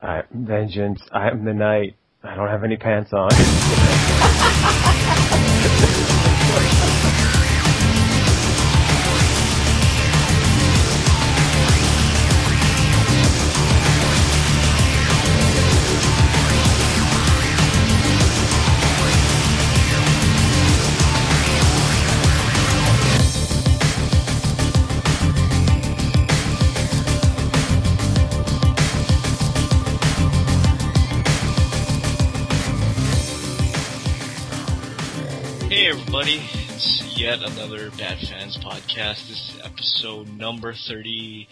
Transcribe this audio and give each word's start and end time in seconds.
I, 0.00 0.18
am 0.18 0.46
vengeance. 0.46 1.00
I 1.12 1.28
am 1.28 1.44
the 1.44 1.54
knight. 1.54 1.96
I 2.22 2.34
don't 2.34 2.48
have 2.48 2.64
any 2.64 2.76
pants 2.76 3.12
on. 3.12 3.30
podcast. 38.96 39.28
This 39.28 39.52
is 39.54 39.60
episode 39.62 40.28
number 40.28 40.74
35, 40.88 41.48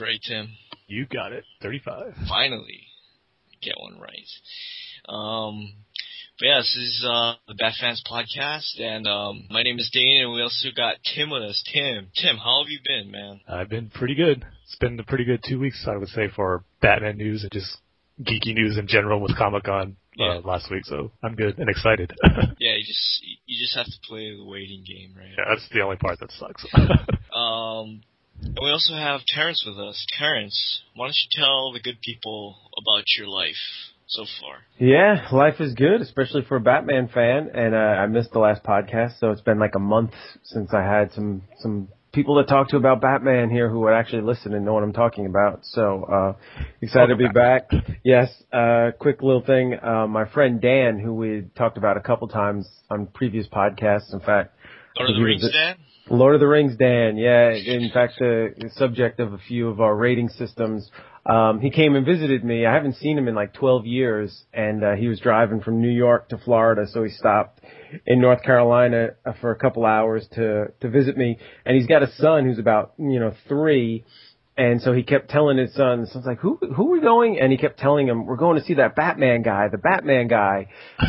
right 0.00 0.20
Tim? 0.22 0.50
You 0.86 1.06
got 1.06 1.32
it. 1.32 1.44
35. 1.62 2.14
Finally, 2.28 2.82
get 3.62 3.74
one 3.78 3.98
right. 3.98 4.28
Um, 5.08 5.72
but 6.38 6.46
yeah, 6.46 6.58
this 6.58 6.76
is 6.76 7.02
uh, 7.08 7.34
the 7.48 7.54
Bad 7.54 7.72
Fans 7.80 8.02
podcast, 8.10 8.78
and 8.78 9.06
um, 9.06 9.46
my 9.50 9.62
name 9.62 9.78
is 9.78 9.88
Dane, 9.92 10.22
and 10.22 10.32
we 10.34 10.42
also 10.42 10.68
got 10.76 10.96
Tim 11.14 11.30
with 11.30 11.42
us. 11.42 11.64
Tim, 11.72 12.08
Tim, 12.14 12.36
how 12.36 12.62
have 12.62 12.68
you 12.68 12.80
been, 12.84 13.10
man? 13.10 13.40
I've 13.48 13.70
been 13.70 13.88
pretty 13.88 14.14
good. 14.14 14.44
It's 14.64 14.76
been 14.76 15.00
a 15.00 15.04
pretty 15.04 15.24
good 15.24 15.42
two 15.48 15.58
weeks, 15.58 15.86
I 15.88 15.96
would 15.96 16.08
say, 16.08 16.28
for 16.34 16.62
Batman 16.82 17.16
news 17.16 17.42
and 17.42 17.52
just 17.52 17.78
geeky 18.20 18.54
news 18.54 18.76
in 18.76 18.86
general 18.86 19.20
with 19.20 19.36
Comic 19.36 19.64
Con 19.64 19.96
Yeah. 20.16 20.38
uh, 20.38 20.40
last 20.44 20.70
week. 20.70 20.84
So 20.86 21.12
I'm 21.22 21.34
good 21.34 21.58
and 21.58 21.68
excited. 21.68 22.12
Yeah, 22.58 22.74
you 22.74 22.84
just 22.84 23.22
you 23.46 23.58
just 23.62 23.76
have 23.76 23.84
to 23.86 23.98
play 24.08 24.34
the 24.34 24.42
waiting 24.44 24.82
game, 24.86 25.14
right? 25.16 25.28
yeah, 25.36 25.44
that's 25.50 25.68
the 25.68 25.82
only 25.82 25.96
part 25.96 26.18
that 26.20 26.30
sucks. 26.32 26.64
Um, 27.36 28.00
and 28.42 28.58
we 28.62 28.70
also 28.70 28.94
have 28.94 29.20
Terence 29.26 29.62
with 29.66 29.78
us. 29.78 30.06
Terence, 30.18 30.80
why 30.94 31.06
don't 31.06 31.16
you 31.16 31.42
tell 31.44 31.72
the 31.72 31.80
good 31.80 32.00
people 32.02 32.56
about 32.78 33.04
your 33.18 33.26
life 33.26 33.60
so 34.06 34.24
far? 34.40 34.58
yeah, 34.78 35.26
life 35.32 35.60
is 35.60 35.74
good, 35.74 36.00
especially 36.00 36.42
for 36.48 36.56
a 36.56 36.60
Batman 36.60 37.08
fan. 37.08 37.50
And 37.52 37.74
uh, 37.74 37.78
I 37.78 38.06
missed 38.06 38.32
the 38.32 38.38
last 38.38 38.62
podcast, 38.64 39.18
so 39.20 39.32
it's 39.32 39.42
been 39.42 39.58
like 39.58 39.74
a 39.74 39.78
month 39.80 40.12
since 40.44 40.72
I 40.72 40.82
had 40.82 41.12
some 41.12 41.42
some 41.58 41.88
people 42.16 42.42
to 42.42 42.48
talk 42.48 42.70
to 42.70 42.76
about 42.78 43.02
Batman 43.02 43.50
here 43.50 43.68
who 43.68 43.80
would 43.80 43.92
actually 43.92 44.22
listen 44.22 44.54
and 44.54 44.64
know 44.64 44.72
what 44.72 44.82
I'm 44.82 44.94
talking 44.94 45.26
about. 45.26 45.60
So 45.64 46.04
uh, 46.04 46.32
excited 46.80 47.08
to 47.08 47.16
be 47.16 47.28
back. 47.28 47.68
Yes, 48.02 48.30
uh, 48.52 48.92
quick 48.98 49.22
little 49.22 49.42
thing. 49.42 49.74
Uh, 49.80 50.06
my 50.08 50.24
friend 50.30 50.58
Dan, 50.60 50.98
who 50.98 51.14
we 51.14 51.44
talked 51.56 51.76
about 51.76 51.98
a 51.98 52.00
couple 52.00 52.26
times 52.26 52.66
on 52.90 53.06
previous 53.06 53.46
podcasts. 53.46 54.14
In 54.14 54.20
fact, 54.20 54.54
Lord 54.96 55.10
of 55.10 55.16
the 55.16 55.22
Rings, 55.22 55.44
a- 55.44 55.52
Dan? 55.52 55.76
Lord 56.08 56.34
of 56.34 56.40
the 56.40 56.46
Rings, 56.48 56.76
Dan. 56.76 57.18
Yeah, 57.18 57.50
in 57.50 57.90
fact, 57.92 58.14
the, 58.18 58.54
the 58.56 58.70
subject 58.70 59.20
of 59.20 59.34
a 59.34 59.38
few 59.38 59.68
of 59.68 59.80
our 59.80 59.94
rating 59.94 60.30
systems. 60.30 60.90
Um, 61.28 61.60
he 61.60 61.70
came 61.70 61.96
and 61.96 62.06
visited 62.06 62.44
me. 62.44 62.66
I 62.66 62.72
haven't 62.72 62.96
seen 62.96 63.18
him 63.18 63.26
in 63.26 63.34
like 63.34 63.52
12 63.54 63.84
years, 63.84 64.44
and 64.52 64.84
uh, 64.84 64.92
he 64.94 65.08
was 65.08 65.18
driving 65.18 65.60
from 65.60 65.80
New 65.80 65.90
York 65.90 66.28
to 66.28 66.38
Florida, 66.38 66.86
so 66.88 67.02
he 67.02 67.10
stopped 67.10 67.60
in 68.06 68.20
North 68.20 68.42
Carolina 68.42 69.08
uh, 69.24 69.32
for 69.40 69.50
a 69.50 69.56
couple 69.56 69.84
hours 69.84 70.26
to 70.34 70.66
to 70.80 70.88
visit 70.88 71.16
me. 71.16 71.38
And 71.64 71.76
he's 71.76 71.86
got 71.86 72.02
a 72.02 72.12
son 72.12 72.44
who's 72.44 72.58
about 72.58 72.92
you 72.98 73.18
know 73.18 73.34
three. 73.48 74.04
And 74.58 74.80
so 74.80 74.92
he 74.92 75.02
kept 75.02 75.28
telling 75.28 75.58
his 75.58 75.74
son, 75.74 76.06
so 76.06 76.18
was 76.18 76.26
like, 76.26 76.38
who, 76.38 76.56
who 76.56 76.88
are 76.88 76.92
we 76.92 77.00
going? 77.00 77.38
And 77.38 77.52
he 77.52 77.58
kept 77.58 77.78
telling 77.78 78.08
him, 78.08 78.24
we're 78.24 78.36
going 78.36 78.58
to 78.58 78.64
see 78.64 78.74
that 78.74 78.96
Batman 78.96 79.42
guy, 79.42 79.68
the 79.68 79.76
Batman 79.76 80.28
guy. 80.28 80.68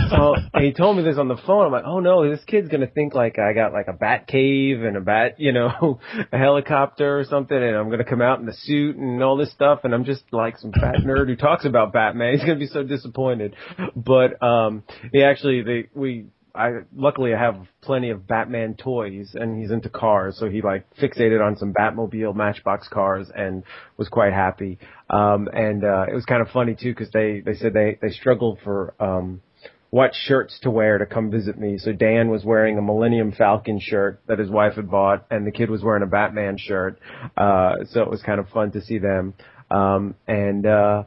So, 0.10 0.36
and 0.54 0.66
he 0.66 0.74
told 0.74 0.98
me 0.98 1.04
this 1.04 1.18
on 1.18 1.28
the 1.28 1.38
phone. 1.38 1.66
I'm 1.66 1.72
like, 1.72 1.86
oh 1.86 2.00
no, 2.00 2.30
this 2.30 2.44
kid's 2.46 2.68
gonna 2.68 2.88
think 2.88 3.14
like 3.14 3.40
I 3.40 3.54
got 3.54 3.74
like 3.74 3.88
a 3.88 3.94
bat 3.94 4.28
cave 4.28 4.84
and 4.84 4.98
a 4.98 5.02
bat, 5.02 5.36
you 5.38 5.52
know, 5.52 6.00
a 6.32 6.38
helicopter 6.38 7.20
or 7.20 7.24
something, 7.26 7.58
and 7.58 7.76
I'm 7.76 7.90
gonna 7.90 8.04
come 8.04 8.22
out 8.22 8.40
in 8.40 8.46
the 8.46 8.54
suit 8.54 8.98
and 8.98 9.24
all 9.24 9.38
this 9.38 9.52
stuff, 9.52 9.82
and 9.84 9.94
I'm 9.94 10.06
just 10.06 10.24
like 10.32 10.58
some 10.58 10.72
fat 10.72 10.98
nerd 11.06 11.28
who 11.28 11.36
talks 11.36 11.66
about 11.66 11.94
Batman. 11.94 12.34
He's 12.38 12.42
gonna 12.42 12.60
be 12.60 12.68
so 12.68 12.84
disappointed. 12.84 13.56
But 13.96 14.42
um, 14.44 14.84
he 15.12 15.24
actually, 15.24 15.64
they 15.64 15.90
we. 15.94 16.28
I 16.58 16.80
luckily 16.96 17.34
I 17.34 17.40
have 17.40 17.68
plenty 17.82 18.10
of 18.10 18.28
Batman 18.28 18.76
toys 18.76 19.36
and 19.36 19.62
he's 19.62 19.72
into 19.72 19.90
cars, 19.90 20.38
so 20.40 20.50
he 20.50 20.62
like 20.62 20.86
fixated 20.96 21.46
on 21.46 21.56
some 21.58 21.74
Batmobile 21.74 22.36
Matchbox 22.36 22.88
cars 22.88 23.30
and 23.34 23.64
was 23.98 24.10
quite 24.10 24.34
happy. 24.34 24.80
Um, 25.10 25.48
and 25.54 25.84
uh, 25.84 26.06
it 26.10 26.16
was 26.16 26.26
kind 26.26 26.42
of 26.42 26.50
funny 26.50 26.76
too 26.76 26.92
because 26.94 27.12
they 27.12 27.42
they 27.46 27.54
said 27.54 27.74
they 27.74 28.00
they 28.02 28.10
struggled 28.10 28.60
for 28.64 28.96
um, 29.00 29.42
what 29.90 30.12
shirts 30.14 30.60
to 30.64 30.72
wear 30.72 30.98
to 30.98 31.06
come 31.06 31.32
visit 31.32 31.58
me. 31.58 31.78
So 31.78 31.94
Dan 31.94 32.30
was 32.30 32.44
wearing 32.44 32.78
a 32.78 32.82
Millennium 32.82 33.32
Falcon 33.32 33.80
shirt 33.80 34.20
that 34.28 34.40
his 34.40 34.50
wife 34.50 34.74
had 34.74 34.90
bought, 34.90 35.26
and 35.30 35.46
the 35.46 35.52
kid 35.52 35.70
was 35.70 35.84
wearing 35.84 36.04
a 36.04 36.08
Batman 36.08 36.58
shirt. 36.58 37.00
Uh, 37.38 37.76
so 37.92 38.02
it 38.02 38.10
was 38.10 38.22
kind 38.22 38.40
of 38.40 38.50
fun 38.50 38.72
to 38.72 38.82
see 38.82 38.98
them. 38.98 39.34
Um, 39.70 40.16
and 40.28 40.66
uh, 40.66 41.04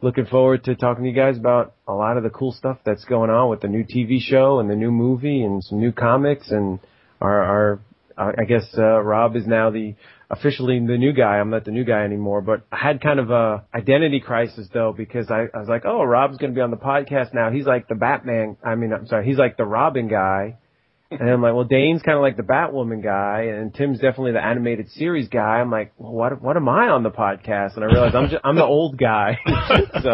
looking 0.00 0.26
forward 0.26 0.64
to 0.64 0.76
talking 0.76 1.04
to 1.04 1.10
you 1.10 1.16
guys 1.16 1.36
about 1.36 1.74
a 1.86 1.92
lot 1.92 2.16
of 2.16 2.22
the 2.22 2.30
cool 2.30 2.52
stuff 2.52 2.78
that's 2.84 3.04
going 3.04 3.30
on 3.30 3.48
with 3.50 3.60
the 3.60 3.68
new 3.68 3.84
TV 3.84 4.20
show 4.20 4.60
and 4.60 4.70
the 4.70 4.76
new 4.76 4.90
movie 4.90 5.42
and 5.42 5.62
some 5.64 5.80
new 5.80 5.92
comics 5.92 6.50
and 6.50 6.78
our, 7.20 7.42
our 7.42 7.80
I 8.16 8.44
guess 8.44 8.66
uh, 8.76 9.00
Rob 9.00 9.36
is 9.36 9.46
now 9.46 9.70
the 9.70 9.94
officially 10.28 10.78
the 10.80 10.98
new 10.98 11.12
guy. 11.12 11.38
I'm 11.38 11.50
not 11.50 11.64
the 11.64 11.70
new 11.70 11.84
guy 11.84 12.02
anymore, 12.02 12.40
but 12.40 12.66
I 12.72 12.76
had 12.76 13.00
kind 13.00 13.20
of 13.20 13.30
a 13.30 13.64
identity 13.72 14.20
crisis 14.20 14.68
though 14.72 14.92
because 14.96 15.30
I, 15.30 15.46
I 15.54 15.60
was 15.60 15.68
like, 15.68 15.84
oh, 15.84 16.02
Rob's 16.02 16.36
going 16.36 16.52
to 16.52 16.54
be 16.54 16.60
on 16.60 16.72
the 16.72 16.76
podcast 16.76 17.32
now. 17.32 17.50
He's 17.50 17.66
like 17.66 17.86
the 17.86 17.94
Batman. 17.94 18.56
I 18.64 18.74
mean, 18.74 18.92
I'm 18.92 19.06
sorry, 19.06 19.24
he's 19.24 19.38
like 19.38 19.56
the 19.56 19.64
Robin 19.64 20.08
guy. 20.08 20.56
And 21.10 21.30
I'm 21.30 21.40
like, 21.40 21.54
well, 21.54 21.64
Dane's 21.64 22.02
kind 22.02 22.16
of 22.16 22.22
like 22.22 22.36
the 22.36 22.42
Batwoman 22.42 23.02
guy, 23.02 23.44
and 23.44 23.74
Tim's 23.74 23.98
definitely 23.98 24.32
the 24.32 24.44
animated 24.44 24.90
series 24.90 25.28
guy. 25.28 25.58
I'm 25.58 25.70
like, 25.70 25.94
well, 25.96 26.12
what 26.12 26.42
what 26.42 26.56
am 26.58 26.68
I 26.68 26.88
on 26.88 27.02
the 27.02 27.10
podcast? 27.10 27.76
And 27.76 27.84
I 27.84 27.86
realize 27.86 28.14
I'm 28.14 28.28
just, 28.28 28.42
I'm 28.44 28.56
the 28.56 28.66
old 28.66 28.98
guy. 28.98 29.38
so 30.02 30.10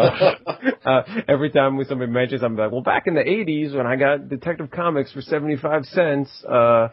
uh, 0.85 1.01
every 1.27 1.49
time 1.49 1.75
when 1.75 1.85
somebody 1.85 2.09
mentions, 2.11 2.43
I'm 2.43 2.55
like, 2.55 2.71
well, 2.71 2.81
back 2.81 3.07
in 3.07 3.13
the 3.13 3.23
'80s 3.23 3.75
when 3.75 3.85
I 3.85 3.97
got 3.97 4.29
Detective 4.29 4.71
Comics 4.71 5.11
for 5.11 5.21
75 5.21 5.83
cents. 5.85 6.29
Uh, 6.45 6.87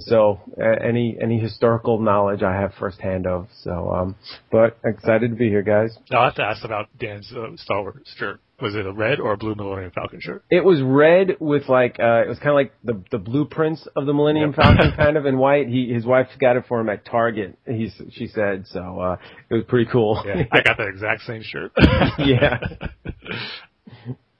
so 0.00 0.40
uh, 0.60 0.84
any 0.86 1.16
any 1.18 1.38
historical 1.38 1.98
knowledge 2.00 2.42
I 2.42 2.54
have 2.54 2.74
firsthand 2.78 3.26
of. 3.26 3.48
So, 3.62 3.90
um, 3.90 4.16
but 4.52 4.76
excited 4.84 5.30
to 5.30 5.36
be 5.36 5.48
here, 5.48 5.62
guys. 5.62 5.96
I'll 6.10 6.26
have 6.26 6.34
to 6.34 6.44
ask 6.44 6.64
about 6.66 6.90
Dan's 6.98 7.32
uh, 7.32 7.56
Star 7.56 7.80
Wars 7.80 8.02
shirt. 8.18 8.40
Was 8.60 8.74
it 8.74 8.86
a 8.86 8.92
red 8.92 9.20
or 9.20 9.32
a 9.32 9.36
blue 9.36 9.54
Millennium 9.54 9.92
Falcon 9.92 10.20
shirt? 10.20 10.42
It 10.50 10.64
was 10.64 10.80
red 10.82 11.36
with 11.38 11.68
like 11.68 12.00
uh 12.00 12.22
it 12.24 12.28
was 12.28 12.38
kind 12.38 12.48
of 12.50 12.54
like 12.56 12.72
the 12.82 13.02
the 13.12 13.18
blueprints 13.18 13.86
of 13.94 14.04
the 14.06 14.12
Millennium 14.12 14.50
Yep. 14.50 14.56
Falcon 14.56 14.92
kind 14.96 15.16
of 15.16 15.26
in 15.26 15.38
white. 15.38 15.68
He 15.68 15.92
his 15.92 16.04
wife 16.04 16.26
got 16.40 16.56
it 16.56 16.64
for 16.68 16.80
him 16.80 16.88
at 16.88 17.04
Target. 17.04 17.56
He 17.66 17.90
she 18.10 18.26
said 18.26 18.66
so. 18.66 18.98
uh 19.00 19.16
It 19.48 19.54
was 19.54 19.64
pretty 19.68 19.88
cool. 19.90 20.22
Yeah, 20.26 20.42
I 20.50 20.62
got 20.62 20.76
that 20.78 20.88
exact 20.88 21.22
same 21.22 21.42
shirt. 21.42 21.72
Yeah. 22.18 22.58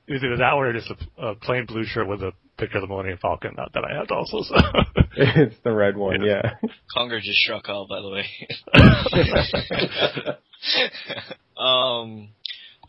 It 0.06 0.12
was 0.14 0.24
either 0.24 0.38
that 0.38 0.54
one 0.54 0.66
or 0.66 0.72
just 0.72 0.90
a, 0.90 1.22
a 1.28 1.34
plain 1.34 1.66
blue 1.66 1.84
shirt 1.84 2.08
with 2.08 2.22
a 2.22 2.32
picture 2.56 2.78
of 2.78 2.82
the 2.82 2.88
Millennium 2.88 3.18
Falcon 3.20 3.52
that, 3.56 3.68
that 3.74 3.84
I 3.84 3.94
had 3.98 4.10
also. 4.10 4.42
So. 4.42 4.54
it's 5.16 5.54
the 5.64 5.70
red 5.72 5.96
one. 5.98 6.22
Yeah. 6.22 6.54
Conger 6.94 7.20
just 7.20 7.38
struck 7.38 7.68
out, 7.68 7.88
by 7.88 8.00
the 8.00 8.08
way. 8.08 8.26
um, 11.58 12.28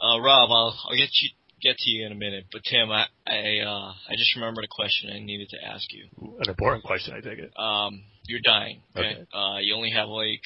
uh, 0.01 0.19
Rob, 0.19 0.49
I'll, 0.51 0.77
I'll 0.87 0.97
get 0.97 1.09
you 1.21 1.29
get 1.61 1.77
to 1.77 1.89
you 1.89 2.05
in 2.05 2.11
a 2.11 2.15
minute, 2.15 2.45
but 2.51 2.61
Tim, 2.63 2.91
I 2.91 3.05
I, 3.27 3.59
uh, 3.65 3.93
I 4.09 4.15
just 4.17 4.35
remembered 4.35 4.63
a 4.63 4.69
question 4.69 5.09
I 5.13 5.19
needed 5.19 5.49
to 5.49 5.57
ask 5.63 5.85
you. 5.91 6.05
An 6.39 6.49
important 6.49 6.83
question, 6.83 7.13
I 7.13 7.21
take 7.21 7.39
it. 7.39 7.51
Um, 7.59 8.03
you're 8.25 8.41
dying. 8.43 8.81
Okay. 8.95 9.07
Okay. 9.07 9.25
Uh, 9.33 9.57
you 9.59 9.75
only 9.75 9.91
have 9.91 10.07
like 10.07 10.41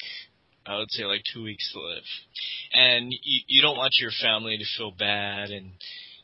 I 0.66 0.78
would 0.78 0.90
say 0.90 1.04
like 1.04 1.22
two 1.32 1.44
weeks 1.44 1.70
to 1.72 1.80
live, 1.80 2.04
and 2.72 3.12
you 3.12 3.40
you 3.46 3.62
don't 3.62 3.76
want 3.76 3.94
your 4.00 4.10
family 4.22 4.56
to 4.58 4.64
feel 4.76 4.90
bad 4.90 5.50
and 5.50 5.72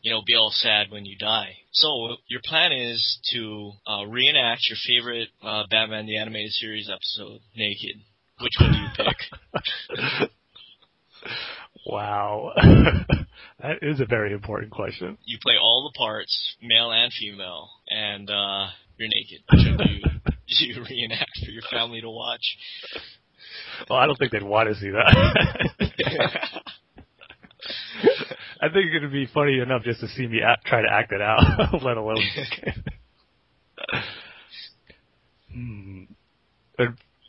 you 0.02 0.10
know 0.10 0.22
be 0.26 0.34
all 0.34 0.50
sad 0.52 0.90
when 0.90 1.05
you 1.05 1.16
die. 1.16 1.56
So 1.72 2.16
your 2.28 2.40
plan 2.44 2.72
is 2.72 3.19
to 3.32 3.72
uh, 3.87 4.05
reenact 4.06 4.62
your 4.69 4.78
favorite 4.87 5.28
uh, 5.43 5.64
Batman 5.70 6.06
the 6.06 6.19
animated 6.19 6.52
series 6.52 6.90
episode 6.90 7.40
naked. 7.56 7.96
Which 8.40 8.55
one 8.58 8.72
do 8.72 8.78
you 8.78 8.88
pick? 8.96 10.31
Wow. 11.87 12.53
that 13.62 13.79
is 13.82 14.00
a 14.00 14.06
very 14.06 14.32
important 14.32 14.71
question. 14.71 15.19
you 15.25 15.38
play 15.43 15.55
all 15.61 15.91
the 15.91 15.99
parts, 15.99 16.56
male 16.62 16.91
and 16.93 17.12
female, 17.12 17.71
and 17.88 18.29
uh, 18.31 18.67
you're 18.99 19.09
naked. 19.09 19.41
Do 19.50 20.67
you, 20.67 20.75
you 20.75 20.85
reenact 20.88 21.31
for 21.44 21.50
your 21.50 21.62
family 21.71 22.00
to 22.00 22.11
watch? 22.11 22.56
Well, 23.88 23.99
I 23.99 24.06
don't 24.06 24.17
think 24.19 24.32
they'd 24.32 24.43
want 24.43 24.69
to 24.69 24.75
see 24.75 24.91
that. 24.91 25.06
I 28.62 28.69
think 28.69 28.93
it'd 28.94 29.11
be 29.11 29.27
funny 29.32 29.59
enough 29.59 29.82
just 29.85 30.00
to 30.00 30.09
see 30.09 30.27
me 30.27 30.41
act, 30.47 30.67
try 30.67 30.82
to 30.82 30.88
act 30.93 31.12
it 31.12 31.23
out, 31.23 31.41
let 31.82 31.97
alone. 31.97 32.19
hmm. 35.53 36.03
I 36.79 36.85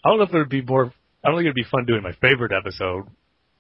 don't 0.06 0.18
know 0.18 0.24
if 0.24 0.34
it 0.34 0.38
would 0.38 0.50
be 0.50 0.62
more. 0.62 0.94
I 1.24 1.30
don't 1.30 1.38
think 1.38 1.46
it'd 1.46 1.56
be 1.56 1.64
fun 1.64 1.86
doing 1.86 2.04
my 2.04 2.14
favorite 2.22 2.52
episode, 2.52 3.08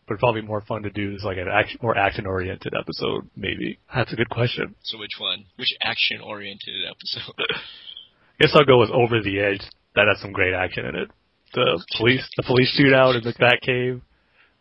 but 0.07 0.19
probably 0.19 0.41
more 0.41 0.61
fun 0.61 0.83
to 0.83 0.89
do 0.89 1.15
is 1.15 1.23
like 1.23 1.37
an 1.37 1.47
action, 1.47 1.79
more 1.81 1.97
action 1.97 2.25
oriented 2.25 2.73
episode, 2.77 3.29
maybe. 3.35 3.79
That's 3.93 4.11
a 4.13 4.15
good 4.15 4.29
question. 4.29 4.75
So 4.83 4.97
which 4.97 5.17
one? 5.19 5.45
Which 5.57 5.73
action 5.83 6.21
oriented 6.21 6.75
episode? 6.89 7.33
I 7.37 7.59
Guess 8.41 8.51
I'll 8.55 8.65
go 8.65 8.79
with 8.79 8.89
Over 8.89 9.21
the 9.21 9.39
Edge. 9.39 9.61
That 9.95 10.07
has 10.07 10.21
some 10.21 10.31
great 10.31 10.53
action 10.53 10.85
in 10.85 10.95
it. 10.95 11.09
The 11.53 11.83
police, 11.97 12.27
the 12.37 12.43
police 12.43 12.79
shootout 12.79 13.15
in 13.17 13.23
the 13.23 13.33
Batcave, 13.33 14.01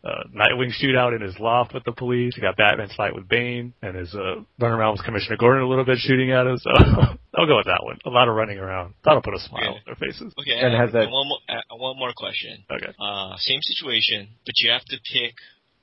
uh, 0.03 0.23
Nightwing 0.35 0.71
shootout 0.81 1.15
in 1.15 1.21
his 1.21 1.37
loft 1.39 1.73
with 1.73 1.83
the 1.83 1.91
police. 1.91 2.33
You 2.35 2.41
got 2.41 2.57
Batman's 2.57 2.93
fight 2.95 3.13
with 3.13 3.27
Bane, 3.27 3.73
and 3.81 3.95
his 3.95 4.13
uh, 4.15 4.41
run 4.59 4.71
around 4.71 4.93
with 4.93 5.03
Commissioner 5.05 5.37
Gordon 5.37 5.63
a 5.63 5.67
little 5.69 5.85
bit 5.85 5.97
shooting 5.99 6.31
at 6.31 6.47
him. 6.47 6.57
So 6.57 6.69
I'll 7.35 7.45
go 7.47 7.57
with 7.57 7.67
that 7.67 7.83
one. 7.83 7.99
A 8.05 8.09
lot 8.09 8.27
of 8.27 8.35
running 8.35 8.57
around. 8.57 8.93
That'll 9.05 9.21
put 9.21 9.35
a 9.35 9.39
smile 9.39 9.61
Yeah. 9.63 9.69
on 9.71 9.79
their 9.85 9.95
faces. 9.95 10.33
Okay, 10.39 10.57
And 10.59 10.73
has 10.75 10.91
that- 10.93 11.09
one 11.11 11.27
more 11.27 11.39
uh, 11.47 11.75
one 11.77 11.97
more 11.99 12.13
question. 12.15 12.63
Okay. 12.71 12.91
Uh, 12.99 13.35
same 13.37 13.61
situation, 13.61 14.29
but 14.45 14.53
you 14.57 14.71
have 14.71 14.85
to 14.85 14.97
pick 15.13 15.33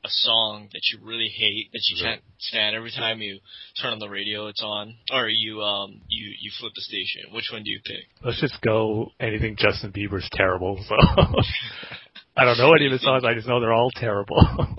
a 0.05 0.09
song 0.11 0.69
that 0.73 0.81
you 0.93 0.99
really 1.05 1.29
hate 1.29 1.71
that 1.73 1.81
you 1.91 2.05
Right. 2.05 2.11
can't 2.13 2.23
stand 2.39 2.77
every 2.77 2.93
time 2.93 3.21
you 3.21 3.41
turn 3.83 3.93
on 3.93 3.99
the 3.99 4.09
radio 4.09 4.47
it's 4.47 4.63
on 4.63 4.95
or 5.13 5.29
you 5.29 5.61
um 5.61 6.01
you 6.07 6.31
you 6.41 6.53
flip 6.61 6.71
the 6.77 6.83
station 6.83 7.23
which 7.35 7.49
one 7.53 7.65
do 7.65 7.71
you 7.71 7.81
pick 7.85 8.05
Let's 8.25 8.41
just 8.41 8.61
go 8.63 9.11
anything 9.19 9.57
Justin 9.59 9.91
Bieber's 9.91 10.29
terrible. 10.33 10.79
So 10.89 10.95
I 12.39 12.45
don't 12.45 12.59
know 12.59 12.73
any 12.75 12.87
of 12.87 12.93
his 12.93 13.03
songs. 13.03 13.25
I 13.25 13.35
just 13.35 13.49
know 13.49 13.61
they're 13.61 13.73
all 13.73 13.91
terrible. 13.91 14.39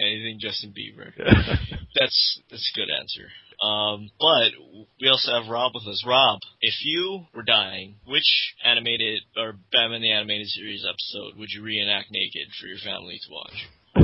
anything 0.00 0.38
justin 0.40 0.72
bieber 0.76 1.12
that's 1.98 2.40
that's 2.50 2.72
a 2.74 2.78
good 2.78 2.88
answer 2.90 3.28
um 3.62 4.10
but 4.18 4.52
we 5.00 5.08
also 5.08 5.32
have 5.32 5.50
rob 5.50 5.72
with 5.74 5.86
us 5.86 6.04
rob 6.06 6.40
if 6.60 6.74
you 6.82 7.24
were 7.34 7.42
dying 7.42 7.96
which 8.06 8.54
animated 8.64 9.22
or 9.36 9.54
batman 9.72 10.02
the 10.02 10.10
animated 10.10 10.46
series 10.48 10.84
episode 10.88 11.38
would 11.38 11.50
you 11.50 11.62
reenact 11.62 12.08
naked 12.10 12.48
for 12.60 12.66
your 12.66 12.78
family 12.78 13.18
to 13.22 13.32
watch 13.32 13.68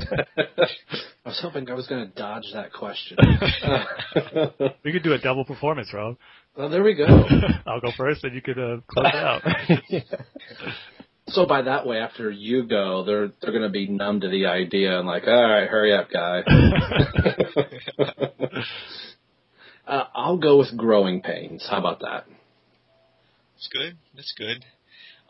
I 1.24 1.28
was 1.28 1.40
hoping 1.40 1.70
I 1.70 1.74
was 1.74 1.86
going 1.86 2.08
to 2.08 2.12
dodge 2.12 2.42
that 2.54 2.72
question. 2.72 3.16
we 4.84 4.92
could 4.92 5.04
do 5.04 5.12
a 5.12 5.18
double 5.18 5.44
performance, 5.44 5.92
Rob. 5.94 6.16
well, 6.56 6.68
there 6.68 6.82
we 6.82 6.94
go. 6.94 7.06
I'll 7.66 7.80
go 7.80 7.92
first, 7.96 8.24
and 8.24 8.34
you 8.34 8.42
could 8.42 8.58
uh, 8.58 8.78
close 8.88 9.06
it 9.06 9.14
out. 9.14 9.42
So 11.28 11.44
by 11.44 11.62
that 11.62 11.86
way, 11.86 11.98
after 11.98 12.30
you 12.30 12.64
go, 12.64 13.04
they're 13.04 13.32
they're 13.40 13.50
going 13.52 13.62
to 13.62 13.68
be 13.68 13.88
numb 13.88 14.20
to 14.20 14.28
the 14.28 14.46
idea 14.46 14.98
and 14.98 15.06
like, 15.08 15.24
all 15.26 15.32
right, 15.34 15.68
hurry 15.68 15.92
up, 15.92 16.08
guy. 16.10 16.42
uh, 19.86 20.04
I'll 20.14 20.38
go 20.38 20.58
with 20.58 20.76
growing 20.76 21.22
pains. 21.22 21.66
How 21.68 21.78
about 21.78 22.00
that? 22.00 22.26
that's 23.56 23.68
good 23.72 23.96
that's 24.14 24.34
good 24.36 24.64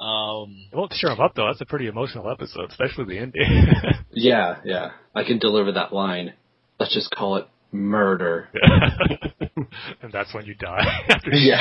um 0.04 0.66
It 0.72 0.76
won't 0.76 0.90
cheer 0.92 1.10
him 1.12 1.20
up 1.20 1.34
though. 1.36 1.46
That's 1.46 1.60
a 1.60 1.64
pretty 1.64 1.86
emotional 1.86 2.28
episode, 2.30 2.70
especially 2.70 3.04
the 3.04 3.18
ending. 3.18 3.42
Yeah, 4.18 4.56
yeah, 4.64 4.92
I 5.14 5.24
can 5.24 5.38
deliver 5.38 5.72
that 5.72 5.92
line. 5.92 6.32
Let's 6.80 6.94
just 6.94 7.10
call 7.10 7.36
it 7.36 7.46
murder. 7.70 8.48
and 10.02 10.10
that's 10.10 10.32
when 10.32 10.46
you 10.46 10.54
die. 10.54 10.84
Yeah. 11.30 11.60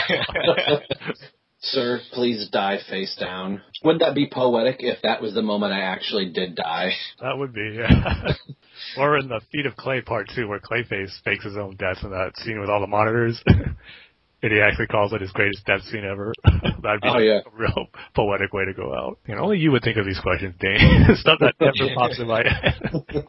Sir, 1.66 2.00
please 2.14 2.48
die 2.52 2.80
face 2.90 3.16
down. 3.20 3.62
Wouldn't 3.84 4.02
that 4.02 4.14
be 4.14 4.30
poetic 4.32 4.78
if 4.80 5.02
that 5.02 5.22
was 5.22 5.34
the 5.34 5.42
moment 5.42 5.74
I 5.74 5.82
actually 5.82 6.32
did 6.32 6.56
die? 6.56 6.92
that 7.22 7.38
would 7.38 7.54
be. 7.54 7.78
Yeah. 7.80 8.34
or 8.98 9.18
in 9.18 9.28
the 9.28 9.42
Feet 9.52 9.66
of 9.66 9.76
Clay 9.76 10.02
part 10.02 10.30
two, 10.36 10.48
where 10.48 10.60
Clayface 10.60 11.12
fakes 11.24 11.44
his 11.44 11.58
own 11.58 11.76
death 11.76 11.98
in 12.04 12.12
that 12.12 12.38
scene 12.38 12.60
with 12.60 12.70
all 12.70 12.82
the 12.82 12.88
monitors. 12.88 13.42
And 14.46 14.54
he 14.54 14.62
actually 14.62 14.86
calls 14.86 15.12
it 15.12 15.22
his 15.22 15.32
greatest 15.32 15.66
death 15.66 15.82
scene 15.90 16.06
ever. 16.06 16.32
That'd 16.84 17.02
be 17.02 17.08
Oh, 17.08 17.14
like 17.14 17.24
yeah. 17.24 17.40
a 17.40 17.58
real 17.58 17.88
poetic 18.16 18.54
way 18.54 18.66
to 18.66 18.74
go 18.76 18.94
out. 18.94 19.18
You 19.28 19.34
know, 19.36 19.42
only 19.42 19.58
you 19.58 19.72
would 19.72 19.82
think 19.82 19.98
of 19.98 20.06
these 20.06 20.20
questions, 20.20 20.54
Dane. 20.60 20.78
Stuff 21.16 21.40
that 21.40 21.56
never 21.60 21.96
pops 21.96 22.20
in 22.20 22.28
my 22.28 22.44
head. 22.48 23.26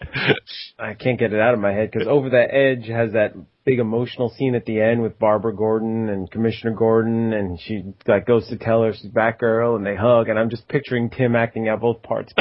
I 0.79 0.93
can't 0.93 1.19
get 1.19 1.33
it 1.33 1.41
out 1.41 1.55
of 1.55 1.61
my 1.61 1.73
head 1.73 1.91
because 1.91 2.07
Over 2.07 2.29
the 2.29 2.43
Edge 2.55 2.87
has 2.89 3.13
that 3.13 3.33
big 3.65 3.79
emotional 3.79 4.29
scene 4.29 4.55
at 4.55 4.67
the 4.67 4.79
end 4.79 5.01
with 5.01 5.19
Barbara 5.19 5.57
Gordon 5.57 6.11
and 6.11 6.31
Commissioner 6.31 6.73
Gordon, 6.75 7.33
and 7.33 7.59
she 7.61 7.95
like 8.07 8.27
goes 8.27 8.47
to 8.49 8.59
tell 8.59 8.83
her 8.83 8.93
she's 8.93 9.11
Batgirl, 9.11 9.75
and 9.75 9.87
they 9.87 9.97
hug, 9.97 10.29
and 10.29 10.39
I'm 10.39 10.51
just 10.51 10.69
picturing 10.69 11.09
Tim 11.09 11.35
acting 11.35 11.67
out 11.67 11.81
both 11.81 12.03
parts 12.03 12.35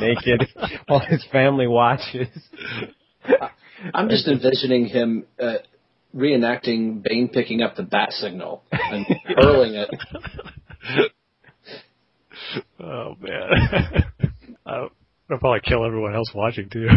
naked 0.00 0.48
while 0.88 1.00
his 1.00 1.22
family 1.30 1.66
watches. 1.66 2.28
I'm 3.92 4.08
just 4.08 4.26
envisioning 4.26 4.86
him 4.86 5.26
uh, 5.38 5.56
reenacting 6.14 7.02
Bane 7.02 7.28
picking 7.28 7.62
up 7.62 7.76
the 7.76 7.82
bat 7.82 8.12
signal 8.12 8.62
and 8.70 9.06
hurling 9.36 9.74
it. 9.74 9.90
oh 12.80 13.16
man. 13.20 14.04
I 14.66 14.88
I'll 15.30 15.38
probably 15.38 15.60
kill 15.64 15.84
everyone 15.84 16.14
else 16.14 16.30
watching 16.34 16.68
too. 16.68 16.88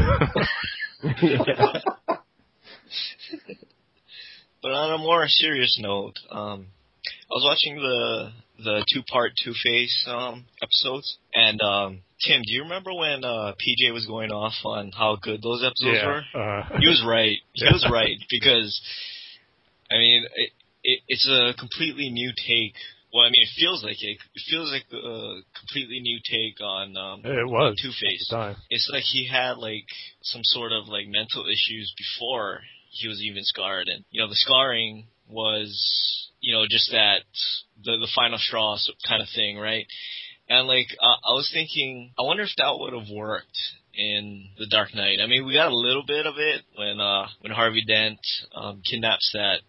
But 4.62 4.72
on 4.72 4.94
a 4.94 4.98
more 4.98 5.28
serious 5.28 5.78
note, 5.80 6.16
um, 6.32 6.68
I 7.06 7.30
was 7.30 7.44
watching 7.44 7.76
the 7.76 8.32
the 8.64 8.86
two 8.92 9.02
part 9.04 9.34
Two 9.44 9.54
Face 9.64 10.06
um, 10.08 10.46
episodes, 10.62 11.18
and 11.34 11.60
um, 11.62 12.02
Tim, 12.26 12.42
do 12.46 12.54
you 12.54 12.64
remember 12.64 12.94
when 12.94 13.24
uh, 13.24 13.54
PJ 13.60 13.94
was 13.94 14.06
going 14.06 14.32
off 14.32 14.54
on 14.64 14.92
how 14.92 15.18
good 15.22 15.42
those 15.42 15.64
episodes 15.64 16.00
were? 16.34 16.40
Uh, 16.42 16.64
He 16.80 16.88
was 16.88 17.04
right. 17.08 17.38
He 17.54 17.66
Yeah. 17.66 17.74
was 17.74 17.88
right 17.92 18.18
because, 18.30 18.82
I 19.92 19.96
mean, 19.98 20.26
it, 20.36 20.50
it, 20.84 21.00
it's 21.08 21.28
a 21.30 21.54
completely 21.60 22.10
new 22.10 22.32
take. 22.36 22.76
Well, 23.14 23.24
I 23.24 23.30
mean, 23.30 23.44
it 23.44 23.50
feels 23.58 23.84
like 23.84 24.02
it. 24.02 24.18
It 24.34 24.44
feels 24.50 24.72
like 24.72 24.84
a 24.92 25.40
completely 25.58 26.00
new 26.02 26.20
take 26.30 26.60
on 26.62 26.98
um, 26.98 27.22
it 27.24 27.48
was. 27.48 27.78
Two 27.82 27.92
Face. 27.92 28.32
It's 28.70 28.90
like 28.92 29.04
he 29.04 29.28
had 29.28 29.58
like 29.58 29.86
some 30.22 30.42
sort 30.44 30.72
of 30.72 30.88
like 30.88 31.08
mental 31.08 31.46
issues 31.46 31.94
before 31.98 32.62
he 32.90 33.08
was 33.08 33.22
even 33.22 33.44
scarred, 33.44 33.88
and 33.88 34.04
you 34.12 34.22
know 34.22 34.28
the 34.28 34.36
scarring 34.36 35.08
was 35.28 36.30
you 36.42 36.54
know 36.54 36.66
just 36.70 36.92
that 36.92 37.22
the 37.84 37.98
the 37.98 38.12
final 38.16 38.38
straw 38.38 38.78
kind 39.08 39.22
of 39.22 39.28
thing, 39.36 39.58
right? 39.58 39.86
And 40.48 40.68
like 40.68 40.88
uh, 41.02 41.30
I 41.30 41.34
was 41.34 41.50
thinking, 41.54 42.12
I 42.20 42.24
wonder 42.24 42.44
if 42.44 42.52
that 42.58 42.78
would 42.78 42.94
have 42.94 43.10
worked 43.12 43.58
in 43.96 44.50
the 44.60 44.68
Dark 44.68 44.94
Knight. 44.94 45.20
I 45.22 45.28
mean, 45.28 45.46
we 45.46 45.54
got 45.54 45.72
a 45.72 45.76
little 45.76 46.04
bit 46.06 46.26
of 46.26 46.36
it 46.38 46.62
when 46.78 47.00
uh 47.00 47.28
when 47.42 47.52
Harvey 47.52 47.84
Dent 47.86 48.20
um, 48.54 48.82
kidnaps 48.90 49.32
that 49.34 49.62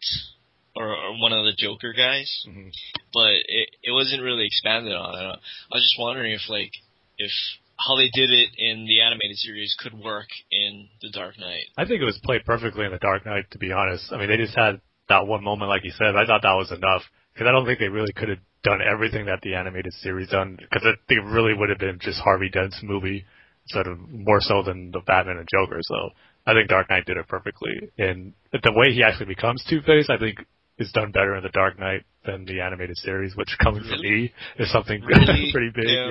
or, 0.75 0.89
or 0.89 1.19
one 1.21 1.33
of 1.33 1.45
the 1.45 1.55
Joker 1.57 1.93
guys, 1.95 2.45
Mhm. 2.49 2.71
but 3.15 3.33
it 3.49 3.69
it 3.83 3.93
wasn't 3.93 4.23
really 4.23 4.47
expanded 4.47 4.95
on. 4.95 5.15
I, 5.15 5.31
I 5.31 5.73
was 5.73 5.83
just 5.83 5.99
wondering 5.99 6.33
if 6.33 6.49
like 6.49 6.73
if 7.19 7.31
how 7.79 7.97
they 7.97 8.09
did 8.13 8.31
it 8.31 8.51
in 8.59 8.87
the 8.87 9.01
animated 9.03 9.37
series 9.37 9.77
could 9.79 9.93
work 9.95 10.29
in 10.51 10.89
the 11.03 11.11
Dark 11.11 11.39
Knight. 11.39 11.67
I 11.77 11.85
think 11.85 12.01
it 12.01 12.07
was 12.07 12.19
played 12.25 12.45
perfectly 12.45 12.87
in 12.87 12.91
The 12.91 12.99
Dark 12.99 13.27
Knight, 13.27 13.51
to 13.51 13.59
be 13.59 13.71
honest. 13.71 14.11
I 14.13 14.17
mean, 14.19 14.29
they 14.29 14.39
just 14.39 14.57
had 14.57 14.81
that 15.11 15.27
one 15.27 15.45
moment, 15.45 15.69
like 15.69 15.85
you 15.85 15.91
said. 15.93 16.17
I 16.17 16.25
thought 16.25 16.41
that 16.43 16.55
was 16.55 16.73
enough 16.73 17.03
because 17.37 17.47
I 17.49 17.53
don't 17.53 17.67
think 17.67 17.79
they 17.79 17.89
really 17.89 18.13
could 18.15 18.31
have 18.31 18.39
done 18.65 18.81
everything 18.81 19.27
that 19.27 19.41
the 19.43 19.55
animated 19.55 19.93
series 19.93 20.31
done 20.31 20.57
because 20.57 20.83
I 20.87 20.97
think 21.07 21.21
it 21.21 21.27
really 21.31 21.53
would 21.53 21.69
have 21.69 21.79
been 21.79 21.99
just 22.01 22.19
Harvey 22.21 22.49
Dent's 22.49 22.81
movie 22.83 23.25
instead 23.65 23.87
of 23.87 23.99
more 24.11 24.41
so 24.41 24.63
than 24.63 24.91
the 24.91 25.01
Batman 25.07 25.37
and 25.37 25.49
Joker. 25.53 25.81
So 25.83 26.11
I 26.47 26.55
think 26.55 26.69
Dark 26.69 26.89
Knight 26.89 27.05
did 27.05 27.19
it 27.19 27.29
perfectly, 27.29 27.91
and 27.99 28.33
the 28.53 28.73
way 28.75 28.93
he 28.95 29.03
actually 29.03 29.27
becomes 29.27 29.63
Two 29.69 29.83
Face, 29.83 30.09
I 30.11 30.17
think. 30.19 30.39
Is 30.79 30.93
done 30.93 31.11
better 31.11 31.35
in 31.37 31.43
the 31.43 31.49
Dark 31.49 31.79
Knight 31.79 32.03
than 32.27 32.45
the 32.45 32.61
animated 32.61 32.99
series, 32.99 33.35
which 33.35 33.49
coming 33.63 33.81
from 33.83 33.99
me 33.99 34.31
is 34.59 34.71
something 34.71 35.01
Really? 35.01 35.49
pretty 35.53 35.71
big. 35.75 35.87
Yeah. 35.89 36.11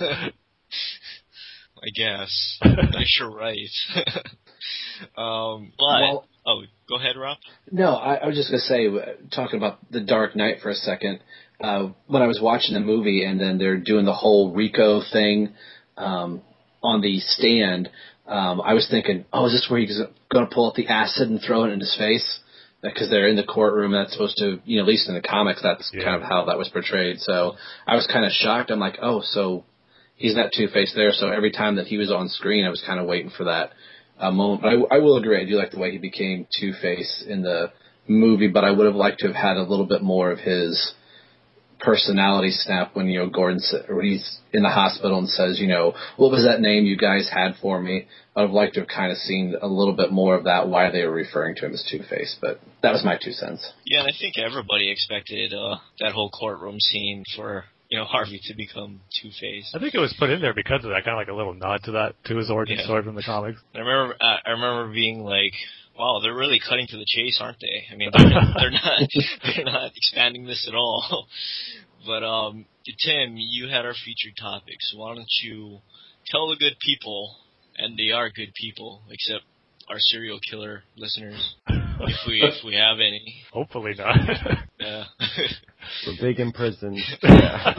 yeah. 0.00 0.28
I 1.82 1.90
guess. 1.94 2.58
Nice, 2.64 3.16
you're 3.20 3.30
right. 3.30 3.68
um, 5.16 5.72
but 5.78 6.00
Well- 6.00 6.26
oh, 6.48 6.62
go 6.88 6.96
ahead, 6.96 7.16
Rob. 7.16 7.38
No, 7.70 7.94
I, 7.94 8.14
I 8.14 8.26
was 8.26 8.36
just 8.36 8.50
gonna 8.50 8.60
say, 8.60 8.88
uh, 8.88 9.14
talking 9.34 9.58
about 9.58 9.78
the 9.90 10.00
Dark 10.00 10.34
Knight 10.34 10.56
for 10.62 10.70
a 10.70 10.74
second. 10.74 11.20
Uh, 11.60 11.88
when 12.06 12.22
I 12.22 12.26
was 12.26 12.40
watching 12.40 12.74
the 12.74 12.80
movie, 12.80 13.24
and 13.24 13.40
then 13.40 13.58
they're 13.58 13.76
doing 13.78 14.04
the 14.04 14.14
whole 14.14 14.52
Rico 14.54 15.02
thing 15.12 15.54
um, 15.96 16.40
on 16.82 17.00
the 17.00 17.18
stand, 17.20 17.90
um, 18.26 18.60
I 18.60 18.74
was 18.74 18.86
thinking, 18.88 19.24
oh, 19.32 19.46
is 19.46 19.52
this 19.52 19.66
where 19.68 19.80
he's 19.80 20.00
going 20.30 20.46
to 20.48 20.54
pull 20.54 20.68
out 20.68 20.74
the 20.76 20.86
acid 20.86 21.28
and 21.28 21.40
throw 21.44 21.64
it 21.64 21.70
in 21.72 21.80
his 21.80 21.96
face? 21.98 22.40
Because 22.80 23.10
they're 23.10 23.26
in 23.26 23.34
the 23.34 23.42
courtroom, 23.42 23.92
and 23.92 24.04
that's 24.04 24.12
supposed 24.12 24.36
to, 24.38 24.60
you 24.64 24.76
know, 24.76 24.82
at 24.84 24.88
least 24.88 25.08
in 25.08 25.14
the 25.16 25.20
comics, 25.20 25.60
that's 25.62 25.90
Yeah. 25.92 26.04
kind 26.04 26.16
of 26.16 26.22
how 26.22 26.44
that 26.44 26.58
was 26.58 26.68
portrayed. 26.68 27.18
So 27.18 27.56
I 27.88 27.96
was 27.96 28.06
kind 28.06 28.24
of 28.24 28.30
shocked. 28.30 28.70
I'm 28.70 28.78
like, 28.78 28.98
oh, 29.02 29.22
so 29.24 29.64
he's 30.14 30.36
not 30.36 30.52
Two 30.52 30.68
Face 30.68 30.92
there. 30.94 31.10
So 31.12 31.28
every 31.28 31.50
time 31.50 31.74
that 31.76 31.88
he 31.88 31.96
was 31.98 32.12
on 32.12 32.28
screen, 32.28 32.64
I 32.64 32.70
was 32.70 32.82
kind 32.86 33.00
of 33.00 33.06
waiting 33.06 33.30
for 33.36 33.44
that 33.44 33.72
uh, 34.18 34.30
moment. 34.30 34.62
But 34.62 34.68
I, 34.68 34.96
I 34.96 34.98
will 34.98 35.16
agree, 35.16 35.40
I 35.40 35.44
do 35.44 35.56
like 35.56 35.70
the 35.70 35.78
way 35.78 35.90
he 35.92 35.98
became 35.98 36.46
Two 36.58 36.72
Face 36.80 37.24
in 37.26 37.42
the 37.42 37.72
movie, 38.06 38.48
but 38.48 38.64
I 38.64 38.70
would 38.70 38.86
have 38.86 38.94
liked 38.94 39.20
to 39.20 39.26
have 39.28 39.36
had 39.36 39.56
a 39.56 39.62
little 39.62 39.86
bit 39.86 40.02
more 40.02 40.30
of 40.30 40.38
his 40.38 40.94
personality 41.80 42.50
snap 42.50 42.94
when 42.96 43.06
you 43.06 43.20
know 43.20 43.28
Gordon 43.28 43.60
or 43.88 44.02
he's 44.02 44.40
in 44.52 44.62
the 44.62 44.68
hospital 44.68 45.18
and 45.18 45.28
says, 45.28 45.60
you 45.60 45.68
know, 45.68 45.94
what 46.16 46.30
was 46.30 46.44
that 46.44 46.60
name 46.60 46.84
you 46.84 46.96
guys 46.96 47.30
had 47.32 47.54
for 47.60 47.80
me? 47.80 48.06
I 48.34 48.40
would 48.40 48.48
have 48.48 48.54
liked 48.54 48.74
to 48.74 48.80
have 48.80 48.88
kind 48.88 49.12
of 49.12 49.18
seen 49.18 49.54
a 49.60 49.68
little 49.68 49.94
bit 49.94 50.10
more 50.10 50.34
of 50.34 50.44
that 50.44 50.68
why 50.68 50.90
they 50.90 51.04
were 51.04 51.12
referring 51.12 51.54
to 51.56 51.66
him 51.66 51.74
as 51.74 51.86
Two 51.88 52.02
Face, 52.08 52.36
but 52.40 52.60
that 52.82 52.92
was 52.92 53.04
my 53.04 53.18
two 53.22 53.32
cents. 53.32 53.72
Yeah, 53.84 54.00
and 54.00 54.08
I 54.08 54.18
think 54.18 54.38
everybody 54.38 54.90
expected 54.90 55.52
uh, 55.52 55.76
that 56.00 56.12
whole 56.12 56.30
courtroom 56.30 56.80
scene 56.80 57.24
for 57.36 57.64
you 57.88 57.98
know 57.98 58.04
Harvey 58.04 58.40
to 58.44 58.54
become 58.54 59.00
Two 59.20 59.30
Face. 59.40 59.70
I 59.74 59.78
think 59.78 59.94
it 59.94 59.98
was 59.98 60.14
put 60.18 60.30
in 60.30 60.40
there 60.40 60.54
because 60.54 60.84
of 60.84 60.90
that, 60.90 61.04
kind 61.04 61.14
of 61.14 61.18
like 61.18 61.28
a 61.28 61.34
little 61.34 61.54
nod 61.54 61.82
to 61.84 61.92
that 61.92 62.14
to 62.24 62.36
his 62.36 62.50
origin 62.50 62.78
Yeah. 62.78 62.84
story 62.84 63.02
from 63.02 63.14
the 63.14 63.22
comics. 63.22 63.60
I 63.74 63.78
remember 63.78 64.14
uh, 64.20 64.36
I 64.46 64.50
remember 64.50 64.92
being 64.92 65.20
like, 65.20 65.52
"Wow, 65.98 66.20
they're 66.22 66.34
really 66.34 66.60
cutting 66.60 66.86
to 66.88 66.96
the 66.96 67.06
chase, 67.06 67.38
aren't 67.40 67.60
they?" 67.60 67.86
I 67.92 67.96
mean, 67.96 68.10
they're, 68.12 68.28
they're 68.58 68.70
not 68.70 69.00
they're 69.56 69.64
not 69.64 69.90
expanding 69.96 70.44
this 70.46 70.66
at 70.68 70.74
all. 70.74 71.26
But 72.06 72.22
um, 72.22 72.64
Tim, 73.04 73.34
you 73.36 73.66
had 73.68 73.84
our 73.84 73.92
featured 73.92 74.34
topics. 74.40 74.94
Why 74.96 75.16
don't 75.16 75.26
you 75.42 75.80
tell 76.30 76.48
the 76.48 76.54
good 76.56 76.78
people, 76.78 77.36
and 77.76 77.98
they 77.98 78.12
are 78.12 78.30
good 78.30 78.54
people, 78.54 79.02
except 79.10 79.42
our 79.90 79.98
serial 79.98 80.38
killer 80.50 80.82
listeners, 80.96 81.56
if 81.68 82.26
we 82.26 82.42
if 82.42 82.64
we 82.64 82.74
have 82.74 82.98
any. 82.98 83.42
Hopefully 83.52 83.94
not. 83.96 84.16
Yeah. 84.80 85.04
We're 86.06 86.28
big 86.28 86.38
in 86.38 86.52
prison. 86.52 86.94
Yeah. 87.20 87.74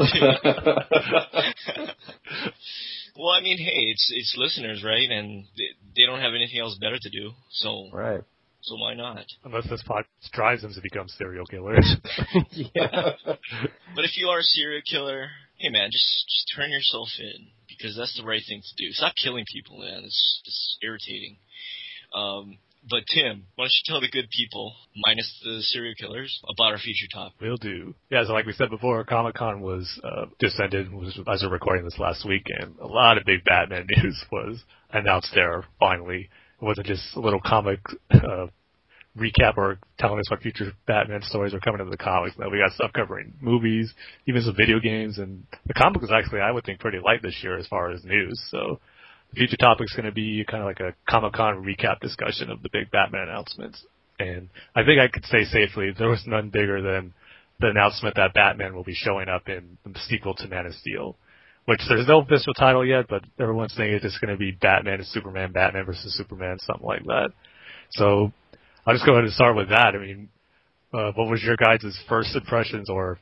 well, 3.16 3.30
I 3.30 3.40
mean, 3.42 3.58
hey, 3.58 3.88
it's 3.88 4.12
it's 4.14 4.36
listeners, 4.38 4.84
right? 4.84 5.10
And 5.10 5.46
they, 5.58 5.64
they 5.96 6.06
don't 6.06 6.20
have 6.20 6.34
anything 6.36 6.60
else 6.60 6.78
better 6.78 6.98
to 7.00 7.10
do, 7.10 7.32
so 7.52 7.90
right. 7.94 8.22
so 8.60 8.76
why 8.76 8.96
not? 8.96 9.24
Unless 9.46 9.70
this 9.70 9.82
pod 9.88 10.04
drives 10.34 10.62
them 10.62 10.74
to 10.74 10.82
become 10.82 11.08
serial 11.08 11.46
killers. 11.46 11.96
yeah. 12.52 13.14
But 13.96 14.04
if 14.04 14.18
you 14.18 14.28
are 14.28 14.40
a 14.40 14.44
serial 14.44 14.82
killer, 14.90 15.30
hey 15.56 15.70
man, 15.70 15.90
just 15.90 16.26
just 16.28 16.52
turn 16.54 16.70
yourself 16.70 17.08
in 17.18 17.48
because 17.70 17.96
that's 17.96 18.18
the 18.20 18.28
right 18.28 18.42
thing 18.46 18.62
to 18.62 18.86
do. 18.86 18.92
Stop 18.92 19.14
killing 19.16 19.46
people, 19.54 19.80
man. 19.80 20.04
It's 20.04 20.42
it's 20.46 20.78
irritating. 20.82 21.38
Um, 22.14 22.58
but 22.90 23.04
Tim, 23.14 23.46
why 23.56 23.66
don't 23.66 23.72
you 23.72 23.84
tell 23.86 24.02
the 24.02 24.10
good 24.10 24.30
people, 24.30 24.74
minus 25.06 25.40
the 25.44 25.62
serial 25.62 25.94
killers, 25.96 26.42
about 26.50 26.72
our 26.72 26.80
future 26.80 27.08
topic? 27.14 27.40
Will 27.42 27.58
do. 27.58 27.94
Yeah, 28.10 28.24
so 28.26 28.34
like 28.34 28.46
we 28.46 28.54
said 28.54 28.70
before, 28.70 29.04
Comic 29.04 29.36
Con 29.36 29.62
was 29.62 30.00
uh, 30.04 30.26
just 30.40 30.60
ended 30.60 30.92
was, 30.92 31.20
as 31.32 31.44
we're 31.44 31.52
recording 31.52 31.84
this 31.84 32.00
last 32.00 32.26
week, 32.26 32.48
and 32.48 32.78
a 32.80 32.88
lot 32.88 33.18
of 33.18 33.26
big 33.26 33.44
Batman 33.44 33.86
news 33.98 34.24
was 34.32 34.64
announced 34.92 35.32
there. 35.36 35.64
Finally, 35.80 36.30
it 36.62 36.66
wasn't 36.66 36.88
just 36.88 37.04
a 37.16 37.20
little 37.20 37.42
comic 37.42 37.80
uh, 38.12 38.48
recap 39.18 39.58
or 39.58 39.80
telling 39.98 40.20
us 40.20 40.30
what 40.30 40.42
future 40.42 40.72
Batman 40.88 41.22
stories 41.24 41.54
are 41.54 41.60
coming 41.60 41.84
to 41.84 41.90
the 41.90 41.98
comics. 41.98 42.38
Now 42.38 42.50
we 42.50 42.60
got 42.60 42.72
stuff 42.72 42.92
covering 42.94 43.34
movies, 43.42 43.94
even 44.28 44.42
some 44.42 44.56
video 44.56 44.80
games, 44.80 45.18
and 45.18 45.46
the 45.68 45.74
comic 45.74 46.02
was 46.02 46.12
actually 46.12 46.40
I 46.40 46.52
would 46.52 46.64
think 46.64 46.80
pretty 46.80 47.00
light 47.04 47.22
this 47.22 47.40
year 47.44 47.58
as 47.58 47.68
far 47.68 47.92
as 47.92 48.04
news. 48.04 48.42
So 48.50 48.80
future 49.36 49.58
topic's 49.58 49.94
going 49.94 50.06
to 50.06 50.12
be 50.12 50.44
kind 50.50 50.62
of 50.62 50.68
like 50.68 50.80
a 50.80 50.94
Comic 51.10 51.34
Con 51.34 51.64
recap 51.64 52.00
discussion 52.00 52.50
of 52.50 52.62
the 52.64 52.70
big 52.72 52.92
Batman 52.92 53.30
announcements. 53.30 53.84
And 54.20 54.50
I 54.76 54.84
think 54.84 55.00
I 55.00 55.08
could 55.08 55.26
say 55.26 55.44
safely 55.46 55.92
there 55.98 56.10
was 56.10 56.24
none 56.26 56.50
bigger 56.50 56.82
than 56.82 57.14
the 57.60 57.68
announcement 57.68 58.16
that 58.16 58.34
Batman 58.34 58.76
will 58.76 58.84
be 58.84 58.96
showing 58.96 59.30
up 59.30 59.48
in 59.48 59.78
the 59.86 60.00
sequel 60.08 60.34
to 60.36 60.48
Man 60.48 60.66
of 60.66 60.74
Steel. 60.74 61.18
Which 61.66 61.82
there's 61.88 62.08
no 62.08 62.22
official 62.22 62.54
title 62.56 62.84
yet, 62.84 63.06
but 63.08 63.22
everyone's 63.40 63.76
saying 63.76 63.94
it's 63.94 64.04
just 64.04 64.20
going 64.20 64.34
to 64.34 64.40
be 64.40 64.52
Batman 64.52 64.96
and 64.96 65.06
Superman, 65.06 65.52
Batman 65.52 65.86
versus 65.86 66.18
Superman, 66.18 66.58
something 66.62 66.86
like 66.86 67.04
that. 67.04 67.30
So 67.92 68.32
I'll 68.88 68.96
just 68.96 69.06
go 69.06 69.12
ahead 69.12 69.26
and 69.26 69.34
start 69.34 69.56
with 69.56 69.70
that. 69.70 69.94
I 69.94 70.00
mean, 70.00 70.30
uh, 70.92 71.12
what 71.14 71.30
was 71.30 71.44
your 71.44 71.58
guys' 71.58 71.96
first 72.08 72.36
impressions 72.36 72.90
or 72.90 73.20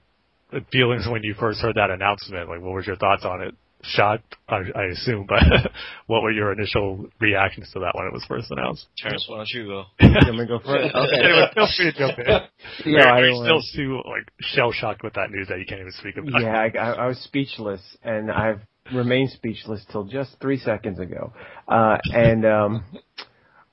feelings 0.71 1.05
when 1.09 1.23
you 1.23 1.33
first 1.33 1.59
heard 1.59 1.75
that 1.75 1.89
announcement? 1.89 2.47
Like, 2.47 2.61
what 2.61 2.73
was 2.73 2.87
your 2.87 2.95
thoughts 2.95 3.25
on 3.25 3.41
it? 3.41 3.53
Shocked, 3.83 4.35
I, 4.49 4.63
I 4.75 4.83
assume, 4.91 5.27
but 5.29 5.39
what 6.07 6.23
were 6.23 6.31
your 6.31 6.51
initial 6.51 7.05
reactions 7.21 7.69
to 7.73 7.79
that 7.81 7.91
when 7.93 8.07
it 8.07 8.11
was 8.13 8.25
first 8.27 8.49
announced? 8.49 8.87
Terence, 8.97 9.25
why 9.29 9.37
don't 9.37 9.49
you 9.49 9.65
go? 9.67 9.83
You 10.01 10.09
want 10.09 10.31
me 10.33 10.37
to 10.39 10.45
go 10.47 10.59
first? 10.59 10.95
Okay. 10.95 11.23
anyway, 11.23 11.47
feel 11.53 11.67
free 11.77 11.91
to 11.91 11.97
jump 11.97 12.19
in. 12.19 12.25
No, 12.25 12.41
You're- 12.85 13.03
I 13.03 13.19
you're 13.19 13.33
still 13.35 13.55
wanna- 13.55 13.61
too 13.75 14.01
like 14.09 14.31
shell 14.41 14.71
shocked 14.71 15.03
with 15.03 15.13
that 15.13 15.29
news 15.31 15.47
that 15.49 15.59
you 15.59 15.65
can't 15.65 15.81
even 15.81 15.91
speak 15.93 16.17
about. 16.17 16.41
Yeah, 16.41 16.57
I, 16.59 16.71
I, 16.77 16.91
I 16.93 17.07
was 17.07 17.17
speechless, 17.19 17.81
and 18.03 18.31
I've 18.31 18.61
remained 18.93 19.29
speechless 19.31 19.85
till 19.91 20.05
just 20.05 20.35
three 20.41 20.57
seconds 20.57 20.99
ago. 20.99 21.31
Uh, 21.67 21.97
and 22.13 22.45
um, 22.45 22.83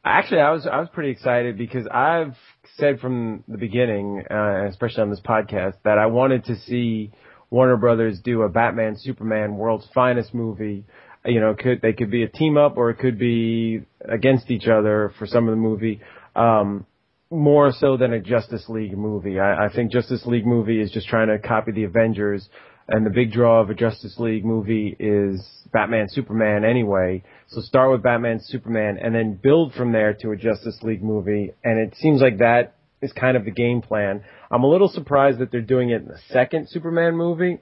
actually, 0.04 0.40
I 0.40 0.50
was 0.50 0.66
I 0.66 0.78
was 0.80 0.88
pretty 0.92 1.10
excited 1.10 1.56
because 1.56 1.86
I've 1.88 2.34
said 2.76 3.00
from 3.00 3.42
the 3.48 3.58
beginning, 3.58 4.22
uh, 4.30 4.66
especially 4.68 5.02
on 5.02 5.10
this 5.10 5.20
podcast, 5.24 5.74
that 5.84 5.98
I 5.98 6.06
wanted 6.06 6.44
to 6.46 6.56
see 6.56 7.10
Warner 7.54 7.76
Brothers 7.76 8.18
do 8.18 8.42
a 8.42 8.48
Batman 8.48 8.96
Superman 8.98 9.56
World's 9.56 9.86
Finest 9.94 10.34
movie. 10.34 10.84
You 11.24 11.38
know, 11.38 11.54
could 11.54 11.80
they 11.82 11.92
could 11.92 12.10
be 12.10 12.24
a 12.24 12.28
team 12.28 12.56
up 12.56 12.76
or 12.76 12.90
it 12.90 12.98
could 12.98 13.16
be 13.16 13.82
against 14.00 14.50
each 14.50 14.66
other 14.66 15.12
for 15.20 15.26
some 15.28 15.46
of 15.46 15.52
the 15.52 15.60
movie. 15.60 16.00
Um, 16.34 16.84
more 17.30 17.72
so 17.72 17.96
than 17.96 18.12
a 18.12 18.18
Justice 18.20 18.68
League 18.68 18.98
movie. 18.98 19.38
I, 19.38 19.66
I 19.66 19.68
think 19.72 19.92
Justice 19.92 20.26
League 20.26 20.44
movie 20.44 20.80
is 20.80 20.90
just 20.90 21.06
trying 21.06 21.28
to 21.28 21.38
copy 21.38 21.70
the 21.70 21.84
Avengers, 21.84 22.48
and 22.88 23.06
the 23.06 23.10
big 23.10 23.30
draw 23.30 23.60
of 23.60 23.70
a 23.70 23.74
Justice 23.74 24.16
League 24.18 24.44
movie 24.44 24.96
is 24.98 25.40
Batman 25.72 26.08
Superman 26.08 26.64
anyway. 26.64 27.22
So 27.50 27.60
start 27.60 27.92
with 27.92 28.02
Batman 28.02 28.40
Superman 28.42 28.98
and 29.00 29.14
then 29.14 29.38
build 29.40 29.74
from 29.74 29.92
there 29.92 30.12
to 30.22 30.32
a 30.32 30.36
Justice 30.36 30.80
League 30.82 31.04
movie, 31.04 31.52
and 31.62 31.78
it 31.78 31.94
seems 31.98 32.20
like 32.20 32.38
that 32.38 32.74
is 33.00 33.12
kind 33.12 33.36
of 33.36 33.44
the 33.44 33.52
game 33.52 33.80
plan. 33.80 34.24
I'm 34.50 34.62
a 34.64 34.68
little 34.68 34.88
surprised 34.88 35.38
that 35.38 35.50
they're 35.50 35.60
doing 35.60 35.90
it 35.90 36.02
in 36.02 36.08
the 36.08 36.18
second 36.30 36.68
Superman 36.68 37.16
movie. 37.16 37.58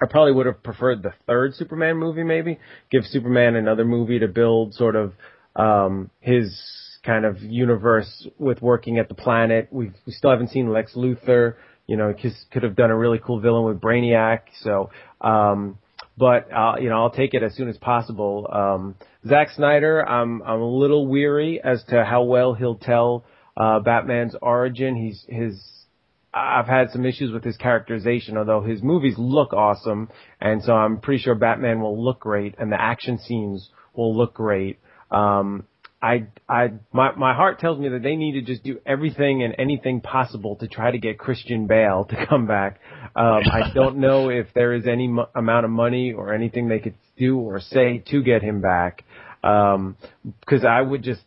I 0.00 0.06
probably 0.06 0.32
would 0.32 0.46
have 0.46 0.62
preferred 0.62 1.02
the 1.02 1.12
third 1.26 1.54
Superman 1.54 1.96
movie 1.96 2.24
maybe. 2.24 2.58
Give 2.90 3.04
Superman 3.04 3.56
another 3.56 3.84
movie 3.84 4.18
to 4.20 4.28
build 4.28 4.74
sort 4.74 4.96
of 4.96 5.12
um 5.56 6.10
his 6.20 6.56
kind 7.04 7.24
of 7.24 7.40
universe 7.42 8.28
with 8.38 8.60
working 8.60 8.98
at 8.98 9.08
the 9.08 9.14
planet. 9.14 9.68
We've 9.70 9.94
we 10.06 10.12
still 10.12 10.30
haven't 10.30 10.50
seen 10.50 10.70
Lex 10.72 10.94
Luthor. 10.94 11.54
You 11.86 11.96
know, 11.96 12.14
could 12.52 12.62
have 12.64 12.76
done 12.76 12.90
a 12.90 12.96
really 12.96 13.18
cool 13.18 13.40
villain 13.40 13.64
with 13.64 13.80
Brainiac. 13.80 14.40
So, 14.60 14.90
um, 15.22 15.78
but 16.18 16.52
uh, 16.52 16.74
you 16.78 16.90
know, 16.90 16.96
I'll 16.96 17.10
take 17.10 17.32
it 17.32 17.42
as 17.42 17.54
soon 17.54 17.68
as 17.68 17.78
possible. 17.78 18.46
Um, 18.52 18.94
Zack 19.26 19.50
Snyder, 19.56 20.06
I'm 20.06 20.42
I'm 20.42 20.60
a 20.60 20.68
little 20.68 21.06
weary 21.06 21.60
as 21.62 21.82
to 21.88 22.04
how 22.04 22.24
well 22.24 22.52
he'll 22.52 22.76
tell 22.76 23.24
uh, 23.56 23.80
Batman's 23.80 24.36
origin. 24.42 24.96
He's 24.96 25.24
his 25.28 25.60
I've 26.38 26.66
had 26.66 26.90
some 26.90 27.04
issues 27.04 27.32
with 27.32 27.44
his 27.44 27.56
characterization, 27.56 28.36
although 28.36 28.62
his 28.62 28.82
movies 28.82 29.14
look 29.18 29.52
awesome, 29.52 30.08
and 30.40 30.62
so 30.62 30.72
I'm 30.72 31.00
pretty 31.00 31.22
sure 31.22 31.34
Batman 31.34 31.80
will 31.80 32.02
look 32.02 32.20
great, 32.20 32.54
and 32.58 32.70
the 32.70 32.80
action 32.80 33.18
scenes 33.18 33.68
will 33.94 34.16
look 34.16 34.34
great. 34.34 34.78
Um, 35.10 35.66
I, 36.00 36.28
I, 36.48 36.74
my, 36.92 37.14
my 37.16 37.34
heart 37.34 37.58
tells 37.58 37.78
me 37.78 37.88
that 37.88 38.02
they 38.02 38.14
need 38.14 38.32
to 38.32 38.42
just 38.42 38.62
do 38.62 38.78
everything 38.86 39.42
and 39.42 39.54
anything 39.58 40.00
possible 40.00 40.54
to 40.56 40.68
try 40.68 40.92
to 40.92 40.98
get 40.98 41.18
Christian 41.18 41.66
Bale 41.66 42.06
to 42.10 42.26
come 42.28 42.46
back. 42.46 42.80
Um, 43.16 43.42
I 43.52 43.72
don't 43.74 43.98
know 44.00 44.28
if 44.30 44.46
there 44.54 44.74
is 44.74 44.86
any 44.86 45.08
mo- 45.08 45.28
amount 45.34 45.64
of 45.64 45.72
money 45.72 46.12
or 46.12 46.32
anything 46.32 46.68
they 46.68 46.78
could 46.78 46.94
do 47.16 47.38
or 47.38 47.60
say 47.60 48.04
to 48.10 48.22
get 48.22 48.42
him 48.42 48.60
back. 48.60 49.04
Um, 49.42 49.96
cause 50.46 50.64
I 50.64 50.80
would 50.80 51.02
just 51.02 51.22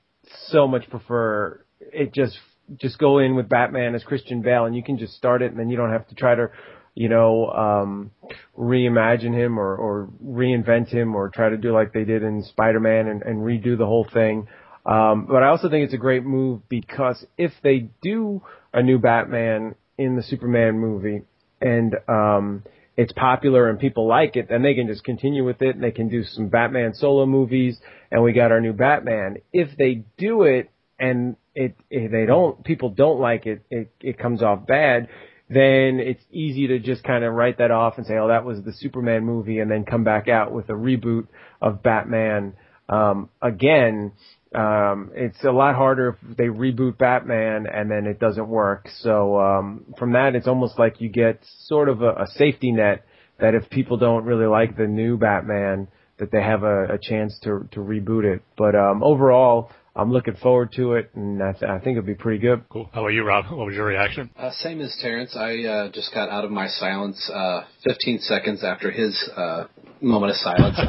so 0.47 0.67
much 0.67 0.89
prefer 0.89 1.65
it 1.79 2.13
just, 2.13 2.37
just 2.77 2.97
go 2.97 3.19
in 3.19 3.35
with 3.35 3.49
Batman 3.49 3.95
as 3.95 4.03
Christian 4.03 4.41
Bale 4.41 4.65
and 4.65 4.75
you 4.75 4.83
can 4.83 4.97
just 4.97 5.13
start 5.13 5.41
it 5.41 5.51
and 5.51 5.59
then 5.59 5.69
you 5.69 5.77
don't 5.77 5.91
have 5.91 6.07
to 6.07 6.15
try 6.15 6.35
to, 6.35 6.49
you 6.95 7.09
know, 7.09 7.47
um, 7.47 8.11
reimagine 8.57 9.33
him 9.33 9.59
or, 9.59 9.75
or 9.75 10.09
reinvent 10.23 10.89
him 10.89 11.15
or 11.15 11.29
try 11.29 11.49
to 11.49 11.57
do 11.57 11.73
like 11.73 11.93
they 11.93 12.03
did 12.03 12.23
in 12.23 12.43
Spider-Man 12.43 13.07
and, 13.07 13.21
and 13.23 13.39
redo 13.39 13.77
the 13.77 13.85
whole 13.85 14.07
thing. 14.11 14.47
Um, 14.85 15.27
but 15.29 15.43
I 15.43 15.47
also 15.47 15.69
think 15.69 15.85
it's 15.85 15.93
a 15.93 15.97
great 15.97 16.25
move 16.25 16.67
because 16.67 17.25
if 17.37 17.51
they 17.63 17.89
do 18.01 18.41
a 18.73 18.81
new 18.81 18.99
Batman 18.99 19.75
in 19.97 20.15
the 20.15 20.23
Superman 20.23 20.79
movie 20.79 21.21
and, 21.59 21.95
um, 22.07 22.63
it's 22.97 23.13
popular 23.13 23.69
and 23.69 23.79
people 23.79 24.05
like 24.05 24.35
it, 24.35 24.49
then 24.49 24.63
they 24.63 24.73
can 24.73 24.87
just 24.87 25.03
continue 25.03 25.45
with 25.45 25.61
it 25.61 25.75
and 25.75 25.83
they 25.83 25.91
can 25.91 26.09
do 26.09 26.23
some 26.23 26.49
Batman 26.49 26.93
solo 26.93 27.25
movies 27.25 27.79
and 28.11 28.21
we 28.21 28.33
got 28.33 28.51
our 28.51 28.59
new 28.59 28.73
Batman. 28.73 29.37
If 29.53 29.77
they 29.77 30.03
do 30.17 30.43
it 30.43 30.69
and 30.99 31.35
it, 31.55 31.75
if 31.89 32.11
they 32.11 32.25
don't, 32.25 32.63
people 32.63 32.89
don't 32.89 33.19
like 33.19 33.45
it, 33.45 33.63
it, 33.69 33.91
it 33.99 34.17
comes 34.17 34.41
off 34.41 34.65
bad, 34.65 35.09
then 35.49 35.99
it's 35.99 36.23
easy 36.31 36.67
to 36.67 36.79
just 36.79 37.03
kind 37.03 37.23
of 37.23 37.33
write 37.33 37.57
that 37.57 37.71
off 37.71 37.97
and 37.97 38.05
say, 38.05 38.17
oh, 38.17 38.29
that 38.29 38.45
was 38.45 38.63
the 38.63 38.71
Superman 38.71 39.25
movie 39.25 39.59
and 39.59 39.69
then 39.69 39.83
come 39.83 40.03
back 40.03 40.29
out 40.29 40.53
with 40.53 40.69
a 40.69 40.73
reboot 40.73 41.27
of 41.61 41.83
Batman, 41.83 42.53
um, 42.87 43.29
again. 43.41 44.13
Um, 44.53 45.11
it's 45.13 45.43
a 45.43 45.51
lot 45.51 45.75
harder 45.75 46.17
if 46.29 46.37
they 46.37 46.45
reboot 46.45 46.97
Batman 46.97 47.65
and 47.67 47.89
then 47.89 48.05
it 48.05 48.19
doesn't 48.19 48.47
work. 48.47 48.87
So, 48.99 49.39
um, 49.39 49.85
from 49.97 50.13
that, 50.13 50.35
it's 50.35 50.47
almost 50.47 50.79
like 50.79 50.99
you 50.99 51.09
get 51.09 51.39
sort 51.65 51.89
of 51.89 52.01
a, 52.01 52.11
a 52.11 52.27
safety 52.35 52.71
net 52.71 53.05
that 53.39 53.55
if 53.55 53.69
people 53.69 53.97
don't 53.97 54.23
really 54.25 54.45
like 54.45 54.77
the 54.77 54.87
new 54.87 55.17
Batman, 55.17 55.87
that 56.17 56.31
they 56.31 56.41
have 56.41 56.63
a, 56.63 56.93
a 56.93 56.97
chance 56.97 57.37
to, 57.43 57.67
to 57.71 57.79
reboot 57.79 58.23
it. 58.23 58.41
But, 58.57 58.75
um, 58.75 59.03
overall, 59.03 59.71
I'm 59.95 60.11
looking 60.11 60.35
forward 60.35 60.71
to 60.77 60.93
it 60.93 61.11
and 61.15 61.43
I, 61.43 61.51
th- 61.51 61.69
I 61.69 61.79
think 61.79 61.97
it'll 61.97 62.07
be 62.07 62.15
pretty 62.15 62.39
good. 62.39 62.63
Cool. 62.69 62.89
How 62.93 63.01
about 63.01 63.09
you, 63.09 63.23
Rob? 63.23 63.45
What 63.51 63.65
was 63.65 63.75
your 63.75 63.85
reaction? 63.85 64.29
Uh, 64.37 64.51
same 64.51 64.79
as 64.81 64.97
Terence. 65.01 65.35
I 65.35 65.63
uh, 65.63 65.91
just 65.91 66.13
got 66.13 66.29
out 66.29 66.45
of 66.45 66.51
my 66.51 66.67
silence 66.67 67.29
uh, 67.33 67.63
15 67.83 68.19
seconds 68.19 68.63
after 68.63 68.89
his 68.89 69.29
uh, 69.35 69.65
moment 69.99 70.31
of 70.31 70.37
silence. 70.37 70.79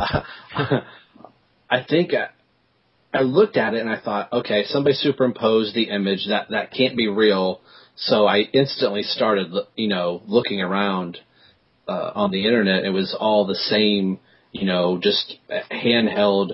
I 1.71 1.85
think 1.89 2.13
I, 2.15 2.29
I 3.17 3.23
looked 3.23 3.57
at 3.57 3.75
it 3.75 3.81
and 3.81 3.91
I 3.91 4.01
thought, 4.01 4.33
okay, 4.33 4.65
somebody 4.67 4.95
superimposed 4.95 5.75
the 5.75 5.91
image. 5.91 6.27
That 6.29 6.49
that 6.51 6.73
can't 6.73 6.97
be 6.97 7.09
real. 7.09 7.61
So 7.97 8.27
I 8.27 8.41
instantly 8.53 9.03
started, 9.03 9.53
you 9.75 9.89
know, 9.89 10.23
looking 10.27 10.61
around, 10.61 11.19
uh, 11.89 12.13
on 12.15 12.31
the 12.31 12.47
internet. 12.47 12.85
It 12.85 12.91
was 12.91 13.15
all 13.19 13.47
the 13.47 13.55
same, 13.55 14.19
you 14.53 14.67
know, 14.67 14.99
just 15.03 15.37
handheld, 15.71 16.53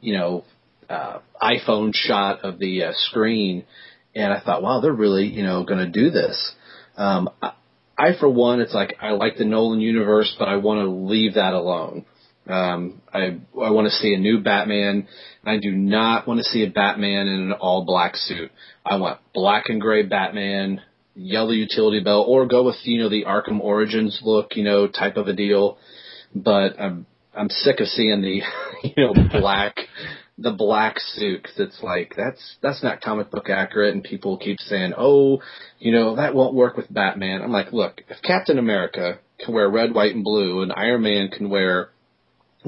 you 0.00 0.16
know, 0.16 0.44
uh, 0.92 1.20
iPhone 1.40 1.92
shot 1.94 2.44
of 2.44 2.58
the 2.58 2.84
uh, 2.84 2.92
screen, 2.94 3.64
and 4.14 4.32
I 4.32 4.40
thought, 4.40 4.62
wow, 4.62 4.80
they're 4.80 4.92
really, 4.92 5.26
you 5.26 5.42
know, 5.42 5.64
going 5.64 5.80
to 5.80 5.90
do 5.90 6.10
this. 6.10 6.52
Um, 6.96 7.30
I, 7.40 7.52
I, 7.96 8.18
for 8.18 8.28
one, 8.28 8.60
it's 8.60 8.74
like 8.74 8.96
I 9.00 9.10
like 9.10 9.36
the 9.36 9.44
Nolan 9.44 9.80
universe, 9.80 10.34
but 10.38 10.48
I 10.48 10.56
want 10.56 10.80
to 10.80 10.90
leave 10.90 11.34
that 11.34 11.54
alone. 11.54 12.04
Um, 12.46 13.00
I 13.12 13.38
I 13.60 13.70
want 13.70 13.86
to 13.86 13.96
see 13.96 14.14
a 14.14 14.18
new 14.18 14.40
Batman. 14.40 15.06
And 15.44 15.50
I 15.56 15.58
do 15.58 15.70
not 15.72 16.26
want 16.26 16.38
to 16.38 16.44
see 16.44 16.64
a 16.64 16.70
Batman 16.70 17.28
in 17.28 17.40
an 17.40 17.52
all 17.52 17.84
black 17.84 18.16
suit. 18.16 18.50
I 18.84 18.96
want 18.96 19.20
black 19.32 19.64
and 19.68 19.80
gray 19.80 20.02
Batman, 20.02 20.80
yellow 21.14 21.52
utility 21.52 22.00
belt, 22.00 22.26
or 22.28 22.46
go 22.46 22.64
with 22.64 22.76
you 22.82 23.00
know 23.00 23.08
the 23.08 23.24
Arkham 23.24 23.60
Origins 23.60 24.20
look, 24.22 24.56
you 24.56 24.64
know, 24.64 24.88
type 24.88 25.16
of 25.16 25.28
a 25.28 25.32
deal. 25.32 25.78
But 26.34 26.80
I'm 26.80 27.06
I'm 27.34 27.48
sick 27.48 27.80
of 27.80 27.86
seeing 27.86 28.20
the 28.20 28.42
you 28.82 28.94
know 28.96 29.14
black 29.40 29.76
the 30.42 30.52
black 30.52 30.96
suit 30.98 31.42
because 31.42 31.58
it's 31.58 31.82
like 31.82 32.14
that's 32.16 32.56
that's 32.60 32.82
not 32.82 33.00
comic 33.00 33.30
book 33.30 33.48
accurate, 33.48 33.94
and 33.94 34.02
people 34.02 34.36
keep 34.38 34.58
saying, 34.58 34.92
oh, 34.96 35.40
you 35.78 35.92
know 35.92 36.16
that 36.16 36.34
won't 36.34 36.54
work 36.54 36.76
with 36.76 36.92
Batman. 36.92 37.42
I'm 37.42 37.52
like, 37.52 37.72
look, 37.72 38.02
if 38.08 38.20
Captain 38.22 38.58
America 38.58 39.18
can 39.38 39.54
wear 39.54 39.68
red, 39.68 39.94
white, 39.94 40.14
and 40.14 40.24
blue, 40.24 40.62
and 40.62 40.72
Iron 40.72 41.02
Man 41.02 41.28
can 41.28 41.48
wear 41.48 41.90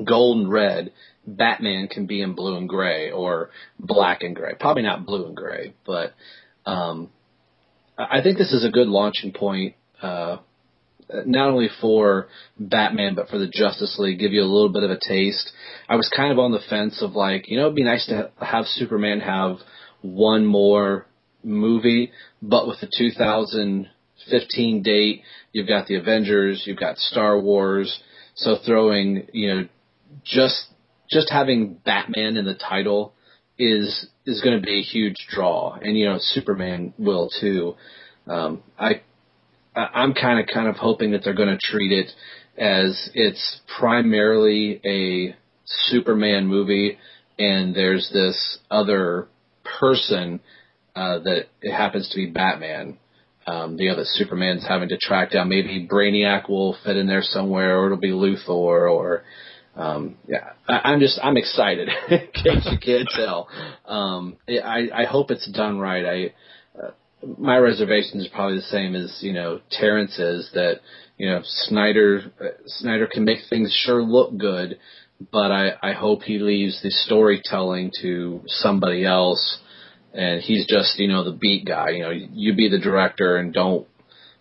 gold 0.03 0.39
and 0.39 0.53
red, 0.53 0.93
Batman 1.27 1.89
can 1.89 2.07
be 2.07 2.21
in 2.21 2.35
blue 2.35 2.57
and 2.57 2.69
gray 2.69 3.11
or 3.11 3.51
black 3.79 4.23
and 4.23 4.37
gray. 4.37 4.55
Probably 4.59 4.83
not 4.83 5.07
blue 5.07 5.27
and 5.27 5.37
gray, 5.37 5.75
but 5.85 6.15
um, 6.67 7.11
I 7.99 8.23
think 8.23 8.39
this 8.39 8.53
is 8.53 8.65
a 8.65 8.71
good 8.71 8.89
launching 8.89 9.33
point. 9.33 9.75
Uh, 10.01 10.39
not 11.27 11.51
only 11.51 11.69
for 11.81 12.29
Batman 12.59 13.15
but 13.15 13.29
for 13.29 13.39
the 13.39 13.47
Justice 13.47 13.97
League, 13.99 14.19
give 14.19 14.33
you 14.33 14.43
a 14.43 14.45
little 14.45 14.71
bit 14.71 14.83
of 14.83 14.91
a 14.91 14.99
taste. 14.99 15.51
I 15.89 15.97
was 15.97 16.11
kind 16.15 16.33
of 16.33 16.39
on 16.39 16.53
the 16.53 16.61
fence 16.69 17.03
of 17.03 17.13
like, 17.13 17.49
you 17.49 17.57
know, 17.57 17.65
it'd 17.65 17.77
be 17.77 17.85
nice 17.85 18.07
to 18.07 18.31
have 18.41 18.67
Superman 18.67 19.21
have 19.21 19.57
one 20.03 20.45
more 20.47 21.07
movie, 21.43 22.13
but 22.43 22.67
with 22.67 22.81
the 22.81 22.91
2015 22.97 24.83
date, 24.83 25.23
you've 25.53 25.69
got 25.69 25.87
the 25.87 25.97
Avengers, 25.97 26.63
you've 26.67 26.79
got 26.79 26.99
Star 26.99 27.39
Wars, 27.39 28.03
so 28.35 28.57
throwing, 28.65 29.29
you 29.33 29.55
know, 29.55 29.69
just 30.25 30.67
just 31.11 31.31
having 31.31 31.75
Batman 31.85 32.37
in 32.37 32.45
the 32.45 32.55
title 32.55 33.15
is 33.59 34.07
is 34.27 34.41
going 34.41 34.61
to 34.61 34.65
be 34.65 34.81
a 34.81 34.83
huge 34.83 35.27
draw, 35.29 35.75
and 35.75 35.97
you 35.97 36.07
know 36.07 36.17
Superman 36.19 36.95
will 36.99 37.31
too. 37.41 37.75
Um, 38.27 38.63
I 38.79 39.03
I'm 39.77 40.15
kind 40.15 40.41
of 40.41 40.47
kind 40.53 40.69
of 40.69 40.77
hoping 40.77 41.13
that 41.13 41.23
they're 41.25 41.35
going 41.35 41.49
to 41.49 41.59
treat 41.59 41.93
it 41.93 42.11
as 42.57 43.11
it's 43.15 43.61
primarily 43.79 44.81
a 44.85 45.37
Superman 45.65 46.47
movie, 46.47 46.99
and 47.39 47.75
there's 47.75 48.09
this 48.13 48.59
other 48.71 49.29
person 49.79 50.41
uh, 50.95 51.19
that 51.21 51.47
it 51.63 51.73
happens 51.73 52.09
to 52.11 52.17
be 52.17 52.27
Batman. 52.27 52.99
Um, 53.47 53.79
you 53.79 53.91
know 53.91 53.97
that 53.97 54.07
Superman's 54.07 54.67
having 54.67 54.89
to 54.91 54.97
track 54.97 55.33
down. 55.33 55.49
Maybe 55.49 55.87
Brainiac 55.91 56.49
will 56.49 56.77
fit 56.85 56.97
in 56.97 57.07
there 57.07 57.23
somewhere, 57.23 57.79
or 57.79 57.87
it'll 57.87 57.99
be 57.99 58.11
Luthor, 58.11 58.91
or 58.91 59.25
um, 59.77 60.17
yeah, 60.27 60.51
I, 60.69 60.93
I'm 60.93 61.01
just 61.01 61.19
I'm 61.23 61.37
excited. 61.37 61.89
in 62.11 62.19
case 62.33 62.69
you 62.71 62.79
can't 62.79 63.09
tell, 63.15 63.49
um, 63.87 64.37
I 64.49 64.89
I 64.95 65.05
hope 65.05 65.31
it's 65.31 65.51
done 65.51 65.79
right. 65.79 66.05
I 66.07 66.35
my 67.39 67.57
reservation 67.57 68.21
is 68.21 68.29
probably 68.29 68.57
the 68.57 68.63
same 68.63 68.95
as 68.95 69.19
you 69.21 69.33
know 69.33 69.61
Terence's 69.71 70.51
that 70.55 70.81
you 71.17 71.29
know 71.29 71.41
Snyder 71.45 72.23
uh, 72.41 72.45
Snyder 72.67 73.09
can 73.11 73.25
make 73.25 73.41
things 73.49 73.73
sure 73.85 74.03
look 74.03 74.37
good, 74.37 74.79
but 75.33 75.51
I 75.51 75.73
I 75.83 75.93
hope 75.93 76.23
he 76.23 76.39
leaves 76.39 76.81
the 76.83 76.91
storytelling 76.91 77.93
to 78.03 78.43
somebody 78.47 79.05
else, 79.05 79.59
and 80.13 80.41
he's 80.41 80.67
just 80.67 80.99
you 80.99 81.09
know 81.09 81.25
the 81.25 81.37
beat 81.37 81.65
guy. 81.67 81.91
You 81.91 82.03
know, 82.03 82.11
you 82.11 82.55
be 82.55 82.69
the 82.69 82.79
director 82.79 83.37
and 83.37 83.53
don't 83.53 83.87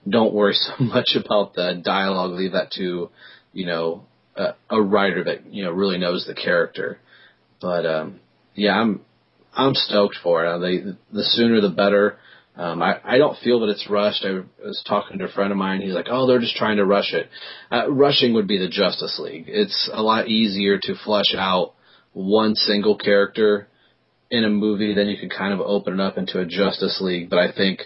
don't 0.08 0.34
worry 0.34 0.54
so 0.78 0.84
much 0.84 1.16
about 1.16 1.54
the 1.54 1.82
dialogue. 1.84 2.32
Leave 2.32 2.54
that 2.54 2.72
to 2.74 3.10
you 3.54 3.66
know 3.66 4.04
a, 4.36 4.56
a 4.70 4.82
writer 4.82 5.24
that 5.24 5.54
you 5.54 5.64
know 5.64 5.72
really 5.72 5.98
knows 5.98 6.26
the 6.26 6.34
character. 6.34 7.00
But 7.62 7.86
um, 7.86 8.20
yeah, 8.56 8.80
I'm 8.80 9.02
I'm 9.56 9.76
stoked 9.76 10.18
for 10.22 10.46
it. 10.46 10.60
They, 10.60 10.92
the 11.12 11.24
sooner 11.24 11.62
the 11.62 11.70
better. 11.70 12.18
Um, 12.56 12.84
I, 12.84 13.00
I 13.04 13.18
don't 13.18 13.38
feel 13.40 13.62
that 13.62 13.70
it's 13.70 13.90
rushed. 13.90 14.24
I 14.26 14.42
was 14.64 14.84
talking 14.88 15.18
to 15.18 15.26
a 15.26 15.32
friend 15.32 15.52
of 15.52 15.58
mine. 15.58 15.82
He's 15.82 15.94
like, 15.94 16.08
"Oh, 16.10 16.28
they're 16.28 16.40
just 16.40 16.56
trying 16.56 16.78
to 16.78 16.86
rush 16.86 17.14
it." 17.14 17.30
Uh, 17.72 17.92
rushing 17.92 18.34
would 18.34 18.48
be 18.48 18.60
the 18.60 18.70
Justice 18.70 19.20
League. 19.20 19.46
It's 19.48 19.90
a 19.92 20.04
lot 20.04 20.28
easier 20.28 20.78
to 20.84 20.96
flesh 21.04 21.34
out 21.36 21.74
one 22.14 22.56
single 22.56 22.96
character 22.96 23.68
in 24.30 24.44
a 24.44 24.50
movie 24.50 24.94
than 24.94 25.08
you 25.08 25.18
can 25.18 25.30
kind 25.30 25.54
of 25.54 25.62
open 25.62 25.96
it 25.96 26.00
up 26.00 26.18
into 26.18 26.40
a 26.40 26.46
Justice 26.46 27.00
League. 27.02 27.30
But 27.30 27.40
I 27.40 27.52
think 27.52 27.82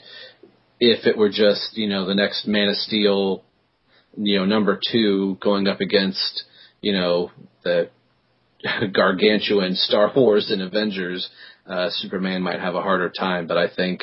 if 0.79 1.07
it 1.07 1.17
were 1.17 1.29
just 1.29 1.77
you 1.77 1.87
know 1.87 2.05
the 2.05 2.15
next 2.15 2.45
Man 2.45 2.67
of 2.67 2.75
Steel 2.75 3.43
you 4.17 4.39
know, 4.39 4.45
number 4.45 4.79
two 4.91 5.37
going 5.41 5.67
up 5.67 5.79
against, 5.79 6.43
you 6.81 6.93
know, 6.93 7.31
the 7.63 7.89
gargantuan 8.93 9.75
Star 9.75 10.11
Wars 10.15 10.49
and 10.51 10.61
Avengers, 10.61 11.29
uh, 11.67 11.87
Superman 11.91 12.41
might 12.41 12.59
have 12.59 12.75
a 12.75 12.81
harder 12.81 13.09
time. 13.09 13.47
But 13.47 13.57
I 13.57 13.67
think 13.73 14.01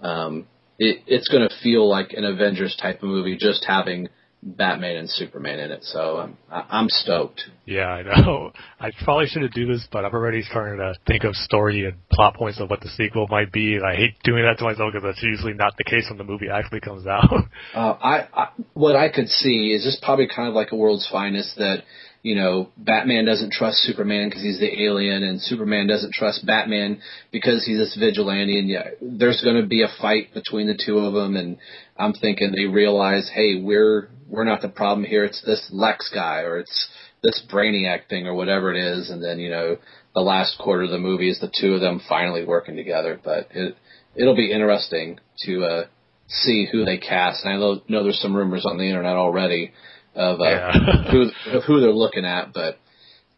um, 0.00 0.46
it, 0.78 1.02
it's 1.06 1.28
going 1.28 1.48
to 1.48 1.54
feel 1.62 1.88
like 1.88 2.12
an 2.12 2.24
Avengers 2.24 2.76
type 2.80 3.02
of 3.02 3.08
movie, 3.08 3.36
just 3.36 3.64
having 3.64 4.08
Batman 4.42 4.96
and 4.96 5.10
Superman 5.10 5.58
in 5.58 5.72
it. 5.72 5.82
So 5.82 6.18
um, 6.18 6.36
I'm 6.50 6.88
stoked. 6.88 7.42
Yeah, 7.64 7.88
I 7.88 8.02
know. 8.02 8.52
I 8.80 8.90
probably 9.02 9.26
shouldn't 9.26 9.54
do 9.54 9.66
this, 9.66 9.86
but 9.90 10.04
I'm 10.04 10.12
already 10.12 10.42
starting 10.42 10.78
to 10.78 10.94
think 11.06 11.24
of 11.24 11.34
story 11.34 11.84
and 11.84 11.96
plot 12.12 12.34
points 12.36 12.60
of 12.60 12.70
what 12.70 12.80
the 12.80 12.88
sequel 12.90 13.26
might 13.28 13.50
be. 13.50 13.74
And 13.74 13.84
I 13.84 13.96
hate 13.96 14.14
doing 14.22 14.44
that 14.44 14.58
to 14.58 14.64
myself 14.64 14.92
because 14.92 15.04
that's 15.04 15.22
usually 15.22 15.54
not 15.54 15.76
the 15.76 15.84
case 15.84 16.04
when 16.08 16.18
the 16.18 16.24
movie 16.24 16.48
actually 16.52 16.80
comes 16.80 17.06
out. 17.08 17.32
uh, 17.74 17.78
I, 17.78 18.28
I 18.32 18.48
what 18.74 18.94
I 18.94 19.08
could 19.08 19.28
see 19.28 19.72
is 19.74 19.84
just 19.84 20.02
probably 20.02 20.28
kind 20.28 20.48
of 20.48 20.54
like 20.54 20.70
a 20.70 20.76
World's 20.76 21.08
Finest 21.10 21.56
that 21.56 21.82
you 22.26 22.34
know, 22.34 22.70
Batman 22.76 23.24
doesn't 23.24 23.52
trust 23.52 23.76
Superman 23.82 24.28
because 24.28 24.42
he's 24.42 24.58
the 24.58 24.82
alien, 24.82 25.22
and 25.22 25.40
Superman 25.40 25.86
doesn't 25.86 26.12
trust 26.12 26.44
Batman 26.44 27.00
because 27.30 27.64
he's 27.64 27.78
this 27.78 27.96
vigilante. 27.96 28.58
And 28.58 28.68
yeah, 28.68 28.88
there's 29.00 29.40
going 29.44 29.62
to 29.62 29.68
be 29.68 29.82
a 29.82 30.00
fight 30.00 30.34
between 30.34 30.66
the 30.66 30.76
two 30.76 30.98
of 30.98 31.12
them. 31.12 31.36
And 31.36 31.56
I'm 31.96 32.14
thinking 32.14 32.50
they 32.50 32.64
realize, 32.64 33.30
hey, 33.32 33.62
we're 33.62 34.08
we're 34.28 34.42
not 34.42 34.60
the 34.60 34.68
problem 34.68 35.06
here. 35.06 35.22
It's 35.22 35.40
this 35.42 35.68
Lex 35.70 36.10
guy, 36.12 36.40
or 36.40 36.58
it's 36.58 36.88
this 37.22 37.46
Brainiac 37.48 38.08
thing, 38.08 38.26
or 38.26 38.34
whatever 38.34 38.74
it 38.74 38.76
is. 38.76 39.08
And 39.08 39.22
then 39.22 39.38
you 39.38 39.50
know, 39.50 39.76
the 40.12 40.20
last 40.20 40.58
quarter 40.58 40.82
of 40.82 40.90
the 40.90 40.98
movie 40.98 41.30
is 41.30 41.38
the 41.38 41.52
two 41.60 41.74
of 41.74 41.80
them 41.80 42.02
finally 42.08 42.44
working 42.44 42.74
together. 42.74 43.20
But 43.22 43.50
it 43.52 43.76
it'll 44.16 44.34
be 44.34 44.50
interesting 44.50 45.20
to 45.44 45.64
uh, 45.64 45.84
see 46.26 46.66
who 46.72 46.84
they 46.84 46.98
cast. 46.98 47.44
And 47.44 47.54
I 47.54 47.56
know, 47.56 47.82
know 47.86 48.02
there's 48.02 48.20
some 48.20 48.34
rumors 48.34 48.66
on 48.66 48.78
the 48.78 48.88
internet 48.88 49.14
already 49.14 49.70
of, 50.16 50.40
uh, 50.40 50.44
yeah. 50.44 50.72
who 51.10 51.30
of 51.56 51.64
who 51.64 51.80
they're 51.80 51.92
looking 51.92 52.24
at, 52.24 52.52
but 52.52 52.78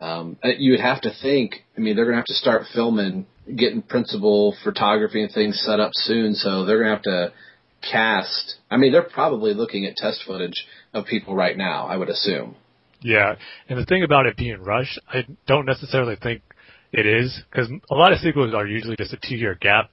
um, 0.00 0.36
uh, 0.44 0.48
you 0.56 0.72
would 0.72 0.80
have 0.80 1.00
to 1.02 1.10
think. 1.22 1.56
I 1.76 1.80
mean, 1.80 1.96
they're 1.96 2.04
going 2.04 2.14
to 2.14 2.20
have 2.20 2.26
to 2.26 2.34
start 2.34 2.62
filming, 2.72 3.26
getting 3.46 3.82
principal 3.82 4.56
photography 4.62 5.22
and 5.22 5.32
things 5.32 5.60
set 5.64 5.80
up 5.80 5.90
soon. 5.94 6.34
So 6.34 6.64
they're 6.64 6.82
going 6.82 6.90
to 6.90 6.94
have 6.94 7.02
to 7.02 7.32
cast. 7.90 8.56
I 8.70 8.76
mean, 8.76 8.92
they're 8.92 9.02
probably 9.02 9.54
looking 9.54 9.84
at 9.86 9.96
test 9.96 10.22
footage 10.26 10.66
of 10.94 11.06
people 11.06 11.34
right 11.34 11.56
now. 11.56 11.86
I 11.86 11.96
would 11.96 12.08
assume. 12.08 12.56
Yeah, 13.00 13.36
and 13.68 13.78
the 13.78 13.84
thing 13.84 14.02
about 14.02 14.26
it 14.26 14.36
being 14.36 14.60
rushed, 14.60 14.98
I 15.08 15.24
don't 15.46 15.66
necessarily 15.66 16.16
think 16.20 16.42
it 16.92 17.06
is 17.06 17.40
because 17.50 17.70
a 17.90 17.94
lot 17.94 18.12
of 18.12 18.18
sequels 18.18 18.54
are 18.54 18.66
usually 18.66 18.96
just 18.96 19.12
a 19.12 19.18
two-year 19.22 19.56
gap. 19.60 19.90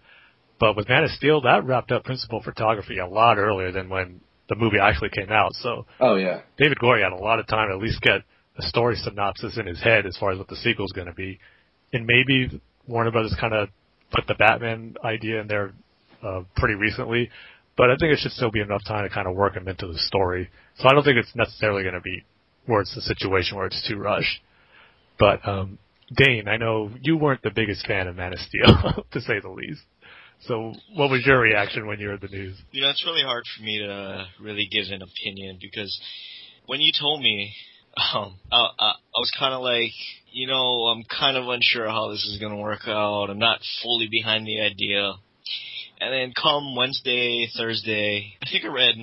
But 0.59 0.75
with 0.75 0.89
Man 0.89 1.03
of 1.03 1.11
Steel, 1.11 1.41
that 1.41 1.65
wrapped 1.65 1.91
up 1.91 2.03
principal 2.03 2.41
photography 2.41 2.97
a 2.97 3.05
lot 3.05 3.37
earlier 3.37 3.71
than 3.71 3.89
when 3.89 4.21
the 4.49 4.55
movie 4.55 4.77
actually 4.81 5.09
came 5.09 5.31
out. 5.31 5.53
So 5.53 5.85
oh 5.99 6.15
yeah, 6.15 6.41
David 6.57 6.77
Goyer 6.79 7.03
had 7.03 7.13
a 7.13 7.23
lot 7.23 7.39
of 7.39 7.47
time 7.47 7.69
to 7.69 7.75
at 7.75 7.81
least 7.81 8.01
get 8.01 8.21
a 8.57 8.61
story 8.61 8.95
synopsis 8.95 9.57
in 9.57 9.65
his 9.65 9.81
head 9.81 10.05
as 10.05 10.17
far 10.17 10.31
as 10.31 10.37
what 10.37 10.47
the 10.47 10.55
sequel 10.55 10.85
is 10.85 10.91
going 10.91 11.07
to 11.07 11.13
be, 11.13 11.39
and 11.93 12.05
maybe 12.05 12.61
Warner 12.87 13.11
Brothers 13.11 13.35
kind 13.39 13.53
of 13.53 13.69
put 14.11 14.27
the 14.27 14.35
Batman 14.35 14.95
idea 15.03 15.41
in 15.41 15.47
there 15.47 15.73
uh, 16.23 16.41
pretty 16.55 16.75
recently. 16.75 17.29
But 17.77 17.89
I 17.89 17.95
think 17.99 18.13
it 18.13 18.19
should 18.19 18.31
still 18.31 18.51
be 18.51 18.61
enough 18.61 18.83
time 18.87 19.03
to 19.03 19.13
kind 19.13 19.27
of 19.27 19.35
work 19.35 19.55
him 19.55 19.67
into 19.67 19.87
the 19.87 19.97
story. 19.97 20.49
So 20.77 20.87
I 20.87 20.93
don't 20.93 21.03
think 21.03 21.17
it's 21.17 21.35
necessarily 21.35 21.83
going 21.83 21.95
to 21.95 22.01
be 22.01 22.23
where 22.65 22.81
it's 22.81 22.95
the 22.95 23.01
situation 23.01 23.57
where 23.57 23.65
it's 23.65 23.85
too 23.87 23.97
rushed. 23.97 24.41
But 25.19 25.45
um, 25.47 25.77
Dane, 26.15 26.47
I 26.47 26.57
know 26.57 26.91
you 27.01 27.17
weren't 27.17 27.41
the 27.41 27.51
biggest 27.53 27.85
fan 27.85 28.07
of 28.07 28.15
Man 28.15 28.33
of 28.33 28.39
Steel, 28.39 29.03
to 29.11 29.21
say 29.21 29.39
the 29.41 29.49
least. 29.49 29.81
So, 30.41 30.73
what 30.93 31.09
was 31.09 31.25
your 31.25 31.39
reaction 31.39 31.87
when 31.87 31.99
you 31.99 32.09
heard 32.09 32.21
the 32.21 32.27
news? 32.27 32.57
You 32.71 32.81
know, 32.81 32.89
it's 32.89 33.05
really 33.05 33.23
hard 33.23 33.43
for 33.57 33.63
me 33.63 33.79
to 33.79 34.25
really 34.41 34.67
give 34.71 34.85
an 34.91 35.01
opinion 35.01 35.57
because 35.61 35.99
when 36.65 36.81
you 36.81 36.91
told 36.99 37.21
me, 37.21 37.53
um, 37.97 38.35
I, 38.51 38.57
I, 38.57 38.89
I 38.89 39.19
was 39.19 39.31
kind 39.39 39.53
of 39.53 39.61
like, 39.61 39.91
you 40.31 40.47
know, 40.47 40.87
I'm 40.87 41.03
kind 41.03 41.37
of 41.37 41.47
unsure 41.47 41.87
how 41.87 42.09
this 42.09 42.25
is 42.25 42.39
going 42.39 42.51
to 42.51 42.61
work 42.61 42.87
out. 42.87 43.29
I'm 43.29 43.39
not 43.39 43.59
fully 43.81 44.07
behind 44.09 44.45
the 44.45 44.61
idea. 44.61 45.13
And 46.01 46.13
then 46.13 46.33
come 46.39 46.75
Wednesday, 46.75 47.47
Thursday, 47.57 48.33
I 48.43 48.49
think 48.51 48.65
I 48.65 48.67
read 48.67 48.95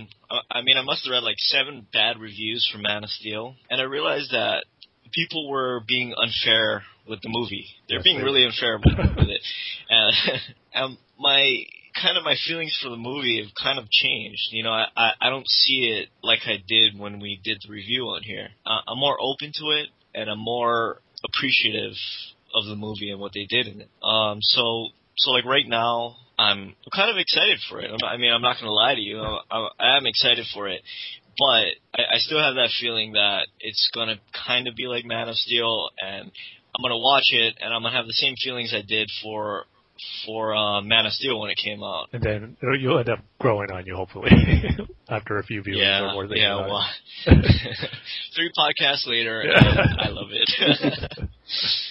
I 0.51 0.63
mean, 0.63 0.77
I 0.77 0.83
must 0.83 1.05
have 1.05 1.13
read 1.13 1.23
like 1.23 1.37
seven 1.39 1.87
bad 1.93 2.19
reviews 2.19 2.69
for 2.71 2.79
Man 2.79 3.05
of 3.05 3.11
Steel, 3.11 3.55
and 3.71 3.81
I 3.81 3.85
realized 3.85 4.31
that 4.33 4.65
people 5.13 5.49
were 5.49 5.81
being 5.87 6.15
unfair 6.17 6.83
with 7.09 7.21
the 7.23 7.29
movie. 7.29 7.67
They're 7.89 8.03
being 8.03 8.23
really 8.23 8.45
unfair 8.45 8.79
with 8.79 9.29
it. 9.29 9.43
And, 9.91 10.41
and 10.75 10.99
my 11.23 11.65
kind 11.95 12.19
of 12.19 12.25
my 12.25 12.35
feelings 12.47 12.79
for 12.83 12.91
the 12.91 12.97
movie 12.97 13.43
have 13.43 13.55
kind 13.55 13.79
of 13.79 13.89
changed. 13.91 14.49
You 14.51 14.65
know, 14.65 14.73
I, 14.73 14.87
I, 14.97 15.11
I 15.21 15.31
don't 15.31 15.47
see 15.49 15.97
it 15.99 16.09
like 16.23 16.41
I 16.47 16.57
did 16.67 16.99
when 16.99 17.21
we 17.21 17.41
did 17.43 17.59
the 17.65 17.73
review 17.73 18.05
on 18.05 18.23
here. 18.23 18.49
Uh, 18.67 18.81
I'm 18.89 18.99
more 18.99 19.17
open 19.21 19.53
to 19.55 19.71
it, 19.71 19.89
and 20.15 20.29
I'm 20.29 20.39
more 20.39 21.01
appreciative 21.25 21.95
of 22.55 22.67
the 22.67 22.77
movie 22.77 23.11
and 23.11 23.21
what 23.21 23.33
they 23.33 23.47
did 23.49 23.67
in 23.67 23.83
it. 23.83 23.89
Um, 24.03 24.39
so, 24.41 24.89
so 25.17 25.31
like 25.31 25.45
right 25.45 25.67
now, 25.67 26.17
I'm 26.39 26.75
kind 26.95 27.11
of 27.11 27.17
excited 27.19 27.61
for 27.69 27.81
it. 27.81 27.91
I 28.05 28.17
mean, 28.17 28.33
I'm 28.33 28.43
not 28.43 28.57
going 28.57 28.67
to 28.67 28.73
lie 28.73 28.95
to 28.95 29.01
you. 29.01 29.21
I'm, 29.21 29.69
I 29.79 29.97
am 29.97 30.07
excited 30.07 30.47
for 30.53 30.69
it, 30.69 30.83
but 31.39 32.01
I, 32.01 32.15
I 32.15 32.19
still 32.19 32.43
have 32.43 32.55
that 32.55 32.71
feeling 32.81 33.13
that 33.13 33.47
it's 33.61 33.91
going 33.95 34.09
to 34.09 34.19
kind 34.47 34.67
of 34.67 34.75
be 34.75 34.87
like 34.87 35.05
Man 35.05 35.29
of 35.29 35.37
Steel, 35.37 35.91
and 36.01 36.31
I'm 36.75 36.83
going 36.83 36.93
to 36.93 37.03
watch 37.03 37.31
it, 37.33 37.55
and 37.61 37.73
I'm 37.73 37.83
going 37.83 37.93
to 37.93 37.99
have 37.99 38.07
the 38.07 38.13
same 38.13 38.35
feelings 38.43 38.75
I 38.75 38.83
did 38.83 39.11
for 39.23 39.67
for 40.27 40.55
uh, 40.55 40.81
Man 40.81 41.07
of 41.07 41.13
Steel 41.13 41.41
when 41.41 41.51
it 41.51 41.59
came 41.63 41.83
out. 41.83 42.09
And 42.13 42.23
then 42.23 42.57
you'll 42.81 42.99
end 42.99 43.09
up 43.09 43.21
growing 43.39 43.71
on 43.71 43.87
you, 43.87 43.97
hopefully, 43.97 44.31
after 45.09 45.39
a 45.39 45.43
few 45.43 45.63
viewings 45.63 45.77
or 45.77 45.83
Yeah, 45.83 46.13
more. 46.13 46.23
thinking 46.27 46.43
yeah. 46.43 46.57
Well, 46.67 46.85
three 48.35 48.51
podcasts 48.57 49.07
later, 49.07 49.43
Yeah. 49.45 49.59
and 49.59 50.01
I 50.01 50.09
love 50.09 50.29
it. 50.31 51.29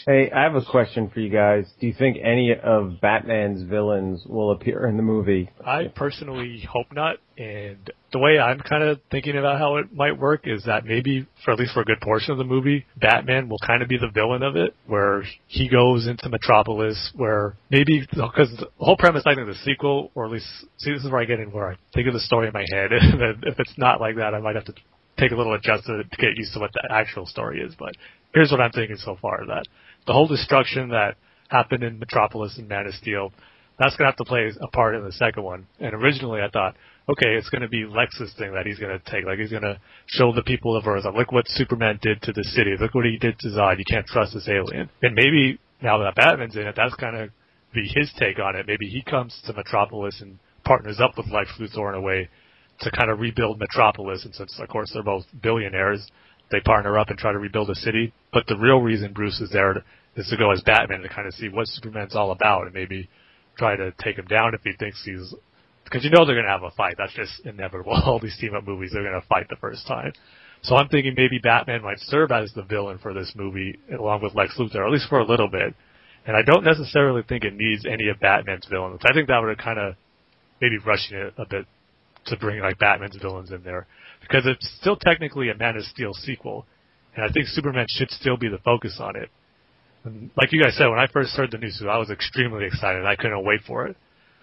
Hey, 0.07 0.31
I 0.31 0.41
have 0.43 0.55
a 0.55 0.65
question 0.65 1.11
for 1.13 1.19
you 1.19 1.29
guys. 1.29 1.71
Do 1.79 1.85
you 1.85 1.93
think 1.93 2.17
any 2.23 2.51
of 2.55 2.99
Batman's 2.99 3.61
villains 3.61 4.23
will 4.25 4.49
appear 4.51 4.87
in 4.87 4.97
the 4.97 5.03
movie? 5.03 5.51
I 5.63 5.83
personally 5.95 6.67
hope 6.67 6.87
not. 6.91 7.17
And 7.37 7.77
the 8.11 8.17
way 8.17 8.39
I'm 8.39 8.59
kind 8.59 8.83
of 8.83 8.99
thinking 9.11 9.37
about 9.37 9.59
how 9.59 9.75
it 9.77 9.93
might 9.93 10.17
work 10.17 10.41
is 10.45 10.63
that 10.65 10.85
maybe, 10.85 11.27
for 11.45 11.51
at 11.53 11.59
least 11.59 11.73
for 11.73 11.81
a 11.81 11.85
good 11.85 12.01
portion 12.01 12.31
of 12.31 12.39
the 12.39 12.43
movie, 12.43 12.85
Batman 12.99 13.49
will 13.49 13.59
kind 13.65 13.83
of 13.83 13.89
be 13.89 13.97
the 13.97 14.09
villain 14.11 14.41
of 14.41 14.55
it, 14.55 14.75
where 14.87 15.23
he 15.47 15.69
goes 15.69 16.07
into 16.07 16.27
Metropolis, 16.29 17.11
where 17.15 17.55
maybe 17.69 17.99
because 18.09 18.49
the 18.59 18.67
whole 18.79 18.97
premise, 18.97 19.21
I 19.27 19.35
think, 19.35 19.47
of 19.47 19.53
the 19.55 19.61
sequel, 19.63 20.09
or 20.15 20.25
at 20.25 20.31
least 20.31 20.47
see, 20.77 20.91
this 20.91 21.03
is 21.03 21.11
where 21.11 21.21
I 21.21 21.25
get 21.25 21.39
in 21.39 21.51
where 21.51 21.69
I 21.71 21.75
think 21.93 22.07
of 22.07 22.13
the 22.13 22.19
story 22.19 22.47
in 22.47 22.53
my 22.53 22.65
head, 22.73 22.91
and 22.91 23.01
then 23.10 23.10
if 23.43 23.59
it's 23.59 23.77
not 23.77 23.99
like 23.99 24.15
that, 24.17 24.33
I 24.33 24.39
might 24.39 24.55
have 24.55 24.65
to 24.65 24.73
take 25.19 25.31
a 25.31 25.35
little 25.35 25.53
adjustment 25.53 26.09
to 26.11 26.17
get 26.17 26.35
used 26.35 26.53
to 26.53 26.59
what 26.59 26.71
the 26.73 26.87
actual 26.89 27.25
story 27.25 27.61
is. 27.61 27.73
But 27.77 27.93
here's 28.33 28.51
what 28.51 28.61
I'm 28.61 28.71
thinking 28.71 28.97
so 28.97 29.17
far: 29.21 29.45
that 29.47 29.65
the 30.07 30.13
whole 30.13 30.27
destruction 30.27 30.89
that 30.89 31.15
happened 31.49 31.83
in 31.83 31.99
Metropolis 31.99 32.57
and 32.57 32.67
Man 32.67 32.87
of 32.87 32.93
Steel, 32.93 33.31
that's 33.77 33.95
gonna 33.95 34.09
have 34.09 34.17
to 34.17 34.25
play 34.25 34.51
a 34.61 34.67
part 34.67 34.95
in 34.95 35.03
the 35.03 35.11
second 35.11 35.43
one. 35.43 35.67
And 35.79 35.93
originally, 35.93 36.41
I 36.41 36.49
thought, 36.49 36.75
okay, 37.09 37.35
it's 37.35 37.49
gonna 37.49 37.67
be 37.67 37.85
Lex's 37.85 38.33
thing 38.37 38.53
that 38.53 38.65
he's 38.65 38.79
gonna 38.79 39.01
take. 39.05 39.25
Like 39.25 39.39
he's 39.39 39.51
gonna 39.51 39.79
show 40.07 40.33
the 40.33 40.43
people 40.43 40.75
of 40.77 40.87
Earth, 40.87 41.05
like, 41.05 41.15
look 41.15 41.31
what 41.31 41.47
Superman 41.47 41.99
did 42.01 42.21
to 42.23 42.33
the 42.33 42.43
city. 42.43 42.75
Look 42.79 42.95
what 42.95 43.05
he 43.05 43.17
did 43.17 43.37
to 43.39 43.47
Zod. 43.49 43.77
You 43.79 43.85
can't 43.89 44.07
trust 44.07 44.33
this 44.33 44.47
alien. 44.47 44.89
And 45.01 45.15
maybe 45.15 45.59
now 45.81 45.97
that 45.99 46.15
Batman's 46.15 46.55
in 46.55 46.67
it, 46.67 46.75
that's 46.75 46.93
of 46.93 47.29
be 47.73 47.89
his 47.93 48.11
take 48.19 48.39
on 48.39 48.55
it. 48.55 48.67
Maybe 48.67 48.87
he 48.87 49.01
comes 49.01 49.39
to 49.45 49.53
Metropolis 49.53 50.21
and 50.21 50.39
partners 50.63 50.99
up 50.99 51.17
with 51.17 51.27
Lex 51.31 51.51
Luthor 51.59 51.89
in 51.89 51.95
a 51.95 52.01
way 52.01 52.29
to 52.81 52.91
kind 52.91 53.09
of 53.11 53.19
rebuild 53.19 53.59
Metropolis. 53.59 54.25
And 54.25 54.33
since, 54.33 54.59
of 54.59 54.67
course, 54.69 54.91
they're 54.93 55.03
both 55.03 55.25
billionaires, 55.41 56.07
they 56.51 56.59
partner 56.59 56.97
up 56.97 57.09
and 57.09 57.17
try 57.17 57.31
to 57.31 57.39
rebuild 57.39 57.69
a 57.69 57.75
city. 57.75 58.13
But 58.33 58.47
the 58.47 58.57
real 58.57 58.81
reason 58.81 59.13
Bruce 59.13 59.39
is 59.39 59.51
there 59.51 59.73
to, 59.73 59.83
is 60.15 60.27
to 60.29 60.37
go 60.37 60.51
as 60.51 60.61
Batman 60.61 61.01
to 61.01 61.09
kind 61.09 61.27
of 61.27 61.33
see 61.33 61.49
what 61.49 61.67
Superman's 61.67 62.15
all 62.15 62.31
about 62.31 62.65
and 62.65 62.73
maybe 62.73 63.09
try 63.57 63.75
to 63.75 63.93
take 64.03 64.17
him 64.17 64.25
down 64.25 64.53
if 64.53 64.61
he 64.63 64.73
thinks 64.77 65.01
he's. 65.05 65.33
Because 65.83 66.03
you 66.03 66.09
know 66.09 66.25
they're 66.25 66.35
going 66.35 66.45
to 66.45 66.51
have 66.51 66.63
a 66.63 66.71
fight. 66.71 66.95
That's 66.97 67.13
just 67.13 67.45
inevitable. 67.45 67.93
All 68.05 68.19
these 68.19 68.37
team 68.39 68.55
up 68.55 68.65
movies, 68.65 68.91
they're 68.93 69.03
going 69.03 69.19
to 69.19 69.27
fight 69.27 69.47
the 69.49 69.57
first 69.57 69.85
time. 69.87 70.13
So 70.63 70.75
I'm 70.75 70.87
thinking 70.89 71.15
maybe 71.17 71.39
Batman 71.39 71.81
might 71.81 71.99
serve 71.99 72.31
as 72.31 72.53
the 72.53 72.61
villain 72.61 72.99
for 72.99 73.13
this 73.13 73.33
movie 73.35 73.79
along 73.97 74.21
with 74.21 74.35
Lex 74.35 74.55
Luthor, 74.59 74.85
at 74.85 74.91
least 74.91 75.09
for 75.09 75.19
a 75.19 75.25
little 75.25 75.49
bit. 75.49 75.73
And 76.25 76.37
I 76.37 76.43
don't 76.43 76.63
necessarily 76.63 77.23
think 77.27 77.43
it 77.43 77.53
needs 77.55 77.85
any 77.85 78.09
of 78.09 78.19
Batman's 78.19 78.67
villains. 78.69 79.01
I 79.03 79.13
think 79.13 79.27
that 79.27 79.39
would 79.39 79.49
have 79.49 79.57
kind 79.57 79.79
of 79.79 79.95
maybe 80.61 80.77
rushing 80.77 81.17
it 81.17 81.33
a 81.37 81.45
bit 81.49 81.65
to 82.25 82.37
bring 82.37 82.59
like 82.59 82.77
Batman's 82.79 83.17
villains 83.21 83.51
in 83.51 83.63
there 83.63 83.87
because 84.21 84.45
it's 84.45 84.69
still 84.79 84.95
technically 84.95 85.49
a 85.49 85.55
Man 85.55 85.75
of 85.75 85.83
Steel 85.83 86.13
sequel, 86.13 86.65
and 87.15 87.25
I 87.25 87.31
think 87.31 87.47
Superman 87.47 87.87
should 87.89 88.11
still 88.11 88.37
be 88.37 88.47
the 88.47 88.59
focus 88.59 88.97
on 88.99 89.15
it. 89.15 89.29
And 90.03 90.31
like 90.35 90.51
you 90.51 90.61
guys 90.61 90.75
said, 90.77 90.87
when 90.87 90.99
I 90.99 91.07
first 91.07 91.35
heard 91.35 91.51
the 91.51 91.57
news, 91.57 91.81
I 91.87 91.97
was 91.97 92.09
extremely 92.09 92.65
excited. 92.65 93.05
I 93.05 93.15
couldn't 93.15 93.43
wait 93.45 93.61
for 93.67 93.87
it. 93.87 93.97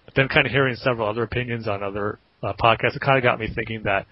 But 0.05 0.15
then, 0.15 0.27
kind 0.27 0.45
of 0.45 0.51
hearing 0.51 0.75
several 0.75 1.07
other 1.07 1.23
opinions 1.23 1.67
on 1.67 1.83
other 1.83 2.19
uh, 2.41 2.53
podcasts, 2.59 2.95
it 2.95 3.01
kind 3.01 3.17
of 3.17 3.23
got 3.23 3.39
me 3.39 3.47
thinking 3.53 3.83
that 3.83 4.05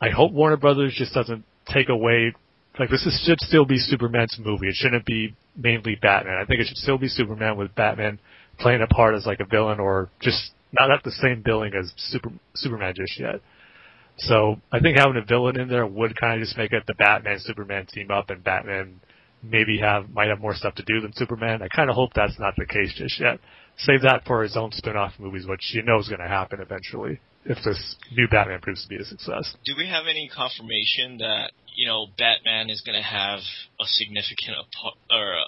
I 0.00 0.10
hope 0.10 0.32
Warner 0.32 0.56
Brothers 0.56 0.94
just 0.96 1.14
doesn't 1.14 1.44
take 1.72 1.88
away. 1.88 2.34
Like 2.78 2.90
this 2.90 3.06
is, 3.06 3.22
should 3.24 3.40
still 3.40 3.64
be 3.64 3.78
Superman's 3.78 4.36
movie. 4.38 4.68
It 4.68 4.74
shouldn't 4.74 5.06
be 5.06 5.34
mainly 5.56 5.94
Batman. 5.94 6.36
I 6.36 6.44
think 6.44 6.60
it 6.60 6.66
should 6.66 6.76
still 6.76 6.98
be 6.98 7.08
Superman 7.08 7.56
with 7.56 7.74
Batman 7.74 8.18
playing 8.58 8.82
a 8.82 8.86
part 8.86 9.14
as 9.14 9.26
like 9.26 9.40
a 9.40 9.44
villain 9.44 9.80
or 9.80 10.10
just 10.20 10.50
not 10.78 10.90
at 10.90 11.02
the 11.04 11.12
same 11.12 11.42
billing 11.42 11.72
as 11.74 11.92
Super 11.96 12.30
Superman 12.54 12.94
just 12.96 13.18
yet. 13.18 13.40
So 14.16 14.56
I 14.70 14.80
think 14.80 14.96
having 14.96 15.16
a 15.16 15.24
villain 15.24 15.58
in 15.58 15.68
there 15.68 15.86
would 15.86 16.18
kind 16.18 16.40
of 16.40 16.46
just 16.46 16.56
make 16.56 16.72
it 16.72 16.84
the 16.86 16.94
Batman 16.94 17.38
Superman 17.40 17.86
team 17.86 18.10
up, 18.10 18.30
and 18.30 18.44
Batman 18.44 19.00
maybe 19.42 19.78
have 19.78 20.08
might 20.10 20.28
have 20.28 20.40
more 20.40 20.54
stuff 20.54 20.74
to 20.76 20.84
do 20.84 21.00
than 21.00 21.12
Superman. 21.14 21.62
I 21.62 21.68
kind 21.74 21.90
of 21.90 21.96
hope 21.96 22.10
that's 22.14 22.38
not 22.38 22.54
the 22.56 22.66
case 22.66 22.94
just 22.96 23.20
yet. 23.20 23.40
Save 23.78 24.02
that 24.02 24.24
for 24.24 24.42
his 24.42 24.56
own 24.56 24.70
spin-off 24.70 25.14
movies, 25.18 25.46
which 25.46 25.72
you 25.74 25.82
know 25.82 25.98
is 25.98 26.08
going 26.08 26.20
to 26.20 26.28
happen 26.28 26.60
eventually 26.60 27.20
if 27.44 27.58
this 27.64 27.96
new 28.12 28.26
Batman 28.28 28.60
proves 28.60 28.82
to 28.82 28.88
be 28.88 28.96
a 28.96 29.04
success. 29.04 29.54
Do 29.64 29.74
we 29.76 29.86
have 29.88 30.04
any 30.08 30.30
confirmation 30.34 31.18
that 31.18 31.52
you 31.74 31.86
know 31.86 32.06
Batman 32.16 32.70
is 32.70 32.80
going 32.80 32.96
to 32.96 33.06
have 33.06 33.40
a 33.80 33.84
significant 33.84 34.56
ap- 34.58 34.96
or 35.10 35.32
a, 35.34 35.44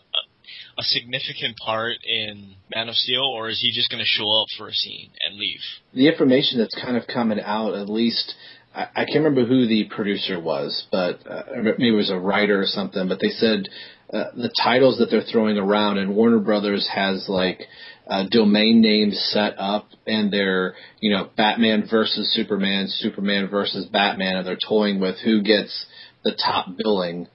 a 0.79 0.83
significant 0.83 1.57
part 1.57 1.97
in 2.05 2.55
Man 2.75 2.89
of 2.89 2.95
Steel, 2.95 3.23
or 3.23 3.49
is 3.49 3.61
he 3.61 3.73
just 3.73 3.91
going 3.91 4.03
to 4.03 4.07
show 4.07 4.29
up 4.43 4.49
for 4.59 4.69
a 4.69 4.73
scene 4.73 5.11
and 5.27 5.39
leave? 5.39 5.61
the 5.95 6.09
information 6.09 6.59
that's 6.59 6.75
kind 6.75 6.97
of 6.97 7.07
coming 7.07 7.41
out, 7.41 7.75
at 7.75 7.89
least 7.89 8.35
I, 8.77 8.89
I 8.95 9.05
can't 9.05 9.25
remember 9.25 9.47
who 9.47 9.67
the 9.67 9.85
producer 9.85 10.39
was, 10.39 10.87
but 10.93 11.27
uh, 11.27 11.43
maybe 11.57 11.89
it 11.89 11.97
was 11.97 12.11
a 12.11 12.19
writer 12.19 12.61
or 12.61 12.67
something. 12.67 13.09
But 13.09 13.19
they 13.21 13.31
said 13.31 13.69
uh, 14.13 14.25
the 14.37 14.53
titles 14.63 14.99
that 14.99 15.07
they're 15.11 15.23
throwing 15.23 15.57
around, 15.57 15.99
and 15.99 16.15
Warner 16.15 16.39
Brothers 16.39 16.89
has 16.95 17.27
like 17.29 17.63
uh, 18.07 18.25
domain 18.31 18.81
names 18.81 19.19
set 19.33 19.55
up, 19.59 19.89
and 20.07 20.31
they're 20.31 20.75
you 21.01 21.11
know 21.11 21.31
Batman 21.37 21.89
versus 21.91 22.33
Superman, 22.35 22.87
Superman 22.89 23.49
versus 23.49 23.87
Batman, 23.87 24.37
and 24.37 24.47
they're 24.47 24.59
toying 24.69 25.01
with 25.01 25.17
who 25.25 25.43
gets 25.43 25.87
the 26.23 26.37
top 26.37 26.69
billing 26.77 27.29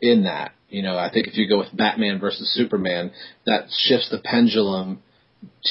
in 0.00 0.24
that. 0.24 0.52
You 0.74 0.82
know, 0.82 0.96
I 0.98 1.10
think 1.12 1.28
if 1.28 1.36
you 1.36 1.48
go 1.48 1.58
with 1.58 1.76
Batman 1.76 2.18
versus 2.18 2.52
Superman, 2.54 3.12
that 3.46 3.68
shifts 3.70 4.08
the 4.10 4.18
pendulum 4.18 5.02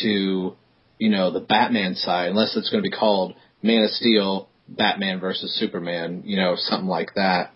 to 0.02 0.56
you 1.04 1.10
know, 1.10 1.32
the 1.32 1.42
Batman 1.42 1.96
side, 1.96 2.30
unless 2.30 2.56
it's 2.56 2.70
going 2.70 2.82
to 2.82 2.90
be 2.90 2.96
called 2.96 3.34
Man 3.62 3.84
of 3.84 3.90
Steel, 3.90 4.48
Batman 4.70 5.20
versus 5.20 5.54
Superman, 5.60 6.24
you 6.26 6.38
know, 6.38 6.54
something 6.56 6.88
like 6.88 7.16
that. 7.16 7.52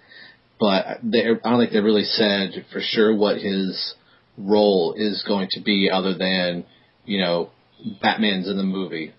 But 0.60 0.98
they, 1.04 1.20
I 1.22 1.50
don't 1.50 1.60
think 1.60 1.72
they 1.72 1.80
really 1.80 2.04
said 2.04 2.66
for 2.74 2.82
sure 2.82 3.16
what 3.16 3.38
his 3.38 3.94
role 4.38 4.96
is 4.98 5.24
going 5.26 5.48
to 5.52 5.62
be, 5.62 5.90
other 5.90 6.14
than 6.18 6.66
you 7.06 7.22
know, 7.22 7.52
Batman's 8.02 8.50
in 8.50 8.58
the 8.58 8.64
movie. 8.64 9.14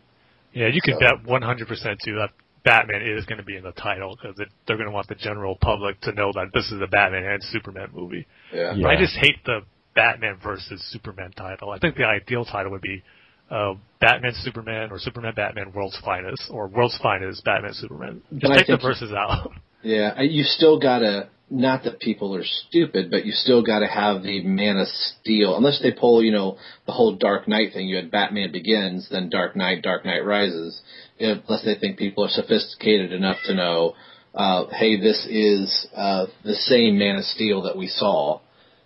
Yeah, 0.53 0.69
you 0.69 0.81
can 0.83 0.95
So- 0.95 1.01
bet 1.01 1.25
100% 1.25 1.97
too 2.05 2.17
that 2.17 2.31
Batman 2.65 3.03
is 3.03 3.25
going 3.27 3.39
to 3.39 3.45
be 3.45 3.57
in 3.57 3.63
the 3.65 3.73
title 3.73 4.17
because 4.21 4.37
they're 4.67 4.77
going 4.77 4.89
to 4.89 4.93
want 4.95 5.09
the 5.09 5.15
general 5.15 5.57
public 5.61 6.01
to 6.03 6.13
know 6.13 6.33
that 6.35 6.51
this 6.55 6.71
is 6.71 6.81
a 6.83 6.87
Batman 6.87 7.25
and 7.25 7.43
Superman 7.45 7.89
movie. 7.95 8.27
Yeah. 8.53 8.75
Yeah. 8.75 8.89
I 8.89 8.97
just 8.97 9.17
hate 9.17 9.37
the 9.45 9.61
Batman 9.95 10.39
versus 10.43 10.83
Superman 10.91 11.33
title. 11.33 11.71
I 11.71 11.79
think 11.79 11.97
the 11.97 12.05
ideal 12.05 12.45
title 12.45 12.73
would 12.73 12.83
be 12.83 13.03
uh, 13.51 13.75
Batman 14.01 14.33
Superman 14.35 14.91
or 14.91 14.99
Superman 14.99 15.33
Batman 15.35 15.73
World's 15.73 15.99
Finest 16.05 16.45
or 16.51 16.69
World's 16.69 16.99
Finest 17.03 17.45
Batman 17.45 17.73
Superman. 17.75 18.23
Just 18.33 18.43
But 18.43 18.49
take 18.59 18.67
the 18.67 18.73
think- 18.75 18.83
verses 18.83 19.13
out. 19.13 19.51
Yeah, 19.83 20.21
you 20.21 20.43
still 20.43 20.79
gotta. 20.81 21.29
Not 21.51 21.85
that 21.85 22.01
people 22.01 22.37
are 22.37 22.45
stupid, 22.45 23.11
but 23.11 23.25
you 23.25 23.33
still 23.33 23.63
gotta 23.63 23.87
have 23.87 24.23
the 24.23 24.43
Man 24.43 24.77
of 24.77 24.87
Steel. 24.89 25.57
Unless 25.57 25.81
they 25.81 25.93
pull, 25.93 26.23
you 26.23 26.33
know, 26.33 26.59
the 26.87 26.93
whole 26.93 27.17
Dark 27.17 27.49
Knight 27.49 27.73
thing. 27.73 27.89
You 27.89 27.97
had 27.97 28.11
Batman 28.11 28.53
Begins, 28.53 29.09
then 29.11 29.31
Dark 29.31 29.57
Knight, 29.57 29.83
Dark 29.83 30.05
Knight 30.05 30.25
Rises. 30.25 30.81
Unless 31.19 31.65
they 31.65 31.75
think 31.75 31.99
people 31.99 32.25
are 32.25 32.31
sophisticated 32.31 33.13
enough 33.13 33.39
to 33.47 33.55
know, 33.55 33.95
uh, 34.35 34.67
hey, 34.73 35.01
this 35.01 35.27
is 35.31 35.87
uh, 35.97 36.27
the 36.45 36.55
same 36.55 36.99
Man 36.99 37.17
of 37.17 37.25
Steel 37.25 37.63
that 37.63 37.79
we 37.79 37.89
saw. 37.89 38.41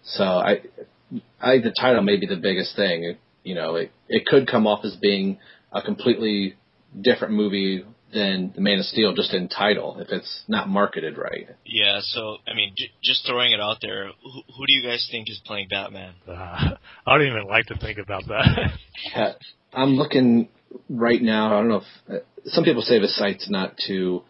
So 0.05 0.25
I, 0.25 0.61
I 1.41 1.53
think 1.53 1.65
the 1.65 1.75
title 1.79 2.03
may 2.03 2.17
be 2.17 2.27
the 2.27 2.37
biggest 2.37 2.77
thing. 2.77 3.17
You 3.43 3.55
know, 3.55 3.75
it 3.75 3.91
it 4.09 4.25
could 4.27 4.49
come 4.49 4.67
off 4.67 4.85
as 4.85 4.95
being 4.97 5.39
a 5.73 5.83
completely 5.83 6.55
different 7.01 7.35
movie 7.35 7.85
than 8.13 8.53
the 8.55 8.61
Man 8.61 8.79
of 8.79 8.85
Steel 8.85 9.15
just 9.15 9.33
in 9.33 9.49
title 9.49 9.99
if 9.99 10.09
it's 10.11 10.43
not 10.49 10.69
marketed 10.69 11.17
right. 11.17 11.49
Yeah, 11.65 12.01
so 12.03 12.39
I 12.47 12.55
mean, 12.55 12.75
j- 12.77 12.91
just 13.03 13.27
throwing 13.27 13.53
it 13.53 13.61
out 13.61 13.79
there, 13.81 14.09
who, 14.23 14.43
who 14.57 14.67
do 14.67 14.73
you 14.73 14.83
guys 14.83 15.07
think 15.11 15.31
is 15.31 15.41
playing 15.45 15.69
Batman? 15.71 16.15
Uh, 16.27 16.33
I 17.07 17.19
don't 17.19 17.27
even 17.27 17.47
like 17.47 17.67
to 17.67 17.77
think 17.79 17.99
about 17.99 18.27
that. 18.29 18.71
Uh, 19.17 19.33
I'm 19.73 19.97
looking 19.97 20.49
right 20.89 21.21
now. 21.21 21.47
I 21.47 21.61
don't 21.61 21.69
know 21.69 21.83
if 22.09 22.13
uh, 22.15 22.25
some 22.47 22.63
people 22.63 22.83
say 22.83 22.99
the 23.01 23.09
site's 23.09 23.51
not 23.51 23.75
too 23.85 24.23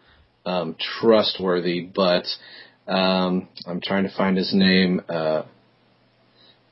um, 0.45 0.75
trustworthy, 0.99 1.81
but 1.81 2.25
um, 2.87 3.47
I'm 3.67 3.81
trying 3.81 4.03
to 4.03 4.15
find 4.15 4.35
his 4.37 4.51
name. 4.53 5.01
Uh, 5.07 5.43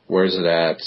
where's 0.08 0.36
it 0.36 0.45
at? 0.45 0.82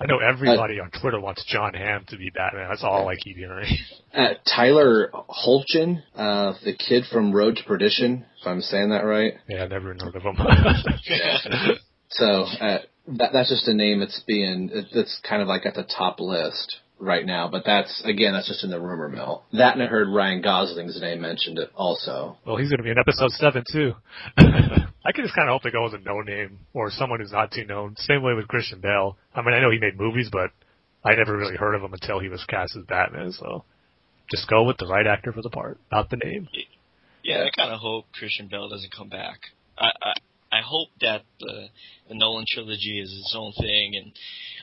I 0.00 0.06
know 0.06 0.18
everybody 0.18 0.80
uh, 0.80 0.84
on 0.84 0.90
Twitter 0.90 1.20
wants 1.20 1.44
John 1.46 1.74
Hamm 1.74 2.04
to 2.08 2.16
be 2.16 2.30
Batman. 2.30 2.68
That's 2.68 2.82
all 2.82 3.08
I 3.08 3.16
keep 3.16 3.36
hearing. 3.36 3.66
Uh, 4.12 4.34
Tyler 4.46 5.10
Hoechlin, 5.12 6.02
uh, 6.14 6.54
the 6.64 6.74
kid 6.74 7.04
from 7.10 7.32
Road 7.32 7.56
to 7.56 7.64
Perdition, 7.64 8.24
if 8.40 8.46
I'm 8.46 8.60
saying 8.60 8.90
that 8.90 9.04
right. 9.04 9.34
Yeah, 9.48 9.64
I 9.64 9.66
never 9.66 9.94
heard 9.94 10.14
of 10.14 10.22
him. 10.22 10.36
so 12.10 12.24
uh, 12.24 12.78
that, 13.08 13.30
that's 13.32 13.48
just 13.48 13.68
a 13.68 13.74
name 13.74 14.00
that's 14.00 14.22
being 14.26 14.70
that's 14.94 15.20
kind 15.28 15.42
of 15.42 15.48
like 15.48 15.66
at 15.66 15.74
the 15.74 15.84
top 15.84 16.20
list 16.20 16.76
right 16.98 17.24
now, 17.24 17.48
but 17.48 17.64
that's 17.64 18.02
again 18.04 18.32
that's 18.32 18.48
just 18.48 18.64
in 18.64 18.70
the 18.70 18.80
rumor 18.80 19.08
mill. 19.08 19.44
That 19.52 19.74
and 19.74 19.82
I 19.82 19.86
heard 19.86 20.08
Ryan 20.08 20.42
Gosling's 20.42 21.00
name 21.00 21.20
mentioned 21.20 21.58
it 21.58 21.70
also. 21.74 22.38
Well, 22.46 22.56
he's 22.56 22.68
going 22.68 22.78
to 22.78 22.84
be 22.84 22.90
in 22.90 22.98
episode 22.98 23.30
seven 23.32 23.64
too. 23.70 23.92
I 24.36 25.12
can 25.12 25.24
just 25.24 25.34
kind 25.34 25.48
of 25.48 25.54
hope 25.54 25.62
they 25.62 25.70
go 25.70 25.84
with 25.84 25.94
a 25.94 25.98
no 25.98 26.20
name 26.20 26.60
or 26.72 26.90
someone 26.90 27.20
who's 27.20 27.32
not 27.32 27.52
too 27.52 27.64
known. 27.64 27.94
Same 27.98 28.22
way 28.22 28.32
with 28.34 28.48
Christian 28.48 28.80
Bale. 28.80 29.16
I 29.34 29.42
mean, 29.42 29.54
I 29.54 29.60
know 29.60 29.70
he 29.70 29.78
made 29.78 29.98
movies, 29.98 30.28
but 30.32 30.50
I 31.04 31.14
never 31.14 31.36
really 31.36 31.56
heard 31.56 31.74
of 31.74 31.82
him 31.82 31.92
until 31.92 32.20
he 32.20 32.28
was 32.28 32.44
cast 32.48 32.76
as 32.76 32.84
Batman. 32.84 33.32
So 33.32 33.64
just 34.30 34.48
go 34.48 34.62
with 34.62 34.78
the 34.78 34.86
right 34.86 35.06
actor 35.06 35.32
for 35.32 35.42
the 35.42 35.50
part, 35.50 35.78
not 35.92 36.08
the 36.08 36.16
name. 36.16 36.48
Yeah, 37.22 37.44
I 37.44 37.50
kind 37.56 37.72
of 37.72 37.80
hope 37.80 38.06
Christian 38.12 38.48
Bale 38.50 38.68
doesn't 38.68 38.94
come 38.94 39.08
back. 39.08 39.40
I, 39.76 39.90
I 40.02 40.12
I 40.54 40.60
hope 40.62 40.88
that 41.00 41.22
the 41.40 41.68
the 42.08 42.14
Nolan 42.14 42.44
trilogy 42.48 43.00
is 43.00 43.10
its 43.12 43.34
own 43.36 43.52
thing, 43.58 43.96
and 43.96 44.12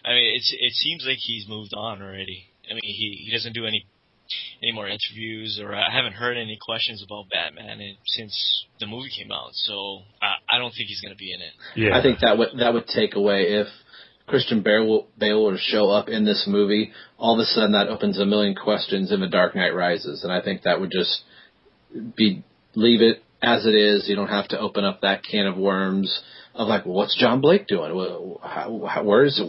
I 0.06 0.13
mean, 0.13 0.36
it's 0.36 0.56
it 0.58 0.73
seems 0.73 1.04
like 1.06 1.17
he's 1.19 1.47
moved 1.47 1.73
on 1.75 2.01
already. 2.01 2.47
I 2.69 2.73
mean, 2.73 2.84
he 2.84 3.25
he 3.25 3.32
doesn't 3.32 3.54
do 3.54 3.65
any 3.65 3.86
any 4.63 4.71
more 4.71 4.88
interviews, 4.88 5.60
or 5.62 5.75
I 5.75 5.91
haven't 5.91 6.13
heard 6.13 6.38
any 6.38 6.58
questions 6.62 7.04
about 7.04 7.30
Batman 7.30 7.82
eh, 7.82 7.93
since 8.06 8.65
the 8.80 8.86
movie 8.86 9.10
came 9.17 9.32
out. 9.32 9.51
So 9.54 10.04
I, 10.21 10.56
I 10.56 10.58
don't 10.60 10.71
think 10.71 10.88
he's 10.88 11.01
going 11.01 11.13
to 11.13 11.17
be 11.17 11.34
in 11.34 11.41
it. 11.41 11.54
Yeah, 11.75 11.97
I 11.97 12.01
think 12.01 12.19
that 12.21 12.38
would 12.38 12.49
that 12.60 12.73
would 12.73 12.88
take 12.88 13.15
away 13.15 13.60
if 13.60 13.67
Christian 14.27 14.62
Bale 14.62 15.08
Bale 15.17 15.43
were 15.43 15.54
to 15.54 15.60
show 15.60 15.89
up 15.89 16.08
in 16.08 16.23
this 16.23 16.45
movie. 16.47 16.91
All 17.17 17.34
of 17.34 17.39
a 17.39 17.45
sudden, 17.45 17.73
that 17.73 17.89
opens 17.89 18.17
a 18.19 18.25
million 18.25 18.56
questions 18.56 19.12
in 19.12 19.19
The 19.19 19.27
Dark 19.27 19.56
Knight 19.56 19.75
Rises, 19.75 20.23
and 20.23 20.32
I 20.32 20.41
think 20.41 20.63
that 20.63 20.80
would 20.80 20.91
just 20.91 21.23
be 22.15 22.43
leave 22.75 23.01
it 23.01 23.21
as 23.41 23.65
it 23.65 23.75
is. 23.75 24.08
You 24.08 24.15
don't 24.15 24.27
have 24.27 24.47
to 24.49 24.60
open 24.60 24.84
up 24.84 25.01
that 25.01 25.23
can 25.23 25.47
of 25.47 25.58
worms 25.58 26.21
of 26.54 26.67
like, 26.67 26.86
well, 26.86 26.95
what's 26.95 27.17
John 27.17 27.39
Blake 27.41 27.67
doing? 27.67 27.91
How, 28.41 28.86
how, 28.89 29.04
where 29.04 29.23
is? 29.23 29.41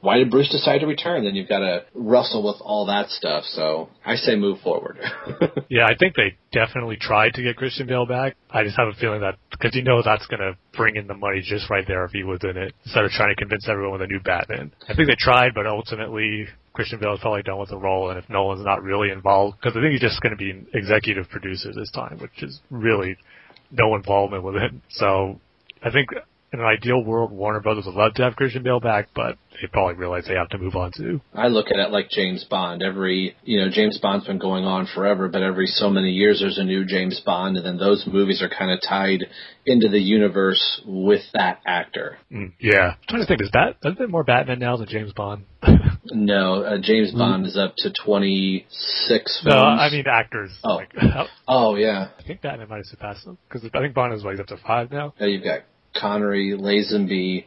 Why 0.00 0.18
did 0.18 0.30
Bruce 0.30 0.50
decide 0.50 0.78
to 0.78 0.86
return? 0.86 1.24
Then 1.24 1.34
you've 1.34 1.48
got 1.48 1.60
to 1.60 1.84
wrestle 1.94 2.44
with 2.44 2.60
all 2.60 2.86
that 2.86 3.10
stuff. 3.10 3.44
So 3.44 3.90
I 4.04 4.16
say 4.16 4.36
move 4.36 4.60
forward. 4.60 4.98
yeah, 5.68 5.86
I 5.86 5.96
think 5.96 6.14
they 6.16 6.36
definitely 6.52 6.96
tried 7.00 7.34
to 7.34 7.42
get 7.42 7.56
Christian 7.56 7.86
Bale 7.86 8.06
back. 8.06 8.36
I 8.50 8.64
just 8.64 8.76
have 8.76 8.88
a 8.88 8.94
feeling 8.94 9.20
that 9.20 9.36
because 9.50 9.74
you 9.74 9.82
know 9.82 10.02
that's 10.02 10.26
going 10.26 10.40
to 10.40 10.56
bring 10.76 10.96
in 10.96 11.06
the 11.06 11.14
money 11.14 11.42
just 11.42 11.70
right 11.70 11.84
there 11.86 12.04
if 12.04 12.12
he 12.12 12.24
was 12.24 12.40
in 12.42 12.56
it, 12.56 12.74
instead 12.84 13.04
of 13.04 13.10
trying 13.12 13.34
to 13.34 13.36
convince 13.36 13.68
everyone 13.68 13.92
with 13.92 14.02
a 14.02 14.06
new 14.06 14.20
Batman. 14.20 14.72
I 14.88 14.94
think 14.94 15.08
they 15.08 15.16
tried, 15.18 15.54
but 15.54 15.66
ultimately 15.66 16.46
Christian 16.72 17.00
Bale 17.00 17.14
is 17.14 17.20
probably 17.20 17.42
done 17.42 17.58
with 17.58 17.70
the 17.70 17.76
role, 17.76 18.10
and 18.10 18.18
if 18.18 18.28
Nolan's 18.28 18.64
not 18.64 18.82
really 18.82 19.10
involved, 19.10 19.58
because 19.58 19.76
I 19.76 19.80
think 19.80 19.92
he's 19.92 20.00
just 20.00 20.20
going 20.20 20.30
to 20.30 20.36
be 20.36 20.50
an 20.50 20.66
executive 20.74 21.28
producer 21.28 21.72
this 21.74 21.90
time, 21.90 22.18
which 22.20 22.42
is 22.42 22.60
really 22.70 23.16
no 23.70 23.94
involvement 23.94 24.42
with 24.42 24.56
it. 24.56 24.72
So 24.90 25.40
I 25.82 25.90
think 25.90 26.10
in 26.52 26.60
an 26.60 26.66
ideal 26.66 27.04
world, 27.04 27.30
Warner 27.30 27.60
Brothers 27.60 27.84
would 27.84 27.94
love 27.94 28.14
to 28.14 28.22
have 28.22 28.34
Christian 28.34 28.62
Bale 28.62 28.80
back, 28.80 29.08
but 29.14 29.36
they 29.60 29.66
probably 29.66 29.94
realize 29.94 30.24
they 30.26 30.34
have 30.34 30.48
to 30.50 30.58
move 30.58 30.76
on 30.76 30.92
too. 30.96 31.20
I 31.34 31.48
look 31.48 31.66
at 31.66 31.78
it 31.78 31.90
like 31.90 32.08
James 32.08 32.44
Bond. 32.48 32.82
Every, 32.82 33.36
you 33.44 33.60
know, 33.60 33.70
James 33.70 33.98
Bond's 34.00 34.26
been 34.26 34.38
going 34.38 34.64
on 34.64 34.88
forever, 34.94 35.28
but 35.28 35.42
every 35.42 35.66
so 35.66 35.90
many 35.90 36.10
years 36.10 36.40
there's 36.40 36.58
a 36.58 36.64
new 36.64 36.86
James 36.86 37.20
Bond, 37.24 37.58
and 37.58 37.66
then 37.66 37.76
those 37.76 38.06
movies 38.10 38.40
are 38.40 38.48
kind 38.48 38.70
of 38.70 38.80
tied 38.80 39.26
into 39.66 39.88
the 39.88 40.00
universe 40.00 40.80
with 40.86 41.22
that 41.34 41.60
actor. 41.66 42.16
Mm, 42.32 42.52
yeah. 42.60 42.92
I'm 42.92 42.96
trying 43.08 43.22
to 43.22 43.26
think, 43.26 43.42
is 43.42 43.50
that, 43.52 43.76
has 43.82 43.94
been 43.96 44.10
more 44.10 44.24
Batman 44.24 44.58
now 44.58 44.78
than 44.78 44.88
James 44.88 45.12
Bond? 45.12 45.44
no, 46.06 46.62
uh, 46.62 46.78
James 46.80 47.12
mm. 47.12 47.18
Bond 47.18 47.46
is 47.46 47.56
up 47.56 47.74
to 47.78 47.92
26 48.04 49.40
films. 49.42 49.54
No, 49.54 49.58
I 49.58 49.90
mean 49.90 50.04
actors. 50.06 50.50
Oh, 50.64 50.76
like, 50.76 50.92
oh 51.46 51.76
yeah. 51.76 52.08
I 52.18 52.22
think 52.22 52.42
Batman 52.42 52.68
might 52.68 52.76
have 52.78 52.86
surpassed 52.86 53.24
them, 53.24 53.38
because 53.48 53.68
I 53.72 53.80
think 53.80 53.94
Bond 53.94 54.14
is 54.14 54.24
like 54.24 54.38
up 54.38 54.46
to 54.48 54.56
five 54.56 54.90
now. 54.90 55.14
Yeah, 55.18 55.26
you've 55.26 55.44
got 55.44 55.60
Connery, 55.96 56.56
Lazenby, 56.58 57.44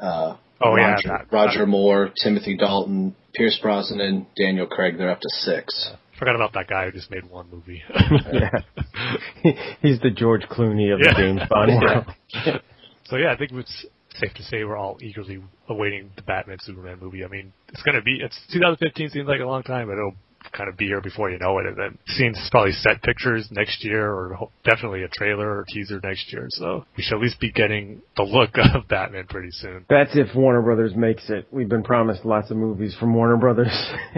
uh, 0.00 0.36
oh, 0.60 0.74
Roger, 0.74 1.02
yeah, 1.04 1.18
that, 1.18 1.32
Roger 1.32 1.66
Moore, 1.66 2.10
Timothy 2.22 2.56
Dalton, 2.56 3.14
Pierce 3.34 3.58
Brosnan, 3.62 4.26
Daniel 4.36 4.66
Craig. 4.66 4.96
They're 4.98 5.10
up 5.10 5.20
to 5.20 5.28
six. 5.28 5.90
Forgot 6.18 6.34
about 6.34 6.52
that 6.52 6.68
guy 6.68 6.84
who 6.84 6.92
just 6.92 7.10
made 7.10 7.28
one 7.30 7.48
movie. 7.50 7.82
yeah, 8.32 9.52
he's 9.82 10.00
the 10.00 10.10
George 10.10 10.42
Clooney 10.42 10.92
of 10.92 11.00
yeah. 11.00 11.12
the 11.12 11.16
James 11.16 11.40
Bond 11.48 11.72
world. 11.82 12.60
so 13.04 13.16
yeah, 13.16 13.32
I 13.32 13.36
think 13.36 13.52
it's 13.52 13.86
safe 14.16 14.34
to 14.34 14.42
say 14.42 14.64
we're 14.64 14.76
all 14.76 14.98
eagerly 15.00 15.42
awaiting 15.68 16.10
the 16.16 16.22
Batman 16.22 16.58
Superman 16.60 16.98
movie. 17.00 17.24
I 17.24 17.28
mean, 17.28 17.52
it's 17.68 17.82
going 17.82 17.96
to 17.96 18.02
be 18.02 18.18
it's 18.20 18.38
2015 18.52 19.10
seems 19.10 19.28
like 19.28 19.40
a 19.40 19.44
long 19.44 19.62
time, 19.62 19.86
but 19.88 19.94
it'll 19.94 20.16
kind 20.52 20.68
of 20.68 20.76
be 20.76 20.86
here 20.86 21.00
before 21.00 21.30
you 21.30 21.38
know 21.38 21.58
it. 21.58 21.66
And 21.66 21.76
then 21.76 21.98
seeing 22.06 22.34
probably 22.50 22.72
set 22.72 23.02
pictures 23.02 23.48
next 23.50 23.84
year, 23.84 24.10
or 24.10 24.48
definitely 24.64 25.02
a 25.02 25.08
trailer 25.08 25.48
or 25.48 25.64
teaser 25.68 26.00
next 26.02 26.32
year. 26.32 26.46
So 26.50 26.84
we 26.96 27.02
should 27.02 27.16
at 27.16 27.22
least 27.22 27.40
be 27.40 27.52
getting 27.52 28.02
the 28.16 28.22
look 28.22 28.50
of 28.74 28.88
Batman 28.88 29.26
pretty 29.28 29.50
soon. 29.50 29.84
That's 29.88 30.10
if 30.14 30.34
Warner 30.34 30.62
Brothers 30.62 30.94
makes 30.94 31.28
it. 31.30 31.46
We've 31.50 31.68
been 31.68 31.84
promised 31.84 32.24
lots 32.24 32.50
of 32.50 32.56
movies 32.56 32.96
from 32.98 33.14
Warner 33.14 33.36
Brothers 33.36 33.92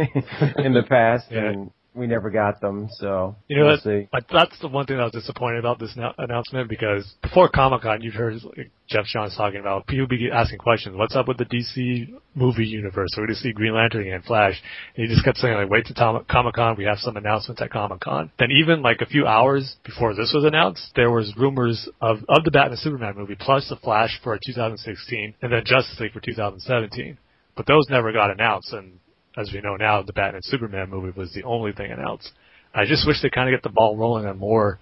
in 0.56 0.72
the 0.72 0.84
past, 0.88 1.26
yeah. 1.30 1.48
and 1.48 1.70
we 1.94 2.06
never 2.06 2.30
got 2.30 2.60
them. 2.60 2.88
So 2.92 3.36
you 3.48 3.58
know, 3.58 3.76
we'll 3.84 4.06
that, 4.12 4.24
that's 4.30 4.58
the 4.60 4.68
one 4.68 4.86
thing 4.86 4.98
I 4.98 5.04
was 5.04 5.12
disappointed 5.12 5.58
about 5.58 5.78
this 5.78 5.94
no- 5.96 6.12
announcement 6.16 6.68
because 6.68 7.14
before 7.22 7.48
Comic 7.48 7.82
Con, 7.82 8.00
you'd 8.02 8.14
heard 8.14 8.34
like, 8.42 8.70
Geoff 8.88 9.06
Johns 9.06 9.36
talking 9.36 9.60
about 9.60 9.86
people 9.86 10.06
be 10.06 10.30
asking 10.32 10.58
questions. 10.58 10.96
What's 10.96 11.16
up 11.16 11.28
with 11.28 11.38
the 11.38 11.44
DC 11.44 12.12
movie 12.34 12.66
universe? 12.66 13.10
We're 13.16 13.24
we 13.24 13.26
going 13.28 13.36
to 13.36 13.40
see 13.42 13.52
Green 13.52 13.74
Lantern 13.74 14.08
and 14.08 14.24
Flash? 14.24 14.60
And 14.96 15.06
he 15.06 15.12
just 15.12 15.24
kept 15.24 15.38
saying 15.38 15.54
like, 15.54 15.70
wait 15.70 15.86
to 15.86 15.94
Tom- 15.94 16.24
Comic 16.30 16.54
Con. 16.54 16.76
We 16.76 16.84
have 16.84 16.98
some 16.98 17.16
announcements 17.16 17.60
at 17.60 17.70
Comic 17.70 18.00
Con. 18.00 18.30
Then 18.38 18.50
even 18.50 18.82
like 18.82 19.00
a 19.00 19.06
few 19.06 19.26
hours 19.26 19.76
before 19.84 20.14
this 20.14 20.32
was 20.34 20.44
announced, 20.44 20.92
there 20.96 21.10
was 21.10 21.34
rumors 21.36 21.88
of 22.00 22.18
of 22.28 22.44
the 22.44 22.50
Batman 22.50 22.78
Superman 22.78 23.14
movie 23.16 23.36
plus 23.38 23.68
the 23.68 23.76
Flash 23.76 24.18
for 24.22 24.38
2016 24.46 25.34
and 25.42 25.52
then 25.52 25.62
Justice 25.64 25.98
League 26.00 26.12
for 26.12 26.20
2017. 26.20 27.18
But 27.54 27.66
those 27.66 27.84
never 27.90 28.12
got 28.12 28.30
announced, 28.30 28.72
and 28.72 28.98
as 29.36 29.50
we 29.52 29.60
know 29.60 29.76
now, 29.76 30.02
the 30.02 30.12
Batman 30.12 30.42
Superman 30.44 30.90
movie 30.90 31.18
was 31.18 31.32
the 31.32 31.42
only 31.44 31.72
thing 31.72 31.90
announced. 31.90 32.30
I 32.74 32.84
just 32.86 33.06
wish 33.06 33.20
they 33.22 33.30
kind 33.30 33.48
of 33.48 33.58
get 33.58 33.62
the 33.62 33.74
ball 33.74 33.96
rolling 33.96 34.26
on 34.26 34.38
more 34.38 34.78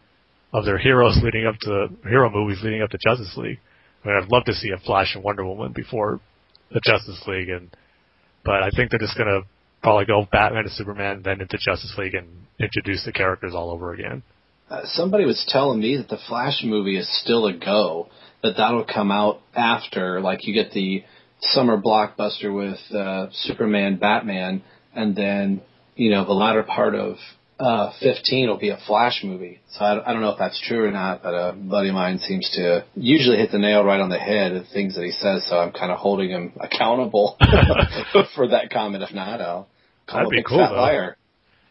of 0.52 0.64
their 0.64 0.78
heroes 0.78 1.18
leading 1.22 1.46
up 1.46 1.56
to 1.62 1.88
hero 2.04 2.30
movies 2.30 2.60
leading 2.62 2.82
up 2.82 2.90
to 2.90 2.98
Justice 3.06 3.36
League. 3.36 3.60
I 4.04 4.08
mean, 4.08 4.16
I'd 4.16 4.32
love 4.32 4.44
to 4.44 4.52
see 4.52 4.70
a 4.70 4.78
Flash 4.78 5.14
and 5.14 5.22
Wonder 5.22 5.44
Woman 5.44 5.72
before 5.72 6.20
the 6.72 6.80
Justice 6.84 7.22
League, 7.26 7.48
and 7.48 7.70
but 8.44 8.62
I 8.62 8.70
think 8.70 8.90
they're 8.90 8.98
just 8.98 9.18
gonna 9.18 9.42
probably 9.82 10.06
go 10.06 10.26
Batman 10.30 10.64
to 10.64 10.70
Superman, 10.70 11.22
then 11.24 11.40
into 11.40 11.58
Justice 11.58 11.94
League, 11.98 12.14
and 12.14 12.28
introduce 12.58 13.04
the 13.04 13.12
characters 13.12 13.54
all 13.54 13.70
over 13.70 13.92
again. 13.92 14.22
Uh, 14.68 14.82
somebody 14.84 15.24
was 15.24 15.44
telling 15.48 15.80
me 15.80 15.96
that 15.96 16.08
the 16.08 16.18
Flash 16.28 16.62
movie 16.64 16.96
is 16.96 17.08
still 17.22 17.46
a 17.46 17.52
go. 17.52 18.08
That 18.42 18.54
that'll 18.56 18.84
come 18.84 19.10
out 19.10 19.40
after, 19.54 20.20
like 20.20 20.46
you 20.46 20.54
get 20.54 20.72
the 20.72 21.04
summer 21.42 21.80
blockbuster 21.80 22.54
with 22.54 22.78
uh, 22.94 23.28
Superman, 23.32 23.96
Batman, 23.96 24.62
and 24.94 25.14
then 25.16 25.62
you 25.96 26.10
know 26.10 26.24
the 26.24 26.32
latter 26.32 26.62
part 26.62 26.94
of 26.94 27.16
uh, 27.60 27.92
15 28.00 28.48
will 28.48 28.56
be 28.58 28.70
a 28.70 28.78
Flash 28.86 29.20
movie. 29.22 29.60
So 29.72 29.84
I, 29.84 30.10
I 30.10 30.12
don't 30.12 30.22
know 30.22 30.30
if 30.30 30.38
that's 30.38 30.60
true 30.66 30.84
or 30.84 30.90
not, 30.90 31.22
but 31.22 31.34
a 31.34 31.52
buddy 31.52 31.90
of 31.90 31.94
mine 31.94 32.18
seems 32.18 32.48
to 32.54 32.84
usually 32.94 33.36
hit 33.36 33.52
the 33.52 33.58
nail 33.58 33.84
right 33.84 34.00
on 34.00 34.08
the 34.08 34.18
head 34.18 34.52
of 34.52 34.66
things 34.68 34.94
that 34.96 35.04
he 35.04 35.10
says. 35.10 35.46
So 35.46 35.58
I'm 35.58 35.72
kind 35.72 35.92
of 35.92 35.98
holding 35.98 36.30
him 36.30 36.52
accountable 36.58 37.36
for 38.34 38.48
that 38.48 38.70
comment. 38.72 39.02
If 39.02 39.14
not, 39.14 39.40
I'll 39.42 39.68
call 40.06 40.20
That'd 40.20 40.26
a 40.28 40.30
be 40.30 40.36
big 40.38 40.46
cool, 40.46 40.58
fat 40.58 40.72
liar. 40.72 41.16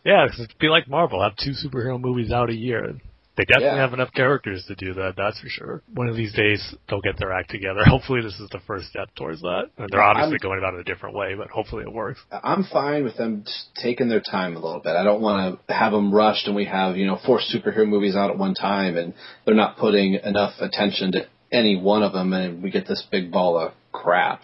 Yeah, 0.05 0.25
it'd 0.25 0.53
be 0.59 0.67
like 0.67 0.87
Marvel. 0.87 1.21
Have 1.23 1.35
two 1.35 1.51
superhero 1.51 1.99
movies 1.99 2.31
out 2.31 2.49
a 2.49 2.55
year. 2.55 2.93
They 3.39 3.45
definitely 3.45 3.77
Yeah. 3.77 3.81
have 3.83 3.93
enough 3.93 4.11
characters 4.13 4.65
to 4.65 4.75
do 4.75 4.93
that, 4.95 5.15
that's 5.15 5.39
for 5.39 5.47
sure. 5.47 5.81
One 5.93 6.09
of 6.09 6.17
these 6.17 6.33
days, 6.33 6.75
they'll 6.89 6.99
get 6.99 7.15
their 7.17 7.31
act 7.31 7.49
together. 7.49 7.79
Hopefully 7.85 8.19
this 8.21 8.37
is 8.37 8.49
the 8.49 8.59
first 8.67 8.87
step 8.89 9.07
towards 9.15 9.39
that. 9.43 9.69
And 9.77 9.87
they're 9.89 10.01
obviously 10.01 10.33
I'm- 10.33 10.39
going 10.41 10.59
about 10.59 10.73
it 10.73 10.81
a 10.81 10.83
different 10.83 11.15
way, 11.15 11.35
but 11.35 11.49
hopefully 11.49 11.83
it 11.83 11.93
works. 11.93 12.19
I'm 12.43 12.65
fine 12.65 13.05
with 13.05 13.15
them 13.15 13.43
just 13.45 13.73
taking 13.81 14.09
their 14.09 14.19
time 14.19 14.57
a 14.57 14.59
little 14.59 14.81
bit. 14.81 14.93
I 14.97 15.05
don't 15.05 15.21
want 15.21 15.57
to 15.69 15.73
have 15.73 15.93
them 15.93 16.13
rushed 16.13 16.47
and 16.47 16.55
we 16.55 16.65
have, 16.65 16.97
you 16.97 17.05
know, 17.05 17.15
four 17.25 17.39
superhero 17.39 17.87
movies 17.87 18.13
out 18.17 18.29
at 18.29 18.37
one 18.37 18.55
time 18.55 18.97
and 18.97 19.13
they're 19.45 19.55
not 19.55 19.77
putting 19.77 20.15
enough 20.15 20.55
attention 20.59 21.13
to 21.13 21.25
any 21.49 21.77
one 21.77 22.03
of 22.03 22.11
them 22.11 22.33
and 22.33 22.61
we 22.61 22.69
get 22.71 22.87
this 22.89 23.07
big 23.09 23.31
ball 23.31 23.57
of 23.57 23.71
crap. 23.93 24.41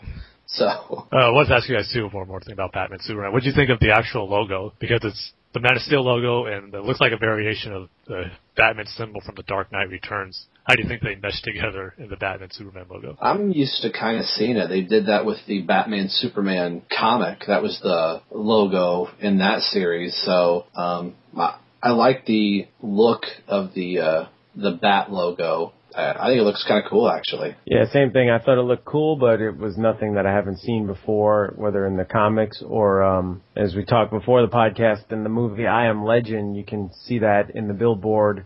So, 0.47 0.67
Uh, 1.11 1.17
I 1.17 1.29
was 1.31 1.51
asking 1.51 1.75
you 1.75 1.81
guys 1.81 1.91
too 1.91 2.07
one 2.07 2.29
more 2.29 2.39
thing 2.39 2.53
about 2.53 2.71
Batman 2.71 2.99
Superman. 3.01 3.33
What 3.33 3.43
do 3.43 3.49
you 3.49 3.55
think 3.55 3.71
of 3.71 3.79
the 3.81 3.91
actual 3.91 4.29
logo? 4.29 4.71
Because 4.79 5.01
it's 5.03 5.33
the 5.55 5.61
Man 5.61 5.77
of 5.77 5.81
Steel 5.83 6.03
logo 6.03 6.45
and 6.45 6.73
it 6.73 6.83
looks 6.83 6.99
like 6.99 7.13
a 7.13 7.17
variation 7.17 7.71
of 7.71 7.89
the 8.07 8.25
Batman 8.57 8.85
symbol 8.87 9.21
from 9.25 9.35
the 9.35 9.43
Dark 9.43 9.71
Knight 9.71 9.89
Returns. 9.89 10.47
How 10.65 10.75
do 10.75 10.83
you 10.83 10.89
think 10.89 11.01
they 11.01 11.15
mesh 11.15 11.41
together 11.41 11.93
in 11.97 12.09
the 12.09 12.17
Batman 12.17 12.49
Superman 12.51 12.85
logo? 12.89 13.17
I'm 13.21 13.51
used 13.51 13.81
to 13.83 13.91
kind 13.91 14.19
of 14.19 14.25
seeing 14.25 14.57
it. 14.57 14.67
They 14.67 14.81
did 14.81 15.05
that 15.05 15.25
with 15.25 15.37
the 15.47 15.61
Batman 15.61 16.09
Superman 16.09 16.81
comic. 16.99 17.43
That 17.47 17.63
was 17.63 17.79
the 17.81 18.21
logo 18.31 19.07
in 19.21 19.37
that 19.37 19.61
series. 19.61 20.13
So, 20.25 20.65
um, 20.75 21.15
I, 21.37 21.57
I 21.81 21.91
like 21.91 22.25
the 22.25 22.67
look 22.81 23.23
of 23.47 23.73
the 23.73 23.99
uh, 23.99 24.25
the 24.55 24.71
bat 24.71 25.09
logo. 25.09 25.73
I 25.95 26.27
think 26.27 26.39
it 26.39 26.43
looks 26.43 26.65
kind 26.67 26.83
of 26.83 26.89
cool, 26.89 27.09
actually. 27.09 27.55
Yeah, 27.65 27.85
same 27.85 28.11
thing. 28.11 28.29
I 28.29 28.39
thought 28.39 28.57
it 28.57 28.63
looked 28.63 28.85
cool, 28.85 29.15
but 29.15 29.39
it 29.39 29.57
was 29.57 29.77
nothing 29.77 30.15
that 30.15 30.25
I 30.25 30.33
haven't 30.33 30.59
seen 30.59 30.87
before, 30.87 31.53
whether 31.55 31.85
in 31.85 31.95
the 31.95 32.05
comics 32.05 32.61
or, 32.61 33.01
um, 33.01 33.41
as 33.55 33.75
we 33.75 33.85
talked 33.85 34.11
before 34.11 34.41
the 34.41 34.49
podcast, 34.51 35.11
in 35.11 35.23
the 35.23 35.29
movie 35.29 35.67
I 35.67 35.87
Am 35.87 36.03
Legend. 36.03 36.57
You 36.57 36.65
can 36.65 36.91
see 37.05 37.19
that 37.19 37.51
in 37.55 37.67
the 37.67 37.73
billboard 37.73 38.45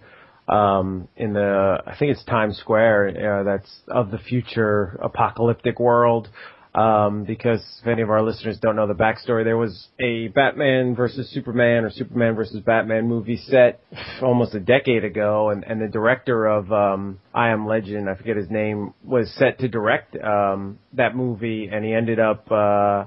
um, 0.50 1.08
in 1.16 1.34
the 1.34 1.78
I 1.86 1.96
think 1.98 2.12
it's 2.12 2.24
Times 2.26 2.58
Square. 2.58 3.10
Uh, 3.10 3.44
that's 3.44 3.70
of 3.88 4.12
the 4.12 4.18
future 4.18 5.00
apocalyptic 5.02 5.80
world. 5.80 6.28
Um, 6.76 7.24
because 7.24 7.62
if 7.82 7.88
any 7.88 8.04
of 8.04 8.12
our 8.12 8.22
listeners 8.22 8.60
don't 8.62 8.76
know 8.76 8.86
the 8.86 8.94
backstory, 8.94 9.44
there 9.44 9.58
was 9.58 9.88
a 10.00 10.28
Batman 10.28 10.96
versus 10.96 11.30
Superman 11.32 11.84
or 11.84 11.90
Superman 11.90 12.36
versus 12.36 12.62
Batman 12.62 13.08
movie 13.08 13.38
set 13.38 13.82
almost 14.22 14.54
a 14.54 14.60
decade 14.60 15.04
ago, 15.04 15.50
and, 15.50 15.64
and 15.64 15.82
the 15.82 15.88
director 15.88 16.46
of 16.46 16.72
um, 16.72 17.20
I 17.34 17.50
Am 17.50 17.66
Legend, 17.66 18.08
I 18.08 18.14
forget 18.14 18.38
his 18.38 18.52
name, 18.52 18.94
was 19.04 19.34
set 19.36 19.60
to 19.60 19.68
direct 19.68 20.16
um, 20.16 20.78
that 20.94 21.16
movie, 21.16 21.70
and 21.72 21.84
he 21.84 21.92
ended 21.92 22.20
up. 22.20 22.52
Uh, 22.52 23.06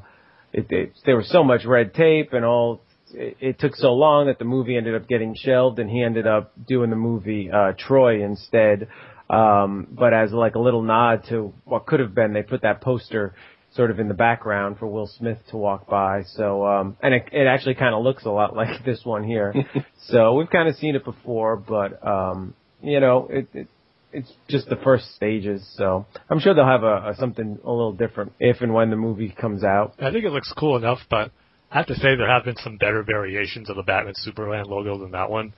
it, 0.52 0.66
it, 0.70 0.92
there 1.06 1.16
was 1.16 1.30
so 1.30 1.42
much 1.42 1.64
red 1.64 1.94
tape 1.94 2.34
and 2.34 2.44
all 2.44 2.82
it, 3.14 3.36
it 3.40 3.58
took 3.58 3.74
so 3.76 3.92
long 3.92 4.26
that 4.26 4.38
the 4.38 4.44
movie 4.44 4.76
ended 4.76 4.94
up 4.94 5.08
getting 5.08 5.34
shelved, 5.34 5.78
and 5.78 5.88
he 5.88 6.02
ended 6.02 6.26
up 6.26 6.52
doing 6.66 6.90
the 6.90 6.96
movie 6.96 7.50
uh, 7.50 7.72
Troy 7.78 8.24
instead. 8.24 8.88
Um, 9.30 9.86
but 9.90 10.12
as 10.12 10.32
like 10.32 10.56
a 10.56 10.58
little 10.58 10.82
nod 10.82 11.24
to 11.30 11.54
what 11.64 11.86
could 11.86 12.00
have 12.00 12.14
been, 12.14 12.32
they 12.32 12.42
put 12.42 12.62
that 12.62 12.80
poster 12.80 13.34
sort 13.74 13.90
of 13.90 13.98
in 13.98 14.08
the 14.08 14.14
background 14.14 14.78
for 14.78 14.86
Will 14.86 15.06
Smith 15.06 15.38
to 15.50 15.56
walk 15.56 15.88
by. 15.88 16.22
So, 16.34 16.66
um, 16.66 16.96
and 17.02 17.14
it, 17.14 17.24
it 17.32 17.46
actually 17.46 17.74
kind 17.74 17.94
of 17.94 18.02
looks 18.02 18.24
a 18.24 18.30
lot 18.30 18.54
like 18.56 18.84
this 18.84 19.00
one 19.04 19.24
here. 19.24 19.54
so 20.06 20.34
we've 20.34 20.50
kind 20.50 20.68
of 20.68 20.76
seen 20.76 20.94
it 20.94 21.04
before, 21.04 21.56
but, 21.56 22.06
um, 22.06 22.54
you 22.82 23.00
know, 23.00 23.28
it, 23.30 23.48
it, 23.54 23.68
it's 24.12 24.30
just 24.48 24.68
the 24.68 24.76
first 24.76 25.14
stages. 25.14 25.66
So 25.76 26.06
I'm 26.28 26.38
sure 26.38 26.54
they'll 26.54 26.66
have 26.66 26.82
a, 26.82 27.10
a 27.10 27.14
something 27.18 27.58
a 27.64 27.70
little 27.70 27.94
different 27.94 28.32
if 28.38 28.60
and 28.60 28.74
when 28.74 28.90
the 28.90 28.96
movie 28.96 29.34
comes 29.38 29.64
out. 29.64 29.94
I 29.98 30.10
think 30.10 30.24
it 30.24 30.32
looks 30.32 30.52
cool 30.56 30.76
enough, 30.76 30.98
but 31.08 31.30
I 31.70 31.78
have 31.78 31.86
to 31.86 31.94
say 31.94 32.14
there 32.16 32.28
have 32.28 32.44
been 32.44 32.56
some 32.56 32.76
better 32.76 33.02
variations 33.02 33.70
of 33.70 33.76
the 33.76 33.82
Batman 33.82 34.14
Superman 34.16 34.66
logo 34.66 34.98
than 34.98 35.12
that 35.12 35.30
one. 35.30 35.54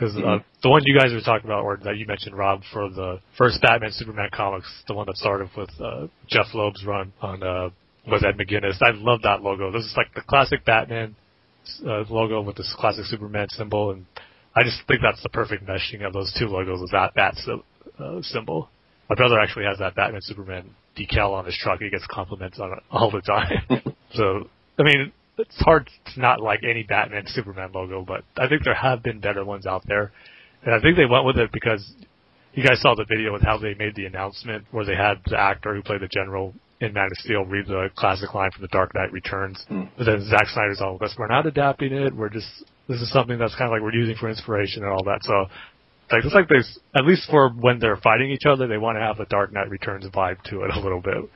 Because 0.00 0.16
uh, 0.16 0.20
mm-hmm. 0.20 0.44
the 0.62 0.70
one 0.70 0.82
you 0.86 0.98
guys 0.98 1.12
were 1.12 1.20
talking 1.20 1.44
about, 1.44 1.62
or 1.62 1.76
that 1.84 1.98
you 1.98 2.06
mentioned, 2.06 2.34
Rob, 2.34 2.62
for 2.72 2.88
the 2.88 3.20
first 3.36 3.60
Batman 3.60 3.90
Superman 3.92 4.30
comics, 4.32 4.66
the 4.88 4.94
one 4.94 5.04
that 5.06 5.16
started 5.16 5.50
with 5.54 5.68
uh, 5.78 6.06
Jeph 6.26 6.46
Loeb's 6.54 6.86
run 6.86 7.12
on 7.20 7.42
uh, 7.42 7.68
was 8.06 8.24
Ed 8.24 8.38
McGuinness. 8.38 8.80
I 8.80 8.92
love 8.94 9.20
that 9.22 9.42
logo. 9.42 9.70
This 9.70 9.84
is 9.84 9.94
like 9.98 10.14
the 10.14 10.22
classic 10.22 10.64
Batman 10.64 11.14
uh, 11.84 12.04
logo 12.08 12.40
with 12.40 12.56
this 12.56 12.74
classic 12.78 13.04
Superman 13.04 13.48
symbol, 13.50 13.90
and 13.90 14.06
I 14.56 14.62
just 14.62 14.78
think 14.88 15.00
that's 15.02 15.22
the 15.22 15.28
perfect 15.28 15.66
meshing 15.66 16.06
of 16.06 16.14
those 16.14 16.34
two 16.38 16.46
logos 16.46 16.80
with 16.80 16.92
that 16.92 17.12
bat 17.14 17.34
uh, 17.98 18.22
symbol. 18.22 18.70
My 19.10 19.16
brother 19.16 19.38
actually 19.38 19.66
has 19.66 19.78
that 19.80 19.96
Batman 19.96 20.22
Superman 20.22 20.70
decal 20.96 21.32
on 21.32 21.44
his 21.44 21.58
truck. 21.60 21.80
He 21.80 21.90
gets 21.90 22.06
compliments 22.10 22.58
on 22.58 22.72
it 22.72 22.78
all 22.90 23.10
the 23.10 23.20
time. 23.20 23.82
so, 24.14 24.48
I 24.78 24.82
mean, 24.82 25.12
it's 25.40 25.60
hard 25.60 25.88
to 26.14 26.20
not 26.20 26.40
like 26.40 26.60
any 26.62 26.82
Batman 26.82 27.24
Superman 27.26 27.70
logo, 27.74 28.04
but 28.04 28.24
I 28.36 28.48
think 28.48 28.64
there 28.64 28.74
have 28.74 29.02
been 29.02 29.20
better 29.20 29.44
ones 29.44 29.66
out 29.66 29.82
there. 29.86 30.12
And 30.62 30.74
I 30.74 30.80
think 30.80 30.96
they 30.96 31.06
went 31.06 31.24
with 31.24 31.38
it 31.38 31.50
because 31.52 31.92
you 32.52 32.62
guys 32.62 32.80
saw 32.80 32.94
the 32.94 33.04
video 33.08 33.32
with 33.32 33.42
how 33.42 33.58
they 33.58 33.74
made 33.74 33.94
the 33.94 34.06
announcement 34.06 34.66
where 34.70 34.84
they 34.84 34.96
had 34.96 35.20
the 35.26 35.38
actor 35.38 35.74
who 35.74 35.82
played 35.82 36.00
the 36.00 36.08
general 36.08 36.54
in 36.80 36.92
Man 36.92 37.06
of 37.06 37.18
Steel 37.18 37.44
read 37.44 37.66
the 37.66 37.88
classic 37.94 38.34
line 38.34 38.50
from 38.50 38.62
The 38.62 38.68
Dark 38.68 38.94
Knight 38.94 39.12
Returns. 39.12 39.64
Mm. 39.70 39.88
But 39.96 40.04
then 40.04 40.26
Zack 40.28 40.48
Snyder's 40.48 40.80
all, 40.80 40.98
"We're 41.18 41.28
not 41.28 41.46
adapting 41.46 41.92
it. 41.92 42.14
We're 42.14 42.30
just 42.30 42.48
this 42.88 43.00
is 43.00 43.12
something 43.12 43.38
that's 43.38 43.54
kind 43.54 43.70
of 43.70 43.72
like 43.72 43.82
we're 43.82 43.94
using 43.94 44.16
for 44.16 44.28
inspiration 44.28 44.82
and 44.82 44.92
all 44.92 45.04
that." 45.04 45.22
So 45.22 45.46
like 46.10 46.24
it's 46.24 46.34
like 46.34 46.48
there's 46.48 46.78
at 46.96 47.04
least 47.04 47.30
for 47.30 47.50
when 47.50 47.78
they're 47.78 47.96
fighting 47.96 48.30
each 48.30 48.46
other, 48.46 48.66
they 48.66 48.78
want 48.78 48.96
to 48.96 49.02
have 49.02 49.20
a 49.20 49.26
Dark 49.26 49.52
Knight 49.52 49.70
Returns 49.70 50.06
vibe 50.06 50.42
to 50.44 50.62
it 50.62 50.70
a 50.74 50.80
little 50.80 51.00
bit 51.00 51.30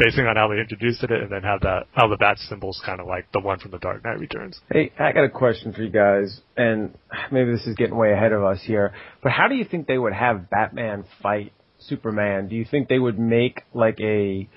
basing 0.00 0.26
on 0.26 0.36
how 0.36 0.48
they 0.48 0.58
introduced 0.58 1.02
it, 1.04 1.10
and 1.10 1.30
then 1.30 1.42
have 1.42 1.60
that 1.60 1.86
how 1.92 2.08
the 2.08 2.16
bat 2.16 2.38
symbol's 2.38 2.80
kind 2.84 3.00
of 3.00 3.06
like 3.06 3.30
the 3.32 3.40
one 3.40 3.58
from 3.58 3.70
the 3.70 3.78
Dark 3.78 4.04
Knight 4.04 4.18
Returns. 4.18 4.58
Hey, 4.72 4.92
I 4.98 5.12
got 5.12 5.24
a 5.24 5.30
question 5.30 5.72
for 5.72 5.82
you 5.82 5.90
guys, 5.90 6.40
and 6.56 6.96
maybe 7.30 7.52
this 7.52 7.66
is 7.66 7.76
getting 7.76 7.96
way 7.96 8.12
ahead 8.12 8.32
of 8.32 8.42
us 8.42 8.60
here, 8.64 8.92
but 9.22 9.32
how 9.32 9.48
do 9.48 9.54
you 9.54 9.64
think 9.64 9.86
they 9.86 9.98
would 9.98 10.14
have 10.14 10.50
Batman 10.50 11.04
fight 11.22 11.52
Superman? 11.78 12.48
Do 12.48 12.56
you 12.56 12.64
think 12.64 12.88
they 12.88 12.98
would 12.98 13.18
make 13.18 13.62
like 13.74 14.00
a 14.00 14.48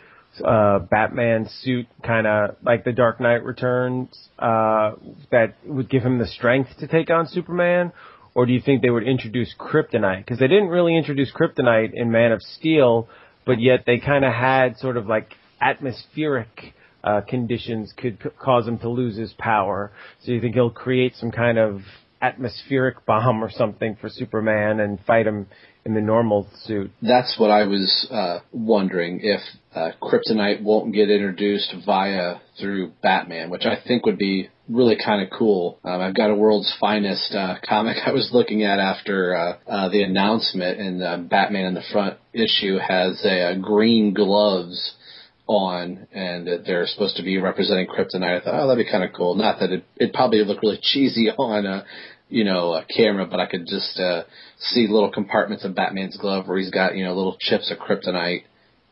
uh, 0.44 0.80
Batman 0.80 1.48
suit, 1.62 1.88
kind 2.04 2.26
of 2.26 2.56
like 2.64 2.84
the 2.84 2.92
Dark 2.92 3.20
Knight 3.20 3.44
Returns, 3.44 4.10
uh, 4.40 4.94
that 5.32 5.56
would 5.66 5.90
give 5.90 6.04
him 6.04 6.18
the 6.18 6.28
strength 6.28 6.70
to 6.80 6.88
take 6.88 7.10
on 7.10 7.28
Superman? 7.28 7.92
Or 8.36 8.48
do 8.48 8.54
you 8.54 8.62
think 8.62 8.82
they 8.82 8.90
would 8.90 9.04
introduce 9.04 9.54
kryptonite? 9.60 10.26
Because 10.26 10.40
they 10.40 10.48
didn't 10.48 10.70
really 10.70 10.98
introduce 10.98 11.32
kryptonite 11.32 11.94
in 11.94 12.12
Man 12.12 12.32
of 12.32 12.42
Steel, 12.42 13.08
but 13.46 13.60
yet 13.60 13.84
they 13.86 13.98
kind 14.00 14.26
of 14.26 14.34
had 14.34 14.78
sort 14.78 14.98
of 14.98 15.08
like 15.08 15.34
atmospheric 15.62 16.74
uh, 17.04 17.22
conditions 17.28 17.94
could 17.98 18.18
c- 18.24 18.30
cause 18.40 18.68
him 18.68 18.78
to 18.80 18.90
lose 18.90 19.18
his 19.18 19.34
power. 19.38 19.92
So 20.22 20.32
you 20.32 20.42
think 20.42 20.56
he'll 20.56 20.70
create 20.70 21.16
some 21.16 21.32
kind 21.32 21.58
of 21.58 21.82
atmospheric 22.22 23.06
bomb 23.06 23.44
or 23.44 23.52
something 23.52 23.98
for 24.00 24.10
Superman 24.10 24.80
and 24.80 25.00
fight 25.06 25.28
him 25.28 25.48
in 25.86 25.94
the 25.94 26.02
normal 26.02 26.48
suit. 26.64 26.92
That's 27.02 27.38
what 27.38 27.52
I 27.52 27.66
was 27.66 28.08
uh, 28.10 28.40
wondering 28.54 29.20
if 29.22 29.42
uh, 29.76 29.92
Kryptonite 30.02 30.64
won't 30.64 30.94
get 30.94 31.10
introduced 31.10 31.74
via 31.86 32.36
through 32.60 32.94
Batman, 33.02 33.50
which 33.50 33.66
I 33.66 33.76
think 33.86 34.06
would 34.06 34.18
be 34.18 34.50
really 34.70 34.98
kind 35.04 35.22
of 35.22 35.30
cool. 35.38 35.80
Um, 35.84 36.02
I've 36.02 36.16
got 36.16 36.30
a 36.30 36.36
World's 36.36 36.74
Finest 36.80 37.34
uh, 37.34 37.56
comic 37.68 37.98
I 38.06 38.12
was 38.12 38.30
looking 38.34 38.64
at 38.64 38.80
after 38.80 39.36
uh, 39.36 39.58
uh, 39.68 39.90
the 39.90 40.04
announcement, 40.04 40.80
and 40.80 41.04
uh, 41.04 41.18
Batman 41.18 41.66
in 41.66 41.74
the 41.74 41.84
front 41.92 42.18
issue 42.34 42.78
has 42.78 43.22
a, 43.26 43.54
a 43.54 43.58
green 43.58 44.14
gloves 44.14 44.96
on, 45.48 46.08
and 46.14 46.48
they're 46.66 46.88
supposed 46.88 47.18
to 47.18 47.24
be 47.24 47.38
representing 47.38 47.88
Kryptonite. 47.88 48.42
I 48.42 48.44
thought, 48.44 48.62
oh, 48.62 48.68
that'd 48.68 48.86
be 48.86 48.90
kind 48.90 49.04
of 49.04 49.12
cool. 49.14 49.36
Not 49.36 49.60
that 49.60 49.72
it 49.72 49.86
it 49.98 50.14
probably 50.14 50.44
look 50.44 50.62
really 50.62 50.80
cheesy 50.82 51.30
on 51.30 51.66
a 51.66 51.86
you 52.30 52.44
know 52.44 52.74
a 52.74 52.86
camera, 52.86 53.26
but 53.26 53.40
I 53.40 53.48
could 53.48 53.68
just 53.68 54.00
uh, 54.00 54.24
see 54.58 54.88
little 54.88 55.12
compartments 55.12 55.66
of 55.66 55.76
Batman's 55.76 56.18
glove 56.18 56.48
where 56.48 56.58
he's 56.58 56.72
got 56.72 56.96
you 56.96 57.04
know 57.04 57.14
little 57.14 57.38
chips 57.40 57.72
of 57.72 57.78
Kryptonite 57.78 58.44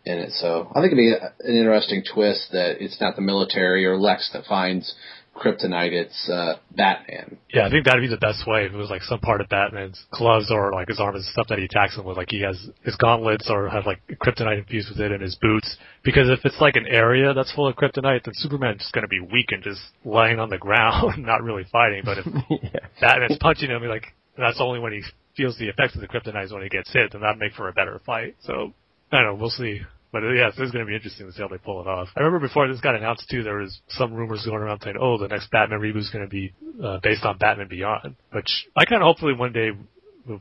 in 0.05 0.17
it. 0.17 0.31
So 0.33 0.67
I 0.71 0.81
think 0.81 0.93
it'd 0.93 0.97
be 0.97 1.13
an 1.13 1.55
interesting 1.55 2.03
twist 2.13 2.49
that 2.51 2.83
it's 2.83 2.99
not 2.99 3.15
the 3.15 3.21
military 3.21 3.85
or 3.85 3.97
Lex 3.97 4.31
that 4.33 4.45
finds 4.45 4.93
kryptonite, 5.35 5.93
it's 5.93 6.29
uh, 6.29 6.55
Batman. 6.75 7.37
Yeah, 7.53 7.65
I 7.65 7.69
think 7.69 7.85
that'd 7.85 8.01
be 8.01 8.07
the 8.07 8.17
best 8.17 8.45
way 8.45 8.65
if 8.65 8.73
it 8.73 8.77
was 8.77 8.89
like 8.89 9.01
some 9.03 9.19
part 9.19 9.41
of 9.41 9.49
Batman's 9.49 10.05
gloves 10.11 10.51
or 10.51 10.71
like 10.71 10.89
his 10.89 10.99
arm 10.99 11.15
and 11.15 11.23
stuff 11.23 11.47
that 11.49 11.57
he 11.57 11.65
attacks 11.65 11.97
him 11.97 12.05
with. 12.05 12.17
Like 12.17 12.29
he 12.29 12.41
has 12.41 12.57
his 12.83 12.95
gauntlets 12.95 13.49
or 13.49 13.69
have 13.69 13.85
like 13.85 14.01
kryptonite 14.21 14.59
infused 14.59 14.89
with 14.89 14.99
it 14.99 15.11
in 15.11 15.21
his 15.21 15.35
boots. 15.35 15.77
Because 16.03 16.29
if 16.29 16.45
it's 16.45 16.59
like 16.59 16.75
an 16.75 16.85
area 16.87 17.33
that's 17.33 17.51
full 17.53 17.67
of 17.67 17.75
kryptonite, 17.75 18.23
then 18.23 18.33
Superman's 18.35 18.81
just 18.81 18.93
going 18.93 19.03
to 19.03 19.07
be 19.07 19.19
weak 19.19 19.51
and 19.51 19.63
just 19.63 19.81
lying 20.05 20.39
on 20.39 20.49
the 20.49 20.57
ground, 20.57 21.17
not 21.25 21.43
really 21.43 21.65
fighting. 21.71 22.03
But 22.05 22.19
if 22.19 22.25
yeah. 22.49 22.79
Batman's 22.99 23.37
punching 23.39 23.69
him, 23.69 23.83
like 23.83 24.07
that's 24.37 24.59
only 24.59 24.79
when 24.79 24.93
he 24.93 25.01
feels 25.35 25.57
the 25.57 25.69
effects 25.69 25.95
of 25.95 26.01
the 26.01 26.07
kryptonite 26.07 26.45
is 26.45 26.53
when 26.53 26.63
he 26.63 26.69
gets 26.69 26.91
hit, 26.91 27.11
then 27.11 27.21
that'd 27.21 27.39
make 27.39 27.53
for 27.53 27.69
a 27.69 27.73
better 27.73 28.01
fight. 28.05 28.35
So 28.41 28.73
I 29.11 29.17
don't 29.17 29.25
know. 29.25 29.35
We'll 29.35 29.49
see. 29.49 29.81
But 30.11 30.23
uh, 30.23 30.31
yes, 30.31 30.53
it's 30.57 30.71
going 30.71 30.85
to 30.85 30.89
be 30.89 30.95
interesting 30.95 31.27
to 31.27 31.31
see 31.31 31.41
how 31.41 31.47
they 31.47 31.57
pull 31.57 31.81
it 31.81 31.87
off. 31.87 32.09
I 32.15 32.19
remember 32.19 32.47
before 32.47 32.67
this 32.67 32.81
got 32.81 32.95
announced 32.95 33.27
too, 33.29 33.43
there 33.43 33.57
was 33.57 33.79
some 33.89 34.13
rumors 34.13 34.45
going 34.45 34.61
around 34.61 34.81
saying, 34.81 34.97
"Oh, 34.99 35.17
the 35.17 35.27
next 35.27 35.49
Batman 35.51 35.79
reboot 35.79 35.99
is 35.99 36.09
going 36.09 36.25
to 36.25 36.29
be 36.29 36.53
uh, 36.83 36.99
based 37.01 37.23
on 37.23 37.37
Batman 37.37 37.67
Beyond," 37.69 38.15
which 38.31 38.67
I 38.75 38.85
kind 38.85 39.01
of 39.01 39.05
hopefully 39.05 39.33
one 39.33 39.53
day 39.53 39.71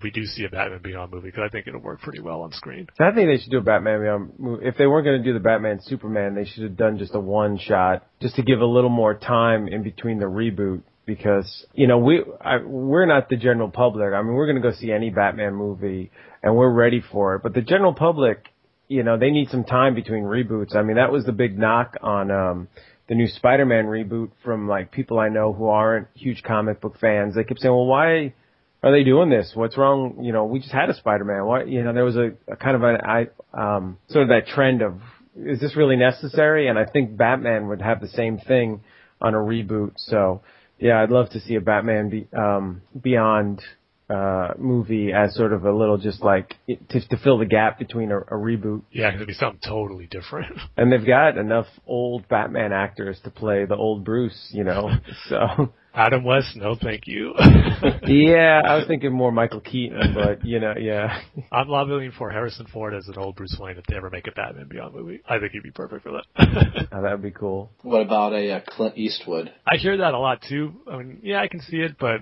we 0.02 0.10
do 0.10 0.24
see 0.24 0.44
a 0.44 0.48
Batman 0.48 0.80
Beyond 0.82 1.12
movie 1.12 1.28
because 1.28 1.44
I 1.46 1.48
think 1.48 1.66
it'll 1.66 1.80
work 1.80 2.00
pretty 2.00 2.20
well 2.20 2.42
on 2.42 2.52
screen. 2.52 2.88
I 2.98 3.12
think 3.12 3.28
they 3.28 3.38
should 3.38 3.50
do 3.50 3.58
a 3.58 3.62
Batman 3.62 4.00
Beyond 4.00 4.32
movie. 4.38 4.66
If 4.66 4.76
they 4.76 4.86
weren't 4.86 5.04
going 5.04 5.18
to 5.18 5.24
do 5.24 5.32
the 5.32 5.40
Batman 5.40 5.80
Superman, 5.82 6.34
they 6.34 6.44
should 6.44 6.64
have 6.64 6.76
done 6.76 6.98
just 6.98 7.14
a 7.14 7.20
one 7.20 7.58
shot, 7.58 8.06
just 8.20 8.36
to 8.36 8.42
give 8.42 8.60
a 8.60 8.66
little 8.66 8.90
more 8.90 9.14
time 9.14 9.68
in 9.68 9.82
between 9.82 10.18
the 10.18 10.26
reboot. 10.26 10.82
Because 11.06 11.66
you 11.74 11.88
know 11.88 11.98
we 11.98 12.22
I, 12.40 12.58
we're 12.58 13.06
not 13.06 13.28
the 13.28 13.36
general 13.36 13.68
public. 13.68 14.12
I 14.12 14.22
mean, 14.22 14.34
we're 14.34 14.46
going 14.46 14.62
to 14.62 14.68
go 14.68 14.76
see 14.76 14.92
any 14.92 15.10
Batman 15.10 15.54
movie 15.54 16.12
and 16.42 16.56
we're 16.56 16.70
ready 16.70 17.00
for 17.00 17.34
it. 17.34 17.42
But 17.42 17.54
the 17.54 17.62
general 17.62 17.94
public 17.94 18.46
you 18.90 19.04
know, 19.04 19.16
they 19.16 19.30
need 19.30 19.48
some 19.50 19.62
time 19.62 19.94
between 19.94 20.24
reboots. 20.24 20.74
I 20.74 20.82
mean, 20.82 20.96
that 20.96 21.12
was 21.12 21.24
the 21.24 21.32
big 21.32 21.56
knock 21.56 21.96
on 22.02 22.30
um 22.30 22.68
the 23.08 23.14
new 23.14 23.28
Spider-Man 23.28 23.86
reboot 23.86 24.30
from 24.44 24.68
like 24.68 24.90
people 24.90 25.18
I 25.18 25.28
know 25.28 25.52
who 25.52 25.68
aren't 25.68 26.08
huge 26.14 26.42
comic 26.42 26.80
book 26.80 26.98
fans. 27.00 27.36
They 27.36 27.44
kept 27.44 27.60
saying, 27.60 27.72
"Well, 27.72 27.86
why 27.86 28.34
are 28.82 28.90
they 28.90 29.04
doing 29.04 29.30
this? 29.30 29.52
What's 29.54 29.78
wrong? 29.78 30.24
You 30.24 30.32
know, 30.32 30.44
we 30.44 30.58
just 30.58 30.72
had 30.72 30.90
a 30.90 30.94
Spider-Man. 30.94 31.44
Why? 31.46 31.62
You 31.64 31.84
know, 31.84 31.92
there 31.92 32.04
was 32.04 32.16
a, 32.16 32.32
a 32.48 32.56
kind 32.56 32.74
of 32.74 32.82
an 32.82 32.96
I 33.04 33.28
um 33.54 33.98
sort 34.08 34.24
of 34.24 34.28
that 34.30 34.48
trend 34.48 34.82
of 34.82 35.00
is 35.36 35.60
this 35.60 35.76
really 35.76 35.96
necessary? 35.96 36.66
And 36.66 36.76
I 36.76 36.84
think 36.84 37.16
Batman 37.16 37.68
would 37.68 37.80
have 37.80 38.00
the 38.00 38.08
same 38.08 38.38
thing 38.38 38.82
on 39.20 39.34
a 39.34 39.38
reboot. 39.38 39.92
So, 39.96 40.42
yeah, 40.80 41.00
I'd 41.00 41.10
love 41.10 41.30
to 41.30 41.40
see 41.40 41.54
a 41.54 41.60
Batman 41.60 42.10
be, 42.10 42.26
um, 42.36 42.82
Beyond 43.00 43.62
uh, 44.10 44.54
movie 44.58 45.12
as 45.12 45.34
sort 45.34 45.52
of 45.52 45.64
a 45.64 45.72
little 45.72 45.96
just 45.96 46.22
like 46.22 46.56
to, 46.68 47.08
to 47.08 47.16
fill 47.22 47.38
the 47.38 47.46
gap 47.46 47.78
between 47.78 48.10
a, 48.10 48.18
a 48.18 48.34
reboot. 48.34 48.82
Yeah, 48.90 49.14
it'd 49.14 49.26
be 49.26 49.34
something 49.34 49.60
totally 49.64 50.06
different. 50.06 50.58
And 50.76 50.90
they've 50.90 51.06
got 51.06 51.36
enough 51.36 51.66
old 51.86 52.26
Batman 52.28 52.72
actors 52.72 53.18
to 53.24 53.30
play 53.30 53.66
the 53.66 53.76
old 53.76 54.04
Bruce, 54.04 54.50
you 54.52 54.64
know. 54.64 54.90
So 55.28 55.72
Adam 55.94 56.24
West, 56.24 56.56
no 56.56 56.76
thank 56.80 57.02
you. 57.06 57.34
yeah, 58.06 58.62
I 58.64 58.76
was 58.76 58.84
thinking 58.86 59.12
more 59.12 59.30
Michael 59.30 59.60
Keaton, 59.60 60.14
but 60.14 60.44
you 60.44 60.58
know, 60.58 60.74
yeah. 60.78 61.20
I'm 61.52 61.68
lobbying 61.68 62.12
for 62.16 62.30
Harrison 62.30 62.66
Ford 62.72 62.94
as 62.94 63.06
an 63.08 63.18
old 63.18 63.36
Bruce 63.36 63.56
Wayne 63.60 63.76
if 63.76 63.84
they 63.86 63.96
ever 63.96 64.08
make 64.08 64.26
a 64.26 64.32
Batman 64.32 64.68
Beyond 64.68 64.94
movie. 64.94 65.20
I 65.28 65.38
think 65.38 65.52
he'd 65.52 65.62
be 65.62 65.70
perfect 65.70 66.02
for 66.04 66.12
that. 66.12 66.86
Oh, 66.92 67.02
that 67.02 67.12
would 67.12 67.22
be 67.22 67.32
cool. 67.32 67.70
What 67.82 68.02
about 68.02 68.32
a 68.32 68.52
uh, 68.52 68.60
Clint 68.66 68.96
Eastwood? 68.96 69.52
I 69.66 69.76
hear 69.76 69.98
that 69.98 70.14
a 70.14 70.18
lot 70.18 70.42
too. 70.48 70.72
I 70.90 70.96
mean, 70.96 71.20
yeah, 71.22 71.40
I 71.40 71.48
can 71.48 71.60
see 71.60 71.78
it, 71.78 71.96
but 71.98 72.20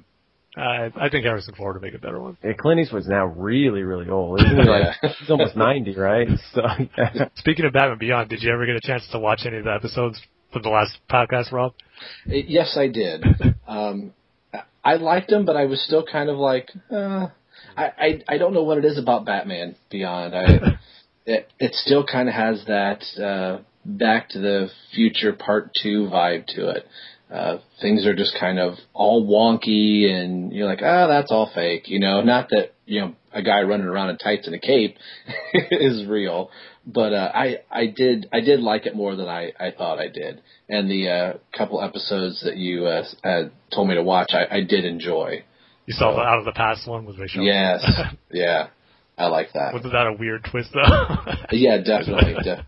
uh, 0.58 0.90
I 0.96 1.08
think 1.08 1.24
Harrison 1.24 1.54
Ford 1.54 1.76
would 1.76 1.82
make 1.82 1.94
a 1.94 1.98
better 1.98 2.20
one. 2.20 2.36
Yeah, 2.42 2.52
Clint 2.58 2.80
Eastwood's 2.80 3.08
now 3.08 3.26
really, 3.26 3.82
really 3.82 4.08
old. 4.08 4.40
Isn't 4.40 4.58
he 4.58 4.68
like 4.68 4.96
he's 5.00 5.30
almost 5.30 5.56
ninety, 5.56 5.94
right? 5.94 6.28
So 6.54 6.62
yeah. 6.96 7.28
Speaking 7.36 7.64
of 7.64 7.72
Batman 7.72 7.98
Beyond, 7.98 8.30
did 8.30 8.42
you 8.42 8.52
ever 8.52 8.66
get 8.66 8.76
a 8.76 8.80
chance 8.80 9.06
to 9.12 9.18
watch 9.18 9.42
any 9.46 9.58
of 9.58 9.64
the 9.64 9.72
episodes 9.72 10.20
from 10.52 10.62
the 10.62 10.68
last 10.70 10.98
podcast, 11.10 11.52
Rob? 11.52 11.74
Yes, 12.26 12.76
I 12.76 12.88
did. 12.88 13.24
Um, 13.66 14.12
I 14.84 14.94
liked 14.94 15.30
him, 15.30 15.44
but 15.44 15.56
I 15.56 15.66
was 15.66 15.82
still 15.84 16.04
kind 16.04 16.30
of 16.30 16.38
like, 16.38 16.70
uh, 16.90 17.28
I, 17.76 17.84
I 17.98 18.22
I 18.28 18.38
don't 18.38 18.54
know 18.54 18.62
what 18.62 18.78
it 18.78 18.84
is 18.84 18.98
about 18.98 19.26
Batman 19.26 19.76
Beyond. 19.90 20.34
I 20.34 20.78
it 21.26 21.48
it 21.58 21.74
still 21.74 22.04
kind 22.04 22.28
of 22.28 22.34
has 22.34 22.64
that 22.66 23.04
uh, 23.22 23.58
Back 23.84 24.30
to 24.30 24.38
the 24.38 24.70
Future 24.94 25.32
Part 25.32 25.70
Two 25.82 26.08
vibe 26.12 26.46
to 26.48 26.70
it. 26.70 26.86
Uh, 27.32 27.58
things 27.82 28.06
are 28.06 28.14
just 28.14 28.34
kind 28.40 28.58
of 28.58 28.74
all 28.94 29.26
wonky, 29.26 30.10
and 30.10 30.50
you're 30.52 30.66
like, 30.66 30.80
ah, 30.82 31.06
that's 31.06 31.30
all 31.30 31.50
fake. 31.54 31.84
You 31.86 32.00
know, 32.00 32.22
not 32.22 32.48
that 32.50 32.72
you 32.86 33.00
know 33.02 33.14
a 33.32 33.42
guy 33.42 33.62
running 33.62 33.86
around 33.86 34.10
in 34.10 34.16
tights 34.16 34.46
and 34.46 34.56
a 34.56 34.58
cape 34.58 34.96
is 35.54 36.06
real, 36.06 36.50
but 36.86 37.12
uh, 37.12 37.30
I 37.34 37.58
I 37.70 37.86
did 37.94 38.28
I 38.32 38.40
did 38.40 38.60
like 38.60 38.86
it 38.86 38.96
more 38.96 39.14
than 39.14 39.28
I 39.28 39.52
I 39.60 39.72
thought 39.76 39.98
I 39.98 40.08
did, 40.08 40.40
and 40.70 40.90
the 40.90 41.08
uh, 41.08 41.32
couple 41.56 41.82
episodes 41.82 42.42
that 42.44 42.56
you 42.56 42.86
uh, 42.86 43.04
uh, 43.22 43.42
told 43.74 43.88
me 43.88 43.94
to 43.96 44.02
watch, 44.02 44.30
I, 44.32 44.56
I 44.56 44.60
did 44.62 44.86
enjoy. 44.86 45.44
You 45.84 45.94
saw 45.94 46.14
the 46.14 46.22
Out 46.22 46.38
of 46.38 46.44
the 46.46 46.52
Past 46.52 46.88
one 46.88 47.04
with 47.04 47.18
Rachel. 47.18 47.44
Yes, 47.44 47.84
yeah, 48.32 48.68
I 49.18 49.26
like 49.26 49.52
that. 49.52 49.74
Wasn't 49.74 49.92
that 49.92 50.06
a 50.06 50.14
weird 50.14 50.46
twist 50.50 50.70
though? 50.72 51.34
Yeah, 51.52 51.78
definitely. 51.78 52.34
de- 52.42 52.66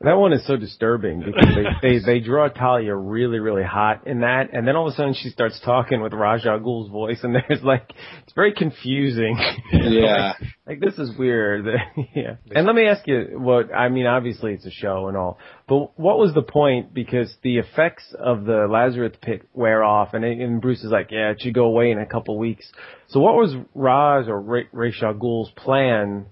that 0.00 0.14
one 0.14 0.32
is 0.32 0.46
so 0.46 0.56
disturbing 0.56 1.20
because 1.20 1.54
they, 1.54 1.88
they 1.88 2.04
they 2.04 2.20
draw 2.20 2.48
Talia 2.48 2.94
really, 2.94 3.38
really 3.38 3.62
hot 3.62 4.06
in 4.06 4.20
that, 4.20 4.52
and 4.52 4.66
then 4.66 4.76
all 4.76 4.86
of 4.86 4.92
a 4.92 4.96
sudden 4.96 5.14
she 5.14 5.30
starts 5.30 5.60
talking 5.64 6.00
with 6.00 6.12
Ra's 6.12 6.44
al 6.46 6.60
Ghul's 6.60 6.90
voice, 6.90 7.20
and 7.22 7.34
there's 7.48 7.62
like 7.62 7.90
it's 8.22 8.32
very 8.34 8.52
confusing. 8.52 9.38
yeah, 9.72 10.34
like 10.66 10.80
this 10.80 10.98
is 10.98 11.16
weird. 11.18 11.66
yeah. 12.14 12.36
And 12.54 12.66
let 12.66 12.74
me 12.74 12.86
ask 12.86 13.06
you 13.06 13.38
what 13.38 13.74
I 13.74 13.88
mean. 13.88 14.06
Obviously, 14.06 14.52
it's 14.52 14.66
a 14.66 14.70
show 14.70 15.08
and 15.08 15.16
all, 15.16 15.38
but 15.68 15.98
what 15.98 16.18
was 16.18 16.34
the 16.34 16.42
point? 16.42 16.92
Because 16.92 17.34
the 17.42 17.58
effects 17.58 18.14
of 18.18 18.44
the 18.44 18.66
Lazarus 18.70 19.16
pit 19.22 19.48
wear 19.52 19.82
off, 19.82 20.14
and, 20.14 20.24
and 20.24 20.60
Bruce 20.60 20.82
is 20.84 20.90
like, 20.90 21.10
"Yeah, 21.10 21.30
it 21.30 21.40
should 21.40 21.54
go 21.54 21.64
away 21.64 21.90
in 21.90 21.98
a 21.98 22.06
couple 22.06 22.38
weeks." 22.38 22.70
So, 23.08 23.20
what 23.20 23.34
was 23.34 23.54
Raj 23.74 24.28
or 24.28 24.40
Ra- 24.40 24.70
Ra's 24.72 25.02
al 25.02 25.14
Ghul's 25.14 25.50
plan? 25.56 26.26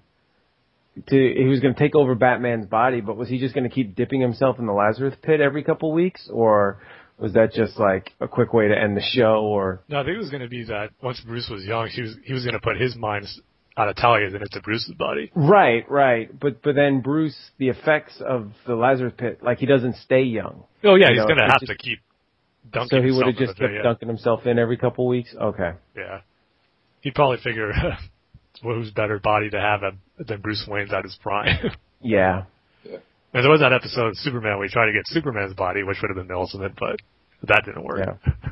To 1.07 1.33
he 1.35 1.45
was 1.45 1.59
going 1.59 1.73
to 1.73 1.79
take 1.79 1.95
over 1.95 2.13
Batman's 2.13 2.67
body, 2.67 3.01
but 3.01 3.17
was 3.17 3.27
he 3.27 3.39
just 3.39 3.55
going 3.55 3.67
to 3.67 3.73
keep 3.73 3.95
dipping 3.95 4.21
himself 4.21 4.59
in 4.59 4.67
the 4.67 4.73
Lazarus 4.73 5.15
pit 5.23 5.41
every 5.41 5.63
couple 5.63 5.91
weeks, 5.91 6.29
or 6.31 6.79
was 7.17 7.33
that 7.33 7.51
just 7.53 7.77
like 7.79 8.11
a 8.19 8.27
quick 8.27 8.53
way 8.53 8.67
to 8.67 8.77
end 8.77 8.95
the 8.95 9.01
show? 9.01 9.41
Or 9.43 9.81
no, 9.89 9.99
I 9.99 10.03
think 10.03 10.15
it 10.15 10.19
was 10.19 10.29
going 10.29 10.43
to 10.43 10.49
be 10.49 10.65
that 10.65 10.91
once 11.01 11.19
Bruce 11.21 11.49
was 11.49 11.63
young, 11.65 11.87
he 11.87 12.01
was 12.03 12.15
he 12.23 12.31
was 12.33 12.43
going 12.43 12.53
to 12.53 12.59
put 12.59 12.79
his 12.79 12.95
mind 12.95 13.25
out 13.75 13.89
of 13.89 13.95
Talia's 13.95 14.35
and 14.35 14.43
into 14.43 14.61
Bruce's 14.61 14.93
body. 14.93 15.31
Right, 15.33 15.89
right. 15.89 16.29
But 16.39 16.61
but 16.61 16.75
then 16.75 17.01
Bruce, 17.01 17.37
the 17.57 17.69
effects 17.69 18.21
of 18.21 18.51
the 18.67 18.75
Lazarus 18.75 19.13
pit, 19.17 19.39
like 19.41 19.57
he 19.57 19.65
doesn't 19.65 19.95
stay 19.95 20.21
young. 20.21 20.63
Oh 20.83 20.93
yeah, 20.93 21.07
You 21.09 21.21
he's 21.21 21.27
know, 21.27 21.35
to 21.35 21.41
have 21.41 21.59
just- 21.59 21.71
to 21.71 21.75
keep 21.77 21.99
dunking 22.71 22.99
So 22.99 23.01
he 23.03 23.11
would 23.11 23.25
have 23.25 23.35
just 23.35 23.57
kept 23.57 23.71
thing, 23.71 23.81
dunking 23.83 24.07
himself 24.09 24.45
in 24.45 24.59
every 24.59 24.77
couple 24.77 25.07
weeks. 25.07 25.33
Okay. 25.39 25.71
yeah. 25.95 26.01
yeah. 26.01 26.19
He'd 27.01 27.15
probably 27.15 27.37
figure 27.43 27.71
who's 28.61 28.91
better 28.91 29.17
body 29.19 29.49
to 29.49 29.59
have 29.59 29.83
at- 29.83 29.93
than 30.17 30.41
Bruce 30.41 30.65
Wayne's 30.67 30.93
at 30.93 31.03
his 31.03 31.17
prime. 31.21 31.57
Yeah. 32.05 32.43
and 32.83 32.99
there 33.31 33.49
was 33.49 33.61
that 33.61 33.71
episode 33.71 34.07
of 34.07 34.17
Superman 34.17 34.57
where 34.57 34.67
he 34.67 34.73
tried 34.73 34.87
to 34.87 34.91
get 34.91 35.03
Superman's 35.05 35.53
body, 35.53 35.83
which 35.83 35.99
would 36.01 36.09
have 36.09 36.17
been 36.17 36.27
the 36.27 36.35
ultimate, 36.35 36.73
but 36.77 36.97
that 37.47 37.63
didn't 37.65 37.85
work. 37.85 37.99
Yeah. 38.05 38.51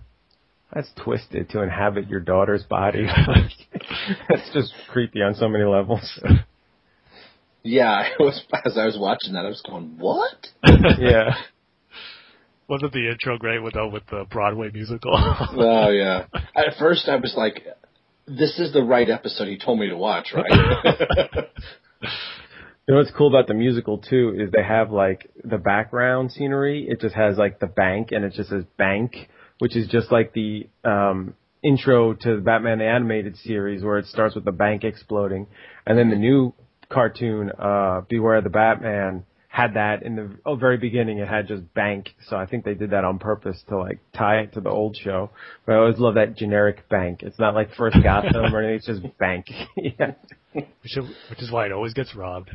That's 0.74 0.89
twisted 1.03 1.49
to 1.49 1.62
inhabit 1.62 2.07
your 2.07 2.22
daughter's 2.22 2.64
body. 2.64 3.07
That's 4.30 4.53
just 4.53 4.74
creepy 4.89 5.22
on 5.22 5.36
so 5.36 5.49
many 5.49 5.66
levels. 5.66 6.18
yeah. 7.62 7.89
I 7.91 8.24
was 8.24 8.41
as 8.66 8.78
I 8.78 8.86
was 8.86 8.97
watching 8.97 9.34
that, 9.34 9.43
I 9.45 9.49
was 9.49 9.62
going, 9.68 9.97
"What?" 9.97 10.47
yeah. 10.97 11.32
Wasn't 12.70 12.93
the 12.93 13.09
intro 13.09 13.38
great 13.38 13.59
with 13.62 13.74
the, 13.74 13.86
with 13.86 14.03
the 14.09 14.26
Broadway 14.32 14.72
musical? 14.74 15.12
Oh 15.14 15.89
yeah. 15.89 16.26
At 16.55 16.78
first, 16.80 17.09
I 17.09 17.18
was 17.18 17.34
like, 17.36 17.64
"This 18.28 18.60
is 18.60 18.74
the 18.74 18.84
right 18.84 19.10
episode 19.10 19.48
he 19.48 19.58
told 19.58 19.80
me 19.80 19.90
to 19.90 19.98
watch, 19.98 20.34
right?" 20.34 21.48
You 22.88 22.96
know 22.96 23.00
what's 23.04 23.12
cool 23.12 23.28
about 23.28 23.48
the 23.48 23.54
musical 23.54 24.00
too 24.00 24.36
is 24.38 24.52
they 24.52 24.64
have 24.64 24.92
like 24.92 25.30
the 25.44 25.60
background 25.60 26.32
scenery. 26.32 26.88
It 26.90 27.00
just 27.00 27.16
has 27.16 27.38
like 27.38 27.60
the 27.60 27.68
bank 27.68 28.12
and 28.12 28.26
it 28.26 28.34
just 28.34 28.50
says 28.50 28.64
bank, 28.78 29.30
which 29.60 29.76
is 29.76 29.88
just 29.88 30.12
like 30.12 30.34
the 30.34 30.68
um 30.84 31.36
intro 31.64 32.14
to 32.14 32.36
the 32.36 32.42
Batman 32.42 32.80
the 32.80 32.86
animated 32.86 33.38
series 33.38 33.84
where 33.84 34.00
it 34.00 34.08
starts 34.08 34.34
with 34.34 34.46
the 34.46 34.52
bank 34.52 34.84
exploding. 34.84 35.46
And 35.86 35.98
then 35.98 36.10
the 36.10 36.16
new 36.16 36.54
cartoon, 36.90 37.52
uh 37.58 38.02
Beware 38.10 38.42
the 38.42 38.50
Batman 38.50 39.26
had 39.62 39.74
that 39.76 40.03
in 40.03 40.16
the 40.16 40.30
oh, 40.45 40.55
very 40.55 40.78
beginning 40.78 41.20
it 41.20 41.28
had 41.28 41.47
just 41.47 41.74
bank. 41.74 42.09
So 42.28 42.36
I 42.36 42.45
think 42.45 42.66
they 42.66 42.74
did 42.74 42.91
that 42.91 43.03
on 43.03 43.20
purpose 43.20 43.62
to 43.70 43.78
like 43.78 43.99
tie 44.14 44.39
it 44.39 44.53
to 44.53 44.62
the 44.62 44.70
old 44.70 44.95
show. 44.95 45.30
But 45.66 45.74
I 45.74 45.76
always 45.78 45.99
love 45.99 46.16
that 46.16 46.36
generic 46.36 46.89
bank. 46.89 47.22
It's 47.24 47.39
not 47.39 47.53
like 47.53 47.74
first 47.76 47.97
Gotham 48.03 48.53
or 48.53 48.62
anything, 48.62 48.76
it's 48.76 48.86
just 49.01 49.18
bank. 49.18 49.45
yeah. 49.78 50.14
which, 50.53 50.97
is, 50.97 51.09
which 51.30 51.41
is 51.41 51.51
why 51.51 51.68
it 51.68 51.72
always 51.72 51.93
gets 51.93 52.16
robbed. 52.16 52.49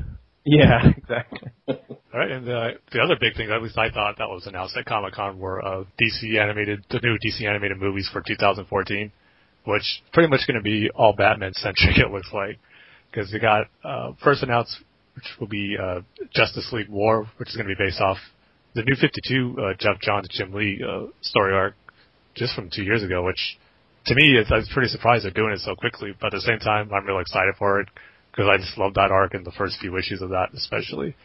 Yeah, 0.44 0.80
exactly. 0.96 1.50
All 1.68 2.20
right, 2.20 2.30
and 2.30 2.48
uh, 2.48 2.68
the 2.92 3.00
other 3.00 3.16
big 3.20 3.36
thing, 3.36 3.50
at 3.50 3.62
least 3.62 3.76
I 3.76 3.90
thought 3.90 4.18
that 4.18 4.28
was 4.28 4.46
announced 4.46 4.76
at 4.76 4.86
Comic 4.86 5.14
Con, 5.14 5.40
were 5.40 5.62
uh, 5.64 5.84
DC 6.00 6.40
animated, 6.40 6.84
the 6.88 7.00
new 7.02 7.18
DC 7.18 7.44
animated 7.44 7.78
movies 7.78 8.08
for 8.12 8.22
2014, 8.24 9.10
which 9.64 10.02
pretty 10.12 10.28
much 10.28 10.46
going 10.46 10.56
to 10.56 10.62
be 10.62 10.88
all 10.94 11.14
Batman 11.14 11.52
centric. 11.54 11.96
It 11.98 12.12
looks 12.12 12.30
like 12.32 12.58
because 13.10 13.30
they 13.32 13.40
got 13.40 13.66
uh, 13.84 14.12
first 14.22 14.44
announced, 14.44 14.76
which 15.16 15.24
will 15.40 15.48
be 15.48 15.76
uh, 15.82 16.00
Justice 16.32 16.68
League 16.72 16.88
War, 16.88 17.26
which 17.38 17.48
is 17.48 17.56
going 17.56 17.68
to 17.68 17.74
be 17.74 17.82
based 17.82 18.00
off 18.00 18.18
the 18.74 18.82
new 18.82 18.94
52 18.94 19.56
uh, 19.58 19.74
Geoff 19.78 20.00
Johns 20.00 20.28
Jim 20.30 20.52
Lee 20.52 20.84
uh, 20.86 21.06
story 21.22 21.54
arc, 21.54 21.74
just 22.34 22.54
from 22.54 22.70
two 22.70 22.82
years 22.82 23.02
ago. 23.02 23.24
Which 23.24 23.58
to 24.06 24.14
me, 24.14 24.36
is, 24.38 24.46
I 24.52 24.56
was 24.56 24.70
pretty 24.72 24.88
surprised 24.88 25.24
they're 25.24 25.32
doing 25.32 25.52
it 25.52 25.60
so 25.60 25.74
quickly, 25.74 26.14
but 26.20 26.26
at 26.28 26.32
the 26.32 26.40
same 26.40 26.58
time, 26.60 26.90
I'm 26.92 27.06
really 27.06 27.22
excited 27.22 27.54
for 27.58 27.80
it 27.80 27.88
because 28.30 28.48
I 28.48 28.56
just 28.58 28.78
love 28.78 28.94
that 28.94 29.10
arc 29.10 29.34
and 29.34 29.44
the 29.44 29.52
first 29.52 29.78
few 29.80 29.96
issues 29.96 30.22
of 30.22 30.30
that, 30.30 30.48
especially. 30.54 31.16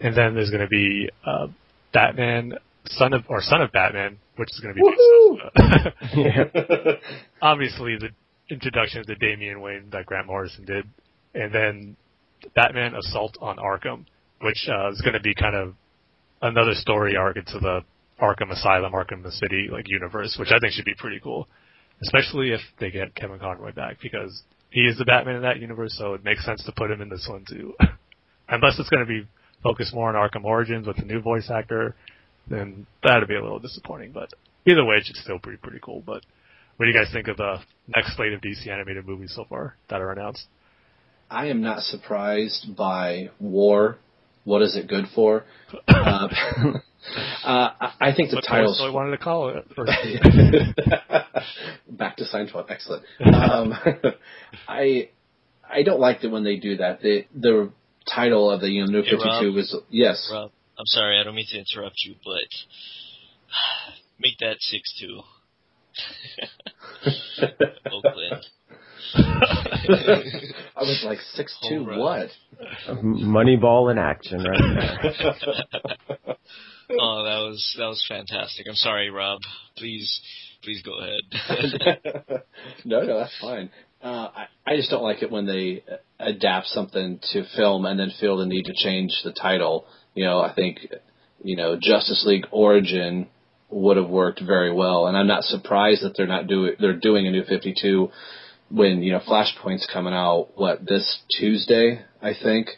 And 0.00 0.16
then 0.16 0.34
there's 0.34 0.50
going 0.50 0.62
to 0.62 0.68
be 0.68 1.08
uh, 1.24 1.46
Batman, 1.92 2.54
son 2.86 3.14
of 3.14 3.24
or 3.28 3.40
son 3.40 3.62
of 3.62 3.72
Batman, 3.72 4.18
which 4.36 4.48
is 4.52 4.60
going 4.60 4.74
to 4.74 4.80
be 4.80 4.90
based 4.90 5.00
off, 6.26 6.82
uh, 6.82 6.92
obviously 7.42 7.96
the 7.96 8.10
introduction 8.50 9.04
to 9.04 9.14
the 9.14 9.18
Damian 9.18 9.60
Wayne 9.60 9.88
that 9.92 10.06
Grant 10.06 10.26
Morrison 10.26 10.64
did, 10.64 10.84
and 11.34 11.52
then 11.52 11.96
Batman 12.54 12.94
Assault 12.94 13.36
on 13.40 13.56
Arkham, 13.56 14.06
which 14.40 14.68
uh, 14.68 14.90
is 14.90 15.00
going 15.00 15.14
to 15.14 15.20
be 15.20 15.34
kind 15.34 15.56
of 15.56 15.74
another 16.42 16.74
story 16.74 17.16
arc 17.16 17.36
into 17.36 17.58
the 17.58 17.80
Arkham 18.20 18.50
Asylum, 18.50 18.92
Arkham 18.92 19.22
the 19.22 19.32
City 19.32 19.68
like 19.70 19.88
universe, 19.88 20.36
which 20.38 20.50
I 20.50 20.58
think 20.58 20.72
should 20.72 20.84
be 20.84 20.94
pretty 20.94 21.20
cool, 21.20 21.48
especially 22.02 22.50
if 22.50 22.60
they 22.80 22.90
get 22.90 23.14
Kevin 23.14 23.38
Conroy 23.38 23.72
back 23.72 23.98
because 24.02 24.42
he 24.70 24.80
is 24.80 24.98
the 24.98 25.04
Batman 25.04 25.36
in 25.36 25.42
that 25.42 25.60
universe, 25.60 25.94
so 25.96 26.14
it 26.14 26.24
makes 26.24 26.44
sense 26.44 26.64
to 26.64 26.72
put 26.72 26.90
him 26.90 27.00
in 27.00 27.08
this 27.08 27.26
one 27.28 27.44
too. 27.48 27.74
Unless 28.48 28.78
it's 28.78 28.88
going 28.88 29.04
to 29.04 29.08
be 29.08 29.26
focused 29.62 29.94
more 29.94 30.14
on 30.14 30.14
Arkham 30.14 30.44
Origins 30.44 30.86
with 30.86 30.96
the 30.96 31.04
new 31.04 31.20
voice 31.20 31.50
actor, 31.50 31.94
then 32.48 32.86
that'd 33.02 33.28
be 33.28 33.34
a 33.34 33.42
little 33.42 33.58
disappointing. 33.58 34.12
But 34.12 34.30
either 34.66 34.84
way, 34.84 34.96
it's 34.96 35.12
still 35.22 35.38
pretty 35.38 35.58
pretty 35.58 35.80
cool. 35.82 36.02
But 36.04 36.22
what 36.76 36.86
do 36.86 36.92
you 36.92 36.96
guys 36.96 37.12
think 37.12 37.28
of 37.28 37.36
the 37.36 37.58
next 37.96 38.16
slate 38.16 38.32
of 38.32 38.40
DC 38.40 38.68
animated 38.68 39.06
movies 39.06 39.32
so 39.34 39.44
far 39.48 39.76
that 39.90 40.00
are 40.00 40.12
announced? 40.12 40.46
I 41.30 41.46
am 41.46 41.60
not 41.60 41.82
surprised 41.82 42.74
by 42.76 43.30
War. 43.38 43.98
What 44.44 44.62
is 44.62 44.76
it 44.76 44.88
good 44.88 45.06
for? 45.14 45.44
uh, 45.88 45.92
uh, 45.94 46.28
I 47.44 47.92
I 48.00 48.14
think 48.14 48.30
the 48.30 48.36
What 48.36 48.44
titles. 48.46 48.78
Tolstoy 48.78 48.94
wanted 48.94 49.10
to 49.12 49.18
call 49.18 49.50
it. 49.50 49.66
Back 51.90 52.16
to 52.16 52.24
Seinfeld, 52.24 52.70
excellent. 52.70 53.04
Um, 53.20 53.74
I 54.66 55.10
I 55.68 55.82
don't 55.82 56.00
like 56.00 56.24
it 56.24 56.28
when 56.28 56.44
they 56.44 56.56
do 56.56 56.78
that. 56.78 57.02
The 57.02 57.26
the 57.34 57.72
title 58.12 58.50
of 58.50 58.60
the 58.60 58.70
you 58.70 58.86
know, 58.86 58.92
New 58.92 59.02
Fifty 59.02 59.28
Two 59.40 59.52
was 59.52 59.76
yes. 59.90 60.30
Rob, 60.32 60.50
I'm 60.78 60.86
sorry, 60.86 61.20
I 61.20 61.24
don't 61.24 61.34
mean 61.34 61.46
to 61.50 61.58
interrupt 61.58 61.96
you, 62.06 62.14
but 62.24 62.48
make 64.18 64.38
that 64.38 64.56
six 64.60 64.98
two. 64.98 65.20
Oakland. 67.92 68.46
I 69.16 70.80
was 70.80 71.02
like 71.04 71.18
six 71.34 71.56
two. 71.68 71.84
Home 71.84 71.86
run. 71.86 71.98
What? 71.98 72.28
Moneyball 72.88 73.90
in 73.90 73.98
action, 73.98 74.42
right? 74.42 75.14
oh, 76.90 77.24
that 77.24 77.40
was 77.40 77.74
that 77.78 77.86
was 77.86 78.04
fantastic. 78.08 78.66
I'm 78.68 78.74
sorry, 78.74 79.10
Rob. 79.10 79.40
Please, 79.76 80.20
please 80.62 80.82
go 80.82 80.98
ahead. 80.98 82.42
no, 82.84 83.02
no, 83.02 83.18
that's 83.18 83.36
fine. 83.40 83.70
Uh, 84.02 84.28
I, 84.34 84.46
I 84.66 84.76
just 84.76 84.90
don't 84.90 85.02
like 85.02 85.22
it 85.22 85.30
when 85.30 85.46
they 85.46 85.82
adapt 86.20 86.66
something 86.68 87.18
to 87.32 87.44
film 87.56 87.84
and 87.84 87.98
then 87.98 88.12
feel 88.20 88.36
the 88.36 88.46
need 88.46 88.66
to 88.66 88.74
change 88.74 89.12
the 89.24 89.32
title. 89.32 89.86
You 90.14 90.24
know, 90.24 90.40
I 90.40 90.54
think, 90.54 90.78
you 91.42 91.56
know, 91.56 91.76
Justice 91.80 92.24
League 92.26 92.46
Origin 92.52 93.28
would 93.70 93.96
have 93.96 94.08
worked 94.08 94.40
very 94.44 94.72
well, 94.72 95.06
and 95.06 95.16
I'm 95.16 95.26
not 95.26 95.42
surprised 95.44 96.02
that 96.02 96.16
they're 96.16 96.26
not 96.26 96.46
doing 96.46 96.74
they're 96.78 96.98
doing 96.98 97.26
a 97.26 97.30
new 97.30 97.44
52 97.44 98.10
when 98.70 99.02
you 99.02 99.12
know 99.12 99.20
Flashpoint's 99.20 99.88
coming 99.92 100.14
out. 100.14 100.48
What 100.54 100.86
this 100.86 101.20
Tuesday, 101.30 102.00
I 102.22 102.32
think, 102.40 102.68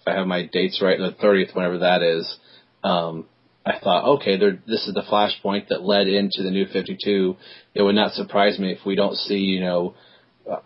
if 0.00 0.06
I 0.08 0.14
have 0.14 0.26
my 0.26 0.46
dates 0.46 0.80
right, 0.82 0.98
the 0.98 1.12
30th, 1.22 1.54
whenever 1.54 1.78
that 1.78 2.02
is. 2.02 2.36
Um, 2.82 3.26
I 3.66 3.78
thought, 3.82 4.16
okay, 4.16 4.36
there, 4.36 4.58
this 4.66 4.86
is 4.86 4.92
the 4.92 5.02
Flashpoint 5.10 5.68
that 5.68 5.82
led 5.82 6.06
into 6.06 6.42
the 6.42 6.50
new 6.50 6.66
52. 6.66 7.34
It 7.74 7.80
would 7.82 7.94
not 7.94 8.12
surprise 8.12 8.58
me 8.58 8.72
if 8.72 8.84
we 8.84 8.94
don't 8.94 9.16
see, 9.16 9.38
you 9.38 9.60
know, 9.60 9.94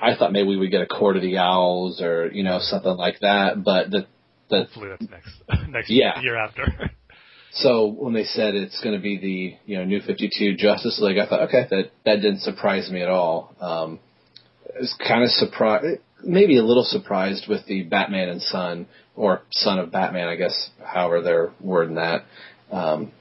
I 0.00 0.16
thought 0.16 0.32
maybe 0.32 0.48
we 0.48 0.56
would 0.56 0.72
get 0.72 0.82
a 0.82 0.86
Court 0.86 1.14
of 1.16 1.22
the 1.22 1.38
Owls 1.38 2.00
or 2.00 2.28
you 2.32 2.42
know 2.42 2.58
something 2.60 2.96
like 2.96 3.20
that, 3.20 3.62
but 3.62 3.90
the 3.90 4.06
the 4.50 4.64
Hopefully 4.64 4.88
that's 4.88 5.10
next 5.10 5.42
next 5.68 5.90
Yeah. 5.90 6.20
year 6.20 6.36
after. 6.36 6.64
so 7.52 7.86
when 7.86 8.12
they 8.12 8.24
said 8.24 8.54
it's 8.56 8.80
going 8.82 8.96
to 8.96 9.00
be 9.00 9.18
the 9.18 9.70
you 9.70 9.78
know 9.78 9.84
new 9.84 10.00
52 10.00 10.56
Justice 10.56 10.98
League, 11.00 11.18
I 11.18 11.26
thought 11.28 11.42
okay 11.48 11.66
that 11.70 11.90
that 12.04 12.16
didn't 12.16 12.40
surprise 12.40 12.90
me 12.90 13.02
at 13.02 13.08
all. 13.08 13.54
Um, 13.60 14.00
was 14.80 14.94
kind 15.06 15.22
of 15.22 15.30
surprised, 15.30 16.00
maybe 16.24 16.58
a 16.58 16.64
little 16.64 16.84
surprised 16.84 17.46
with 17.48 17.66
the 17.66 17.82
Batman 17.82 18.28
and 18.28 18.42
Son 18.42 18.86
or 19.14 19.42
Son 19.50 19.78
of 19.78 19.92
Batman, 19.92 20.28
I 20.28 20.36
guess, 20.36 20.70
however 20.84 21.22
they're 21.22 21.52
wording 21.60 21.96
that. 21.96 22.24
Um, 22.70 23.12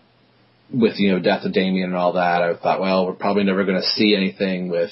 with 0.73 0.95
you 0.97 1.11
know 1.11 1.19
death 1.19 1.45
of 1.45 1.53
Damian 1.53 1.89
and 1.89 1.95
all 1.95 2.13
that, 2.13 2.41
I 2.41 2.55
thought, 2.57 2.81
well, 2.81 3.05
we're 3.05 3.13
probably 3.13 3.43
never 3.43 3.63
going 3.63 3.81
to 3.81 3.87
see 3.87 4.15
anything 4.15 4.69
with 4.69 4.91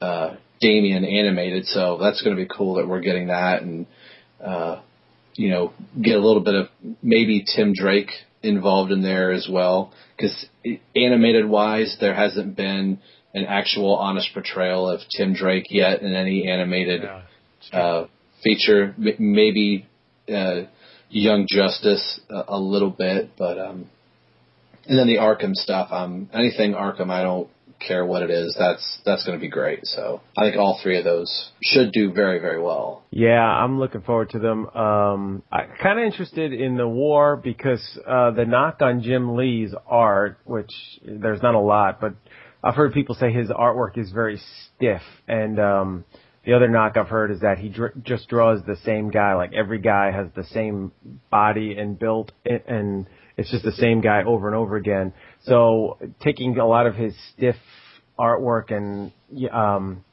uh, 0.00 0.36
Damian 0.60 1.04
animated, 1.04 1.66
so 1.66 1.98
that's 2.00 2.22
going 2.22 2.36
to 2.36 2.42
be 2.42 2.48
cool 2.48 2.74
that 2.74 2.88
we're 2.88 3.00
getting 3.00 3.28
that 3.28 3.62
and. 3.62 3.86
Uh, 4.42 4.80
you 5.34 5.50
know, 5.50 5.72
get 6.00 6.16
a 6.16 6.24
little 6.24 6.42
bit 6.42 6.54
of 6.54 6.68
maybe 7.02 7.44
Tim 7.56 7.72
Drake 7.74 8.10
involved 8.42 8.92
in 8.92 9.02
there 9.02 9.32
as 9.32 9.48
well. 9.50 9.92
Because 10.16 10.46
animated 10.94 11.46
wise, 11.48 11.96
there 12.00 12.14
hasn't 12.14 12.56
been 12.56 13.00
an 13.34 13.46
actual 13.46 13.96
honest 13.96 14.28
portrayal 14.34 14.88
of 14.88 15.00
Tim 15.16 15.34
Drake 15.34 15.66
yet 15.70 16.02
in 16.02 16.14
any 16.14 16.48
animated 16.48 17.02
yeah. 17.02 17.78
uh, 17.78 18.06
feature. 18.42 18.94
M- 18.98 19.16
maybe 19.18 19.86
uh, 20.32 20.62
Young 21.08 21.46
Justice 21.48 22.20
a, 22.30 22.44
a 22.48 22.58
little 22.58 22.90
bit, 22.90 23.30
but 23.38 23.58
um, 23.58 23.86
and 24.86 24.98
then 24.98 25.06
the 25.06 25.16
Arkham 25.16 25.54
stuff. 25.54 25.88
Um, 25.92 26.28
anything 26.32 26.72
Arkham, 26.72 27.10
I 27.10 27.22
don't 27.22 27.48
care 27.86 28.04
what 28.04 28.22
it 28.22 28.30
is. 28.30 28.56
That's 28.58 29.00
that's 29.04 29.24
going 29.24 29.38
to 29.38 29.40
be 29.40 29.48
great. 29.48 29.80
So 29.86 30.20
I 30.36 30.42
think 30.42 30.56
all 30.56 30.78
three 30.82 30.98
of 30.98 31.04
those 31.04 31.50
should 31.62 31.92
do 31.92 32.12
very 32.12 32.38
very 32.38 32.60
well. 32.60 33.02
Yeah, 33.10 33.42
I'm 33.42 33.78
looking 33.78 34.02
forward 34.02 34.30
to 34.30 34.38
them. 34.38 34.68
Um, 34.68 35.42
I'm 35.50 35.70
kind 35.80 35.98
of 35.98 36.04
interested 36.04 36.52
in 36.52 36.76
the 36.76 36.88
war 36.88 37.36
because 37.36 37.82
uh, 38.06 38.30
the 38.32 38.44
knock 38.44 38.80
on 38.80 39.02
Jim 39.02 39.36
Lee's 39.36 39.74
art, 39.86 40.38
which 40.44 40.70
there's 41.04 41.42
not 41.42 41.54
a 41.54 41.60
lot, 41.60 42.00
but 42.00 42.14
I've 42.62 42.74
heard 42.74 42.92
people 42.92 43.14
say 43.14 43.32
his 43.32 43.48
artwork 43.48 43.98
is 43.98 44.10
very 44.12 44.40
stiff. 44.76 45.02
And 45.26 45.58
um, 45.58 46.04
the 46.44 46.52
other 46.54 46.68
knock 46.68 46.96
I've 46.96 47.08
heard 47.08 47.30
is 47.30 47.40
that 47.40 47.58
he 47.58 47.68
dr- 47.68 48.02
just 48.04 48.28
draws 48.28 48.60
the 48.66 48.76
same 48.84 49.10
guy. 49.10 49.34
Like 49.34 49.52
every 49.52 49.80
guy 49.80 50.10
has 50.12 50.28
the 50.34 50.44
same 50.44 50.92
body 51.30 51.76
and 51.78 51.98
built, 51.98 52.32
and- 52.44 52.62
and 52.66 53.06
it's 53.36 53.50
just 53.50 53.64
the 53.64 53.72
same 53.72 54.00
guy 54.00 54.22
over 54.24 54.46
and 54.46 54.56
over 54.56 54.76
again. 54.76 55.12
So 55.44 55.98
taking 56.20 56.58
a 56.58 56.66
lot 56.66 56.86
of 56.86 56.94
his 56.94 57.14
stiff 57.32 57.56
artwork 58.18 58.70
and 58.70 59.10
um, 59.50 60.04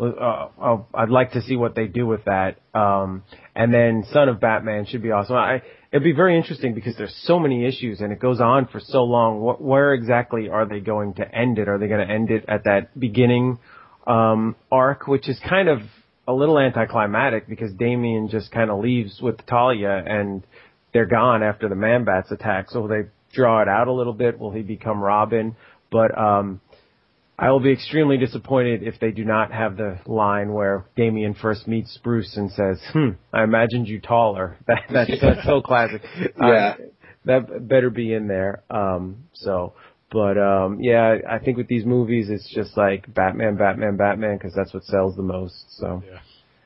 uh, 0.00 0.48
I'll- 0.60 0.88
I'd 0.94 1.10
like 1.10 1.32
to 1.32 1.42
see 1.42 1.56
what 1.56 1.74
they 1.74 1.86
do 1.86 2.06
with 2.06 2.24
that. 2.24 2.56
Um, 2.74 3.24
and 3.54 3.72
then 3.72 4.04
Son 4.12 4.28
of 4.28 4.40
Batman 4.40 4.86
should 4.86 5.02
be 5.02 5.10
awesome. 5.10 5.36
I, 5.36 5.62
it'd 5.92 6.02
be 6.02 6.12
very 6.12 6.36
interesting 6.36 6.74
because 6.74 6.96
there's 6.96 7.14
so 7.24 7.38
many 7.38 7.66
issues 7.66 8.00
and 8.00 8.12
it 8.12 8.18
goes 8.18 8.40
on 8.40 8.66
for 8.66 8.80
so 8.80 9.04
long. 9.04 9.40
What, 9.40 9.60
where 9.60 9.92
exactly 9.92 10.48
are 10.48 10.66
they 10.66 10.80
going 10.80 11.14
to 11.14 11.34
end 11.34 11.58
it? 11.58 11.68
Are 11.68 11.78
they 11.78 11.86
going 11.86 12.06
to 12.06 12.12
end 12.12 12.30
it 12.30 12.46
at 12.48 12.64
that 12.64 12.98
beginning 12.98 13.58
um, 14.06 14.56
arc, 14.70 15.06
which 15.06 15.28
is 15.28 15.38
kind 15.46 15.68
of 15.68 15.80
a 16.26 16.32
little 16.32 16.58
anticlimactic 16.58 17.46
because 17.46 17.72
Damian 17.74 18.28
just 18.28 18.50
kind 18.50 18.70
of 18.70 18.80
leaves 18.80 19.20
with 19.20 19.44
Talia 19.46 20.02
and 20.04 20.42
they're 20.94 21.06
gone 21.06 21.42
after 21.42 21.68
the 21.68 21.74
Man 21.74 22.04
Bats 22.04 22.30
attack. 22.30 22.70
So 22.70 22.80
will 22.80 22.88
they 22.88 23.02
draw 23.32 23.60
it 23.60 23.68
out 23.68 23.88
a 23.88 23.92
little 23.92 24.12
bit? 24.14 24.38
Will 24.38 24.50
he 24.50 24.62
become 24.62 25.00
Robin? 25.00 25.56
But 25.90 26.16
um, 26.16 26.62
I 27.42 27.50
will 27.50 27.58
be 27.58 27.72
extremely 27.72 28.18
disappointed 28.18 28.84
if 28.84 29.00
they 29.00 29.10
do 29.10 29.24
not 29.24 29.50
have 29.50 29.76
the 29.76 29.98
line 30.06 30.52
where 30.52 30.84
Damian 30.96 31.34
first 31.34 31.66
meets 31.66 31.98
Bruce 32.04 32.36
and 32.36 32.52
says, 32.52 32.80
"Hmm, 32.92 33.08
I 33.32 33.42
imagined 33.42 33.88
you 33.88 34.00
taller." 34.00 34.58
That, 34.68 34.82
that's, 34.88 35.20
that's 35.20 35.44
so 35.44 35.60
classic. 35.60 36.02
Yeah. 36.40 36.46
Uh, 36.46 36.74
that 37.24 37.68
better 37.68 37.90
be 37.90 38.12
in 38.14 38.28
there. 38.28 38.62
Um, 38.70 39.24
so, 39.32 39.74
but 40.12 40.38
um, 40.38 40.78
yeah, 40.80 41.16
I 41.28 41.38
think 41.40 41.56
with 41.56 41.66
these 41.66 41.84
movies, 41.84 42.30
it's 42.30 42.48
just 42.54 42.76
like 42.76 43.12
Batman, 43.12 43.56
Batman, 43.56 43.96
Batman, 43.96 44.36
because 44.38 44.54
that's 44.54 44.72
what 44.72 44.84
sells 44.84 45.16
the 45.16 45.22
most. 45.22 45.64
So, 45.78 46.02
Yeah. 46.06 46.18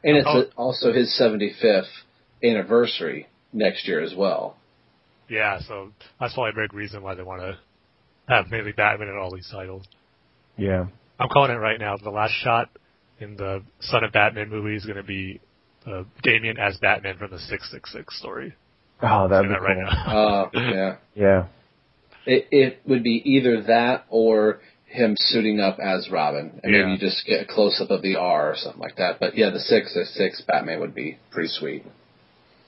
And 0.05 0.17
it's 0.19 0.29
Oh. 0.31 0.41
a, 0.43 0.45
also 0.57 0.93
his 0.93 1.19
75th 1.19 1.89
anniversary 2.45 3.29
next 3.53 3.89
year 3.89 4.01
as 4.03 4.15
well. 4.15 4.57
Yeah, 5.29 5.61
so 5.61 5.93
that's 6.21 6.35
probably 6.35 6.51
a 6.63 6.67
big 6.67 6.75
reason 6.75 7.03
why 7.03 7.15
they 7.15 7.23
want 7.23 7.41
to 7.41 7.59
have 8.29 8.47
maybe 8.51 8.73
Batman 8.73 9.09
in 9.09 9.17
all 9.17 9.35
these 9.35 9.49
titles. 9.51 9.85
Yeah, 10.59 10.87
I'm 11.19 11.29
calling 11.29 11.51
it 11.51 11.55
right 11.59 11.79
now. 11.79 11.97
The 11.97 12.11
last 12.11 12.33
shot 12.43 12.71
in 13.21 13.37
the 13.37 13.63
Son 13.81 14.05
of 14.05 14.13
Batman 14.13 14.49
movie 14.51 14.77
is 14.77 14.85
going 14.85 14.97
to 14.97 15.03
be 15.03 15.41
uh, 15.87 16.03
Damian 16.23 16.59
as 16.59 16.77
Batman 16.79 17.17
from 17.19 17.31
the 17.31 17.39
666 17.39 18.19
story. 18.19 18.55
oh, 19.03 19.29
that'd 19.29 19.49
be 19.49 19.55
that 19.55 19.63
right 19.63 19.77
cool. 19.77 20.15
now. 20.15 20.45
Uh, 20.45 20.51
yeah. 20.55 20.97
Yeah, 21.15 21.47
It, 22.27 22.47
it 22.51 22.81
would 22.87 23.03
be 23.03 23.23
either 23.25 23.63
that 23.65 24.05
or 24.09 24.61
him 24.87 25.15
suiting 25.19 25.61
up 25.61 25.79
as 25.79 26.09
Robin, 26.11 26.61
and 26.63 26.73
Yeah. 26.73 26.81
maybe 26.83 26.93
you 26.93 26.99
just 26.99 27.27
get 27.27 27.43
a 27.43 27.45
close 27.45 27.81
up 27.83 27.91
of 27.91 28.03
the 28.03 28.17
R 28.17 28.51
or 28.53 28.57
something 28.57 28.81
like 28.81 28.97
that. 28.97 29.19
But 29.21 29.37
yeah, 29.37 29.51
the 29.51 29.59
six, 29.61 29.95
the 29.95 30.05
six 30.07 30.43
Batman 30.47 30.81
would 30.81 30.95
be 30.95 31.19
pretty 31.31 31.49
sweet. 31.51 31.85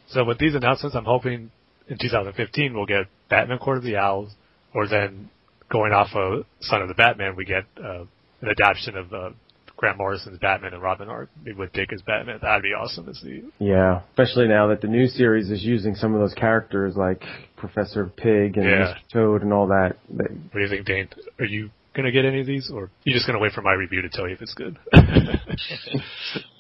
So 0.09 0.25
with 0.25 0.39
these 0.39 0.55
announcements, 0.55 0.97
I'm 0.97 1.05
hoping 1.05 1.51
in 1.89 1.99
2015 1.99 2.75
we'll 2.75 2.87
get 2.87 3.07
Batman 3.31 3.59
Court 3.59 3.79
of 3.79 3.85
the 3.85 3.97
Owls, 3.97 4.33
or 4.75 4.87
then 4.89 5.31
going 5.71 5.93
off 5.93 6.09
of 6.15 6.45
Son 6.61 6.83
of 6.83 6.89
the 6.89 6.95
Batman, 6.95 7.37
we 7.37 7.45
get 7.45 7.65
uh, 7.83 8.03
an 8.41 8.49
adaptation 8.49 8.97
of 8.97 9.13
uh, 9.13 9.31
Grant 9.77 9.97
Morrison's 9.99 10.39
Batman 10.39 10.73
and 10.75 10.83
Robin 10.83 11.09
arc 11.09 11.29
with 11.57 11.73
Dick 11.73 11.93
as 11.93 12.03
Batman. 12.03 12.39
That'd 12.43 12.63
be 12.63 12.71
awesome 12.71 13.07
to 13.07 13.15
see. 13.15 13.43
yeah. 13.59 14.01
Especially 14.11 14.49
now 14.49 14.67
that 14.69 14.81
the 14.81 14.89
new 14.89 15.07
series 15.07 15.51
is 15.51 15.63
using 15.63 15.95
some 15.95 16.15
of 16.15 16.21
those 16.21 16.35
characters 16.35 16.97
like 16.97 17.23
Professor 17.57 18.07
Pig 18.07 18.57
and 18.57 18.65
Yeah. 18.67 18.95
Mr. 18.95 19.13
Toad 19.13 19.43
and 19.43 19.53
all 19.53 19.69
that. 19.69 19.97
They- 20.09 20.25
What 20.25 20.53
do 20.55 20.61
you 20.61 20.69
think, 20.69 20.85
Dane? 20.87 21.09
Are 21.39 21.45
you 21.45 21.71
gonna 21.95 22.11
get 22.13 22.25
any 22.25 22.41
of 22.41 22.47
these, 22.47 22.71
or 22.73 22.85
are 22.85 22.91
you 23.05 23.13
just 23.13 23.27
gonna 23.27 23.39
wait 23.41 23.53
for 23.53 23.63
my 23.63 23.73
review 23.73 24.03
to 24.03 24.09
tell 24.09 24.27
you 24.29 24.35
if 24.35 24.43
it's 24.43 24.55
good? 24.55 24.79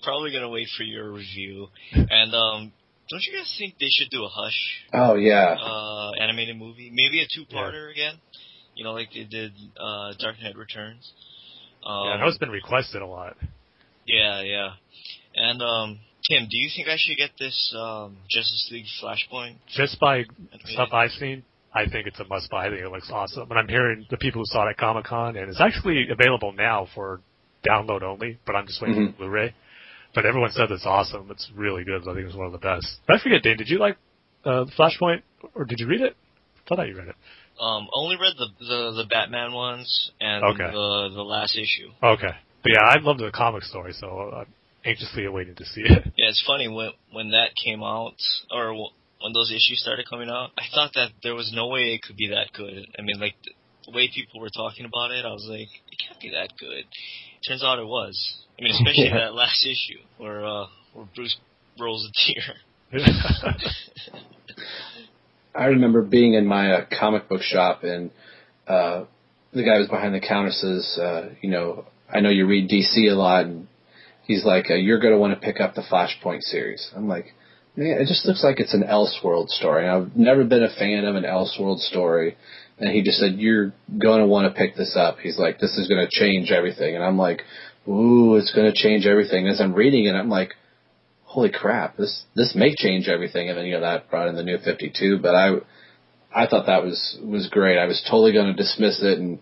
Probably 0.02 0.32
gonna 0.32 0.48
wait 0.48 0.68
for 0.76 0.82
your 0.84 1.10
review. 1.12 1.68
And 1.92 2.34
um, 2.34 2.72
don't 3.10 3.22
you 3.22 3.36
guys 3.36 3.54
think 3.58 3.74
they 3.78 3.88
should 3.90 4.10
do 4.10 4.24
a 4.24 4.28
Hush 4.28 4.84
Oh 4.92 5.14
yeah, 5.16 5.54
uh, 5.60 6.10
animated 6.20 6.56
movie? 6.56 6.90
Maybe 6.92 7.20
a 7.22 7.26
two-parter 7.32 7.90
again. 7.90 8.14
You 8.78 8.84
know, 8.84 8.92
like 8.92 9.08
they 9.12 9.24
did 9.24 9.50
uh, 9.76 10.12
Dark 10.20 10.36
Knight 10.40 10.56
Returns. 10.56 11.10
Um, 11.84 12.06
yeah, 12.06 12.12
I 12.12 12.20
know 12.20 12.28
it's 12.28 12.38
been 12.38 12.48
requested 12.50 13.02
a 13.02 13.06
lot. 13.06 13.36
Yeah, 14.06 14.40
yeah. 14.42 14.70
And 15.34 15.60
um, 15.60 15.98
Tim, 16.30 16.46
do 16.48 16.56
you 16.56 16.70
think 16.74 16.86
I 16.86 16.94
should 16.96 17.16
get 17.16 17.30
this 17.40 17.74
um, 17.76 18.16
Justice 18.30 18.68
League 18.70 18.86
Flashpoint? 19.02 19.56
Just 19.74 19.98
by 19.98 20.22
stuff 20.66 20.90
I've 20.92 21.10
seen, 21.10 21.42
I 21.74 21.88
think 21.90 22.06
it's 22.06 22.20
a 22.20 22.24
must 22.26 22.50
buy. 22.50 22.66
I 22.66 22.70
think 22.70 22.82
it 22.82 22.92
looks 22.92 23.10
awesome. 23.12 23.50
And 23.50 23.58
I'm 23.58 23.66
hearing 23.68 24.06
the 24.10 24.16
people 24.16 24.42
who 24.42 24.46
saw 24.46 24.64
it 24.68 24.70
at 24.70 24.76
Comic 24.76 25.06
Con, 25.06 25.36
and 25.36 25.50
it's 25.50 25.60
actually 25.60 26.06
available 26.10 26.52
now 26.52 26.86
for 26.94 27.20
download 27.68 28.02
only, 28.02 28.38
but 28.46 28.54
I'm 28.54 28.68
just 28.68 28.80
waiting 28.80 29.08
Mhm. 29.08 29.10
for 29.12 29.18
Blu-ray. 29.24 29.54
But 30.14 30.24
everyone 30.24 30.52
said 30.52 30.70
it's 30.70 30.86
awesome. 30.86 31.32
It's 31.32 31.50
really 31.56 31.82
good. 31.82 32.02
I 32.08 32.14
think 32.14 32.26
it's 32.28 32.36
one 32.36 32.46
of 32.46 32.52
the 32.52 32.58
best. 32.58 32.86
But 33.08 33.16
I 33.16 33.22
forget, 33.22 33.42
Dane, 33.42 33.56
did 33.56 33.68
you 33.68 33.78
like 33.78 33.96
uh, 34.44 34.66
Flashpoint, 34.78 35.22
or 35.56 35.64
did 35.64 35.80
you 35.80 35.88
read 35.88 36.00
it? 36.00 36.16
I 36.70 36.76
thought 36.76 36.86
you 36.86 36.96
read 36.96 37.08
it. 37.08 37.16
Um, 37.60 37.88
only 37.92 38.16
read 38.16 38.34
the, 38.38 38.46
the 38.60 39.02
the 39.02 39.06
Batman 39.08 39.52
ones 39.52 40.10
and 40.20 40.44
Okay. 40.44 40.70
the 40.70 41.10
the 41.14 41.22
last 41.22 41.56
issue. 41.56 41.90
Okay. 42.02 42.30
But 42.62 42.72
yeah, 42.72 42.82
I 42.84 42.98
love 43.00 43.18
the 43.18 43.30
comic 43.34 43.62
story, 43.64 43.92
so 43.92 44.06
I'm 44.34 44.46
anxiously 44.84 45.24
awaiting 45.24 45.54
to 45.56 45.64
see 45.64 45.82
it. 45.82 46.02
Yeah, 46.16 46.28
it's 46.28 46.42
funny 46.46 46.68
when 46.68 46.90
when 47.12 47.30
that 47.30 47.50
came 47.64 47.82
out 47.82 48.14
or 48.50 48.74
wh- 48.74 48.94
when 49.22 49.32
those 49.32 49.50
issues 49.50 49.80
started 49.82 50.06
coming 50.08 50.28
out, 50.28 50.50
I 50.58 50.62
thought 50.74 50.92
that 50.94 51.10
there 51.22 51.34
was 51.34 51.52
no 51.54 51.66
way 51.68 51.94
it 51.94 52.02
could 52.02 52.16
be 52.16 52.28
that 52.28 52.52
good. 52.52 52.86
I 52.98 53.02
mean, 53.02 53.18
like 53.18 53.34
the 53.86 53.92
way 53.92 54.08
people 54.14 54.40
were 54.40 54.50
talking 54.50 54.84
about 54.84 55.10
it, 55.10 55.24
I 55.24 55.32
was 55.32 55.46
like, 55.50 55.68
it 55.90 55.98
can't 56.06 56.20
be 56.20 56.30
that 56.30 56.50
good. 56.60 56.84
Turns 57.46 57.64
out 57.64 57.78
it 57.80 57.86
was. 57.86 58.14
I 58.58 58.62
mean, 58.62 58.72
especially 58.74 59.06
Yeah. 59.08 59.18
that 59.26 59.34
last 59.34 59.66
issue 59.66 59.98
where 60.18 60.44
uh, 60.46 60.66
where 60.92 61.06
Bruce 61.16 61.36
rolls 61.80 62.06
a 62.06 62.12
tear. 62.14 62.54
I 65.58 65.66
remember 65.66 66.02
being 66.02 66.34
in 66.34 66.46
my 66.46 66.72
uh, 66.72 66.86
comic 66.98 67.28
book 67.28 67.42
shop 67.42 67.82
and 67.82 68.10
uh, 68.68 69.04
the 69.52 69.64
guy 69.64 69.78
was 69.78 69.88
behind 69.88 70.14
the 70.14 70.20
counter 70.20 70.52
says, 70.52 70.98
uh, 71.02 71.30
you 71.42 71.50
know, 71.50 71.84
I 72.08 72.20
know 72.20 72.30
you 72.30 72.46
read 72.46 72.70
DC 72.70 73.10
a 73.10 73.14
lot, 73.14 73.46
and 73.46 73.66
he's 74.24 74.44
like, 74.44 74.70
uh, 74.70 74.74
you're 74.74 75.00
going 75.00 75.12
to 75.12 75.18
want 75.18 75.34
to 75.34 75.44
pick 75.44 75.60
up 75.60 75.74
the 75.74 75.82
Flashpoint 75.82 76.42
series. 76.42 76.90
I'm 76.94 77.08
like, 77.08 77.34
man, 77.76 78.00
it 78.00 78.06
just 78.06 78.24
looks 78.24 78.44
like 78.44 78.60
it's 78.60 78.74
an 78.74 78.84
Elseworld 78.84 79.48
story. 79.48 79.88
I've 79.88 80.16
never 80.16 80.44
been 80.44 80.62
a 80.62 80.74
fan 80.74 81.04
of 81.04 81.16
an 81.16 81.24
Elseworld 81.24 81.80
story. 81.80 82.36
And 82.78 82.90
he 82.90 83.02
just 83.02 83.18
said, 83.18 83.34
you're 83.38 83.72
going 83.98 84.20
to 84.20 84.26
want 84.26 84.46
to 84.46 84.56
pick 84.56 84.76
this 84.76 84.96
up. 84.96 85.18
He's 85.18 85.38
like, 85.38 85.58
this 85.58 85.76
is 85.76 85.88
going 85.88 86.06
to 86.06 86.10
change 86.10 86.52
everything. 86.52 86.94
And 86.94 87.04
I'm 87.04 87.18
like, 87.18 87.42
ooh, 87.88 88.36
it's 88.36 88.54
going 88.54 88.72
to 88.72 88.78
change 88.78 89.06
everything. 89.06 89.48
As 89.48 89.60
I'm 89.60 89.74
reading 89.74 90.04
it, 90.04 90.12
I'm 90.12 90.28
like, 90.28 90.54
holy 91.28 91.50
crap, 91.50 91.96
this 91.96 92.24
this 92.34 92.54
may 92.54 92.74
change 92.74 93.06
everything. 93.06 93.48
And 93.48 93.56
then 93.56 93.66
you 93.66 93.74
know 93.74 93.82
that 93.82 94.10
brought 94.10 94.28
in 94.28 94.34
the 94.34 94.42
new 94.42 94.58
52, 94.58 95.18
but 95.18 95.34
I 95.34 95.56
I 96.34 96.46
thought 96.46 96.66
that 96.66 96.82
was 96.82 97.18
was 97.22 97.48
great. 97.48 97.78
I 97.78 97.86
was 97.86 98.02
totally 98.10 98.32
going 98.32 98.54
to 98.54 98.62
dismiss 98.62 99.00
it 99.02 99.18
and 99.18 99.38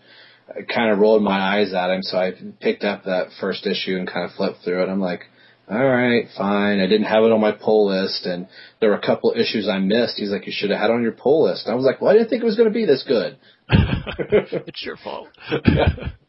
I 0.49 0.62
kind 0.62 0.93
of 0.93 0.99
rolled 0.99 1.22
my 1.22 1.59
eyes 1.59 1.72
at 1.72 1.91
him. 1.91 2.03
So 2.03 2.18
I 2.18 2.32
picked 2.61 2.84
up 2.84 3.05
that 3.05 3.28
first 3.41 3.66
issue 3.66 3.97
and 3.97 4.07
kind 4.07 4.24
of 4.24 4.37
flipped 4.37 4.64
through 4.64 4.82
it. 4.82 4.89
I'm 4.89 5.01
like, 5.01 5.22
all 5.68 5.84
right, 5.84 6.26
fine. 6.37 6.80
I 6.80 6.87
didn't 6.87 7.07
have 7.07 7.24
it 7.24 7.32
on 7.32 7.41
my 7.41 7.51
pull 7.51 7.89
list, 7.89 8.24
and 8.24 8.47
there 8.78 8.91
were 8.91 8.97
a 8.97 9.05
couple 9.05 9.32
issues 9.32 9.68
I 9.68 9.78
missed. 9.78 10.14
He's 10.16 10.30
like, 10.30 10.47
you 10.47 10.53
should 10.55 10.70
have 10.70 10.78
had 10.78 10.91
it 10.91 10.95
on 10.95 11.03
your 11.03 11.11
pull 11.11 11.45
list. 11.49 11.66
And 11.66 11.72
I 11.72 11.76
was 11.76 11.84
like, 11.84 12.01
well, 12.01 12.12
I 12.12 12.14
didn't 12.14 12.28
think 12.28 12.43
it 12.43 12.47
was 12.47 12.57
going 12.57 12.68
to 12.68 12.74
be 12.74 12.87
this 12.87 13.05
good. 13.07 13.37
it's 13.68 14.84
your 14.84 14.97
fault. 14.97 15.28
Yeah, 15.51 16.11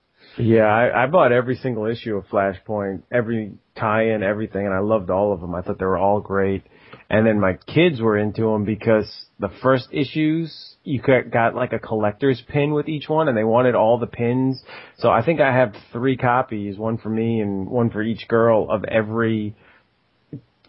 I, 0.65 1.03
I 1.03 1.07
bought 1.07 1.31
every 1.31 1.55
single 1.55 1.85
issue 1.85 2.15
of 2.15 2.25
Flashpoint, 2.27 3.03
every 3.11 3.53
tie-in, 3.75 4.23
everything, 4.23 4.65
and 4.65 4.73
I 4.73 4.79
loved 4.79 5.09
all 5.09 5.33
of 5.33 5.41
them. 5.41 5.55
I 5.55 5.61
thought 5.61 5.79
they 5.79 5.85
were 5.85 5.97
all 5.97 6.19
great. 6.19 6.63
And 7.09 7.25
then 7.25 7.39
my 7.39 7.53
kids 7.73 8.01
were 8.01 8.17
into 8.17 8.41
them 8.51 8.65
because 8.65 9.11
the 9.39 9.49
first 9.61 9.87
issues 9.91 10.75
you 10.83 11.01
got, 11.01 11.31
got 11.31 11.55
like 11.55 11.73
a 11.73 11.79
collector's 11.79 12.41
pin 12.49 12.73
with 12.73 12.87
each 12.87 13.09
one, 13.09 13.27
and 13.27 13.37
they 13.37 13.43
wanted 13.43 13.75
all 13.75 13.97
the 13.97 14.07
pins. 14.07 14.61
So 14.99 15.09
I 15.09 15.23
think 15.23 15.39
I 15.39 15.53
have 15.53 15.73
three 15.91 16.17
copies, 16.17 16.77
one 16.77 16.97
for 16.97 17.09
me 17.09 17.39
and 17.41 17.67
one 17.67 17.89
for 17.89 18.01
each 18.01 18.27
girl 18.27 18.69
of 18.69 18.83
every 18.85 19.55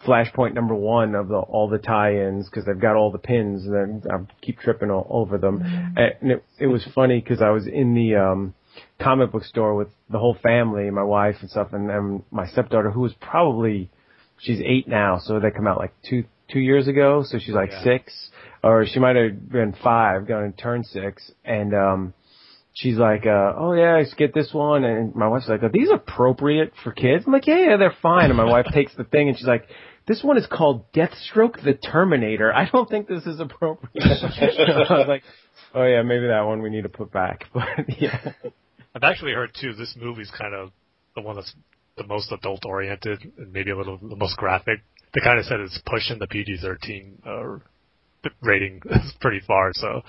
Flashpoint 0.05 0.53
number 0.53 0.75
one 0.75 1.13
of 1.13 1.27
the 1.27 1.35
all 1.35 1.67
the 1.67 1.77
tie-ins 1.77 2.49
because 2.49 2.65
they've 2.65 2.79
got 2.79 2.95
all 2.95 3.11
the 3.11 3.17
pins, 3.17 3.65
and 3.65 3.73
then 3.75 4.03
I 4.09 4.45
keep 4.45 4.59
tripping 4.59 4.89
all 4.89 5.05
over 5.09 5.37
them. 5.37 5.61
And 5.95 6.31
it, 6.31 6.45
it 6.57 6.67
was 6.67 6.87
funny 6.95 7.19
because 7.19 7.41
I 7.41 7.49
was 7.49 7.67
in 7.67 7.93
the 7.93 8.15
um 8.15 8.53
comic 8.99 9.31
book 9.31 9.43
store 9.45 9.75
with 9.75 9.89
the 10.09 10.19
whole 10.19 10.37
family, 10.43 10.89
my 10.89 11.03
wife 11.03 11.35
and 11.41 11.49
stuff, 11.49 11.69
and, 11.73 11.89
and 11.89 12.23
my 12.31 12.47
stepdaughter, 12.47 12.91
who 12.91 13.01
was 13.01 13.13
probably 13.21 13.89
she's 14.39 14.59
eight 14.65 14.87
now, 14.87 15.19
so 15.19 15.39
they 15.39 15.51
come 15.51 15.67
out 15.67 15.77
like 15.77 15.93
two 16.07 16.25
two 16.51 16.59
years 16.59 16.87
ago, 16.87 17.23
so 17.25 17.37
she's 17.39 17.53
like 17.53 17.71
Yeah. 17.71 17.83
six, 17.83 18.31
or 18.63 18.85
she 18.85 18.99
might 18.99 19.15
have 19.15 19.49
been 19.49 19.73
five, 19.83 20.27
going 20.27 20.51
to 20.51 20.57
turn 20.61 20.83
six, 20.83 21.31
and 21.45 21.73
um 21.73 22.13
she's 22.73 22.97
like, 22.97 23.25
uh, 23.25 23.53
oh 23.57 23.73
yeah, 23.73 23.97
let's 23.97 24.13
get 24.13 24.33
this 24.33 24.53
one, 24.53 24.83
and 24.83 25.13
my 25.15 25.27
wife's 25.27 25.47
like, 25.49 25.63
are 25.63 25.69
these 25.69 25.89
appropriate 25.93 26.73
for 26.83 26.91
kids? 26.91 27.23
I'm 27.27 27.33
like, 27.33 27.47
yeah, 27.47 27.59
yeah, 27.71 27.77
they're 27.77 27.95
fine, 28.01 28.25
and 28.29 28.37
my 28.37 28.45
wife 28.45 28.65
takes 28.73 28.93
the 28.95 29.03
thing 29.03 29.29
and 29.29 29.37
she's 29.37 29.47
like. 29.47 29.67
This 30.07 30.23
one 30.23 30.39
is 30.39 30.47
called 30.47 30.91
Deathstroke 30.91 31.63
the 31.63 31.75
Terminator. 31.75 32.51
I 32.51 32.67
don't 32.67 32.89
think 32.89 33.07
this 33.07 33.27
is 33.27 33.39
appropriate. 33.39 33.93
I 34.03 34.93
was 34.97 35.05
like, 35.07 35.21
oh 35.75 35.83
yeah, 35.83 36.01
maybe 36.01 36.25
that 36.25 36.47
one 36.47 36.63
we 36.63 36.71
need 36.71 36.81
to 36.81 36.89
put 36.89 37.11
back. 37.11 37.45
But 37.53 38.01
yeah. 38.01 38.31
I've 38.95 39.03
actually 39.03 39.33
heard 39.33 39.51
too. 39.59 39.73
This 39.73 39.95
movie's 39.99 40.31
kind 40.37 40.53
of 40.53 40.71
the 41.15 41.21
one 41.21 41.35
that's 41.35 41.53
the 41.97 42.07
most 42.07 42.31
adult 42.31 42.65
oriented 42.65 43.19
and 43.37 43.51
maybe 43.53 43.71
a 43.71 43.77
little 43.77 43.97
the 43.97 44.15
most 44.15 44.37
graphic. 44.37 44.79
They 45.13 45.21
kind 45.21 45.39
of 45.39 45.45
said 45.45 45.59
it's 45.59 45.79
pushing 45.85 46.19
the 46.19 46.27
PG-13 46.27 47.25
uh, 47.25 48.29
rating 48.41 48.81
pretty 49.21 49.41
far. 49.45 49.71
So 49.73 50.01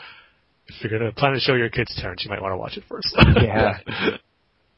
if 0.67 0.75
you're 0.83 0.99
gonna 0.99 1.13
plan 1.13 1.33
to 1.33 1.41
show 1.41 1.55
your 1.55 1.71
kids 1.71 1.97
Terence, 2.01 2.23
you 2.25 2.31
might 2.31 2.43
want 2.43 2.53
to 2.53 2.57
watch 2.57 2.77
it 2.77 2.85
first. 2.89 3.15
Yeah. 3.37 3.79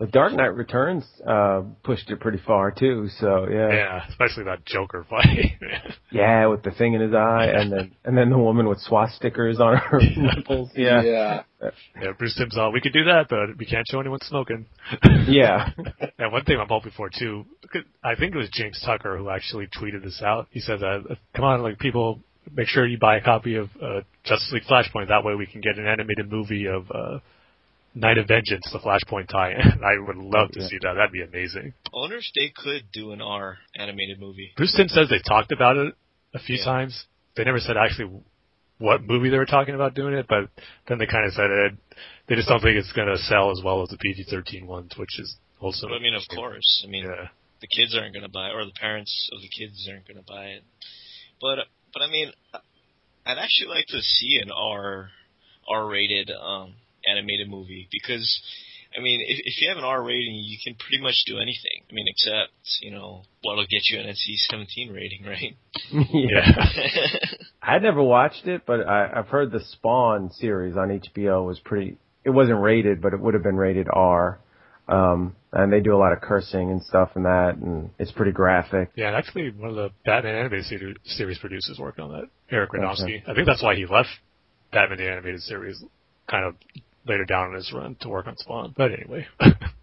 The 0.03 0.09
Dark 0.09 0.33
Knight 0.33 0.57
Returns 0.57 1.05
uh 1.25 1.63
pushed 1.85 2.11
it 2.11 2.19
pretty 2.19 2.41
far 2.45 2.73
too, 2.73 3.09
so 3.21 3.47
yeah. 3.49 3.69
yeah, 3.71 4.01
especially 4.09 4.43
that 4.45 4.65
Joker 4.67 5.07
fight. 5.11 5.53
Yeah, 6.11 6.47
with 6.47 6.65
the 6.65 6.73
thing 6.73 6.95
in 6.95 7.01
his 7.01 7.15
eye 7.15 7.47
and 7.55 7.71
then 7.71 7.93
and 8.05 8.19
then 8.19 8.29
the 8.29 8.37
woman 8.37 8.67
with 8.67 8.81
swastikas 8.85 9.61
on 9.61 9.77
her 9.77 10.01
nipples. 10.17 10.71
Yeah. 10.75 11.03
yeah. 11.05 11.43
yeah, 11.63 12.13
Bruce 12.19 12.35
Timm's 12.37 12.59
all, 12.59 12.73
we 12.73 12.81
could 12.81 12.93
do 12.93 13.05
that, 13.05 13.27
but 13.31 13.57
we 13.57 13.65
can't 13.65 13.87
show 13.89 14.01
anyone 14.01 14.19
smoking. 14.23 14.67
Yeah. 15.29 15.71
And 16.19 16.33
one 16.33 16.45
thing 16.45 16.59
I'm 16.59 16.67
hoping 16.67 16.91
for 16.97 17.09
too, 17.09 17.45
I 18.03 18.17
think 18.17 18.35
it 18.35 18.39
was 18.39 18.51
James 18.53 18.83
Tucker 18.85 19.17
who 19.17 19.31
actually 19.31 19.69
tweeted 19.69 20.03
this 20.03 20.21
out. 20.21 20.49
He 20.51 20.59
said 20.59 20.81
that, 20.81 21.17
come 21.37 21.45
on, 21.45 21.63
like 21.63 21.79
people, 21.79 22.19
make 22.53 22.67
sure 22.67 22.85
you 22.85 22.99
buy 22.99 23.19
a 23.19 23.23
copy 23.23 23.55
of 23.55 23.69
uh, 23.81 24.01
Justice 24.25 24.51
League 24.53 24.65
Flashpoint. 24.65 25.09
That 25.09 25.25
way 25.25 25.37
we 25.37 25.47
can 25.47 25.61
get 25.61 25.79
an 25.79 25.87
animated 25.87 26.31
movie 26.31 26.67
of 26.67 26.91
uh, 26.91 27.19
Knight 27.95 28.17
of 28.19 28.27
Vengeance, 28.29 28.67
the 28.73 28.79
Flashpoint 28.79 29.29
tie-in. 29.29 29.83
I 29.85 29.99
would 29.99 30.17
love 30.17 30.51
to 30.53 30.61
Yeah. 30.61 30.67
see 30.69 30.79
that. 30.83 30.95
That'd 30.95 31.13
be 31.13 31.23
amazing. 31.23 31.75
I 31.87 31.91
wonder 31.93 32.17
if 32.17 32.25
they 32.35 32.49
could 32.55 32.85
do 32.93 33.13
an 33.13 33.21
R 33.21 33.59
animated 33.77 34.19
movie. 34.19 34.53
Bruce 34.57 34.75
Timm 34.75 34.89
says 34.89 35.09
they 35.09 35.19
talked 35.21 35.53
about 35.53 35.77
it 35.77 35.95
a 36.35 36.39
few 36.39 36.57
Yeah. 36.57 36.65
times. 36.65 37.05
They 37.37 37.45
never 37.45 37.61
said 37.61 37.77
actually 37.77 38.23
what 38.79 39.03
movie 39.05 39.29
they 39.29 39.39
were 39.39 39.47
talking 39.47 39.75
about 39.75 39.95
doing 39.95 40.15
it, 40.15 40.27
but 40.29 40.49
then 40.87 40.99
they 40.99 41.07
kind 41.07 41.27
of 41.27 41.33
said 41.35 41.51
it. 41.51 41.73
They 42.27 42.35
just 42.35 42.49
don't 42.49 42.61
think 42.61 42.77
it's 42.79 42.93
going 42.93 43.09
to 43.09 43.19
sell 43.19 43.51
as 43.51 43.61
well 43.63 43.83
as 43.83 43.91
the 43.91 43.99
PG-13 43.99 44.67
ones, 44.67 44.97
which 44.97 45.19
is 45.19 45.37
also. 45.61 45.89
But 45.89 45.97
I 45.97 45.99
mean, 46.01 46.15
of 46.15 46.23
course. 46.35 46.83
I 46.85 46.89
mean, 46.89 47.05
Yeah. 47.05 47.29
the 47.61 47.67
kids 47.69 47.95
aren't 47.95 48.13
going 48.15 48.25
to 48.25 48.31
buy 48.33 48.49
it, 48.49 48.55
or 48.55 48.65
the 48.65 48.73
parents 48.73 49.29
of 49.33 49.41
the 49.43 49.49
kids 49.49 49.87
aren't 49.89 50.07
going 50.09 50.17
to 50.19 50.25
buy 50.27 50.47
it. 50.47 50.65
But 51.41 51.69
but 51.93 52.03
I 52.03 52.09
mean, 52.09 52.33
I'd 53.27 53.39
actually 53.39 53.69
like 53.69 53.87
to 53.89 54.01
see 54.01 54.41
an 54.43 54.51
R 54.51 55.11
R 55.69 55.87
rated 55.87 56.31
um, 56.31 56.75
animated 57.07 57.49
movie 57.49 57.89
because 57.91 58.41
I 58.97 59.01
mean, 59.01 59.21
if, 59.27 59.41
if 59.45 59.61
you 59.61 59.69
have 59.69 59.79
an 59.79 59.85
R 59.85 60.03
rating, 60.03 60.35
you 60.35 60.59
can 60.63 60.75
pretty 60.75 61.03
much 61.03 61.25
do 61.27 61.39
anything. 61.39 61.83
I 61.91 61.95
mean, 61.95 62.07
except 62.09 62.53
you 62.81 62.91
know 62.91 63.23
what'll 63.43 63.67
get 63.67 63.83
you 63.91 63.99
an 64.01 64.07
NC-17 64.07 64.93
rating, 64.93 65.25
right? 65.25 65.57
yeah. 66.13 66.67
I 67.63 67.79
never 67.79 68.03
watched 68.03 68.47
it, 68.47 68.63
but 68.67 68.87
I, 68.87 69.11
I've 69.17 69.29
heard 69.29 69.53
the 69.53 69.61
Spawn 69.61 70.31
series 70.33 70.77
on 70.77 71.01
HBO 71.01 71.47
was 71.47 71.59
pretty. 71.61 71.97
It 72.25 72.31
wasn't 72.31 72.61
rated, 72.61 73.01
but 73.01 73.15
it 73.15 73.21
would 73.21 73.35
have 73.35 73.43
been 73.43 73.57
rated 73.57 73.89
R. 73.93 74.39
Um, 74.89 75.37
and 75.53 75.73
they 75.73 75.81
do 75.81 75.95
a 75.95 75.99
lot 75.99 76.13
of 76.13 76.21
cursing 76.21 76.71
and 76.71 76.83
stuff 76.83 77.11
in 77.17 77.23
that, 77.23 77.57
and 77.57 77.91
it's 77.99 78.13
pretty 78.13 78.33
graphic. 78.33 78.91
Yeah, 78.95 79.09
and 79.09 79.17
actually, 79.17 79.51
one 79.51 79.71
of 79.71 79.77
the 79.77 79.91
Batman 80.05 80.35
animated 80.35 80.99
series 81.05 81.39
producers 81.39 81.79
working 81.79 82.05
on 82.05 82.13
that, 82.13 82.29
Eric 82.51 82.73
Radomski. 82.73 83.23
Okay. 83.23 83.25
I 83.27 83.35
think 83.35 83.47
that's 83.47 83.63
why 83.63 83.75
he 83.75 83.87
left 83.87 84.09
Batman 84.73 84.99
the 84.99 85.11
animated 85.11 85.41
series 85.41 85.83
kind 86.29 86.45
of 86.45 86.55
later 87.07 87.25
down 87.25 87.51
in 87.51 87.55
his 87.55 87.73
run 87.73 87.97
to 88.01 88.09
work 88.09 88.27
on 88.27 88.37
Spawn. 88.37 88.75
But 88.77 88.93
anyway, 88.93 89.27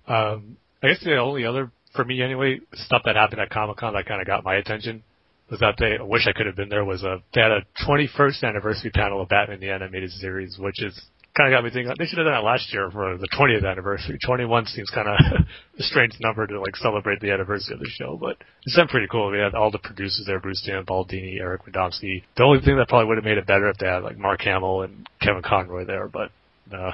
um, 0.07 0.57
I 0.81 0.87
guess 0.87 1.03
the 1.03 1.17
only 1.17 1.45
other 1.45 1.71
for 1.95 2.05
me 2.05 2.21
anyway 2.21 2.59
stuff 2.73 3.01
that 3.05 3.15
happened 3.15 3.41
at 3.41 3.49
Comic 3.49 3.77
Con 3.77 3.93
that 3.93 4.05
kind 4.05 4.21
of 4.21 4.27
got 4.27 4.43
my 4.43 4.55
attention 4.55 5.03
was 5.49 5.59
that 5.59 5.75
they 5.79 5.97
I 5.99 6.03
wish 6.03 6.27
I 6.27 6.33
could 6.33 6.45
have 6.45 6.55
been 6.55 6.69
there 6.69 6.85
was 6.85 7.03
a 7.03 7.21
they 7.33 7.41
had 7.41 7.51
a 7.51 7.65
21st 7.87 8.43
anniversary 8.43 8.91
panel 8.91 9.21
of 9.21 9.29
Batman 9.29 9.59
the 9.59 9.69
animated 9.71 10.11
series, 10.11 10.57
which 10.59 10.81
is 10.81 10.99
kind 11.35 11.53
of 11.53 11.57
got 11.57 11.63
me 11.63 11.69
thinking 11.69 11.93
they 11.97 12.05
should 12.05 12.17
have 12.17 12.25
done 12.25 12.33
that 12.33 12.43
last 12.43 12.71
year 12.73 12.89
for 12.91 13.17
the 13.17 13.27
20th 13.37 13.69
anniversary. 13.69 14.17
21 14.25 14.65
seems 14.67 14.89
kind 14.89 15.07
of 15.07 15.15
a 15.79 15.83
strange 15.83 16.13
number 16.19 16.45
to 16.45 16.59
like 16.59 16.75
celebrate 16.75 17.19
the 17.21 17.31
anniversary 17.31 17.75
of 17.75 17.79
the 17.79 17.89
show, 17.89 18.17
but 18.19 18.37
it's 18.63 18.75
been 18.75 18.87
pretty 18.87 19.07
cool. 19.09 19.31
We 19.31 19.39
had 19.39 19.55
all 19.55 19.71
the 19.71 19.79
producers 19.79 20.23
there: 20.27 20.39
Bruce 20.39 20.61
Timm, 20.65 20.85
Paul 20.85 21.05
Dini, 21.05 21.39
Eric 21.39 21.65
Radomski. 21.65 22.23
The 22.37 22.43
only 22.43 22.61
thing 22.61 22.77
that 22.77 22.87
probably 22.87 23.07
would 23.07 23.17
have 23.17 23.25
made 23.25 23.37
it 23.37 23.47
better 23.47 23.69
if 23.69 23.77
they 23.77 23.87
had 23.87 24.03
like 24.03 24.17
Mark 24.17 24.41
Hamill 24.41 24.83
and 24.83 25.07
Kevin 25.21 25.41
Conroy 25.43 25.85
there, 25.85 26.07
but. 26.07 26.31
No. 26.71 26.91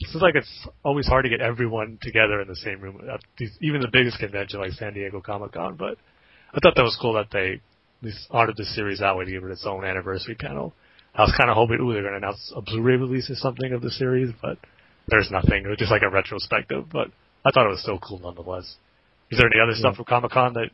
it's 0.00 0.14
like 0.16 0.34
it's 0.34 0.66
always 0.84 1.06
hard 1.06 1.24
to 1.24 1.28
get 1.28 1.40
everyone 1.40 1.98
together 2.02 2.40
in 2.40 2.48
the 2.48 2.56
same 2.56 2.80
room. 2.80 3.00
Uh, 3.08 3.18
These, 3.38 3.56
even 3.60 3.80
the 3.80 3.88
biggest 3.92 4.18
convention 4.18 4.60
like 4.60 4.72
San 4.72 4.94
Diego 4.94 5.20
Comic 5.20 5.52
Con, 5.52 5.76
but 5.76 5.96
I 6.52 6.58
thought 6.60 6.74
that 6.74 6.82
was 6.82 6.98
cool 7.00 7.12
that 7.14 7.28
they 7.30 7.52
at 7.52 7.60
least 8.02 8.26
honored 8.30 8.56
the 8.56 8.64
series 8.64 8.98
that 8.98 9.16
way 9.16 9.24
to 9.24 9.30
give 9.30 9.44
it 9.44 9.50
its 9.50 9.64
own 9.66 9.84
anniversary 9.84 10.34
panel. 10.34 10.72
I 11.14 11.22
was 11.22 11.34
kind 11.36 11.50
of 11.50 11.56
hoping, 11.56 11.78
ooh, 11.80 11.92
they're 11.92 12.02
going 12.02 12.14
to 12.14 12.18
announce 12.18 12.52
a 12.54 12.60
Blu-ray 12.60 12.96
release 12.96 13.30
or 13.30 13.34
something 13.34 13.72
of 13.72 13.82
the 13.82 13.90
series, 13.90 14.30
but 14.42 14.58
there's 15.08 15.30
nothing. 15.30 15.64
It 15.64 15.68
was 15.68 15.78
just 15.78 15.90
like 15.90 16.02
a 16.02 16.10
retrospective, 16.10 16.86
but 16.92 17.08
I 17.44 17.50
thought 17.50 17.66
it 17.66 17.70
was 17.70 17.82
still 17.82 17.98
cool 17.98 18.18
nonetheless. 18.18 18.76
Is 19.30 19.38
there 19.38 19.46
any 19.46 19.60
other 19.62 19.74
stuff 19.74 19.96
from 19.96 20.04
Comic 20.06 20.32
Con 20.32 20.54
that 20.54 20.70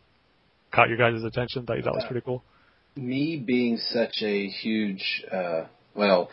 caught 0.73 0.89
your 0.89 0.99
guys' 0.99 1.23
attention 1.25 1.65
that 1.69 1.77
you 1.77 1.83
thought 1.83 1.95
was 1.95 2.05
pretty 2.07 2.25
cool? 2.25 2.43
me 2.97 3.43
being 3.45 3.77
such 3.77 4.23
a 4.23 4.47
huge, 4.49 5.25
uh, 5.33 5.65
well, 5.95 6.31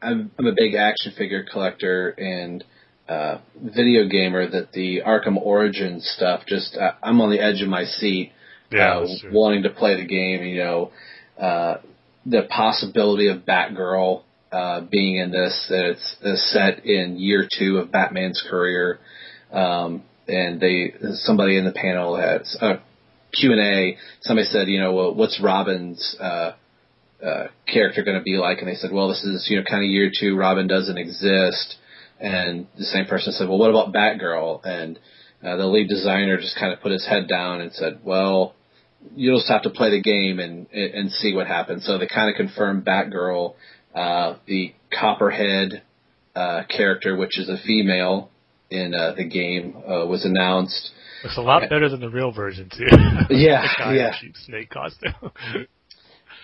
I'm, 0.00 0.30
I'm 0.38 0.46
a 0.46 0.54
big 0.56 0.74
action 0.74 1.12
figure 1.16 1.44
collector 1.50 2.10
and 2.10 2.64
uh, 3.08 3.38
video 3.56 4.06
gamer. 4.08 4.48
That 4.48 4.72
the 4.72 5.02
Arkham 5.04 5.36
Origins 5.36 6.10
stuff, 6.16 6.42
just 6.46 6.76
uh, 6.76 6.92
I'm 7.02 7.20
on 7.20 7.30
the 7.30 7.40
edge 7.40 7.60
of 7.60 7.68
my 7.68 7.84
seat, 7.84 8.32
Yeah, 8.70 9.00
uh, 9.00 9.06
wanting 9.32 9.64
to 9.64 9.70
play 9.70 9.96
the 9.96 10.06
game. 10.06 10.44
You 10.44 10.58
know, 10.58 10.92
uh, 11.40 11.78
the 12.24 12.42
possibility 12.48 13.28
of 13.28 13.38
Batgirl 13.40 14.22
uh, 14.52 14.82
being 14.82 15.16
in 15.16 15.30
this. 15.30 15.66
That 15.68 15.90
it's, 15.90 16.16
it's 16.22 16.52
set 16.52 16.86
in 16.86 17.18
year 17.18 17.48
two 17.58 17.78
of 17.78 17.90
Batman's 17.90 18.44
career, 18.48 19.00
um, 19.52 20.04
and 20.28 20.60
they 20.60 20.94
somebody 21.14 21.56
in 21.56 21.64
the 21.64 21.72
panel 21.72 22.16
had 22.16 22.42
uh, 22.60 22.76
Q 23.32 23.52
and 23.52 23.60
A. 23.60 23.96
Somebody 24.20 24.46
said, 24.48 24.68
you 24.68 24.80
know, 24.80 24.92
well, 24.92 25.14
what's 25.14 25.40
Robin's 25.42 26.16
uh, 26.20 26.52
uh, 27.24 27.48
character 27.66 28.02
going 28.02 28.18
to 28.18 28.22
be 28.22 28.36
like? 28.36 28.58
And 28.58 28.68
they 28.68 28.74
said, 28.74 28.92
well, 28.92 29.08
this 29.08 29.22
is 29.24 29.46
you 29.50 29.56
know 29.56 29.64
kind 29.68 29.84
of 29.84 29.90
year 29.90 30.10
two. 30.18 30.36
Robin 30.36 30.66
doesn't 30.66 30.98
exist. 30.98 31.76
And 32.18 32.66
the 32.76 32.84
same 32.84 33.06
person 33.06 33.32
said, 33.32 33.48
well, 33.48 33.58
what 33.58 33.70
about 33.70 33.94
Batgirl? 33.94 34.60
And 34.64 34.98
uh, 35.42 35.56
the 35.56 35.66
lead 35.66 35.88
designer 35.88 36.36
just 36.36 36.58
kind 36.58 36.72
of 36.72 36.80
put 36.80 36.92
his 36.92 37.06
head 37.06 37.28
down 37.28 37.62
and 37.62 37.72
said, 37.72 38.00
well, 38.04 38.54
you'll 39.16 39.38
just 39.38 39.50
have 39.50 39.62
to 39.62 39.70
play 39.70 39.90
the 39.90 40.02
game 40.02 40.38
and 40.38 40.66
and 40.72 41.10
see 41.10 41.34
what 41.34 41.46
happens. 41.46 41.86
So 41.86 41.98
they 41.98 42.06
kind 42.06 42.28
of 42.28 42.36
confirmed 42.36 42.84
Batgirl, 42.84 43.54
uh, 43.94 44.34
the 44.46 44.74
Copperhead 44.92 45.82
uh, 46.34 46.62
character, 46.68 47.16
which 47.16 47.38
is 47.38 47.48
a 47.48 47.56
female 47.64 48.30
in 48.70 48.94
uh, 48.94 49.14
the 49.16 49.24
game, 49.24 49.76
uh, 49.76 50.06
was 50.06 50.24
announced. 50.24 50.90
Looks 51.24 51.36
a 51.36 51.42
lot 51.42 51.62
better 51.68 51.88
than 51.88 52.00
the 52.00 52.08
real 52.08 52.32
version 52.32 52.70
too. 52.70 52.86
Yeah, 53.30 53.64
yeah. 53.92 54.12
snake 54.46 54.70
costume. 54.70 55.14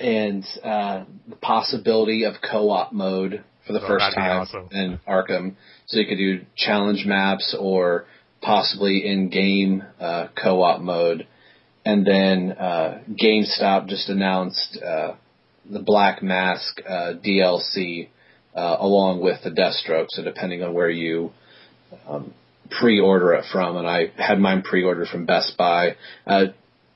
and 0.01 0.45
uh, 0.63 1.05
the 1.29 1.37
possibility 1.37 2.25
of 2.25 2.35
co-op 2.43 2.93
mode 2.93 3.43
for 3.67 3.73
the 3.73 3.81
Oh, 3.83 3.87
first 3.89 4.15
time 4.15 4.41
awesome. 4.43 4.69
in 4.71 5.01
Arkham. 5.09 5.55
So 5.87 5.99
you 5.99 6.07
could 6.07 6.19
do 6.19 6.45
challenge 6.57 7.05
maps 7.07 7.55
or 7.59 8.07
possibly 8.43 9.07
in-game 9.07 9.83
uh, 10.01 10.29
co-op 10.41 10.81
mode. 10.81 11.27
And 11.85 12.07
then 12.07 12.53
uh, 12.53 13.01
GameStop 13.11 13.89
just 13.89 14.09
announced 14.09 14.79
uh, 14.83 15.15
the 15.69 15.81
Black 15.81 16.23
Mask 16.23 16.81
uh, 16.89 17.15
DLC 17.25 18.09
uh, 18.55 18.77
along 18.81 19.21
with 19.21 19.43
the 19.45 19.51
Deathstroke. 19.51 20.07
So 20.11 20.23
depending 20.23 20.63
on 20.63 20.75
where 20.75 20.91
you 20.91 21.33
um, 22.09 22.33
pre-order 22.71 23.35
it 23.35 23.45
from, 23.53 23.77
and 23.77 23.87
I 23.87 24.11
had 24.17 24.39
mine 24.41 24.63
pre-ordered 24.63 25.09
from 25.09 25.27
Best 25.27 25.57
Buy. 25.57 25.97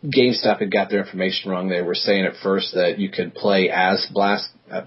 GameStop 0.05 0.61
had 0.61 0.73
got 0.73 0.89
their 0.91 1.01
information 1.01 1.51
wrong. 1.51 1.69
They 1.69 1.83
were 1.83 1.95
saying 1.95 2.25
at 2.25 2.37
first 2.43 2.75
that 2.75 2.99
you 2.99 3.11
could 3.11 3.35
play 3.35 3.69
as 3.69 4.07
Blast, 4.13 4.49
uh, 4.71 4.83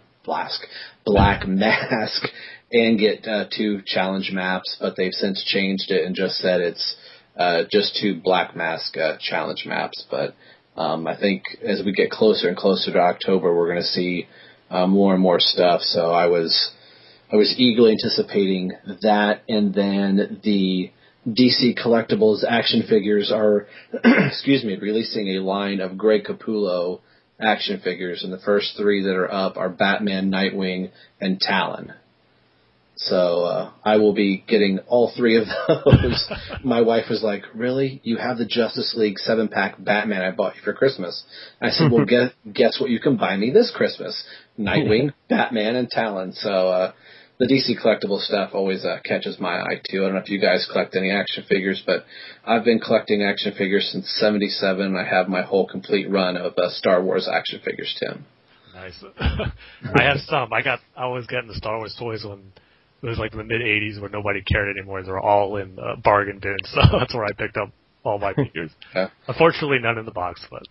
Black 1.06 1.48
Mask 1.48 2.24
and 2.72 2.98
get 2.98 3.28
uh, 3.28 3.46
two 3.56 3.82
challenge 3.86 4.32
maps, 4.34 4.78
but 4.80 4.96
they've 4.98 5.14
since 5.14 5.44
changed 5.46 5.92
it 5.92 6.06
and 6.06 6.16
just 6.16 6.38
said 6.38 6.62
it's 6.62 6.96
uh, 7.38 7.64
just 7.72 7.98
two 8.02 8.20
Black 8.24 8.56
Mask 8.56 8.98
uh, 8.98 9.18
challenge 9.20 9.66
maps. 9.68 10.04
But 10.10 10.34
um, 10.76 11.06
I 11.06 11.20
think 11.20 11.44
as 11.64 11.84
we 11.86 11.94
get 11.94 12.10
closer 12.10 12.48
and 12.48 12.58
closer 12.58 12.92
to 12.92 13.00
October, 13.00 13.56
we're 13.56 13.70
going 13.70 13.82
to 13.82 13.88
see 13.88 14.28
uh, 14.72 14.88
more 14.88 15.14
and 15.14 15.22
more 15.22 15.40
stuff. 15.40 15.82
So 15.82 16.12
I 16.12 16.26
was 16.26 16.72
I 17.32 17.36
was 17.36 17.54
eagerly 17.58 17.92
anticipating 17.92 18.72
that, 19.04 19.42
and 19.48 19.74
then 19.74 20.40
the 20.44 20.92
DC 21.28 21.78
Collectibles 21.78 22.44
action 22.48 22.84
figures 22.88 23.32
are, 23.32 23.68
excuse 24.04 24.64
me, 24.64 24.76
releasing 24.78 25.30
a 25.30 25.40
line 25.42 25.80
of 25.80 25.98
Greg 25.98 26.26
Capullo 26.26 27.00
action 27.40 27.80
figures, 27.80 28.24
and 28.24 28.32
the 28.32 28.40
first 28.40 28.74
three 28.78 29.04
that 29.04 29.16
are 29.16 29.32
up 29.32 29.58
are 29.58 29.70
Batman, 29.70 30.30
Nightwing, 30.30 30.92
and 31.20 31.40
Talon. 31.40 31.94
So 32.96 33.44
uh, 33.44 33.72
I 33.84 33.98
will 33.98 34.14
be 34.14 34.44
getting 34.48 34.80
all 34.88 35.12
three 35.16 35.38
of 35.38 35.46
those. 35.68 36.32
My 36.64 36.82
wife 36.82 37.06
was 37.10 37.24
like, 37.24 37.44
"Really? 37.54 38.02
You 38.04 38.18
have 38.18 38.38
the 38.38 38.46
Justice 38.46 38.94
League 38.96 39.18
seven 39.18 39.48
pack 39.48 39.76
Batman 39.84 40.22
I 40.22 40.32
bought 40.32 40.56
you 40.56 40.62
for 40.64 40.74
Christmas?" 40.74 41.24
I 41.60 41.70
said, 41.72 41.92
"Well, 41.92 42.06
guess 42.08 42.32
guess 42.52 42.80
what? 42.80 42.92
You 42.92 43.00
can 43.00 43.18
buy 43.18 43.36
me 43.36 43.50
this 43.50 43.72
Christmas: 43.76 44.24
Nightwing, 44.60 45.14
Batman, 45.30 45.76
and 45.76 45.90
Talon." 45.90 46.34
So 46.34 46.50
uh, 46.50 46.92
the 47.46 47.54
DC 47.54 47.82
collectible 47.84 48.20
stuff 48.22 48.52
always 48.54 48.86
uh, 48.86 49.00
catches 49.04 49.40
my 49.40 49.60
eye 49.60 49.82
too. 49.90 50.02
I 50.02 50.06
don't 50.06 50.14
know 50.14 50.22
if 50.22 50.30
you 50.30 50.40
guys 50.40 50.68
collect 50.72 50.96
any 50.96 51.12
action 51.12 51.44
figures, 51.48 51.84
but 51.86 52.06
I've 52.46 52.64
been 52.64 52.80
collecting 52.80 53.22
action 53.24 53.54
figures 53.58 53.90
since 53.92 54.08
'77. 54.20 54.96
I 54.96 55.04
have 55.04 55.28
my 55.28 55.42
whole 55.42 55.68
complete 55.68 56.10
run 56.10 56.38
of 56.38 56.54
uh, 56.58 56.70
Star 56.70 57.04
Wars 57.04 57.28
action 57.32 57.60
figures, 57.64 57.94
Tim. 58.00 58.26
nice. 58.74 59.04
I 59.20 60.04
have 60.04 60.20
some. 60.26 60.54
I 60.54 60.62
got. 60.62 60.80
I 60.96 61.08
was 61.08 61.26
getting 61.28 61.48
the 61.50 61.56
Star 61.56 61.78
Wars 61.78 61.96
toys 62.00 62.24
when 62.24 62.54
it 63.02 63.08
was 63.08 63.18
like 63.18 63.34
in 63.34 63.40
the 63.40 63.44
mid 63.44 63.62
'80s, 63.62 64.00
where 64.00 64.10
nobody 64.10 64.42
cared 64.42 64.76
anymore. 64.78 65.04
They 65.04 65.12
were 65.12 65.20
all 65.20 65.58
in 65.58 65.78
uh, 65.78 65.98
bargain 66.04 66.40
bins, 66.40 66.62
so 66.74 66.82
that's 66.98 67.14
where 67.14 67.26
I 67.26 67.34
picked 67.34 67.58
up 67.58 67.72
all 68.04 68.20
my 68.20 68.34
figures. 68.34 68.72
Yeah. 68.96 69.10
Unfortunately, 69.28 69.80
none 69.80 69.98
in 69.98 70.06
the 70.06 70.12
box, 70.12 70.46
but 70.50 70.64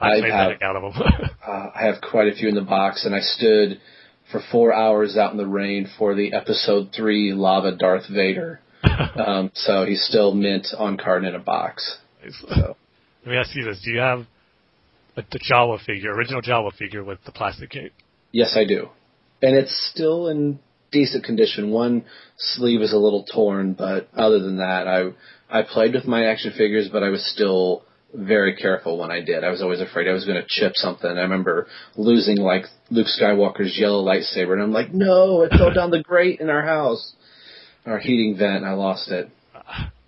I 0.00 0.16
I 0.16 0.20
made 0.20 0.32
have- 0.32 0.62
out 0.62 0.76
of 0.76 0.94
them. 0.94 1.02
Uh, 1.46 1.70
I 1.74 1.86
have 1.86 1.96
quite 2.00 2.28
a 2.28 2.34
few 2.36 2.48
in 2.48 2.54
the 2.54 2.60
box, 2.62 3.04
and 3.04 3.14
I 3.14 3.20
stood 3.20 3.80
for 4.30 4.40
four 4.50 4.72
hours 4.72 5.16
out 5.16 5.32
in 5.32 5.38
the 5.38 5.46
rain 5.46 5.88
for 5.98 6.14
the 6.14 6.32
Episode 6.32 6.90
Three 6.96 7.32
Lava 7.32 7.72
Darth 7.76 8.08
Vader. 8.08 8.60
Um, 9.16 9.50
so 9.54 9.86
he's 9.86 10.04
still 10.04 10.34
mint 10.34 10.66
on 10.76 10.98
card 10.98 11.24
in 11.24 11.34
a 11.34 11.38
box. 11.38 11.98
So 12.48 12.76
Let 13.24 13.30
me 13.32 13.36
ask 13.36 13.54
you 13.56 13.64
this: 13.64 13.80
Do 13.82 13.90
you 13.90 14.00
have 14.00 14.26
a, 15.16 15.22
the 15.32 15.38
Jawa 15.50 15.82
figure, 15.84 16.12
original 16.12 16.42
Jawa 16.42 16.72
figure 16.74 17.02
with 17.02 17.18
the 17.24 17.32
plastic 17.32 17.70
cape? 17.70 17.92
yes, 18.30 18.54
I 18.56 18.64
do, 18.64 18.90
and 19.40 19.56
it's 19.56 19.90
still 19.92 20.28
in 20.28 20.58
decent 20.92 21.24
condition. 21.24 21.70
One 21.70 22.04
sleeve 22.36 22.82
is 22.82 22.92
a 22.92 22.98
little 22.98 23.24
torn, 23.24 23.72
but 23.72 24.08
other 24.14 24.38
than 24.40 24.58
that, 24.58 24.86
I 24.86 25.12
I 25.48 25.62
played 25.62 25.94
with 25.94 26.06
my 26.06 26.26
action 26.26 26.52
figures, 26.56 26.88
but 26.92 27.02
I 27.02 27.08
was 27.08 27.24
still 27.32 27.84
very 28.14 28.54
careful 28.56 28.98
when 28.98 29.10
I 29.10 29.20
did. 29.20 29.42
I 29.44 29.50
was 29.50 29.60
always 29.60 29.80
afraid 29.80 30.08
I 30.08 30.12
was 30.12 30.24
going 30.24 30.40
to 30.40 30.46
chip 30.48 30.72
something. 30.76 31.10
I 31.10 31.20
remember 31.22 31.66
losing 31.96 32.36
like 32.38 32.64
Luke 32.90 33.08
Skywalker's 33.20 33.76
yellow 33.78 34.04
lightsaber, 34.04 34.52
and 34.52 34.62
I'm 34.62 34.72
like, 34.72 34.92
no, 34.94 35.42
it 35.42 35.50
fell 35.50 35.72
down 35.74 35.90
the 35.90 36.02
grate 36.02 36.40
in 36.40 36.48
our 36.48 36.62
house, 36.62 37.14
our 37.86 37.98
heating 37.98 38.36
vent, 38.38 38.58
and 38.58 38.66
I 38.66 38.72
lost 38.74 39.10
it. 39.10 39.30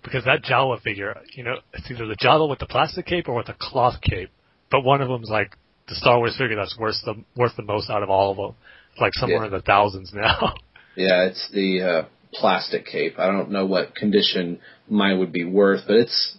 Because 0.03 0.23
that 0.23 0.43
Jawa 0.43 0.81
figure, 0.81 1.15
you 1.35 1.43
know, 1.43 1.55
it's 1.73 1.89
either 1.91 2.07
the 2.07 2.15
Jawa 2.15 2.49
with 2.49 2.59
the 2.59 2.65
plastic 2.65 3.05
cape 3.05 3.27
or 3.27 3.35
with 3.35 3.47
the 3.47 3.55
cloth 3.59 3.99
cape. 4.01 4.29
But 4.71 4.81
one 4.81 5.01
of 5.01 5.09
them's 5.09 5.29
like 5.29 5.57
the 5.89 5.95
Star 5.95 6.17
Wars 6.17 6.35
figure 6.37 6.55
that's 6.55 6.77
worth 6.79 6.95
the 7.03 7.15
worth 7.35 7.55
the 7.57 7.63
most 7.63 7.89
out 7.89 8.03
of 8.03 8.09
all 8.09 8.31
of 8.31 8.37
them. 8.37 8.55
It's 8.93 9.01
like 9.01 9.13
somewhere 9.15 9.39
Yeah. 9.41 9.45
in 9.47 9.51
the 9.51 9.61
thousands 9.61 10.13
now. 10.13 10.53
Yeah, 10.99 11.25
it's 11.25 11.47
the 11.53 11.81
uh, 11.83 12.05
plastic 12.33 12.87
cape. 12.87 13.19
I 13.19 13.27
don't 13.27 13.51
know 13.51 13.67
what 13.67 13.93
condition 13.93 14.59
mine 14.89 15.19
would 15.19 15.31
be 15.31 15.43
worth, 15.43 15.81
but 15.85 15.95
it's 15.97 16.35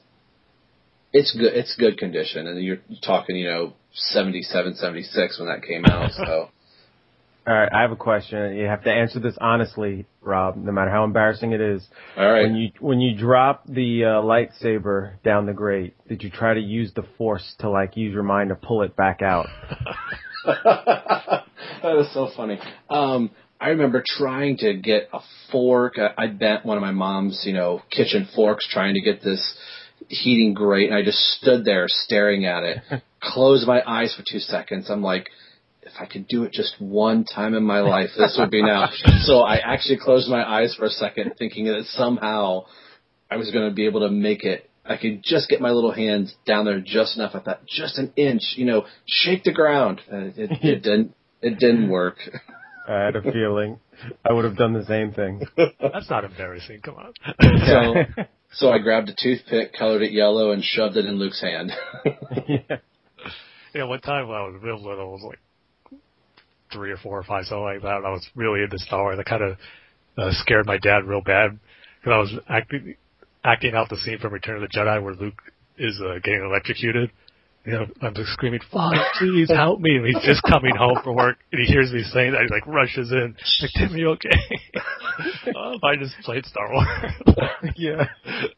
it's 1.13 1.33
good. 1.33 1.55
It's 1.55 1.75
good 1.77 1.99
condition, 1.99 2.47
and 2.47 2.63
you're 2.63 2.79
talking, 3.03 3.37
you 3.37 3.49
know, 3.49 3.73
seventy 3.93 4.43
seven, 4.43 4.75
seventy 4.75 5.03
six 5.03 5.39
when 5.39 5.49
that 5.49 5.63
came 5.63 5.85
out. 5.85 6.13
So 6.13 6.51
All 7.47 7.55
right, 7.55 7.69
I 7.73 7.81
have 7.81 7.93
a 7.93 7.97
question. 7.97 8.57
You 8.57 8.67
have 8.67 8.85
to 8.85 8.91
answer 8.91 9.21
this 9.21 9.37
honestly, 9.41 10.05
Rob, 10.21 10.57
no 10.57 10.71
matter 10.71 10.91
how 10.91 11.05
embarrassing 11.05 11.53
it 11.53 11.61
is. 11.61 11.87
all 12.17 12.31
right, 12.31 12.43
When 12.43 12.57
you 12.57 12.71
when 12.81 13.01
you 13.01 13.17
drop 13.17 13.65
the 13.67 14.05
uh, 14.05 14.09
lightsaber 14.23 15.15
down 15.23 15.47
the 15.47 15.55
grate, 15.55 15.95
did 16.09 16.23
you 16.23 16.31
try 16.31 16.55
to 16.55 16.61
use 16.61 16.93
the 16.95 17.05
force 17.17 17.55
to 17.61 17.71
like 17.71 17.97
use 17.97 18.13
your 18.13 18.23
mind 18.23 18.51
to 18.51 18.55
pull 18.55 18.83
it 18.83 18.95
back 18.97 19.23
out? 19.23 19.47
that 20.45 21.45
is 21.99 22.13
so 22.13 22.29
funny. 22.37 22.59
Um, 22.91 23.31
I 23.61 23.71
remember 23.71 24.05
trying 24.07 24.59
to 24.59 24.75
get 24.75 25.09
a 25.13 25.21
fork. 25.51 25.95
I, 25.99 26.25
I 26.25 26.27
bent 26.29 26.65
one 26.65 26.77
of 26.77 26.83
my 26.83 26.93
mom's, 26.93 27.43
you 27.45 27.53
know, 27.53 27.83
kitchen 27.91 28.29
forks 28.35 28.69
trying 28.71 28.95
to 28.95 29.01
get 29.01 29.23
this 29.23 29.57
heating 30.09 30.55
grate, 30.55 30.91
and 30.91 30.99
I 30.99 31.03
just 31.03 31.19
stood 31.19 31.65
there 31.65 31.87
staring 31.89 32.47
at 32.47 32.63
it, 32.63 32.79
closed 33.23 33.67
my 33.67 33.83
eyes 33.87 34.15
for 34.15 34.25
two 34.29 34.39
seconds. 34.39 34.91
I'm 34.91 35.03
like, 35.03 35.29
if 35.83 35.93
I 35.99 36.07
could 36.07 36.29
do 36.29 36.45
it 36.45 36.53
just 36.53 36.77
one 36.79 37.25
time 37.25 37.55
in 37.55 37.65
my 37.65 37.81
life, 37.81 38.11
this 38.17 38.37
would 38.39 38.51
be 38.51 38.63
now. 38.63 38.89
so 39.23 39.41
I 39.41 39.57
actually 39.57 39.99
closed 39.99 40.29
my 40.29 40.45
eyes 40.45 40.75
for 40.75 40.85
a 40.85 40.91
second, 40.91 41.35
thinking 41.39 41.65
that 41.67 41.85
somehow 41.87 42.67
I 43.31 43.37
was 43.37 43.51
going 43.51 43.69
to 43.69 43.75
be 43.75 43.87
able 43.87 44.01
to 44.01 44.11
make 44.11 44.45
it. 44.45 44.71
I 44.85 44.97
could 44.97 45.23
just 45.23 45.51
get 45.51 45.61
my 45.61 45.71
little 45.71 45.93
hands 45.93 46.35
down 46.47 46.65
there 46.65 46.81
just 46.81 47.17
enough. 47.17 47.33
I 47.35 47.41
thought 47.41 47.67
just 47.67 47.99
an 47.99 48.13
inch, 48.17 48.55
you 48.57 48.65
know, 48.65 48.87
shake 49.07 49.45
the 49.45 49.53
ground. 49.53 50.01
Uh, 50.11 50.17
it, 50.17 50.51
it 50.63 50.83
didn't. 50.83 51.15
It 51.41 51.59
didn't 51.59 51.89
work. 51.89 52.17
I 52.89 53.05
had 53.05 53.17
a 53.17 53.23
feeling 53.23 53.79
I 54.25 54.33
would 54.33 54.45
have 54.45 54.57
done 54.57 54.73
the 54.73 54.85
same 54.85 55.13
thing. 55.13 55.43
that's 55.57 56.11
not 56.11 56.25
embarrassing. 56.25 56.81
Come 56.81 56.97
on. 56.97 57.13
So, 57.67 58.25
so 58.53 58.71
I 58.71 58.79
grabbed 58.79 59.09
a 59.09 59.15
toothpick, 59.15 59.73
colored 59.73 60.03
it 60.03 60.13
yellow, 60.13 60.53
and 60.53 60.63
shoved 60.63 60.97
it 60.97 61.05
in 61.07 61.19
Luke's 61.19 61.41
hand. 61.41 61.73
yeah. 62.47 62.59
yeah, 63.75 63.85
one 63.85 64.01
time 64.01 64.29
when 64.29 64.37
I 64.37 64.43
was 64.43 64.61
real 64.63 64.83
little, 64.83 65.09
I 65.09 65.13
was 65.13 65.23
like 65.23 66.01
three 66.73 66.91
or 66.91 66.97
four 66.97 67.19
or 67.19 67.25
five, 67.25 67.45
something 67.45 67.63
like 67.63 67.83
that. 67.83 67.99
And 67.99 68.07
I 68.07 68.11
was 68.11 68.27
really 68.35 68.63
into 68.63 68.79
Star 68.79 69.03
Wars. 69.03 69.19
I 69.19 69.29
kind 69.29 69.43
of 69.43 69.59
uh, 70.17 70.31
scared 70.33 70.67
my 70.67 70.79
dad 70.79 71.05
real 71.05 71.21
bad 71.21 71.59
because 72.01 72.13
I 72.13 72.19
was 72.19 72.35
acting 72.49 72.95
acting 73.45 73.75
out 73.75 73.89
the 73.89 73.97
scene 73.97 74.19
from 74.19 74.33
Return 74.33 74.63
of 74.63 74.63
the 74.63 74.79
Jedi 74.79 75.03
where 75.03 75.15
Luke 75.15 75.41
is 75.79 76.01
uh, 76.05 76.19
getting 76.23 76.45
electrocuted. 76.45 77.11
You 77.69 77.75
know, 77.75 77.87
I'm 78.01 78.15
just 78.15 78.31
screaming, 78.31 78.61
"Father, 78.73 78.97
please 79.19 79.51
help 79.51 79.79
me!" 79.79 79.97
And 79.97 80.07
he's 80.07 80.25
just 80.25 80.43
coming 80.45 80.75
home 80.75 81.01
from 81.05 81.17
work, 81.17 81.37
and 81.53 81.61
he 81.61 81.71
hears 81.71 81.93
me 81.93 82.03
saying 82.03 82.33
that. 82.33 82.41
He 82.41 82.49
like 82.49 82.67
rushes 82.67 83.13
in, 83.13 83.37
like, 83.61 83.71
"Tim, 83.77 83.95
you 83.95 84.09
okay?" 84.13 84.31
oh, 85.55 85.75
I 85.83 85.97
just 85.97 86.15
played 86.23 86.47
Star 86.47 86.73
Wars. 86.73 86.87
yeah. 87.77 88.07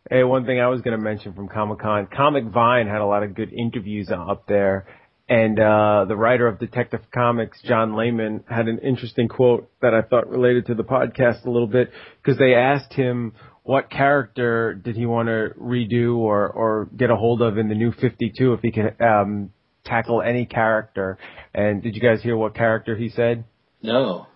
Hey, 0.09 0.23
one 0.23 0.47
thing 0.47 0.61
I 0.61 0.69
was 0.69 0.83
going 0.83 0.97
to 0.97 1.03
mention 1.03 1.33
from 1.33 1.49
Comic 1.49 1.81
Con, 1.81 2.07
Comic 2.07 2.45
Vine 2.45 2.87
had 2.87 3.01
a 3.01 3.05
lot 3.05 3.25
of 3.25 3.35
good 3.35 3.53
interviews 3.53 4.13
up 4.13 4.47
there, 4.47 4.87
And 5.29 5.59
uh, 5.59 6.05
the 6.07 6.15
writer 6.15 6.47
of 6.47 6.61
Detective 6.61 7.01
Comics, 7.13 7.61
John 7.65 7.97
Layman, 7.97 8.45
had 8.49 8.69
an 8.69 8.79
interesting 8.79 9.27
quote 9.27 9.69
that 9.83 9.93
I 9.93 10.03
thought 10.03 10.29
related 10.29 10.67
to 10.67 10.77
the 10.77 10.85
podcast 10.85 11.45
a 11.47 11.51
little 11.51 11.67
bit 11.67 11.91
because 12.23 12.39
they 12.39 12.55
asked 12.55 12.93
him 12.93 13.33
what 13.63 13.91
character 13.91 14.75
did 14.75 14.97
he 14.97 15.07
want 15.07 15.29
to 15.29 15.51
redo 15.61 16.17
or 16.17 16.49
or 16.49 16.89
get 16.97 17.11
a 17.11 17.17
hold 17.17 17.43
of 17.43 17.59
in 17.59 17.69
the 17.69 17.75
new 17.75 17.93
52 17.93 18.55
if 18.55 18.61
he 18.61 18.73
could 18.73 19.01
um, 19.01 19.51
tackle 19.85 20.23
any 20.23 20.47
character. 20.47 21.19
And 21.55 21.83
did 21.83 21.95
you 21.95 22.01
guys 22.01 22.23
hear 22.23 22.37
what 22.37 22.55
character 22.55 22.97
he 22.97 23.09
said? 23.09 23.45
No. 23.83 24.27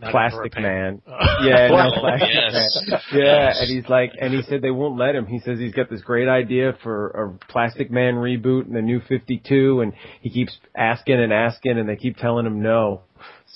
Not 0.00 0.10
Plastic 0.12 0.54
Man. 0.56 1.02
pain. 1.04 1.16
Yeah, 1.42 1.68
no, 1.68 1.90
Plastic 2.00 2.28
yes. 2.32 2.84
Man. 2.88 3.00
Yeah, 3.12 3.52
and 3.58 3.68
he's 3.68 3.88
like, 3.88 4.12
and 4.20 4.32
he 4.32 4.42
said 4.42 4.62
they 4.62 4.70
won't 4.70 4.96
let 4.96 5.14
him. 5.14 5.26
He 5.26 5.40
says 5.40 5.58
he's 5.58 5.74
got 5.74 5.90
this 5.90 6.02
great 6.02 6.28
idea 6.28 6.76
for 6.82 7.08
a 7.08 7.46
Plastic 7.50 7.90
Man 7.90 8.14
reboot 8.14 8.66
in 8.66 8.74
the 8.74 8.82
new 8.82 9.00
52, 9.00 9.80
and 9.80 9.92
he 10.20 10.30
keeps 10.30 10.56
asking 10.76 11.20
and 11.20 11.32
asking, 11.32 11.78
and 11.78 11.88
they 11.88 11.96
keep 11.96 12.16
telling 12.16 12.46
him 12.46 12.62
no. 12.62 13.02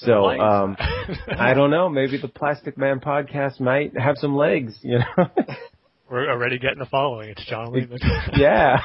So, 0.05 0.28
um, 0.28 0.76
I 1.38 1.55
don't 1.55 1.70
know. 1.70 1.88
Maybe 1.88 2.18
the 2.20 2.28
Plastic 2.28 2.76
Man 2.76 3.00
podcast 3.00 3.61
might 3.61 3.96
have 3.98 4.16
some 4.18 4.36
legs, 4.36 4.78
you 4.82 4.98
know? 4.98 5.26
We're 6.11 6.30
already 6.30 6.59
getting 6.59 6.80
a 6.80 6.86
following. 6.86 7.30
It's 7.30 7.44
John 7.46 7.72
Layman. 7.72 7.98
yeah. 8.36 8.80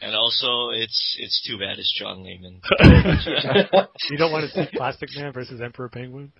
And 0.00 0.14
also, 0.14 0.70
it's 0.70 1.16
it's 1.18 1.44
too 1.46 1.58
bad 1.58 1.78
it's 1.78 1.92
John 1.98 2.22
Layman. 2.22 2.60
you 4.10 4.16
don't 4.16 4.30
want 4.30 4.48
to 4.48 4.50
see 4.50 4.68
Plastic 4.76 5.08
Man 5.16 5.32
versus 5.32 5.60
Emperor 5.60 5.88
Penguin? 5.88 6.32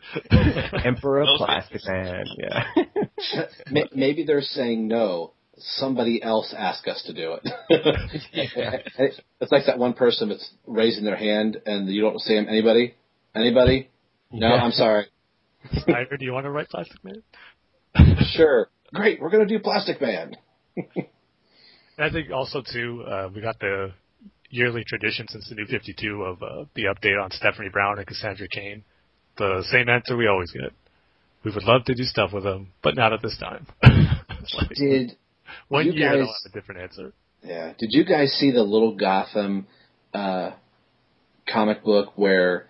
Emperor 0.85 1.27
Those 1.27 1.39
Plastic 1.39 1.81
Man. 1.87 2.25
Yeah. 2.39 3.85
Maybe 3.93 4.25
they're 4.25 4.43
saying 4.43 4.87
no. 4.87 5.33
Somebody 5.59 6.23
else 6.23 6.55
asked 6.57 6.89
us 6.89 7.03
to 7.07 7.13
do 7.13 7.35
it. 7.35 7.43
it's 8.31 9.53
like 9.53 9.67
that 9.67 9.79
one 9.79 9.93
person 9.93 10.29
that's 10.31 10.51
raising 10.67 11.05
their 11.05 11.17
hand 11.17 11.61
and 11.67 11.89
you 11.89 12.01
don't 12.01 12.19
see 12.21 12.35
them. 12.35 12.47
Anybody? 12.49 12.95
Anybody? 13.35 13.91
No, 14.31 14.49
Yeah. 14.49 14.63
I'm 14.63 14.73
sorry. 14.73 15.07
Snyder, 15.85 16.17
do 16.17 16.25
you 16.25 16.33
want 16.33 16.45
to 16.45 16.51
write 16.51 16.69
Plastic 16.69 17.05
Man? 17.05 17.23
Sure. 18.33 18.69
Great. 18.95 19.21
We're 19.21 19.31
going 19.31 19.47
to 19.47 19.59
do 19.59 19.63
Plastic 19.63 20.01
Man. 20.01 20.37
I 21.99 22.11
think 22.11 22.31
also 22.33 22.63
too, 22.63 23.05
uh, 23.07 23.29
we 23.35 23.43
got 23.43 23.59
the 23.61 23.93
yearly 24.51 24.85
tradition 24.87 25.27
since 25.29 25.49
the 25.49 25.55
new 25.55 25.67
52 25.67 26.23
of 26.23 26.43
uh, 26.43 26.65
the 26.75 26.85
update 26.85 27.23
on 27.23 27.31
Stephanie 27.31 27.69
Brown 27.71 27.99
and 27.99 28.07
Cassandra 28.07 28.49
Cain. 28.49 28.85
The 29.39 29.65
same 29.71 29.89
answer 29.89 30.17
we 30.17 30.27
always 30.27 30.51
get. 30.51 30.73
We 31.45 31.53
would 31.53 31.65
love 31.65 31.85
to 31.87 31.95
do 31.95 32.05
stuff 32.05 32.33
with 32.33 32.45
them, 32.45 32.69
but 32.83 32.97
not 32.97 33.13
at 33.13 33.23
this 33.23 33.37
time. 33.39 33.67
Like, 34.59 34.71
Did 34.71 35.17
one 35.69 35.87
you 35.87 35.93
year 35.93 36.09
guys- 36.09 36.17
they'll 36.19 36.27
have 36.27 36.47
a 36.47 36.49
different 36.51 36.81
answer. 36.83 37.13
Yeah. 37.45 37.73
Did 37.79 37.91
you 37.93 38.05
guys 38.05 38.33
see 38.35 38.51
the 38.53 38.63
Little 38.63 38.95
Gotham 38.95 39.67
uh, 40.15 40.53
comic 41.53 41.83
book 41.83 42.13
where 42.17 42.67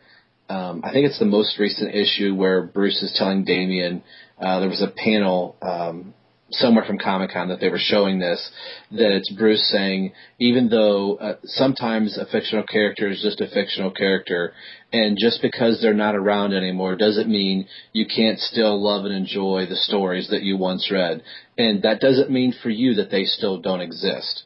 um, 0.49 0.83
I 0.85 0.93
think 0.93 1.07
it's 1.07 1.19
the 1.19 1.25
most 1.25 1.59
recent 1.59 1.95
issue 1.95 2.35
where 2.35 2.63
Bruce 2.63 3.03
is 3.03 3.15
telling 3.19 3.45
Damian 3.45 4.03
uh, 4.41 4.61
there 4.61 4.69
was 4.69 4.83
a 4.83 4.89
panel 4.91 5.57
um, 5.63 6.15
somewhere 6.55 6.85
from 6.85 6.99
Comic 6.99 7.31
Con 7.33 7.49
that 7.49 7.61
they 7.61 7.69
were 7.69 7.79
showing 7.79 8.19
this 8.19 8.51
that 8.91 9.13
it's 9.13 9.33
Bruce 9.33 9.71
saying 9.71 10.13
even 10.39 10.69
though 10.69 11.17
uh, 11.17 11.37
sometimes 11.45 12.19
a 12.19 12.27
fictional 12.27 12.65
character 12.65 13.09
is 13.09 13.23
just 13.23 13.41
a 13.41 13.49
fictional 13.49 13.91
character 13.91 14.53
and 14.93 15.17
just 15.19 15.43
because 15.43 15.81
they're 15.81 15.95
not 15.95 16.15
around 16.15 16.53
anymore 16.53 16.97
doesn't 16.97 17.29
mean 17.29 17.67
you 17.93 18.07
can't 18.07 18.39
still 18.39 18.83
love 18.83 19.05
and 19.05 19.15
enjoy 19.15 19.67
the 19.69 19.77
stories 19.77 20.29
that 20.31 20.43
you 20.43 20.57
once 20.57 20.91
read 20.91 21.23
and 21.59 21.83
that 21.83 22.01
doesn't 22.01 22.31
mean 22.31 22.55
for 22.63 22.71
you 22.71 22.95
that 22.95 23.11
they 23.11 23.25
still 23.25 23.61
don't 23.61 23.81
exist 23.81 24.45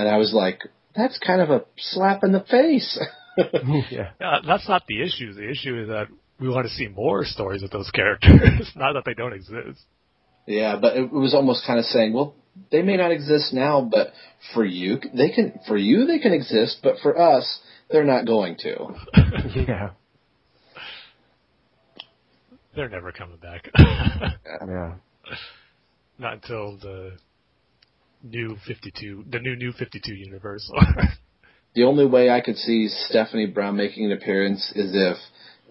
and 0.00 0.08
I 0.08 0.16
was 0.16 0.32
like, 0.32 0.60
that's 0.96 1.18
kind 1.18 1.42
of 1.42 1.50
a 1.50 1.64
slap 1.76 2.24
in 2.24 2.32
the 2.32 2.40
face. 2.40 2.98
yeah. 3.90 4.10
Uh, 4.20 4.40
that's 4.46 4.68
not 4.68 4.82
the 4.88 5.02
issue. 5.02 5.32
The 5.32 5.48
issue 5.48 5.82
is 5.82 5.88
that 5.88 6.06
we 6.40 6.48
want 6.48 6.66
to 6.66 6.72
see 6.72 6.88
more 6.88 7.24
stories 7.24 7.62
of 7.62 7.70
those 7.70 7.90
characters, 7.90 8.70
not 8.76 8.94
that 8.94 9.02
they 9.04 9.14
don't 9.14 9.32
exist. 9.32 9.84
Yeah, 10.50 10.76
but 10.80 10.96
it 10.96 11.12
was 11.12 11.34
almost 11.34 11.64
kind 11.66 11.78
of 11.78 11.84
saying, 11.84 12.12
well, 12.12 12.34
they 12.72 12.82
may 12.82 12.96
not 12.96 13.12
exist 13.12 13.52
now, 13.54 13.80
but 13.80 14.08
for 14.52 14.64
you, 14.64 14.98
they 15.14 15.30
can. 15.30 15.60
For 15.68 15.76
you, 15.76 16.06
they 16.06 16.18
can 16.18 16.32
exist, 16.32 16.78
but 16.82 16.96
for 17.02 17.18
us, 17.18 17.60
they're 17.90 18.04
not 18.04 18.26
going 18.26 18.56
to. 18.58 18.76
Yeah. 19.56 19.90
They're 22.74 22.88
never 22.88 23.12
coming 23.12 23.38
back. 23.38 23.68
Yeah. 24.66 24.94
not 26.18 26.34
until 26.34 26.76
the 26.78 27.12
new 28.22 28.56
52, 28.66 29.24
the 29.30 29.38
new 29.38 29.56
new 29.56 29.72
52 29.72 30.14
universe. 30.14 30.70
The 31.72 31.84
only 31.84 32.04
way 32.04 32.30
I 32.30 32.40
could 32.40 32.56
see 32.56 32.88
Stephanie 32.88 33.46
Brown 33.46 33.76
making 33.76 34.06
an 34.06 34.10
appearance 34.10 34.72
is 34.74 34.90
if 34.92 35.16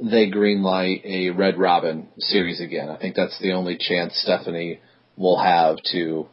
they 0.02 0.30
greenlight 0.30 1.04
a 1.06 1.30
Red 1.32 1.58
Robin 1.58 2.08
series 2.20 2.62
again. 2.62 2.90
I 2.90 2.98
think 2.98 3.16
that's 3.16 3.38
the 3.40 3.52
only 3.54 3.78
chance 3.80 4.14
Stephanie 4.24 4.80
will 5.18 5.38
have 5.40 5.78
to 5.92 6.28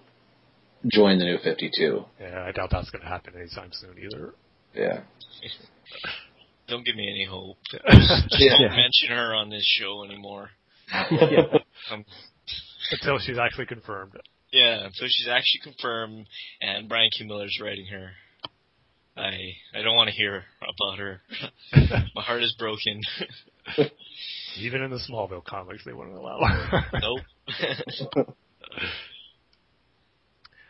join 0.87 1.19
the 1.19 1.25
new 1.25 1.39
52. 1.43 2.05
yeah, 2.21 2.45
I 2.47 2.53
doubt 2.53 2.69
that's 2.71 2.91
going 2.91 3.03
to 3.03 3.09
happen 3.09 3.35
anytime 3.37 3.71
soon 3.73 3.97
either. 3.99 4.35
Yeah. 4.75 5.01
Don't 6.69 6.85
give 6.85 6.97
me 6.97 7.09
any 7.09 7.25
hope. 7.25 7.57
Just 7.73 8.35
Yeah. 8.39 8.59
don't 8.59 8.71
mention 8.77 9.11
her 9.17 9.35
on 9.35 9.51
this 9.51 9.65
show 9.79 10.05
anymore. 10.05 10.51
yeah. 11.13 11.43
Um, 11.93 12.05
Until 12.91 13.19
she's 13.21 13.39
actually 13.39 13.67
confirmed. 13.67 14.13
yeah, 14.53 14.85
until 14.87 15.07
she's 15.09 15.29
actually 15.29 15.61
confirmed 15.63 16.27
and 16.61 16.89
Brian 16.89 17.11
Q. 17.17 17.27
Miller's 17.27 17.59
writing 17.63 17.87
her. 17.87 18.11
I 19.17 19.55
I 19.75 19.83
don't 19.83 19.95
want 19.97 20.09
to 20.11 20.15
hear 20.15 20.43
about 20.63 20.99
her. 20.99 21.21
My 22.17 22.23
heart 22.23 22.43
is 22.43 22.55
broken. 22.59 23.01
Even 24.59 24.83
in 24.83 24.91
the 24.91 24.99
Smallville 24.99 25.45
comics, 25.45 25.85
they 25.85 25.93
wouldn't 25.93 26.17
allow. 26.17 26.39
her. 26.41 26.85
nope. 27.01 27.21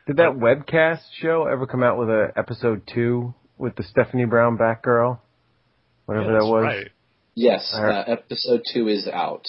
Did 0.06 0.16
that 0.18 0.32
webcast 0.36 1.00
show 1.20 1.46
ever 1.46 1.66
come 1.66 1.82
out 1.82 1.98
with 1.98 2.08
a 2.08 2.32
episode 2.36 2.82
two 2.92 3.34
with 3.58 3.74
the 3.76 3.82
Stephanie 3.82 4.24
Brown 4.24 4.56
Batgirl? 4.56 5.18
Whatever 6.06 6.32
Yeah, 6.32 6.38
that 6.38 6.44
was. 6.46 6.62
Right. 6.62 6.88
Yes, 7.34 7.72
uh, 7.76 8.04
episode 8.06 8.62
two 8.72 8.88
is 8.88 9.08
out. 9.08 9.48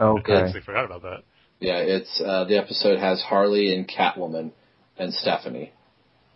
Okay. 0.00 0.32
I 0.32 0.36
Okay. 0.36 0.46
actually 0.46 0.60
forgot 0.62 0.84
about 0.84 1.02
that. 1.02 1.22
Yeah, 1.58 1.78
it's 1.78 2.20
uh, 2.24 2.44
the 2.44 2.56
episode 2.56 2.98
has 2.98 3.20
Harley 3.22 3.74
and 3.74 3.88
Catwoman 3.88 4.52
and 4.98 5.12
Stephanie. 5.12 5.72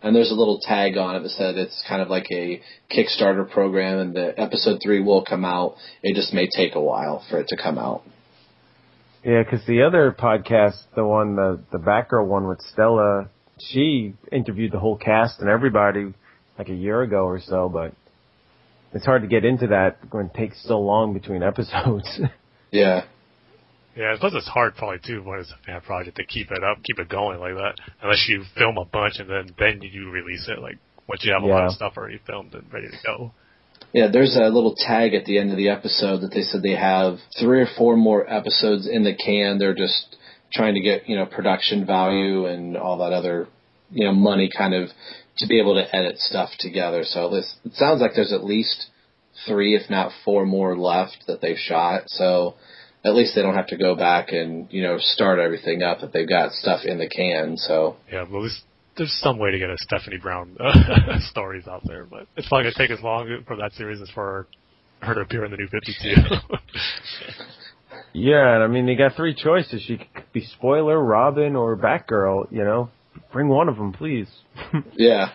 And 0.03 0.15
there's 0.15 0.31
a 0.31 0.35
little 0.35 0.59
tag 0.59 0.97
on 0.97 1.15
it 1.15 1.19
that 1.21 1.29
said 1.29 1.57
it's 1.57 1.83
kind 1.87 2.01
of 2.01 2.09
like 2.09 2.25
a 2.31 2.61
Kickstarter 2.91 3.49
program, 3.49 3.99
and 3.99 4.15
the 4.15 4.39
episode 4.39 4.79
three 4.83 4.99
will 4.99 5.23
come 5.23 5.45
out. 5.45 5.75
It 6.01 6.15
just 6.15 6.33
may 6.33 6.47
take 6.55 6.75
a 6.75 6.81
while 6.81 7.23
for 7.29 7.39
it 7.39 7.47
to 7.49 7.57
come 7.57 7.77
out. 7.77 8.03
Yeah, 9.23 9.43
because 9.43 9.65
the 9.67 9.83
other 9.83 10.15
podcast, 10.17 10.79
the 10.95 11.05
one, 11.05 11.35
the 11.35 11.59
the 11.71 11.77
Batgirl 11.77 12.25
one 12.25 12.47
with 12.47 12.59
Stella, 12.73 13.29
she 13.59 14.15
interviewed 14.31 14.71
the 14.71 14.79
whole 14.79 14.97
cast 14.97 15.39
and 15.39 15.49
everybody 15.49 16.13
like 16.57 16.69
a 16.69 16.73
year 16.73 17.01
ago 17.03 17.25
or 17.25 17.39
so, 17.39 17.69
but 17.69 17.93
it's 18.93 19.05
hard 19.05 19.21
to 19.21 19.27
get 19.27 19.45
into 19.45 19.67
that 19.67 19.97
when 20.09 20.25
it 20.27 20.33
takes 20.33 20.63
so 20.63 20.79
long 20.79 21.13
between 21.13 21.43
episodes. 21.43 22.07
Yeah, 22.73 23.03
Yeah, 23.95 24.15
plus 24.19 24.33
it's 24.35 24.47
hard 24.47 24.75
probably 24.75 24.99
too 25.05 25.21
when 25.23 25.39
it's 25.39 25.51
a 25.51 25.65
fan 25.65 25.81
project 25.81 26.17
to 26.17 26.25
keep 26.25 26.49
it 26.51 26.63
up, 26.63 26.77
keep 26.83 26.99
it 26.99 27.09
going 27.09 27.39
like 27.39 27.55
that. 27.55 27.75
Unless 28.01 28.25
you 28.29 28.43
film 28.57 28.77
a 28.77 28.85
bunch 28.85 29.15
and 29.19 29.29
then 29.29 29.53
then 29.59 29.81
you 29.81 30.09
release 30.09 30.47
it. 30.47 30.59
Like 30.59 30.77
once 31.07 31.23
you 31.25 31.33
have 31.33 31.43
a 31.43 31.45
lot 31.45 31.65
of 31.65 31.73
stuff 31.73 31.93
already 31.97 32.19
filmed 32.25 32.53
and 32.53 32.71
ready 32.71 32.87
to 32.87 32.97
go. 33.05 33.33
yeah. 33.93 34.07
There's 34.11 34.35
a 34.35 34.47
little 34.47 34.75
tag 34.77 35.13
at 35.13 35.25
the 35.25 35.37
end 35.37 35.51
of 35.51 35.57
the 35.57 35.69
episode 35.69 36.21
that 36.21 36.31
they 36.33 36.41
said 36.41 36.63
they 36.63 36.75
have 36.75 37.17
three 37.39 37.61
or 37.61 37.67
four 37.77 37.97
more 37.97 38.29
episodes 38.31 38.87
in 38.87 39.03
the 39.03 39.13
can. 39.13 39.59
They're 39.59 39.75
just 39.75 40.15
trying 40.53 40.75
to 40.75 40.81
get 40.81 41.09
you 41.09 41.17
know 41.17 41.25
production 41.25 41.85
value 41.85 42.45
and 42.45 42.77
all 42.77 42.99
that 42.99 43.13
other 43.13 43.47
you 43.91 44.05
know 44.05 44.13
money 44.13 44.49
kind 44.55 44.73
of 44.73 44.89
to 45.37 45.47
be 45.47 45.59
able 45.59 45.75
to 45.75 45.95
edit 45.95 46.17
stuff 46.19 46.49
together. 46.59 47.03
So 47.03 47.29
this 47.29 47.55
it 47.65 47.73
sounds 47.73 47.99
like 47.99 48.11
there's 48.15 48.33
at 48.33 48.43
least 48.43 48.87
three, 49.45 49.75
if 49.75 49.89
not 49.89 50.11
four 50.23 50.45
more 50.45 50.77
left 50.77 51.23
that 51.27 51.41
they've 51.41 51.57
shot. 51.57 52.03
So 52.07 52.55
at 53.03 53.15
least 53.15 53.33
they 53.35 53.41
don't 53.41 53.55
have 53.55 53.67
to 53.67 53.77
go 53.77 53.95
back 53.95 54.29
and 54.29 54.67
you 54.71 54.83
know 54.83 54.97
start 54.99 55.39
everything 55.39 55.81
up. 55.81 56.01
That 56.01 56.13
they've 56.13 56.27
got 56.27 56.51
stuff 56.53 56.81
in 56.85 56.99
the 56.99 57.09
can. 57.09 57.57
So 57.57 57.97
Yeah, 58.11 58.25
well, 58.31 58.41
there's, 58.41 58.61
there's 58.97 59.19
some 59.21 59.39
way 59.39 59.51
to 59.51 59.59
get 59.59 59.69
a 59.69 59.77
Stephanie 59.77 60.17
Brown 60.17 60.55
uh, 60.59 61.19
stories 61.31 61.67
out 61.67 61.81
there, 61.85 62.05
but 62.05 62.27
it's 62.35 62.51
not 62.51 62.61
going 62.61 62.73
to 62.73 62.77
take 62.77 62.91
as 62.91 63.01
long 63.03 63.43
for 63.47 63.57
that 63.57 63.73
series 63.73 64.01
as 64.01 64.09
for 64.11 64.47
her 65.01 65.15
to 65.15 65.21
appear 65.21 65.45
in 65.45 65.51
the 65.51 65.57
new 65.57 65.67
52. 65.67 66.09
yeah, 68.13 68.55
and 68.55 68.63
I 68.63 68.67
mean 68.67 68.85
they 68.85 68.95
got 68.95 69.15
three 69.15 69.33
choices. 69.33 69.83
She 69.87 69.97
could 69.97 70.31
be 70.33 70.45
Spoiler, 70.45 71.01
Robin, 71.03 71.55
or 71.55 71.75
Batgirl. 71.75 72.51
You 72.51 72.63
know, 72.63 72.89
bring 73.33 73.47
one 73.47 73.67
of 73.67 73.77
them, 73.77 73.93
please. 73.93 74.27
yeah, 74.93 75.31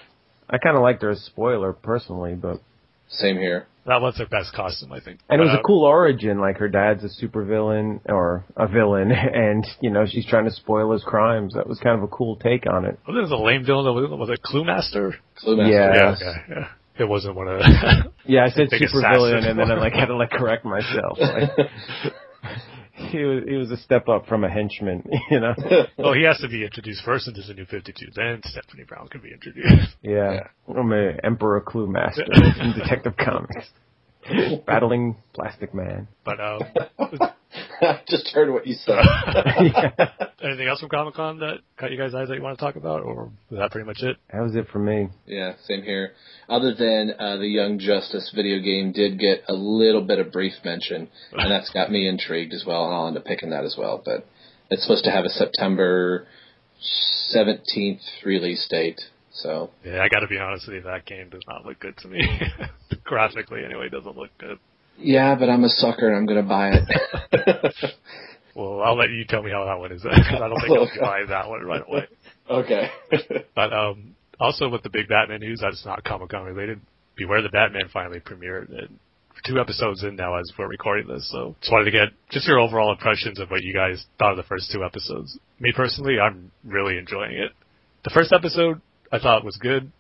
I 0.48 0.58
kind 0.58 0.76
of 0.76 0.82
liked 0.82 1.02
her 1.02 1.10
as 1.10 1.20
Spoiler 1.22 1.72
personally, 1.72 2.34
but 2.34 2.60
same 3.08 3.36
here. 3.36 3.66
That 3.86 4.00
was 4.02 4.16
her 4.18 4.26
best 4.26 4.52
costume, 4.54 4.92
I 4.92 5.00
think. 5.00 5.20
And 5.28 5.40
it 5.40 5.44
was 5.44 5.52
But, 5.54 5.60
a 5.60 5.62
cool 5.62 5.84
origin, 5.84 6.40
like 6.40 6.58
her 6.58 6.68
dad's 6.68 7.02
a 7.04 7.08
supervillain 7.24 8.00
or 8.06 8.44
a 8.56 8.66
villain, 8.66 9.10
and 9.44 9.64
you 9.80 9.90
know 9.90 10.04
she's 10.06 10.26
trying 10.26 10.44
to 10.44 10.50
spoil 10.50 10.92
his 10.92 11.04
crimes. 11.04 11.54
That 11.54 11.66
was 11.68 11.78
kind 11.80 11.96
of 11.96 12.02
a 12.02 12.08
cool 12.08 12.36
take 12.36 12.64
on 12.70 12.84
it. 12.84 12.98
Uh, 13.08 13.12
was 13.12 13.30
it 13.30 13.34
a 13.34 13.38
lame 13.42 13.64
villain? 13.64 13.94
Was 13.94 14.04
it, 14.10 14.16
was 14.16 14.30
it 14.30 14.42
Clue 14.42 14.64
Master? 14.64 15.14
Clue 15.36 15.56
Master. 15.56 15.72
Yeah. 15.72 15.94
Yeah, 15.94 16.14
okay, 16.14 16.40
yeah. 16.50 16.68
it 17.04 17.08
wasn't 17.08 17.36
one 17.36 17.48
of 17.48 17.58
the 17.60 18.10
Yeah, 18.26 18.44
I 18.44 18.48
said 18.56 18.68
Big 18.70 18.82
super 18.88 19.08
villain, 19.12 19.44
and 19.44 19.58
then 19.58 19.70
I 19.70 19.74
like 19.78 19.92
had 19.92 20.06
to 20.06 20.16
like 20.16 20.30
correct 20.30 20.64
myself. 20.64 21.18
Like, 21.20 21.50
he 23.10 23.24
was 23.24 23.44
he 23.46 23.54
was 23.54 23.70
a 23.70 23.76
step 23.76 24.08
up 24.08 24.26
from 24.26 24.44
a 24.44 24.50
henchman, 24.50 25.02
you 25.30 25.40
know. 25.40 25.54
well, 25.98 26.12
he 26.12 26.22
has 26.22 26.38
to 26.38 26.48
be 26.48 26.64
introduced 26.64 27.02
first 27.04 27.28
into 27.28 27.42
the 27.42 27.54
new 27.54 27.64
52. 27.66 28.06
Then 28.14 28.40
Stephanie 28.44 28.84
Brown 28.84 29.08
can 29.08 29.20
be 29.20 29.32
introduced. 29.32 29.96
Yeah, 30.02 30.48
I'm 30.68 30.92
oh, 30.92 30.94
a 30.94 31.16
Emperor 31.24 31.60
Clue 31.60 31.86
Master 31.86 32.24
in 32.24 32.74
Detective 32.78 33.16
Comics, 33.16 33.70
battling 34.66 35.16
Plastic 35.34 35.74
Man. 35.74 36.08
But 36.24 36.40
um, 36.40 36.60
I 37.80 38.00
just 38.08 38.28
heard 38.28 38.52
what 38.52 38.66
you 38.66 38.74
said. 38.74 38.96
yeah, 39.34 40.08
anything 40.42 40.68
else 40.68 40.80
from 40.80 40.88
Comic 40.88 41.14
Con 41.14 41.38
that 41.40 41.58
caught 41.78 41.90
you 41.90 41.98
guys' 41.98 42.14
eyes 42.14 42.28
that 42.28 42.36
you 42.36 42.42
want 42.42 42.58
to 42.58 42.64
talk 42.64 42.76
about, 42.76 43.02
or 43.02 43.30
was 43.50 43.58
that 43.58 43.70
pretty 43.70 43.86
much 43.86 44.02
it? 44.02 44.16
that 44.32 44.40
was 44.40 44.54
it 44.54 44.66
for 44.72 44.78
me. 44.78 45.08
Yeah, 45.26 45.54
same 45.66 45.82
here. 45.82 46.12
Other 46.48 46.74
than 46.74 47.12
uh, 47.18 47.36
the 47.36 47.48
Young 47.48 47.78
Justice 47.78 48.32
video 48.34 48.60
game 48.60 48.92
did 48.92 49.18
get 49.18 49.44
a 49.48 49.54
little 49.54 50.02
bit 50.02 50.18
of 50.18 50.32
brief 50.32 50.54
mention, 50.64 51.08
and 51.32 51.50
that's 51.50 51.70
got 51.70 51.90
me 51.90 52.08
intrigued 52.08 52.54
as 52.54 52.64
well, 52.66 52.86
and 52.86 52.94
I'll 52.94 53.08
end 53.08 53.16
up 53.16 53.24
picking 53.24 53.50
that 53.50 53.64
as 53.64 53.76
well. 53.78 54.02
But 54.04 54.26
it's 54.70 54.82
supposed 54.82 55.04
to 55.04 55.10
have 55.10 55.24
a 55.24 55.30
September 55.30 56.26
17th 57.34 58.00
release 58.24 58.66
date. 58.68 59.00
So 59.36 59.70
Yeah, 59.84 60.02
I 60.02 60.08
got 60.08 60.20
to 60.20 60.28
be 60.28 60.38
honest 60.38 60.66
with 60.66 60.76
you, 60.76 60.82
that 60.82 61.04
game 61.06 61.28
does 61.30 61.42
not 61.46 61.64
look 61.64 61.78
good 61.80 61.96
to 61.98 62.08
me. 62.08 62.20
Graphically, 63.04 63.64
anyway, 63.64 63.88
doesn't 63.90 64.16
look 64.16 64.30
good. 64.38 64.58
yeah, 64.98 65.34
but 65.38 65.48
I'm 65.48 65.64
a 65.64 65.68
sucker 65.68 66.08
and 66.08 66.16
I'm 66.16 66.26
gonna 66.26 66.42
buy 66.42 66.70
it. 66.72 67.74
Well, 68.56 68.80
I'll 68.80 68.96
let 68.96 69.10
you 69.10 69.26
tell 69.28 69.42
me 69.42 69.50
how 69.50 69.66
that 69.66 69.78
one 69.78 69.92
is 69.92 70.02
because 70.02 70.40
I 70.40 70.48
don't 70.48 70.58
think 70.60 70.72
I'll 70.72 71.00
buy 71.06 71.24
that 71.28 71.46
one 71.48 71.60
right 71.62 71.82
away. 71.86 72.06
okay. 72.48 72.88
But 73.54 73.72
um, 73.72 74.16
also 74.40 74.70
with 74.70 74.82
the 74.82 74.88
big 74.88 75.08
Batman 75.08 75.40
news, 75.40 75.60
that's 75.60 75.84
not 75.84 76.02
Comic 76.04 76.30
Con 76.30 76.44
related. 76.44 76.80
Beware 77.16 77.42
the 77.42 77.50
Batman 77.50 77.90
finally 77.92 78.18
premiered. 78.18 78.70
And 78.70 78.98
two 79.44 79.60
episodes 79.60 80.04
in 80.04 80.16
now 80.16 80.36
as 80.36 80.50
we're 80.58 80.68
recording 80.68 81.06
this, 81.06 81.28
so 81.30 81.54
just 81.60 81.70
wanted 81.70 81.84
to 81.84 81.90
get 81.90 82.08
just 82.30 82.48
your 82.48 82.58
overall 82.58 82.90
impressions 82.92 83.38
of 83.40 83.50
what 83.50 83.62
you 83.62 83.74
guys 83.74 84.06
thought 84.18 84.30
of 84.30 84.38
the 84.38 84.42
first 84.44 84.70
two 84.72 84.82
episodes. 84.82 85.38
Me 85.60 85.70
personally, 85.76 86.18
I'm 86.18 86.50
really 86.64 86.96
enjoying 86.96 87.32
it. 87.32 87.52
The 88.04 88.10
first 88.14 88.32
episode 88.32 88.80
I 89.12 89.18
thought 89.18 89.38
it 89.38 89.44
was 89.44 89.56
good, 89.56 89.90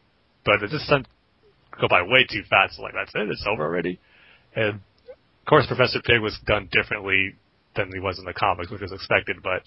but 0.44 0.62
it 0.62 0.70
just 0.70 0.86
sent 0.86 1.06
go 1.80 1.88
by 1.88 2.02
way 2.02 2.26
too 2.28 2.42
fast. 2.48 2.78
Like 2.78 2.94
that's 2.94 3.14
it, 3.14 3.28
it's 3.28 3.46
over 3.48 3.64
already. 3.64 3.98
And 4.54 4.80
of 5.06 5.46
course, 5.46 5.66
Professor 5.66 6.00
Pig 6.02 6.20
was 6.20 6.38
done 6.46 6.68
differently 6.72 7.34
than 7.76 7.90
he 7.92 8.00
was 8.00 8.18
in 8.18 8.24
the 8.24 8.32
comics, 8.32 8.70
which 8.70 8.80
was 8.80 8.92
expected. 8.92 9.36
But 9.42 9.62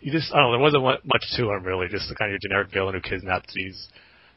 you 0.00 0.12
just 0.12 0.32
I 0.32 0.38
don't 0.38 0.52
know, 0.52 0.52
there 0.52 0.82
wasn't 0.82 1.06
much 1.06 1.24
to 1.36 1.50
him 1.50 1.64
really. 1.64 1.88
Just 1.88 2.08
the 2.08 2.14
kind 2.14 2.34
of 2.34 2.40
generic 2.40 2.72
villain 2.72 2.94
who 2.94 3.00
kidnaps 3.00 3.52
these 3.54 3.88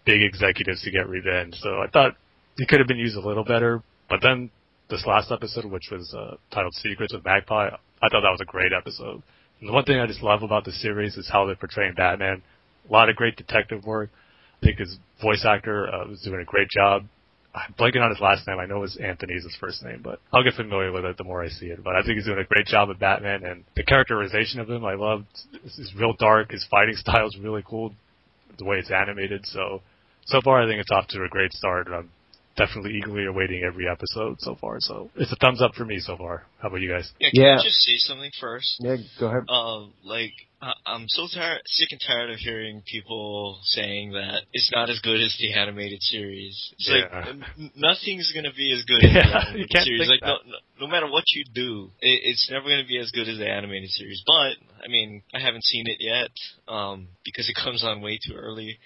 big 0.05 0.21
executives 0.21 0.81
to 0.83 0.91
get 0.91 1.09
revenge. 1.09 1.55
So 1.61 1.81
I 1.81 1.87
thought 1.87 2.15
he 2.57 2.65
could 2.65 2.79
have 2.79 2.87
been 2.87 2.97
used 2.97 3.17
a 3.17 3.25
little 3.25 3.43
better. 3.43 3.81
But 4.09 4.21
then 4.21 4.49
this 4.89 5.05
last 5.05 5.31
episode, 5.31 5.65
which 5.65 5.89
was 5.91 6.13
uh, 6.13 6.35
titled 6.51 6.73
Secrets 6.75 7.13
with 7.13 7.23
Magpie, 7.23 7.67
I 7.67 8.09
thought 8.09 8.21
that 8.21 8.31
was 8.31 8.41
a 8.41 8.45
great 8.45 8.71
episode. 8.73 9.21
And 9.59 9.69
the 9.69 9.73
one 9.73 9.83
thing 9.83 9.99
I 9.99 10.07
just 10.07 10.23
love 10.23 10.41
about 10.41 10.65
the 10.65 10.71
series 10.71 11.15
is 11.17 11.29
how 11.31 11.45
they're 11.45 11.55
portraying 11.55 11.93
Batman. 11.95 12.41
A 12.89 12.91
lot 12.91 13.09
of 13.09 13.15
great 13.15 13.35
detective 13.35 13.83
work. 13.85 14.09
I 14.62 14.66
think 14.66 14.80
his 14.80 14.97
voice 15.22 15.45
actor 15.45 15.88
uh, 15.93 16.07
was 16.07 16.22
doing 16.22 16.41
a 16.41 16.45
great 16.45 16.70
job. 16.70 17.03
I'm 17.55 17.74
blanking 17.80 18.01
on 18.03 18.12
his 18.12 18.20
last 18.22 18.47
name. 18.47 18.60
I 18.60 18.66
know 18.68 18.84
it's 18.84 18.97
Anthony's 18.97 19.43
his 19.43 19.55
first 19.60 19.84
name, 19.84 20.01
but 20.03 20.20
I'll 20.32 20.43
get 20.43 20.53
familiar 20.53 20.91
with 20.91 21.03
it 21.05 21.18
the 21.18 21.24
more 21.24 21.43
I 21.43 21.49
see 21.49 21.66
it. 21.68 21.84
But 21.84 21.95
I 21.95 22.03
think 22.03 22.16
he's 22.18 22.26
doing 22.26 22.38
a 22.39 22.43
great 22.43 22.68
job 22.68 22.89
of 22.91 22.99
Batman, 22.99 23.43
and 23.43 23.64
the 23.76 23.84
characterization 23.84 24.60
of 24.60 24.70
him 24.70 24.86
I 24.86 24.93
loved. 24.93 25.26
It's 25.64 25.93
real 25.97 26.14
dark. 26.20 26.51
His 26.51 26.66
fighting 26.70 26.95
style 26.97 27.28
is 27.28 27.38
really 27.41 27.64
cool. 27.68 27.93
The 28.60 28.66
way 28.66 28.78
it's 28.78 28.91
animated. 28.91 29.45
So 29.45 29.82
so 30.26 30.41
far, 30.41 30.62
I 30.62 30.68
think 30.68 30.80
it's 30.80 30.91
off 30.91 31.07
to 31.07 31.24
a 31.24 31.28
great 31.30 31.51
start. 31.53 31.88
and 31.88 31.95
I'm 31.95 32.12
definitely 32.55 32.93
eagerly 32.97 33.26
awaiting 33.26 33.64
every 33.64 33.88
episode 33.89 34.36
so 34.41 34.55
far. 34.60 34.78
So 34.80 35.10
it's 35.16 35.32
a 35.32 35.36
thumbs 35.38 35.62
up 35.62 35.74
for 35.74 35.86
me 35.86 35.97
so 35.99 36.18
far. 36.18 36.43
How 36.62 36.68
about 36.68 36.82
you 36.82 36.89
guys? 36.91 37.10
Yeah, 37.20 37.30
can 37.34 37.41
Yeah. 37.41 37.57
I 37.60 37.64
just 37.64 37.78
say 37.78 37.95
something 37.97 38.32
first? 38.39 38.76
Yeah, 38.80 38.97
go 39.20 39.28
ahead. 39.28 39.43
Um, 39.49 39.93
like 40.03 40.34
I- 40.62 40.74
I'm 40.86 41.05
so 41.07 41.28
tired, 41.34 41.62
sick 41.66 41.89
and 41.91 42.01
tired 42.05 42.30
of 42.32 42.38
hearing 42.39 42.82
people 42.86 43.60
saying 43.64 44.12
that 44.12 44.43
it's 44.51 44.70
not 44.74 44.89
as 44.89 44.99
good 44.99 45.22
as 45.22 45.36
the 45.39 45.53
animated 45.53 46.01
series. 46.03 46.74
It's 46.78 46.89
like 46.89 47.28
n- 47.28 47.72
nothing's 47.76 48.32
gonna 48.34 48.51
be 48.53 48.74
as 48.74 48.84
good 48.84 49.03
as 49.05 49.14
Yeah, 49.16 49.22
the 49.24 49.30
you 49.30 49.34
animated 49.39 49.70
can't 49.72 49.86
series. 49.86 49.99
think 50.01 50.22
Like 50.22 50.28
no, 50.28 50.38
no, 50.45 50.57
no 50.82 50.88
matter 50.88 51.07
what 51.10 51.24
you 51.34 51.45
do, 51.53 51.91
it, 52.01 52.22
it's 52.26 52.49
never 52.51 52.68
gonna 52.68 52.88
be 52.88 52.97
as 52.97 53.12
good 53.12 53.30
as 53.30 53.38
the 53.38 53.47
animated 53.49 53.89
series. 53.91 54.22
But 54.26 54.57
I 54.84 54.88
mean, 54.89 55.24
I 55.34 55.39
haven't 55.39 55.64
seen 55.64 55.86
it 55.88 55.97
yet 55.99 56.32
um, 56.68 57.07
because 57.24 57.47
it 57.47 57.55
comes 57.64 57.84
on 57.84 58.01
way 58.01 58.20
too 58.26 58.36
early 58.36 58.80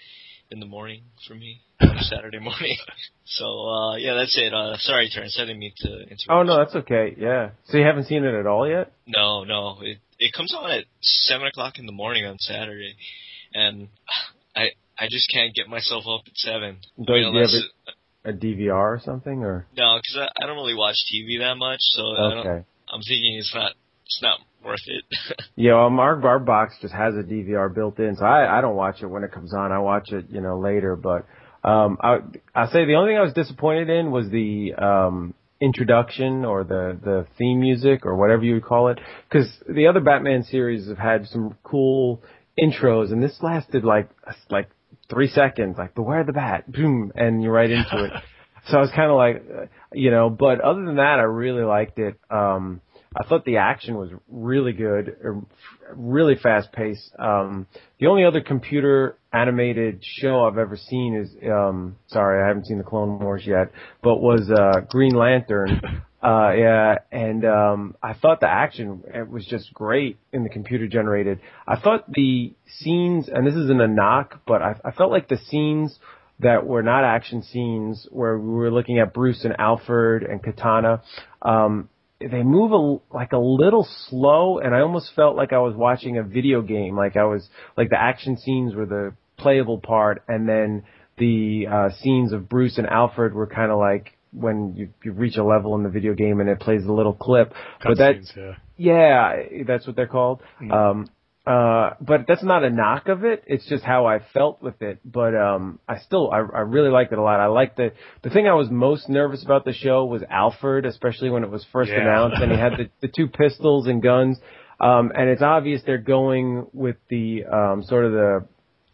in 0.50 0.60
the 0.60 0.66
morning 0.66 1.02
for 1.26 1.34
me 1.34 1.62
on 1.80 1.98
Saturday 2.02 2.38
morning. 2.50 2.76
So 3.24 3.44
uh, 3.66 3.96
yeah, 3.96 4.14
that's 4.14 4.38
it. 4.38 4.54
Uh, 4.54 4.76
sorry, 4.78 5.10
Terence, 5.12 5.36
I 5.40 5.42
didn't 5.46 5.58
mean 5.58 5.72
to 5.78 5.88
interrupt. 6.02 6.28
Oh 6.28 6.42
no, 6.44 6.56
that's 6.58 6.76
okay. 6.76 7.16
Yeah. 7.18 7.50
So 7.66 7.78
you 7.78 7.84
haven't 7.84 8.04
seen 8.04 8.22
it 8.24 8.34
at 8.34 8.46
all 8.46 8.68
yet? 8.68 8.92
No, 9.06 9.42
no. 9.42 9.78
It 9.82 9.98
it 10.18 10.32
comes 10.32 10.54
on 10.54 10.70
at 10.70 10.84
seven 11.00 11.46
o'clock 11.46 11.78
in 11.78 11.86
the 11.86 11.92
morning 11.92 12.26
on 12.26 12.38
Saturday, 12.38 12.94
and 13.52 13.88
I 14.54 14.68
I 14.98 15.08
just 15.10 15.30
can't 15.32 15.54
get 15.54 15.68
myself 15.68 16.04
up 16.06 16.22
at 16.26 16.36
seven. 16.36 16.78
Do 16.96 17.12
I 17.12 17.16
mean, 17.16 17.34
you 17.34 17.40
have 17.40 17.50
a, 18.24 18.30
a 18.30 18.32
DVR 18.32 18.74
or 18.74 19.00
something, 19.04 19.42
or 19.42 19.66
no, 19.76 19.98
because 19.98 20.16
I, 20.18 20.42
I 20.42 20.46
don't 20.46 20.56
really 20.56 20.74
watch 20.74 20.96
TV 21.12 21.38
that 21.40 21.56
much, 21.56 21.80
so 21.80 22.02
I 22.02 22.30
don't, 22.30 22.46
okay? 22.46 22.64
I'm 22.92 23.02
thinking 23.02 23.36
it's 23.38 23.54
not 23.54 23.72
it's 24.06 24.20
not 24.22 24.38
worth 24.64 24.80
it. 24.86 25.04
Yeah, 25.56 25.74
well, 25.74 26.00
our 26.00 26.26
our 26.26 26.38
box 26.40 26.74
just 26.82 26.92
has 26.92 27.14
a 27.14 27.22
DVR 27.22 27.72
built 27.72 27.98
in, 28.00 28.16
so 28.16 28.24
I 28.24 28.58
I 28.58 28.60
don't 28.60 28.74
watch 28.74 29.02
it 29.02 29.06
when 29.06 29.22
it 29.22 29.30
comes 29.30 29.54
on. 29.54 29.70
I 29.70 29.78
watch 29.78 30.10
it, 30.10 30.26
you 30.30 30.40
know, 30.40 30.58
later. 30.58 30.96
But 30.96 31.26
um, 31.62 31.96
I 32.00 32.18
I 32.54 32.66
say 32.66 32.84
the 32.84 32.94
only 32.94 33.10
thing 33.10 33.18
I 33.18 33.22
was 33.22 33.34
disappointed 33.34 33.88
in 33.88 34.10
was 34.10 34.28
the 34.30 34.74
um 34.74 35.34
introduction 35.60 36.44
or 36.44 36.64
the 36.64 36.98
the 37.02 37.26
theme 37.38 37.60
music 37.60 38.04
or 38.04 38.16
whatever 38.16 38.44
you 38.44 38.54
would 38.54 38.64
call 38.64 38.88
it, 38.88 38.98
because 39.28 39.48
the 39.68 39.86
other 39.86 40.00
Batman 40.00 40.42
series 40.42 40.88
have 40.88 40.98
had 40.98 41.26
some 41.28 41.56
cool 41.62 42.22
intros, 42.58 43.12
and 43.12 43.22
this 43.22 43.36
lasted 43.42 43.84
like 43.84 44.08
like 44.50 44.68
three 45.10 45.28
seconds, 45.28 45.76
like 45.78 45.94
beware 45.94 46.24
the 46.24 46.32
bat, 46.32 46.70
boom, 46.70 47.12
and 47.14 47.42
you're 47.42 47.52
right 47.52 47.70
into 47.70 48.04
it. 48.04 48.12
So 48.66 48.78
I 48.78 48.80
was 48.80 48.90
kind 48.96 49.10
of 49.10 49.16
like, 49.18 49.44
uh, 49.54 49.66
you 49.92 50.10
know, 50.10 50.30
but 50.30 50.62
other 50.62 50.86
than 50.86 50.96
that, 50.96 51.18
I 51.18 51.24
really 51.24 51.64
liked 51.64 51.98
it. 51.98 52.18
Um, 52.30 52.80
I 53.14 53.26
thought 53.28 53.44
the 53.44 53.58
action 53.58 53.96
was 53.96 54.10
really 54.26 54.72
good, 54.72 55.16
er, 55.22 55.42
really 55.94 56.34
fast 56.34 56.72
paced. 56.72 57.14
Um, 57.18 57.66
the 58.00 58.06
only 58.06 58.24
other 58.24 58.40
computer 58.40 59.18
animated 59.34 60.02
show 60.02 60.44
I've 60.44 60.58
ever 60.58 60.76
seen 60.76 61.16
is, 61.16 61.34
um, 61.50 61.96
sorry, 62.06 62.42
I 62.42 62.46
haven't 62.46 62.66
seen 62.66 62.78
the 62.78 62.84
Clone 62.84 63.18
Wars 63.18 63.42
yet, 63.46 63.72
but 64.02 64.16
was, 64.16 64.50
uh, 64.50 64.80
Green 64.88 65.14
Lantern. 65.14 66.02
Uh, 66.24 66.52
yeah, 66.56 66.94
and, 67.12 67.44
um, 67.44 67.96
I 68.02 68.14
thought 68.14 68.40
the 68.40 68.48
action 68.48 69.02
it 69.12 69.28
was 69.28 69.44
just 69.44 69.74
great 69.74 70.16
in 70.32 70.42
the 70.42 70.48
computer 70.48 70.88
generated. 70.88 71.38
I 71.68 71.78
thought 71.78 72.10
the 72.10 72.54
scenes, 72.66 73.28
and 73.28 73.46
this 73.46 73.54
isn't 73.54 73.78
a 73.78 73.86
knock, 73.86 74.40
but 74.46 74.62
I, 74.62 74.74
I 74.86 74.92
felt 74.92 75.10
like 75.10 75.28
the 75.28 75.36
scenes 75.36 75.98
that 76.40 76.66
were 76.66 76.82
not 76.82 77.04
action 77.04 77.42
scenes 77.42 78.08
where 78.10 78.38
we 78.38 78.54
were 78.54 78.70
looking 78.70 79.00
at 79.00 79.12
Bruce 79.12 79.44
and 79.44 79.54
Alfred 79.58 80.22
and 80.22 80.42
Katana, 80.42 81.02
um, 81.42 81.90
they 82.20 82.42
move 82.42 82.72
a, 82.72 83.14
like 83.14 83.32
a 83.32 83.38
little 83.38 83.86
slow 84.08 84.58
and 84.58 84.74
I 84.74 84.80
almost 84.80 85.12
felt 85.14 85.36
like 85.36 85.52
I 85.52 85.58
was 85.58 85.74
watching 85.74 86.16
a 86.16 86.22
video 86.22 86.62
game. 86.62 86.96
Like 86.96 87.16
I 87.16 87.24
was, 87.24 87.46
like 87.76 87.90
the 87.90 88.00
action 88.00 88.38
scenes 88.38 88.74
were 88.74 88.86
the 88.86 89.14
playable 89.36 89.78
part 89.78 90.22
and 90.28 90.48
then 90.48 90.84
the, 91.18 91.66
uh, 91.70 91.90
scenes 92.00 92.32
of 92.32 92.48
Bruce 92.48 92.78
and 92.78 92.86
Alfred 92.88 93.34
were 93.34 93.46
kind 93.46 93.70
of 93.70 93.78
like 93.78 94.16
when 94.32 94.74
you, 94.74 94.88
you 95.04 95.12
reach 95.12 95.36
a 95.36 95.44
level 95.44 95.74
in 95.76 95.84
the 95.84 95.88
video 95.88 96.12
game 96.14 96.40
and 96.40 96.48
it 96.48 96.58
plays 96.58 96.84
a 96.84 96.92
little 96.92 97.12
clip. 97.14 97.52
but 97.82 97.98
that, 97.98 98.16
Cutscenes, 98.16 98.56
yeah. 98.76 99.32
yeah, 99.36 99.62
that's 99.66 99.86
what 99.86 99.94
they're 99.94 100.08
called. 100.08 100.42
Um, 100.72 101.08
uh, 101.46 101.90
but 102.00 102.22
that's 102.26 102.42
not 102.42 102.64
a 102.64 102.70
knock 102.70 103.08
of 103.08 103.22
it. 103.24 103.44
It's 103.46 103.68
just 103.68 103.84
how 103.84 104.06
I 104.06 104.20
felt 104.32 104.62
with 104.62 104.80
it. 104.80 104.98
But 105.04 105.36
um, 105.36 105.78
I 105.86 105.98
still, 105.98 106.30
I, 106.32 106.38
I 106.38 106.60
really 106.60 106.88
liked 106.88 107.12
it 107.12 107.18
a 107.18 107.22
lot. 107.22 107.38
I 107.38 107.46
liked 107.46 107.76
the 107.76 107.92
the 108.22 108.30
thing 108.30 108.48
I 108.48 108.54
was 108.54 108.70
most 108.70 109.10
nervous 109.10 109.44
about 109.44 109.66
the 109.66 109.74
show 109.74 110.06
was 110.06 110.22
Alfred, 110.30 110.86
especially 110.86 111.28
when 111.28 111.44
it 111.44 111.50
was 111.50 111.64
first 111.70 111.90
Yeah. 111.90 112.00
announced 112.00 112.40
and 112.40 112.50
he 112.50 112.58
had 112.58 112.72
the, 112.72 112.88
the 113.02 113.08
two 113.08 113.28
pistols 113.28 113.86
and 113.86 114.02
guns. 114.02 114.38
Um, 114.80 115.12
and 115.14 115.28
it's 115.28 115.42
obvious 115.42 115.82
they're 115.84 115.98
going 115.98 116.66
with 116.72 116.96
the 117.10 117.44
um, 117.44 117.82
sort 117.84 118.06
of 118.06 118.12
the 118.12 118.46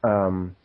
um, 0.02 0.56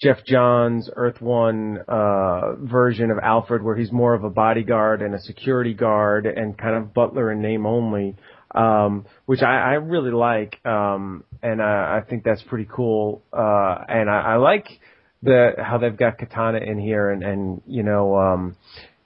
Geoff 0.00 0.24
Johns 0.26 0.90
Earth 0.94 1.20
One 1.20 1.78
uh, 1.88 2.56
version 2.56 3.10
of 3.10 3.18
Alfred, 3.18 3.62
where 3.62 3.76
he's 3.76 3.92
more 3.92 4.14
of 4.14 4.24
a 4.24 4.30
bodyguard 4.30 5.02
and 5.02 5.14
a 5.14 5.20
security 5.20 5.72
guard 5.72 6.26
and 6.26 6.58
kind 6.58 6.76
of 6.76 6.92
butler 6.92 7.32
in 7.32 7.40
name 7.40 7.64
only, 7.64 8.16
um, 8.54 9.06
which 9.26 9.42
I, 9.42 9.56
I 9.56 9.72
really 9.74 10.10
like, 10.10 10.64
um, 10.66 11.24
and 11.42 11.62
I, 11.62 11.98
I 11.98 12.08
think 12.08 12.24
that's 12.24 12.42
pretty 12.42 12.68
cool. 12.70 13.22
Uh, 13.32 13.76
and 13.88 14.10
I, 14.10 14.20
I 14.20 14.36
like 14.36 14.66
the 15.22 15.52
how 15.58 15.78
they've 15.78 15.96
got 15.96 16.18
Katana 16.18 16.58
in 16.58 16.78
here, 16.78 17.10
and 17.10 17.22
and 17.22 17.62
you 17.66 17.82
know. 17.82 18.16
Um, 18.16 18.56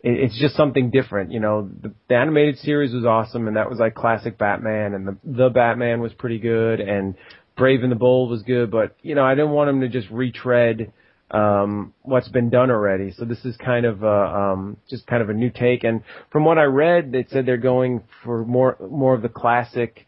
it, 0.00 0.12
it's 0.12 0.40
just 0.40 0.54
something 0.54 0.90
different, 0.90 1.32
you 1.32 1.40
know. 1.40 1.68
The, 1.82 1.92
the 2.08 2.14
animated 2.14 2.58
series 2.58 2.92
was 2.94 3.04
awesome, 3.04 3.48
and 3.48 3.56
that 3.56 3.68
was 3.68 3.78
like 3.78 3.94
classic 3.94 4.38
Batman, 4.38 4.94
and 4.94 5.06
the 5.06 5.16
the 5.24 5.48
Batman 5.48 6.00
was 6.00 6.12
pretty 6.12 6.38
good, 6.38 6.80
and 6.80 7.14
Brave 7.58 7.82
and 7.82 7.92
the 7.92 7.96
Bold 7.96 8.30
was 8.30 8.42
good, 8.42 8.70
but 8.70 8.96
you 9.02 9.14
know, 9.14 9.24
I 9.24 9.34
didn't 9.34 9.50
want 9.50 9.68
him 9.68 9.80
to 9.82 9.88
just 9.88 10.08
retread 10.10 10.92
um, 11.30 11.92
what's 12.02 12.28
been 12.28 12.48
done 12.48 12.70
already. 12.70 13.12
So 13.12 13.24
this 13.24 13.44
is 13.44 13.56
kind 13.56 13.84
of 13.84 14.02
uh, 14.02 14.06
um, 14.06 14.76
just 14.88 15.06
kind 15.06 15.22
of 15.22 15.28
a 15.28 15.34
new 15.34 15.50
take. 15.50 15.84
And 15.84 16.02
from 16.30 16.44
what 16.44 16.56
I 16.56 16.64
read, 16.64 17.12
they 17.12 17.26
said 17.28 17.44
they're 17.44 17.58
going 17.58 18.02
for 18.24 18.44
more 18.44 18.78
more 18.90 19.14
of 19.14 19.22
the 19.22 19.28
classic 19.28 20.06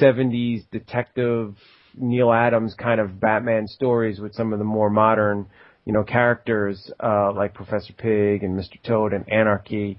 '70s 0.00 0.64
detective 0.72 1.54
Neal 1.96 2.32
Adams 2.32 2.74
kind 2.74 3.00
of 3.00 3.20
Batman 3.20 3.68
stories 3.68 4.18
with 4.18 4.34
some 4.34 4.52
of 4.52 4.58
the 4.58 4.64
more 4.64 4.90
modern 4.90 5.46
you 5.86 5.92
know, 5.92 6.02
characters 6.02 6.90
uh, 7.02 7.32
like 7.32 7.54
Professor 7.54 7.92
Pig 7.92 8.42
and 8.42 8.58
Mr. 8.58 8.82
Toad 8.82 9.12
and 9.12 9.32
Anarchy. 9.32 9.98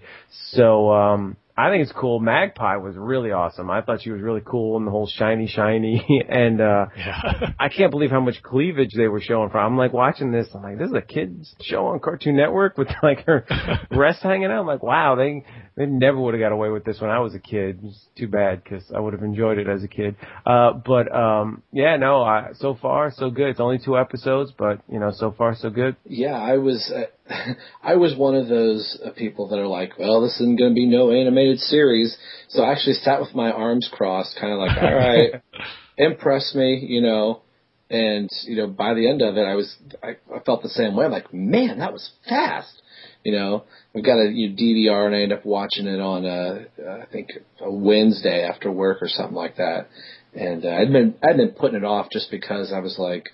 So 0.51 0.91
um, 0.91 1.37
I 1.59 1.71
think 1.71 1.81
it's 1.81 1.91
cool. 1.91 2.19
Magpie 2.19 2.75
was 2.77 2.95
really 2.95 3.31
awesome. 3.31 3.71
I 3.71 3.81
thought 3.81 4.03
she 4.03 4.11
was 4.11 4.21
really 4.21 4.43
cool 4.45 4.77
and 4.77 4.85
the 4.85 4.91
whole 4.91 5.07
shiny, 5.07 5.47
shiny, 5.47 6.23
and 6.29 6.61
uh, 6.61 6.85
Yeah. 6.95 7.51
I 7.59 7.69
can't 7.69 7.89
believe 7.89 8.11
how 8.11 8.19
much 8.19 8.43
cleavage 8.43 8.91
they 8.95 9.07
were 9.07 9.21
showing 9.21 9.49
from. 9.49 9.65
I'm 9.65 9.77
like 9.77 9.91
watching 9.91 10.31
this. 10.31 10.47
I'm 10.53 10.61
like, 10.61 10.77
this 10.77 10.89
is 10.89 10.93
a 10.95 11.01
kids 11.01 11.55
show 11.61 11.87
on 11.87 11.99
Cartoon 11.99 12.35
Network 12.35 12.77
with 12.77 12.89
like 13.01 13.25
her 13.25 13.45
breasts 13.89 14.21
hanging 14.21 14.51
out. 14.51 14.59
I'm 14.61 14.67
like, 14.67 14.83
wow, 14.83 15.15
they 15.15 15.43
they 15.77 15.85
never 15.85 16.19
would 16.19 16.33
have 16.33 16.41
got 16.41 16.51
away 16.51 16.69
with 16.69 16.83
this 16.83 16.99
when 16.99 17.11
I 17.11 17.19
was 17.19 17.35
a 17.35 17.39
kid. 17.39 17.79
It's 17.83 18.07
too 18.17 18.27
bad 18.27 18.63
because 18.63 18.83
I 18.93 18.99
would 18.99 19.13
have 19.13 19.21
enjoyed 19.21 19.59
it 19.59 19.67
as 19.67 19.83
a 19.83 19.87
kid. 19.87 20.15
Uh, 20.43 20.73
but 20.73 21.13
um, 21.15 21.61
yeah, 21.71 21.97
no, 21.97 22.23
I, 22.23 22.49
so 22.55 22.75
far 22.81 23.11
so 23.15 23.29
good. 23.29 23.49
It's 23.49 23.59
only 23.59 23.77
two 23.77 23.95
episodes, 23.95 24.51
but 24.57 24.81
you 24.91 24.99
know, 24.99 25.11
so 25.15 25.35
far 25.37 25.55
so 25.55 25.69
good. 25.69 25.95
Yeah, 26.03 26.33
I 26.33 26.57
was 26.57 26.91
uh, 26.93 27.33
I 27.83 27.95
was 27.95 28.17
one 28.17 28.33
of 28.33 28.47
those 28.47 28.99
uh, 29.05 29.11
people 29.11 29.49
that 29.49 29.59
are 29.59 29.67
like, 29.67 29.99
well, 29.99 30.21
this 30.21 30.33
isn't 30.41 30.57
going 30.57 30.71
to 30.71 30.75
be 30.75 30.87
no 30.87 31.11
animated 31.11 31.59
series. 31.59 32.17
So 32.49 32.63
I 32.63 32.71
actually 32.71 32.95
sat 32.95 33.21
with 33.21 33.35
my 33.35 33.51
arms 33.51 33.87
crossed, 33.93 34.35
kind 34.41 34.53
of 34.53 34.59
like, 34.59 34.77
all 34.81 34.95
right, 34.95 35.43
impress 35.97 36.55
me, 36.55 36.83
you 36.89 37.01
know. 37.01 37.43
And 37.89 38.29
you 38.45 38.57
know, 38.57 38.67
by 38.67 38.95
the 38.95 39.07
end 39.07 39.21
of 39.21 39.37
it, 39.37 39.43
I 39.43 39.53
was 39.53 39.75
I, 40.01 40.17
I 40.35 40.39
felt 40.43 40.63
the 40.63 40.69
same 40.69 40.95
way. 40.95 41.05
I'm 41.05 41.11
like, 41.11 41.31
man, 41.31 41.79
that 41.79 41.93
was 41.93 42.09
fast. 42.27 42.81
You 43.23 43.33
know, 43.33 43.63
we 43.93 44.01
got 44.01 44.19
a 44.19 44.29
you 44.29 44.49
know, 44.49 44.55
DVR, 44.55 45.05
and 45.07 45.15
I 45.15 45.21
end 45.21 45.33
up 45.33 45.45
watching 45.45 45.87
it 45.87 45.99
on 45.99 46.25
uh, 46.25 46.65
I 47.01 47.05
think 47.11 47.29
a 47.59 47.71
Wednesday 47.71 48.43
after 48.43 48.71
work 48.71 48.99
or 49.01 49.09
something 49.09 49.35
like 49.35 49.57
that. 49.57 49.89
And 50.33 50.65
uh, 50.65 50.69
I'd 50.69 50.91
been 50.91 51.15
I'd 51.23 51.37
been 51.37 51.51
putting 51.51 51.77
it 51.77 51.83
off 51.83 52.07
just 52.11 52.31
because 52.31 52.71
I 52.71 52.79
was 52.79 52.97
like, 52.97 53.29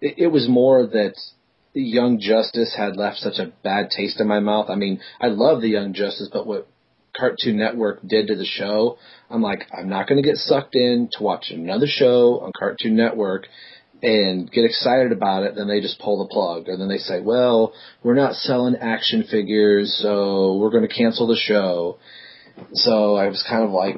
it, 0.00 0.14
it 0.18 0.26
was 0.28 0.48
more 0.48 0.86
that 0.86 1.14
Young 1.74 2.18
Justice 2.18 2.74
had 2.76 2.96
left 2.96 3.18
such 3.18 3.38
a 3.38 3.52
bad 3.62 3.90
taste 3.90 4.20
in 4.20 4.26
my 4.26 4.40
mouth. 4.40 4.70
I 4.70 4.76
mean, 4.76 5.00
I 5.20 5.26
love 5.26 5.60
the 5.60 5.68
Young 5.68 5.92
Justice, 5.92 6.30
but 6.32 6.46
what 6.46 6.66
Cartoon 7.16 7.58
Network 7.58 8.00
did 8.06 8.28
to 8.28 8.36
the 8.36 8.46
show, 8.46 8.98
I'm 9.30 9.42
like, 9.42 9.66
I'm 9.76 9.88
not 9.88 10.08
going 10.08 10.22
to 10.22 10.26
get 10.26 10.36
sucked 10.36 10.74
in 10.74 11.08
to 11.12 11.22
watch 11.22 11.50
another 11.50 11.86
show 11.86 12.40
on 12.40 12.52
Cartoon 12.58 12.96
Network 12.96 13.46
and 14.06 14.50
get 14.50 14.64
excited 14.64 15.10
about 15.10 15.42
it. 15.42 15.56
Then 15.56 15.66
they 15.66 15.80
just 15.80 15.98
pull 15.98 16.24
the 16.24 16.32
plug, 16.32 16.68
or 16.68 16.76
then 16.76 16.88
they 16.88 16.98
say, 16.98 17.20
well, 17.20 17.72
we're 18.04 18.14
not 18.14 18.34
selling 18.34 18.76
action 18.76 19.24
figures, 19.28 19.98
so 20.00 20.56
we're 20.56 20.70
going 20.70 20.86
to 20.86 20.94
cancel 20.94 21.26
the 21.26 21.36
show. 21.36 21.98
So 22.72 23.16
I 23.16 23.26
was 23.26 23.44
kind 23.48 23.64
of 23.64 23.70
like, 23.70 23.96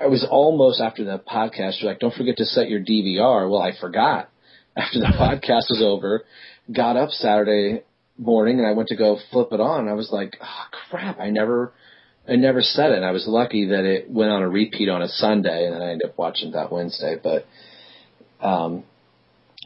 I 0.00 0.06
was 0.06 0.26
almost 0.28 0.80
after 0.80 1.04
the 1.04 1.18
podcast. 1.18 1.80
You're 1.80 1.90
like, 1.92 2.00
don't 2.00 2.12
forget 2.12 2.36
to 2.38 2.44
set 2.44 2.68
your 2.68 2.80
DVR. 2.80 3.48
Well, 3.48 3.62
I 3.62 3.72
forgot 3.80 4.28
after 4.76 4.98
the 4.98 5.06
podcast 5.06 5.70
was 5.70 5.82
over 5.82 6.24
got 6.72 6.96
up 6.96 7.10
Saturday 7.10 7.82
morning 8.18 8.58
and 8.58 8.66
I 8.66 8.72
went 8.72 8.88
to 8.88 8.96
go 8.96 9.18
flip 9.30 9.48
it 9.52 9.60
on. 9.60 9.88
I 9.88 9.92
was 9.92 10.10
like, 10.10 10.36
oh, 10.42 10.78
crap, 10.90 11.20
I 11.20 11.30
never, 11.30 11.72
I 12.28 12.36
never 12.36 12.62
said 12.62 12.90
it. 12.90 12.96
And 12.96 13.04
I 13.04 13.12
was 13.12 13.26
lucky 13.26 13.68
that 13.68 13.84
it 13.84 14.10
went 14.10 14.30
on 14.30 14.42
a 14.42 14.48
repeat 14.48 14.88
on 14.88 15.02
a 15.02 15.08
Sunday 15.08 15.66
and 15.66 15.74
then 15.74 15.82
I 15.82 15.92
ended 15.92 16.10
up 16.10 16.18
watching 16.18 16.52
that 16.52 16.72
Wednesday. 16.72 17.16
But, 17.22 17.46
um, 18.40 18.84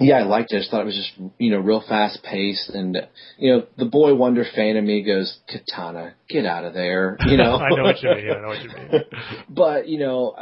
yeah, 0.01 0.16
I 0.16 0.22
liked 0.22 0.53
it. 0.53 0.57
I 0.57 0.59
just 0.61 0.70
thought 0.70 0.80
it 0.82 0.86
was 0.86 0.96
just, 0.96 1.32
you 1.38 1.51
know, 1.51 1.59
real 1.59 1.82
fast 1.86 2.22
paced. 2.22 2.70
And, 2.70 2.96
you 3.38 3.53
know, 3.53 3.66
the 3.76 3.84
boy 3.84 4.14
wonder 4.14 4.44
fan 4.55 4.76
of 4.76 4.84
me 4.84 5.03
goes, 5.03 5.38
Katana, 5.48 6.14
get 6.28 6.46
out 6.46 6.64
of 6.64 6.74
there. 6.74 7.18
You 7.26 7.36
know, 7.36 7.57
I 7.57 7.68
know 7.70 7.82
what 7.84 8.03
you 8.03 8.09
mean. 8.09 8.30
I 8.30 8.40
know 8.40 8.48
what 8.48 8.62
you 8.62 8.70
mean. 8.70 9.03
but, 9.51 9.88
you 9.88 9.98
know, 9.98 10.36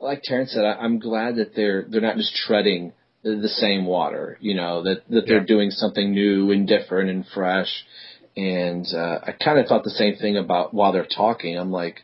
like 0.00 0.22
Terence 0.24 0.52
said, 0.52 0.64
I, 0.64 0.74
I'm 0.74 0.98
glad 0.98 1.36
that 1.36 1.54
they're, 1.54 1.86
they're 1.88 2.00
not 2.00 2.16
just 2.16 2.34
treading 2.34 2.92
the, 3.22 3.36
the 3.36 3.48
same 3.48 3.86
water, 3.86 4.36
you 4.40 4.54
know, 4.54 4.82
that, 4.82 5.08
that 5.08 5.26
they're 5.26 5.38
Yeah. 5.40 5.46
doing 5.46 5.70
something 5.70 6.10
new 6.12 6.50
and 6.50 6.66
different 6.66 7.08
and 7.08 7.24
fresh. 7.32 7.68
And, 8.36 8.84
uh, 8.92 9.20
I 9.22 9.32
kind 9.32 9.58
of 9.60 9.66
thought 9.66 9.84
the 9.84 9.90
same 9.90 10.16
thing 10.16 10.36
about 10.36 10.74
while 10.74 10.92
they're 10.92 11.06
talking. 11.06 11.56
I'm 11.56 11.70
like, 11.70 12.00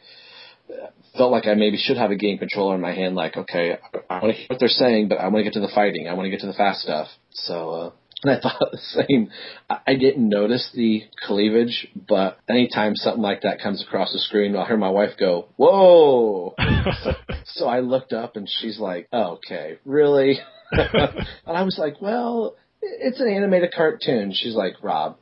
felt 1.17 1.33
like 1.33 1.47
I 1.47 1.55
maybe 1.55 1.77
should 1.77 1.97
have 1.97 2.11
a 2.11 2.17
game 2.17 2.39
controller 2.39 2.75
in 2.75 2.81
my 2.81 2.93
hand. 2.93 3.15
Like, 3.15 3.37
okay, 3.37 3.79
I 4.09 4.15
want 4.21 4.33
to 4.35 4.39
hear 4.39 4.47
what 4.49 4.61
they're 4.61 4.69
saying, 4.69 5.09
but 5.09 5.19
I 5.19 5.25
want 5.29 5.39
to 5.39 5.45
get 5.45 5.55
to 5.55 5.61
the 5.61 5.73
fighting. 5.75 6.09
I 6.09 6.15
want 6.15 6.27
to 6.27 6.31
get 6.31 6.41
to 6.41 6.47
the 6.47 6.53
fast 6.53 6.81
stuff. 6.81 7.09
So, 7.33 7.71
uh, 7.71 7.91
and 8.23 8.33
I 8.33 8.41
thought 8.41 8.71
the 8.71 9.05
same. 9.09 9.31
I 9.69 9.79
I 9.87 9.95
didn't 9.95 10.29
notice 10.29 10.71
the 10.75 11.05
cleavage, 11.27 11.89
but 12.09 12.39
anytime 12.49 12.95
something 12.95 13.23
like 13.23 13.43
that 13.43 13.61
comes 13.61 13.83
across 13.83 14.13
the 14.13 14.19
screen, 14.19 14.55
I'll 14.57 14.67
hear 14.67 14.77
my 14.77 14.91
wife 14.91 15.13
go, 15.19 15.49
"Whoa!" 15.57 16.55
so 17.47 17.67
I 17.67 17.81
looked 17.81 18.13
up, 18.13 18.37
and 18.37 18.49
she's 18.49 18.79
like, 18.79 19.09
"Okay, 19.13 19.79
really?" 19.85 20.39
and 20.71 21.27
I 21.47 21.63
was 21.63 21.79
like, 21.79 22.03
"Well, 22.03 22.57
it's 22.83 23.21
an 23.21 23.29
animated 23.29 23.73
cartoon." 23.75 24.33
She's 24.35 24.55
like, 24.55 24.75
"Rob, 24.83 25.17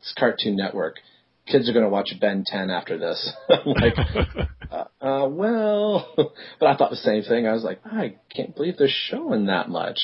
it's 0.00 0.12
Cartoon 0.18 0.56
Network. 0.56 0.96
Kids 1.46 1.68
are 1.68 1.72
going 1.72 1.84
to 1.84 1.90
watch 1.90 2.12
Ben 2.20 2.44
10 2.46 2.70
after 2.70 2.98
this." 2.98 3.32
Like, 3.64 3.94
uh, 4.70 4.84
uh, 5.00 5.28
well, 5.28 6.12
but 6.60 6.66
I 6.66 6.76
thought 6.76 6.90
the 6.90 6.96
same 6.96 7.22
thing. 7.22 7.46
I 7.46 7.52
was 7.52 7.62
like, 7.62 7.80
I 7.84 8.16
can't 8.34 8.54
believe 8.54 8.76
they're 8.76 8.88
showing 8.90 9.46
that 9.46 9.68
much. 9.68 9.98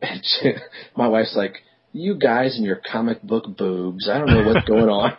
And 0.00 0.22
she, 0.24 0.52
my 0.96 1.08
wife's 1.08 1.36
like, 1.36 1.56
you 1.92 2.14
guys 2.14 2.56
and 2.56 2.64
your 2.64 2.80
comic 2.90 3.22
book 3.22 3.56
boobs. 3.56 4.08
I 4.08 4.18
don't 4.18 4.28
know 4.28 4.46
what's 4.46 4.66
going 4.66 4.88
on. 4.88 5.16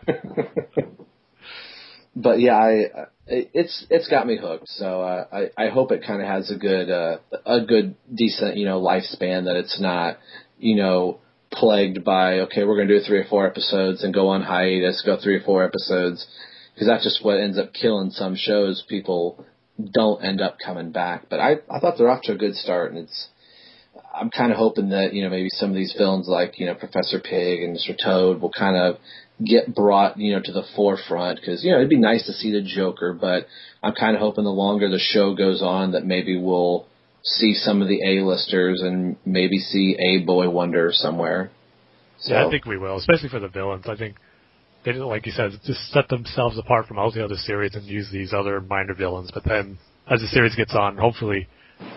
but 2.15 2.39
yeah, 2.39 2.55
I, 2.55 2.83
it's, 3.27 3.85
it's 3.89 4.07
got 4.07 4.25
me 4.25 4.37
hooked. 4.37 4.69
So, 4.69 5.01
uh, 5.01 5.25
I, 5.31 5.65
I 5.65 5.69
hope 5.69 5.91
it 5.91 6.03
kind 6.05 6.21
of 6.21 6.27
has 6.27 6.49
a 6.49 6.55
good, 6.55 6.89
uh, 6.89 7.17
a 7.45 7.61
good, 7.61 7.95
decent, 8.13 8.55
you 8.55 8.65
know, 8.65 8.81
lifespan 8.81 9.45
that 9.45 9.57
it's 9.57 9.81
not, 9.81 10.17
you 10.59 10.75
know, 10.75 11.19
plagued 11.51 12.03
by, 12.03 12.39
okay, 12.41 12.63
we're 12.63 12.75
going 12.75 12.87
to 12.87 12.99
do 12.99 13.05
three 13.05 13.19
or 13.19 13.25
four 13.29 13.45
episodes 13.45 14.03
and 14.03 14.13
go 14.13 14.29
on 14.29 14.41
hiatus, 14.41 15.03
go 15.05 15.17
three 15.21 15.35
or 15.35 15.41
four 15.41 15.63
episodes 15.63 16.25
because 16.73 16.87
that's 16.87 17.03
just 17.03 17.23
what 17.23 17.39
ends 17.39 17.59
up 17.59 17.73
killing 17.73 18.11
some 18.11 18.35
shows. 18.35 18.83
People 18.87 19.45
don't 19.93 20.23
end 20.23 20.41
up 20.41 20.57
coming 20.63 20.91
back. 20.91 21.25
But 21.29 21.39
I, 21.39 21.57
I 21.69 21.79
thought 21.79 21.95
they're 21.97 22.09
off 22.09 22.23
to 22.23 22.33
a 22.33 22.37
good 22.37 22.55
start, 22.55 22.91
and 22.91 22.99
it's. 22.99 23.27
I'm 24.13 24.29
kind 24.29 24.51
of 24.51 24.57
hoping 24.57 24.89
that 24.89 25.13
you 25.13 25.23
know 25.23 25.29
maybe 25.29 25.49
some 25.51 25.69
of 25.69 25.75
these 25.75 25.93
villains 25.97 26.27
like 26.27 26.59
you 26.59 26.65
know 26.65 26.75
Professor 26.75 27.19
Pig 27.19 27.61
and 27.61 27.77
Mr. 27.77 27.95
Toad 28.01 28.41
will 28.41 28.51
kind 28.51 28.75
of 28.75 28.97
get 29.45 29.73
brought 29.73 30.17
you 30.17 30.33
know 30.33 30.41
to 30.43 30.51
the 30.51 30.63
forefront 30.75 31.39
because 31.39 31.63
you 31.63 31.71
know 31.71 31.77
it'd 31.77 31.89
be 31.89 31.97
nice 31.97 32.25
to 32.25 32.33
see 32.33 32.51
the 32.51 32.61
Joker, 32.61 33.13
but 33.13 33.47
I'm 33.83 33.93
kind 33.93 34.15
of 34.15 34.21
hoping 34.21 34.43
the 34.43 34.49
longer 34.49 34.89
the 34.89 34.99
show 34.99 35.33
goes 35.33 35.61
on 35.61 35.91
that 35.91 36.05
maybe 36.05 36.37
we'll 36.37 36.87
see 37.23 37.53
some 37.53 37.81
of 37.81 37.87
the 37.87 38.01
A-listers 38.03 38.81
and 38.81 39.15
maybe 39.25 39.59
see 39.59 39.95
a 39.99 40.25
Boy 40.25 40.49
Wonder 40.49 40.89
somewhere. 40.91 41.51
So, 42.19 42.33
Yeah, 42.33 42.47
I 42.47 42.49
think 42.49 42.65
we 42.65 42.77
will, 42.77 42.97
especially 42.97 43.29
for 43.29 43.39
the 43.39 43.47
villains. 43.47 43.85
I 43.87 43.95
think 43.95 44.15
they 44.83 44.91
didn't, 44.91 45.07
like 45.07 45.25
you 45.25 45.31
said, 45.31 45.51
just 45.65 45.91
set 45.91 46.09
themselves 46.09 46.57
apart 46.57 46.87
from 46.87 46.97
all 46.97 47.11
the 47.11 47.23
other 47.23 47.35
series 47.35 47.75
and 47.75 47.85
use 47.85 48.09
these 48.11 48.33
other 48.33 48.61
minor 48.61 48.93
villains. 48.93 49.31
But 49.33 49.43
then, 49.43 49.77
as 50.09 50.21
the 50.21 50.27
series 50.27 50.55
gets 50.55 50.75
on, 50.75 50.97
hopefully 50.97 51.47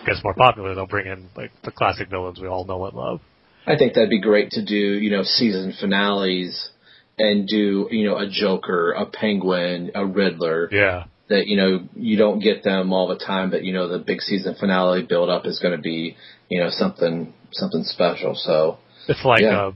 gets 0.05 0.23
more 0.23 0.33
popular, 0.33 0.73
they'll 0.75 0.87
bring 0.87 1.07
in 1.07 1.29
like 1.35 1.51
the 1.63 1.71
classic 1.71 2.09
villains 2.09 2.39
we 2.39 2.47
all 2.47 2.65
know 2.65 2.85
and 2.85 2.95
love. 2.95 3.21
I 3.67 3.77
think 3.77 3.93
that'd 3.93 4.09
be 4.09 4.21
great 4.21 4.51
to 4.51 4.63
do, 4.63 4.75
you 4.75 5.09
know, 5.11 5.23
season 5.23 5.73
finales 5.79 6.69
and 7.17 7.47
do, 7.47 7.87
you 7.89 8.07
know, 8.07 8.17
a 8.17 8.29
Joker, 8.29 8.91
a 8.91 9.05
Penguin, 9.05 9.91
a 9.95 10.05
Riddler. 10.05 10.69
Yeah, 10.71 11.05
That, 11.27 11.47
you 11.47 11.57
know, 11.57 11.87
you 11.95 12.17
don't 12.17 12.39
get 12.39 12.63
them 12.63 12.93
all 12.93 13.07
the 13.07 13.17
time, 13.17 13.49
but 13.49 13.63
you 13.63 13.73
know, 13.73 13.87
the 13.87 13.97
big 13.97 14.21
season 14.21 14.55
finale 14.59 15.01
build 15.03 15.29
up 15.29 15.45
is 15.47 15.59
going 15.59 15.75
to 15.75 15.81
be, 15.81 16.15
you 16.49 16.59
know, 16.61 16.69
something, 16.69 17.33
something 17.51 17.83
special. 17.83 18.35
So, 18.35 18.77
it's 19.07 19.25
like 19.25 19.41
Yeah. 19.41 19.71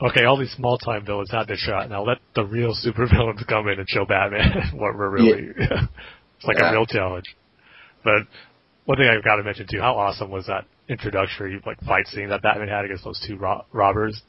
uh, 0.00 0.06
okay, 0.08 0.24
all 0.24 0.38
these 0.38 0.52
small 0.52 0.78
time 0.78 1.04
villains 1.04 1.30
had 1.30 1.48
their 1.48 1.56
shot. 1.58 1.90
Now 1.90 2.02
let 2.02 2.18
the 2.34 2.44
real 2.46 2.72
super 2.74 3.06
villains 3.06 3.42
come 3.46 3.68
in 3.68 3.78
and 3.78 3.88
show 3.88 4.06
Batman 4.06 4.70
what 4.74 4.96
we're 4.96 5.10
really. 5.10 5.48
it's 5.58 6.44
like 6.44 6.56
Yeah. 6.58 6.70
a 6.70 6.72
real 6.72 6.86
challenge. 6.86 7.26
But 8.02 8.22
one 8.86 8.96
thing 8.96 9.08
I've 9.08 9.24
got 9.24 9.36
to 9.36 9.42
mention 9.42 9.66
too, 9.70 9.80
how 9.80 9.96
awesome 9.98 10.30
was 10.30 10.46
that 10.46 10.64
introductory 10.88 11.60
like 11.66 11.78
fight 11.80 12.06
scene 12.06 12.28
that 12.30 12.40
Batman 12.40 12.68
had 12.68 12.84
against 12.86 13.04
those 13.04 13.22
two 13.26 13.36
ro- 13.36 13.66
robbers? 13.72 14.22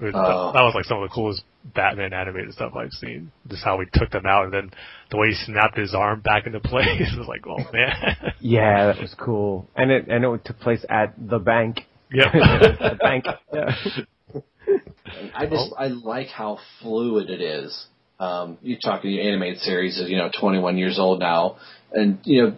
It 0.00 0.04
was- 0.04 0.14
Oh. 0.14 0.52
That 0.52 0.62
was 0.62 0.74
like 0.74 0.84
some 0.84 1.02
of 1.02 1.08
the 1.08 1.14
coolest 1.14 1.42
Batman 1.74 2.12
animated 2.12 2.52
stuff 2.54 2.74
I've 2.76 2.92
seen. 2.92 3.30
Just 3.48 3.64
how 3.64 3.78
he 3.80 3.86
took 3.92 4.10
them 4.10 4.26
out 4.26 4.44
and 4.44 4.52
then 4.52 4.70
the 5.10 5.16
way 5.16 5.28
he 5.28 5.34
snapped 5.34 5.76
his 5.76 5.94
arm 5.94 6.20
back 6.20 6.46
into 6.46 6.60
place 6.72 7.12
was 7.16 7.26
like, 7.28 7.46
oh 7.46 7.58
man. 7.72 8.32
Yeah, 8.40 8.86
that 8.92 9.00
was 9.00 9.14
cool. 9.18 9.68
And 9.76 9.90
it 9.90 10.06
and 10.08 10.24
it 10.24 10.44
took 10.44 10.58
place 10.60 10.84
at 10.88 11.14
the 11.18 11.38
bank. 11.38 11.80
yep. 12.12 12.32
the 12.32 12.98
bank. 13.00 13.24
Yeah. 13.52 13.74
I 15.34 15.46
just, 15.46 15.72
I 15.78 15.86
like 15.88 16.28
how 16.28 16.58
fluid 16.80 17.30
it 17.30 17.40
is. 17.40 17.86
Um, 18.20 18.58
you 18.62 18.76
talking 18.82 19.10
the 19.10 19.26
animated 19.26 19.58
series 19.60 19.98
is, 19.98 20.08
you 20.10 20.16
know, 20.16 20.28
21 20.38 20.76
years 20.76 20.98
old 20.98 21.20
now. 21.20 21.56
And, 21.92 22.18
you 22.24 22.42
know, 22.42 22.56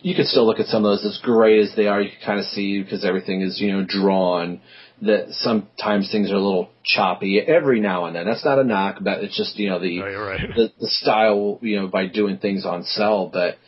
you 0.00 0.14
could 0.14 0.26
still 0.26 0.46
look 0.46 0.60
at 0.60 0.66
some 0.66 0.84
of 0.84 0.90
those 0.90 1.04
as 1.04 1.20
great 1.22 1.60
as 1.60 1.74
they 1.76 1.86
are. 1.86 2.00
You 2.00 2.10
can 2.10 2.26
kind 2.26 2.40
of 2.40 2.46
see 2.46 2.82
because 2.82 3.04
everything 3.04 3.42
is 3.42 3.60
you 3.60 3.72
know 3.72 3.84
drawn 3.86 4.60
that 5.02 5.28
sometimes 5.30 6.10
things 6.10 6.30
are 6.30 6.36
a 6.36 6.40
little 6.40 6.70
choppy 6.84 7.38
every 7.40 7.80
now 7.80 8.06
and 8.06 8.16
then. 8.16 8.24
That's 8.24 8.44
not 8.44 8.58
a 8.58 8.64
knock, 8.64 8.98
but 9.00 9.22
it's 9.22 9.36
just 9.36 9.58
you 9.58 9.70
know 9.70 9.78
the 9.78 10.00
Oh, 10.00 10.26
right. 10.26 10.54
the, 10.54 10.72
the 10.80 10.88
style 10.88 11.58
you 11.62 11.80
know 11.80 11.88
by 11.88 12.06
doing 12.06 12.38
things 12.38 12.64
on 12.64 12.84
cel. 12.84 13.28
But 13.32 13.58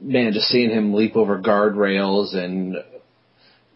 man, 0.00 0.32
just 0.32 0.46
seeing 0.46 0.70
him 0.70 0.94
leap 0.94 1.16
over 1.16 1.40
guardrails 1.40 2.34
and 2.34 2.76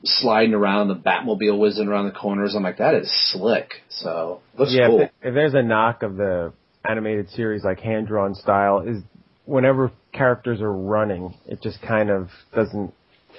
sliding 0.04 0.54
around 0.54 0.88
the 0.88 0.96
Batmobile 0.96 1.58
whizzing 1.58 1.88
around 1.88 2.06
the 2.06 2.18
corners, 2.18 2.54
I'm 2.54 2.62
like 2.62 2.78
that 2.78 2.94
is 2.94 3.10
slick. 3.30 3.70
So 3.88 4.40
looks 4.58 4.72
yeah, 4.74 4.86
cool. 4.88 5.00
if, 5.02 5.10
if 5.22 5.34
there's 5.34 5.54
a 5.54 5.62
knock 5.62 6.02
of 6.02 6.16
the 6.16 6.52
animated 6.88 7.28
series 7.30 7.62
like 7.62 7.80
hand 7.80 8.06
drawn 8.08 8.34
style 8.34 8.80
is 8.80 9.02
whenever 9.44 9.92
characters 10.12 10.60
are 10.60 10.72
running, 10.72 11.34
it 11.46 11.62
just 11.62 11.80
kind 11.82 12.10
of 12.10 12.28
doesn't 12.54 12.92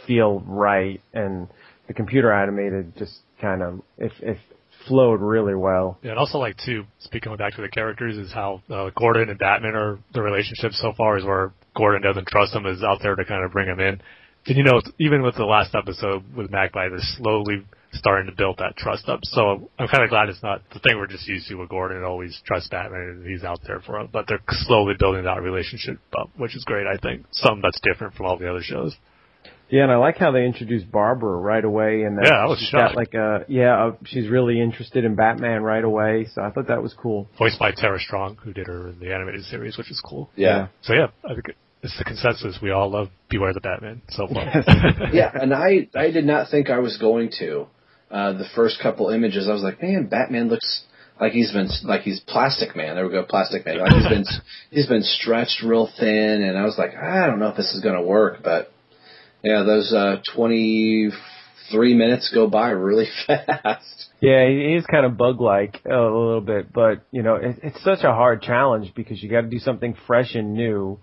feel 0.08 0.40
right, 0.42 1.02
and 1.14 1.48
the 1.88 1.94
computer 1.94 2.32
animated 2.32 2.96
just 2.98 3.20
kind 3.40 3.62
of 3.62 3.82
if 3.98 4.12
if 4.22 4.38
flowed 4.88 5.22
really 5.22 5.56
well. 5.56 6.00
Yeah, 6.02 6.12
and 6.12 6.20
also 6.20 6.38
like 6.38 6.56
too, 6.66 6.86
speaking 7.00 7.36
back 7.38 7.56
to 7.56 7.62
the 7.62 7.70
characters, 7.70 8.18
is 8.18 8.32
how 8.32 8.62
uh, 8.70 8.90
Gordon 8.96 9.30
and 9.30 9.40
Batman 9.40 9.76
are 9.76 10.00
the 10.14 10.22
relationship 10.22 10.72
so 10.74 10.94
far 10.98 11.18
is 11.18 11.26
where 11.26 11.52
Gordon 11.76 12.02
doesn't 12.02 12.28
trust 12.28 12.54
him, 12.54 12.66
is 12.66 12.84
out 12.84 13.00
there 13.02 13.16
to 13.16 13.26
kind 13.26 13.44
of 13.44 13.52
bring 13.52 13.68
him 13.68 13.80
in. 13.80 14.02
And 14.48 14.58
you 14.58 14.64
know, 14.64 14.82
even 15.00 15.22
with 15.22 15.36
the 15.36 15.46
last 15.46 15.76
episode 15.76 16.24
with 16.36 16.50
Magpie, 16.50 16.90
they're 16.90 17.00
slowly 17.18 17.66
starting 17.94 18.30
to 18.30 18.36
build 18.36 18.58
that 18.60 18.76
trust 18.78 19.10
up. 19.10 19.20
So 19.24 19.70
I'm 19.78 19.88
kind 19.88 20.04
of 20.04 20.10
glad 20.10 20.30
it's 20.30 20.42
not 20.44 20.62
the 20.74 20.80
thing 20.80 20.98
we're 20.98 21.08
just 21.08 21.28
used 21.28 21.48
to 21.50 21.56
with 21.56 21.70
Gordon 21.70 22.04
always 22.04 22.40
trusts 22.46 22.70
Batman 22.70 23.02
and 23.22 23.28
he's 23.28 23.44
out 23.44 23.60
there 23.68 23.82
for 23.86 24.00
him. 24.00 24.10
But 24.12 24.26
they're 24.28 24.40
slowly 24.50 24.94
building 25.00 25.24
that 25.26 25.42
relationship 25.42 26.00
up, 26.20 26.30
which 26.38 26.56
is 26.56 26.64
great. 26.64 26.88
I 26.88 26.98
think 26.98 27.26
something 27.32 27.62
that's 27.62 27.80
different 27.82 28.14
from 28.16 28.26
all 28.28 28.38
the 28.38 28.50
other 28.50 28.62
shows. 28.64 28.96
Yeah, 29.70 29.84
and 29.84 29.92
I 29.94 29.96
like 29.96 30.18
how 30.18 30.32
they 30.32 30.44
introduced 30.46 30.92
Barbara 30.92 31.32
right 31.38 31.64
away, 31.64 32.04
and 32.04 32.18
that 32.18 32.26
Yeah, 32.26 32.44
I 32.44 32.46
was 32.46 32.60
she's 32.60 32.68
shocked. 32.68 32.94
got 32.94 32.96
like 32.98 33.14
a 33.14 33.46
yeah, 33.48 33.86
uh, 33.88 33.96
she's 34.04 34.28
really 34.28 34.60
interested 34.62 35.06
in 35.06 35.16
Batman 35.16 35.64
right 35.64 35.84
away. 35.84 36.28
So 36.34 36.42
I 36.42 36.50
thought 36.52 36.68
that 36.68 36.82
was 36.84 36.94
cool. 36.94 37.30
Voiced 37.40 37.58
by 37.58 37.72
Tara 37.72 37.98
Strong, 37.98 38.38
who 38.44 38.52
did 38.52 38.68
her 38.68 38.90
in 38.90 39.00
the 39.00 39.14
animated 39.14 39.46
series, 39.46 39.78
which 39.78 39.90
is 39.90 40.02
cool. 40.06 40.30
yeah. 40.36 40.68
So 40.82 40.94
yeah, 40.94 41.08
I 41.24 41.36
think 41.36 41.56
it's 41.84 41.98
the 41.98 42.04
consensus. 42.04 42.60
We 42.62 42.72
all 42.72 42.90
love 42.92 43.08
Beware 43.30 43.54
the 43.54 43.62
Batman 43.62 44.02
so 44.10 44.28
far. 44.28 44.44
yeah, 45.14 45.32
and 45.34 45.54
I 45.54 45.88
I 45.96 46.12
did 46.12 46.26
not 46.26 46.52
think 46.52 46.70
I 46.70 46.80
was 46.80 46.98
going 46.98 47.32
to. 47.40 47.68
Uh, 48.12 48.34
the 48.34 48.48
first 48.56 48.82
couple 48.82 49.10
images, 49.10 49.48
I 49.48 49.54
was 49.54 49.64
like, 49.64 49.82
man, 49.82 50.08
Batman 50.08 50.50
looks 50.50 50.84
like 51.20 51.32
he's 51.34 51.52
been 51.52 51.70
like 51.84 52.02
he's 52.02 52.20
Plastic 52.20 52.76
Man. 52.76 52.96
There 52.96 53.06
we 53.06 53.12
go, 53.12 53.24
Plastic 53.24 53.66
Man. 53.66 53.80
Like 53.80 53.94
he's 53.94 54.10
been 54.10 54.26
he's 54.72 54.88
been 54.88 55.04
stretched 55.04 55.64
real 55.64 55.90
thin, 56.00 56.42
and 56.42 56.58
I 56.58 56.64
was 56.64 56.78
like, 56.78 56.96
I 56.96 57.28
don't 57.28 57.40
know 57.40 57.50
if 57.50 57.58
this 57.58 57.74
is 57.74 57.82
going 57.82 57.96
to 57.96 58.02
work, 58.02 58.40
but 58.44 58.72
yeah, 59.44 59.64
those 59.64 59.94
uh, 59.94 60.22
twenty 60.36 61.10
three 61.72 61.94
minutes 61.94 62.32
go 62.34 62.48
by 62.48 62.72
really 62.72 63.08
fast. 63.28 64.08
Yeah, 64.20 64.48
he 64.48 64.76
is 64.76 64.86
kind 64.86 65.06
of 65.06 65.18
bug-like 65.18 65.82
uh, 65.90 65.96
a 65.96 66.04
little 66.04 66.42
bit, 66.42 66.72
but 66.72 67.06
you 67.12 67.24
know, 67.24 67.36
it, 67.36 67.60
it's 67.64 67.84
such 67.84 68.04
a 68.04 68.12
hard 68.12 68.42
challenge 68.42 68.94
because 68.96 69.22
you 69.24 69.30
got 69.30 69.42
to 69.42 69.50
do 69.50 69.60
something 69.60 69.96
fresh 70.06 70.36
and 70.36 70.54
new. 70.54 71.00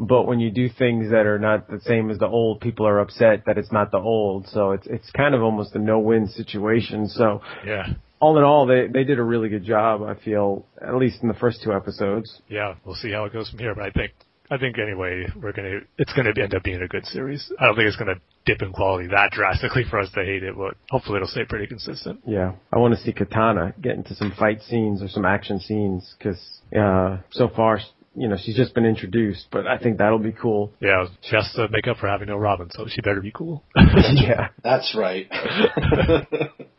But 0.00 0.24
when 0.24 0.38
you 0.38 0.50
do 0.50 0.68
things 0.68 1.10
that 1.10 1.26
are 1.26 1.38
not 1.38 1.68
the 1.68 1.80
same 1.80 2.10
as 2.10 2.18
the 2.18 2.26
old, 2.26 2.60
people 2.60 2.86
are 2.86 3.00
upset 3.00 3.44
that 3.46 3.58
it's 3.58 3.72
not 3.72 3.90
the 3.90 3.98
old. 3.98 4.46
So 4.48 4.72
it's 4.72 4.86
it's 4.86 5.10
kind 5.10 5.34
of 5.34 5.42
almost 5.42 5.74
a 5.74 5.78
no-win 5.78 6.28
situation. 6.28 7.08
So 7.08 7.42
yeah. 7.66 7.86
all 8.20 8.38
in 8.38 8.44
all, 8.44 8.66
they 8.66 8.86
they 8.86 9.04
did 9.04 9.18
a 9.18 9.22
really 9.24 9.48
good 9.48 9.64
job. 9.64 10.02
I 10.02 10.14
feel 10.14 10.66
at 10.80 10.94
least 10.94 11.22
in 11.22 11.28
the 11.28 11.34
first 11.34 11.62
two 11.62 11.72
episodes. 11.72 12.40
yeah, 12.48 12.74
we'll 12.84 12.94
see 12.94 13.12
how 13.12 13.24
it 13.24 13.32
goes 13.32 13.50
from 13.50 13.58
here. 13.58 13.74
But 13.74 13.84
I 13.84 13.90
think, 13.90 14.12
I 14.50 14.58
think 14.58 14.78
anyway, 14.78 15.26
we're 15.34 15.52
gonna, 15.52 15.80
it's 15.98 16.12
gonna 16.12 16.32
end 16.40 16.54
up 16.54 16.62
being 16.62 16.80
a 16.82 16.88
good 16.88 17.04
series. 17.06 17.50
I 17.58 17.66
don't 17.66 17.74
think 17.74 17.88
it's 17.88 17.96
gonna 17.96 18.20
dip 18.46 18.62
in 18.62 18.72
quality 18.72 19.08
that 19.08 19.32
drastically 19.32 19.84
for 19.90 19.98
us 19.98 20.10
to 20.14 20.24
hate 20.24 20.42
it, 20.42 20.56
but 20.56 20.74
hopefully 20.90 21.16
it'll 21.16 21.28
stay 21.28 21.44
pretty 21.44 21.66
consistent. 21.66 22.20
Yeah, 22.24 22.52
I 22.72 22.78
want 22.78 22.94
to 22.94 23.00
see 23.00 23.12
Katana 23.12 23.74
get 23.80 23.96
into 23.96 24.14
some 24.14 24.32
fight 24.38 24.62
scenes 24.62 25.02
or 25.02 25.08
some 25.08 25.24
action 25.24 25.58
scenes 25.58 26.14
because 26.16 26.40
uh, 26.74 27.18
so 27.30 27.48
far, 27.48 27.80
you 28.20 28.28
know, 28.28 28.36
she's 28.42 28.56
just 28.56 28.74
been 28.74 28.84
introduced, 28.84 29.46
but 29.50 29.66
I 29.66 29.78
think 29.78 29.98
that'll 29.98 30.18
be 30.18 30.32
cool. 30.32 30.72
Yeah, 30.80 31.06
she 31.22 31.36
has 31.36 31.50
to 31.56 31.68
make 31.70 31.86
up 31.86 31.98
for 31.98 32.08
having 32.08 32.28
no 32.28 32.36
Robin, 32.36 32.68
so 32.72 32.86
she 32.88 33.00
better 33.00 33.20
be 33.20 33.32
cool. 33.32 33.62
yeah. 33.76 34.48
That's 34.62 34.94
right. 34.96 35.26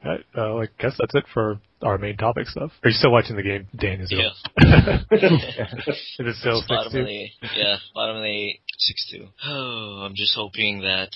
Right, 0.02 0.24
uh, 0.36 0.56
I 0.56 0.68
guess 0.80 0.96
that's 0.98 1.14
it 1.14 1.26
for 1.34 1.60
our 1.82 1.98
main 1.98 2.16
topic 2.16 2.48
stuff. 2.48 2.72
Are 2.84 2.90
you 2.90 2.96
still 2.96 3.12
watching 3.12 3.36
the 3.36 3.44
game, 3.44 3.68
Dane? 3.78 4.00
Is? 4.00 4.10
Yeah. 4.10 4.30
Is 5.12 6.20
it 6.20 6.36
still 6.38 6.60
It's 6.60 6.68
bottom 6.68 6.88
of 6.88 7.06
the 7.06 7.28
yeah, 7.56 7.76
bottom 7.94 8.16
of 8.16 8.24
the 8.24 8.30
eight, 8.30 8.62
six 8.80 9.08
two. 9.12 9.28
Oh, 9.46 10.04
I'm 10.06 10.16
just 10.16 10.34
hoping 10.36 10.82
that 10.82 11.10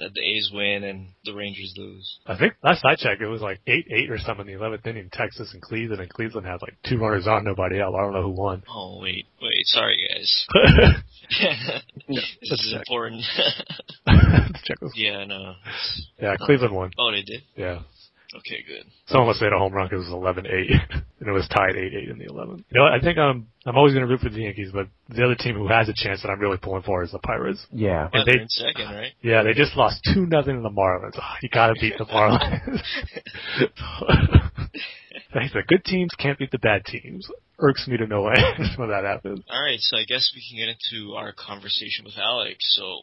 that 0.00 0.12
the 0.12 0.20
A's 0.20 0.50
win 0.52 0.82
and 0.82 1.06
the 1.24 1.32
Rangers 1.34 1.72
lose. 1.76 2.18
I 2.26 2.36
think 2.36 2.54
last 2.64 2.84
I 2.84 2.96
checked, 2.96 3.22
it 3.22 3.28
was 3.28 3.40
like 3.40 3.60
eight 3.66 3.86
eight 3.90 4.10
or 4.10 4.18
something 4.18 4.46
in 4.48 4.52
the 4.54 4.58
eleventh 4.60 4.86
inning. 4.86 5.08
Texas 5.12 5.50
and 5.52 5.62
Cleveland, 5.62 6.00
and 6.02 6.10
Cleveland 6.12 6.46
had 6.46 6.60
like 6.62 6.76
two 6.88 6.98
runners 6.98 7.26
on, 7.26 7.44
nobody 7.44 7.80
out. 7.80 7.94
I 7.94 8.02
don't 8.02 8.12
know 8.12 8.22
who 8.22 8.30
won. 8.30 8.62
Oh 8.68 8.98
wait, 9.00 9.26
wait, 9.40 9.66
sorry 9.66 9.96
guys. 10.12 10.46
this 12.08 12.24
is 12.42 12.68
check. 12.72 12.80
important. 12.80 13.22
Let's 14.06 14.62
check 14.64 14.78
this. 14.80 14.92
yeah, 14.96 15.24
no. 15.24 15.54
Yeah, 16.20 16.36
Cleveland 16.40 16.74
won. 16.74 16.90
Oh, 16.98 17.10
they 17.12 17.22
did. 17.22 17.42
Yeah. 17.56 17.80
Okay, 18.36 18.64
good. 18.66 18.84
Someone 19.06 19.28
must 19.28 19.40
have 19.40 19.46
hit 19.46 19.52
a 19.52 19.58
home 19.58 19.72
run 19.72 19.86
because 19.88 20.06
it 20.06 20.10
was 20.14 20.36
11-8, 20.36 20.44
and 21.20 21.28
it 21.28 21.32
was 21.32 21.46
tied 21.48 21.74
8-8 21.76 22.10
in 22.10 22.18
the 22.18 22.26
11th. 22.26 22.64
You 22.70 22.80
know. 22.80 22.84
I 22.86 22.98
think 23.00 23.16
I'm 23.18 23.46
I'm 23.64 23.76
always 23.76 23.94
going 23.94 24.04
to 24.06 24.10
root 24.10 24.20
for 24.20 24.28
the 24.28 24.42
Yankees, 24.42 24.70
but 24.72 24.88
the 25.08 25.24
other 25.24 25.34
team 25.36 25.54
who 25.56 25.68
has 25.68 25.88
a 25.88 25.94
chance 25.94 26.22
that 26.22 26.28
I'm 26.30 26.40
really 26.40 26.58
pulling 26.58 26.82
for 26.82 27.02
is 27.02 27.12
the 27.12 27.18
Pirates. 27.20 27.64
Yeah. 27.70 28.08
And 28.12 28.14
Yeah, 28.14 28.22
they're 28.26 28.34
they- 28.34 28.42
in 28.42 28.48
second, 28.48 28.84
right? 28.94 29.12
Yeah, 29.22 29.42
they 29.44 29.52
just 29.54 29.76
lost 29.76 30.00
two 30.12 30.26
nothing 30.26 30.56
to 30.56 30.62
the 30.62 30.70
Marlins. 30.70 31.16
Oh, 31.16 31.34
you 31.42 31.48
got 31.48 31.68
to 31.68 31.74
beat 31.80 31.94
the 31.96 32.04
Marlins. 32.06 32.82
Thanks. 35.32 35.52
The 35.52 35.62
good 35.66 35.84
teams 35.84 36.10
can't 36.18 36.38
beat 36.38 36.50
the 36.50 36.58
bad 36.58 36.84
teams. 36.84 37.28
Irks 37.58 37.86
me 37.88 37.96
to 37.96 38.06
no 38.06 38.26
end 38.28 38.38
when 38.76 38.88
that 38.90 39.04
happens. 39.04 39.40
All 39.50 39.62
right, 39.62 39.78
so 39.80 39.96
I 39.96 40.04
guess 40.04 40.32
we 40.34 40.42
can 40.48 40.58
get 40.58 40.74
into 40.74 41.14
our 41.14 41.32
conversation 41.32 42.04
with 42.04 42.14
Alex. 42.18 42.56
So, 42.76 43.00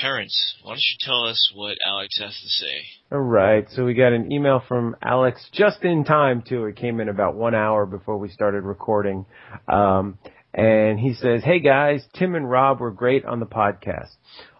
Terence, 0.00 0.56
why 0.62 0.72
don't 0.72 0.78
you 0.78 0.96
tell 1.00 1.24
us 1.24 1.52
what 1.54 1.76
Alex 1.86 2.18
has 2.18 2.30
to 2.30 2.48
say? 2.48 2.82
All 3.10 3.20
right. 3.20 3.66
So 3.70 3.84
we 3.84 3.94
got 3.94 4.12
an 4.12 4.32
email 4.32 4.62
from 4.66 4.96
Alex 5.02 5.44
just 5.52 5.82
in 5.82 6.04
time 6.04 6.42
too. 6.46 6.64
It 6.64 6.76
came 6.76 7.00
in 7.00 7.08
about 7.08 7.34
one 7.34 7.54
hour 7.54 7.86
before 7.86 8.18
we 8.18 8.28
started 8.28 8.62
recording. 8.62 9.26
Um, 9.68 10.18
and 10.54 10.98
he 10.98 11.14
says, 11.14 11.42
Hey 11.44 11.60
guys, 11.60 12.04
Tim 12.14 12.34
and 12.34 12.50
Rob 12.50 12.80
were 12.80 12.90
great 12.90 13.24
on 13.24 13.40
the 13.40 13.46
podcast. 13.46 14.14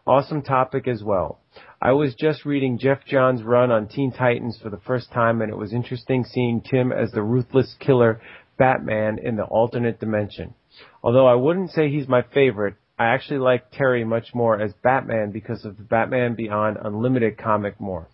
Awesome 0.06 0.42
topic 0.42 0.88
as 0.88 1.02
well. 1.02 1.40
I 1.80 1.92
was 1.92 2.14
just 2.14 2.44
reading 2.44 2.78
Geoff 2.78 3.04
Johns' 3.06 3.42
run 3.42 3.70
on 3.70 3.88
Teen 3.88 4.12
Titans 4.12 4.58
for 4.62 4.70
the 4.70 4.80
first 4.86 5.12
time 5.12 5.42
and 5.42 5.50
it 5.50 5.56
was 5.56 5.72
interesting 5.72 6.24
seeing 6.24 6.60
Tim 6.60 6.92
as 6.92 7.10
the 7.12 7.22
ruthless 7.22 7.74
killer 7.80 8.20
Batman 8.58 9.18
in 9.22 9.36
the 9.36 9.44
alternate 9.44 9.98
dimension. 9.98 10.54
Although 11.02 11.26
I 11.26 11.34
wouldn't 11.34 11.70
say 11.70 11.90
he's 11.90 12.08
my 12.08 12.22
favorite, 12.34 12.74
I 12.98 13.06
actually 13.06 13.38
like 13.38 13.70
Terry 13.70 14.04
much 14.04 14.34
more 14.34 14.60
as 14.60 14.72
Batman 14.82 15.30
because 15.32 15.64
of 15.64 15.76
the 15.76 15.82
Batman 15.82 16.34
Beyond 16.34 16.78
Unlimited 16.82 17.38
comic 17.38 17.80
more. 17.80 18.08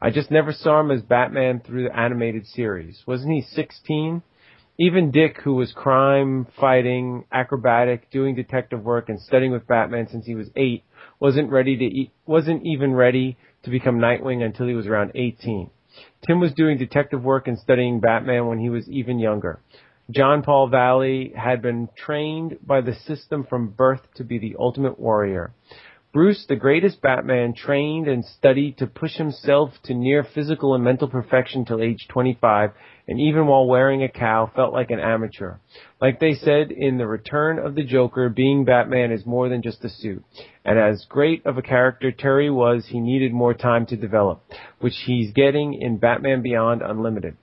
I 0.00 0.10
just 0.10 0.30
never 0.30 0.52
saw 0.52 0.80
him 0.80 0.90
as 0.90 1.02
Batman 1.02 1.60
through 1.60 1.84
the 1.84 1.98
animated 1.98 2.46
series. 2.46 3.02
Wasn't 3.06 3.32
he 3.32 3.42
16? 3.42 4.22
Even 4.78 5.10
Dick, 5.10 5.40
who 5.42 5.54
was 5.54 5.72
crime 5.72 6.46
fighting, 6.60 7.24
acrobatic, 7.32 8.10
doing 8.10 8.34
detective 8.34 8.84
work, 8.84 9.08
and 9.08 9.20
studying 9.20 9.52
with 9.52 9.66
Batman 9.66 10.06
since 10.08 10.26
he 10.26 10.34
was 10.34 10.50
eight, 10.54 10.84
wasn't 11.18 11.50
ready 11.50 11.76
to 11.76 11.84
e- 11.84 12.10
wasn't 12.26 12.62
even 12.64 12.92
ready 12.94 13.38
to 13.62 13.70
become 13.70 13.98
Nightwing 13.98 14.44
until 14.44 14.66
he 14.66 14.74
was 14.74 14.86
around 14.86 15.12
18. 15.14 15.70
Tim 16.26 16.40
was 16.40 16.52
doing 16.52 16.76
detective 16.76 17.24
work 17.24 17.48
and 17.48 17.58
studying 17.58 18.00
Batman 18.00 18.46
when 18.46 18.58
he 18.58 18.68
was 18.68 18.86
even 18.90 19.18
younger. 19.18 19.60
John 20.08 20.42
Paul 20.42 20.68
Valley 20.68 21.32
had 21.36 21.62
been 21.62 21.88
trained 21.96 22.58
by 22.64 22.80
the 22.80 22.94
system 22.94 23.44
from 23.44 23.70
birth 23.70 24.02
to 24.14 24.24
be 24.24 24.38
the 24.38 24.54
ultimate 24.56 25.00
warrior. 25.00 25.52
Bruce, 26.12 26.46
the 26.48 26.54
greatest 26.54 27.02
Batman, 27.02 27.54
trained 27.54 28.06
and 28.06 28.24
studied 28.24 28.78
to 28.78 28.86
push 28.86 29.16
himself 29.16 29.70
to 29.82 29.94
near 29.94 30.22
physical 30.22 30.76
and 30.76 30.84
mental 30.84 31.08
perfection 31.08 31.64
till 31.64 31.82
age 31.82 32.06
25, 32.08 32.70
and 33.08 33.20
even 33.20 33.48
while 33.48 33.66
wearing 33.66 34.04
a 34.04 34.08
cowl, 34.08 34.50
felt 34.54 34.72
like 34.72 34.92
an 34.92 35.00
amateur. 35.00 35.56
Like 36.00 36.20
they 36.20 36.34
said 36.34 36.70
in 36.70 36.98
The 36.98 37.06
Return 37.08 37.58
of 37.58 37.74
the 37.74 37.84
Joker, 37.84 38.28
being 38.28 38.64
Batman 38.64 39.10
is 39.10 39.26
more 39.26 39.48
than 39.48 39.60
just 39.60 39.84
a 39.84 39.90
suit. 39.90 40.24
And 40.64 40.78
as 40.78 41.04
great 41.08 41.44
of 41.44 41.58
a 41.58 41.62
character 41.62 42.12
Terry 42.12 42.48
was, 42.48 42.86
he 42.86 43.00
needed 43.00 43.32
more 43.32 43.54
time 43.54 43.86
to 43.86 43.96
develop, 43.96 44.40
which 44.78 44.94
he's 45.04 45.32
getting 45.32 45.74
in 45.74 45.98
Batman 45.98 46.42
Beyond 46.42 46.80
Unlimited. 46.80 47.36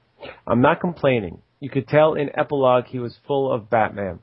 I'm 0.48 0.62
not 0.62 0.80
complaining. 0.80 1.42
You 1.64 1.70
could 1.70 1.88
tell 1.88 2.16
in 2.16 2.30
epilogue 2.38 2.88
he 2.88 3.00
was 3.00 3.18
full 3.26 3.50
of 3.50 3.70
Batman. 3.70 4.20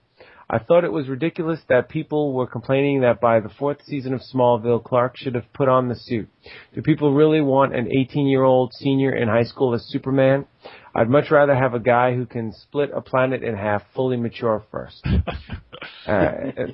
I 0.51 0.59
thought 0.59 0.85
it 0.85 0.93
was 0.93 1.09
ridiculous 1.09 1.59
that 1.71 1.89
people 1.89 2.35
were 2.35 2.47
complaining 2.47 3.01
that 3.01 3.19
by 3.19 3.41
the 3.41 3.49
fourth 3.49 3.79
season 3.87 4.12
of 4.12 4.21
Smallville, 4.21 4.85
Clark 4.85 5.17
should 5.17 5.35
have 5.37 5.51
put 5.55 5.67
on 5.67 5.89
the 5.89 5.95
suit. 5.95 6.29
Do 6.75 6.83
people 6.83 7.15
really 7.15 7.41
want 7.41 7.75
an 7.75 7.89
18 7.91 8.27
year 8.27 8.43
old 8.43 8.75
senior 8.75 9.17
in 9.17 9.29
high 9.29 9.45
school 9.45 9.73
as 9.73 9.87
Superman? 9.87 10.45
I'd 10.95 11.09
much 11.09 11.31
rather 11.31 11.55
have 11.55 11.75
a 11.75 11.81
guy 11.81 12.15
who 12.15 12.27
can 12.27 12.53
split 12.53 12.91
a 12.95 13.01
planet 13.01 13.45
in 13.45 13.57
half 13.57 13.83
fully 13.95 14.17
mature 14.17 14.65
first. 14.71 15.01
uh, 15.07 16.31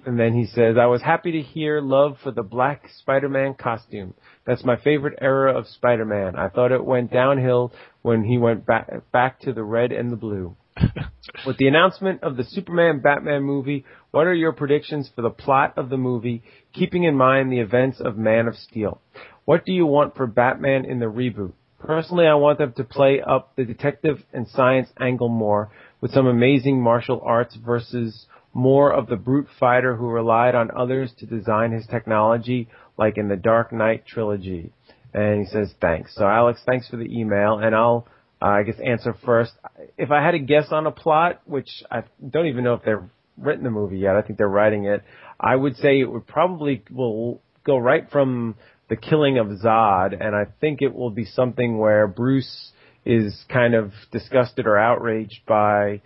and 0.06 0.18
then 0.18 0.34
he 0.34 0.46
says, 0.46 0.76
I 0.80 0.86
was 0.86 1.02
happy 1.02 1.32
to 1.32 1.42
hear 1.42 1.80
love 1.80 2.16
for 2.22 2.30
the 2.30 2.42
black 2.42 2.88
Spider-Man 3.00 3.54
costume. 3.54 4.14
That's 4.46 4.64
my 4.64 4.76
favorite 4.76 5.18
era 5.20 5.56
of 5.56 5.66
Spider-Man. 5.66 6.36
I 6.36 6.48
thought 6.48 6.72
it 6.72 6.84
went 6.84 7.12
downhill 7.12 7.72
when 8.02 8.24
he 8.24 8.38
went 8.38 8.64
back, 8.64 9.10
back 9.12 9.40
to 9.40 9.52
the 9.52 9.64
red 9.64 9.92
and 9.92 10.10
the 10.10 10.16
blue. 10.16 10.56
With 11.46 11.58
the 11.58 11.68
announcement 11.68 12.22
of 12.22 12.36
the 12.36 12.44
Superman 12.44 13.00
Batman 13.00 13.42
movie, 13.42 13.84
what 14.10 14.26
are 14.26 14.34
your 14.34 14.52
predictions 14.52 15.10
for 15.14 15.22
the 15.22 15.30
plot 15.30 15.74
of 15.76 15.90
the 15.90 15.96
movie, 15.96 16.42
keeping 16.72 17.04
in 17.04 17.16
mind 17.16 17.50
the 17.50 17.60
events 17.60 18.00
of 18.00 18.16
Man 18.16 18.46
of 18.46 18.56
Steel? 18.56 19.00
What 19.44 19.64
do 19.64 19.72
you 19.72 19.86
want 19.86 20.16
for 20.16 20.26
Batman 20.26 20.84
in 20.84 20.98
the 20.98 21.06
reboot? 21.06 21.52
Personally, 21.78 22.26
I 22.26 22.34
want 22.34 22.58
them 22.58 22.72
to 22.74 22.84
play 22.84 23.20
up 23.20 23.54
the 23.56 23.64
detective 23.64 24.22
and 24.32 24.48
science 24.48 24.88
angle 24.98 25.28
more 25.28 25.70
with 26.00 26.12
some 26.12 26.26
amazing 26.26 26.80
martial 26.80 27.20
arts 27.24 27.56
versus 27.56 28.26
more 28.54 28.90
of 28.92 29.08
the 29.08 29.16
brute 29.16 29.48
fighter 29.60 29.94
who 29.96 30.08
relied 30.08 30.54
on 30.54 30.70
others 30.74 31.12
to 31.18 31.26
design 31.26 31.72
his 31.72 31.86
technology, 31.86 32.68
like 32.96 33.18
in 33.18 33.28
the 33.28 33.36
Dark 33.36 33.72
Knight 33.72 34.06
trilogy. 34.06 34.72
And 35.12 35.40
he 35.40 35.46
says 35.46 35.72
thanks. 35.80 36.14
So 36.14 36.26
Alex, 36.26 36.60
thanks 36.64 36.88
for 36.88 36.96
the 36.96 37.04
email, 37.04 37.58
and 37.58 37.74
I'll 37.74 38.06
uh, 38.40 38.46
I 38.46 38.62
guess 38.64 38.76
answer 38.84 39.14
first. 39.24 39.52
If 39.96 40.10
I 40.10 40.22
had 40.22 40.32
to 40.32 40.38
guess 40.38 40.66
on 40.70 40.86
a 40.86 40.90
plot, 40.90 41.40
which 41.46 41.68
I 41.90 42.02
don't 42.28 42.46
even 42.46 42.64
know 42.64 42.74
if 42.74 42.82
they've 42.82 42.96
written 43.38 43.64
the 43.64 43.70
movie 43.70 43.98
yet, 43.98 44.16
I 44.16 44.22
think 44.22 44.38
they're 44.38 44.48
writing 44.48 44.84
it. 44.84 45.02
I 45.38 45.56
would 45.56 45.76
say 45.76 46.00
it 46.00 46.10
would 46.10 46.26
probably 46.26 46.82
will 46.90 47.40
go 47.64 47.76
right 47.78 48.10
from 48.10 48.56
the 48.88 48.96
killing 48.96 49.38
of 49.38 49.48
Zod, 49.48 50.12
and 50.20 50.34
I 50.34 50.46
think 50.60 50.80
it 50.80 50.94
will 50.94 51.10
be 51.10 51.24
something 51.24 51.78
where 51.78 52.06
Bruce 52.06 52.72
is 53.04 53.44
kind 53.48 53.74
of 53.74 53.92
disgusted 54.12 54.66
or 54.66 54.78
outraged 54.78 55.40
by 55.46 56.02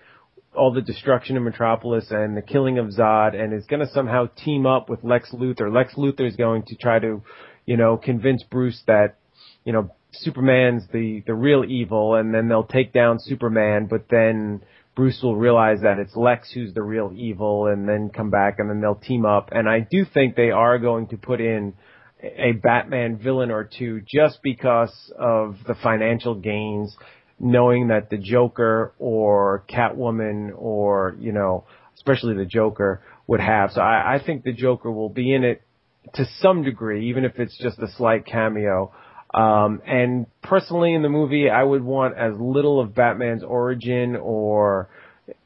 all 0.55 0.73
the 0.73 0.83
destruction 0.83 1.37
in 1.37 1.45
Metropolis 1.45 2.11
and 2.11 2.37
the 2.37 2.43
killing 2.43 2.79
of 2.79 2.87
Zod, 2.87 3.41
and 3.41 3.53
is 3.53 3.67
going 3.67 3.81
to 3.87 3.93
somehow 3.93 4.27
team 4.45 4.67
up 4.67 4.89
with 4.89 5.05
Lex 5.05 5.31
Luthor. 5.33 5.73
Lex 5.73 5.95
Luthor 5.95 6.27
is 6.27 6.37
going 6.37 6.65
to 6.65 6.77
try 6.77 6.99
to, 6.99 7.23
you 7.67 7.77
know, 7.77 7.97
convince 7.97 8.43
Bruce 8.43 8.83
that, 8.87 9.17
you 9.65 9.73
know, 9.73 9.91
Superman's 10.13 10.89
the 10.93 11.23
the 11.27 11.35
real 11.35 11.65
evil, 11.65 12.17
and 12.17 12.35
then 12.35 12.49
they'll 12.49 12.65
take 12.65 12.93
down 12.93 13.19
Superman, 13.21 13.87
but 13.89 14.07
then 14.11 14.61
Bruce 14.97 15.21
will 15.23 15.37
realize 15.37 15.83
that 15.83 15.99
it's 15.99 16.17
Lex 16.17 16.51
who's 16.53 16.75
the 16.75 16.83
real 16.83 17.13
evil, 17.15 17.69
and 17.69 17.89
then 17.89 18.11
come 18.11 18.31
back, 18.31 18.59
and 18.59 18.69
then 18.69 18.81
they'll 18.81 18.97
team 18.97 19.25
up. 19.25 19.51
And 19.53 19.69
I 19.69 19.87
do 19.89 20.05
think 20.05 20.35
they 20.35 20.51
are 20.51 20.79
going 20.79 21.07
to 21.09 21.17
put 21.17 21.41
in 21.41 21.75
a 22.23 22.53
Batman 22.53 23.17
villain 23.17 23.51
or 23.51 23.65
two 23.65 24.03
just 24.07 24.43
because 24.43 25.13
of 25.19 25.57
the 25.67 25.75
financial 25.75 26.35
gains, 26.35 26.97
knowing 27.39 27.89
that 27.89 28.11
the 28.11 28.19
Joker 28.19 28.93
or 28.99 29.65
Catwoman 29.69 30.51
or 30.55 31.17
you 31.19 31.33
know, 31.33 31.65
especially 31.97 32.35
the 32.35 32.45
Joker 32.45 33.03
would 33.27 33.41
have. 33.41 33.71
So 33.73 33.81
I, 33.81 34.17
I 34.17 34.23
think 34.25 34.45
the 34.45 34.53
Joker 34.53 34.91
will 34.91 35.09
be 35.09 35.33
in 35.33 35.45
it 35.45 35.63
to 36.15 36.25
some 36.41 36.63
degree, 36.63 37.09
even 37.11 37.25
if 37.25 37.39
it's 37.39 37.57
just 37.59 37.79
a 37.79 37.91
slight 37.93 38.27
cameo. 38.27 38.93
Um, 39.33 39.81
and 39.87 40.27
personally, 40.43 40.95
in 40.95 41.03
the 41.03 41.09
movie, 41.09 41.49
I 41.49 41.63
would 41.63 41.85
want 41.85 42.17
as 42.17 42.35
little 42.39 42.81
of 42.81 42.95
Batman's 42.95 43.45
origin 43.45 44.17
or 44.17 44.89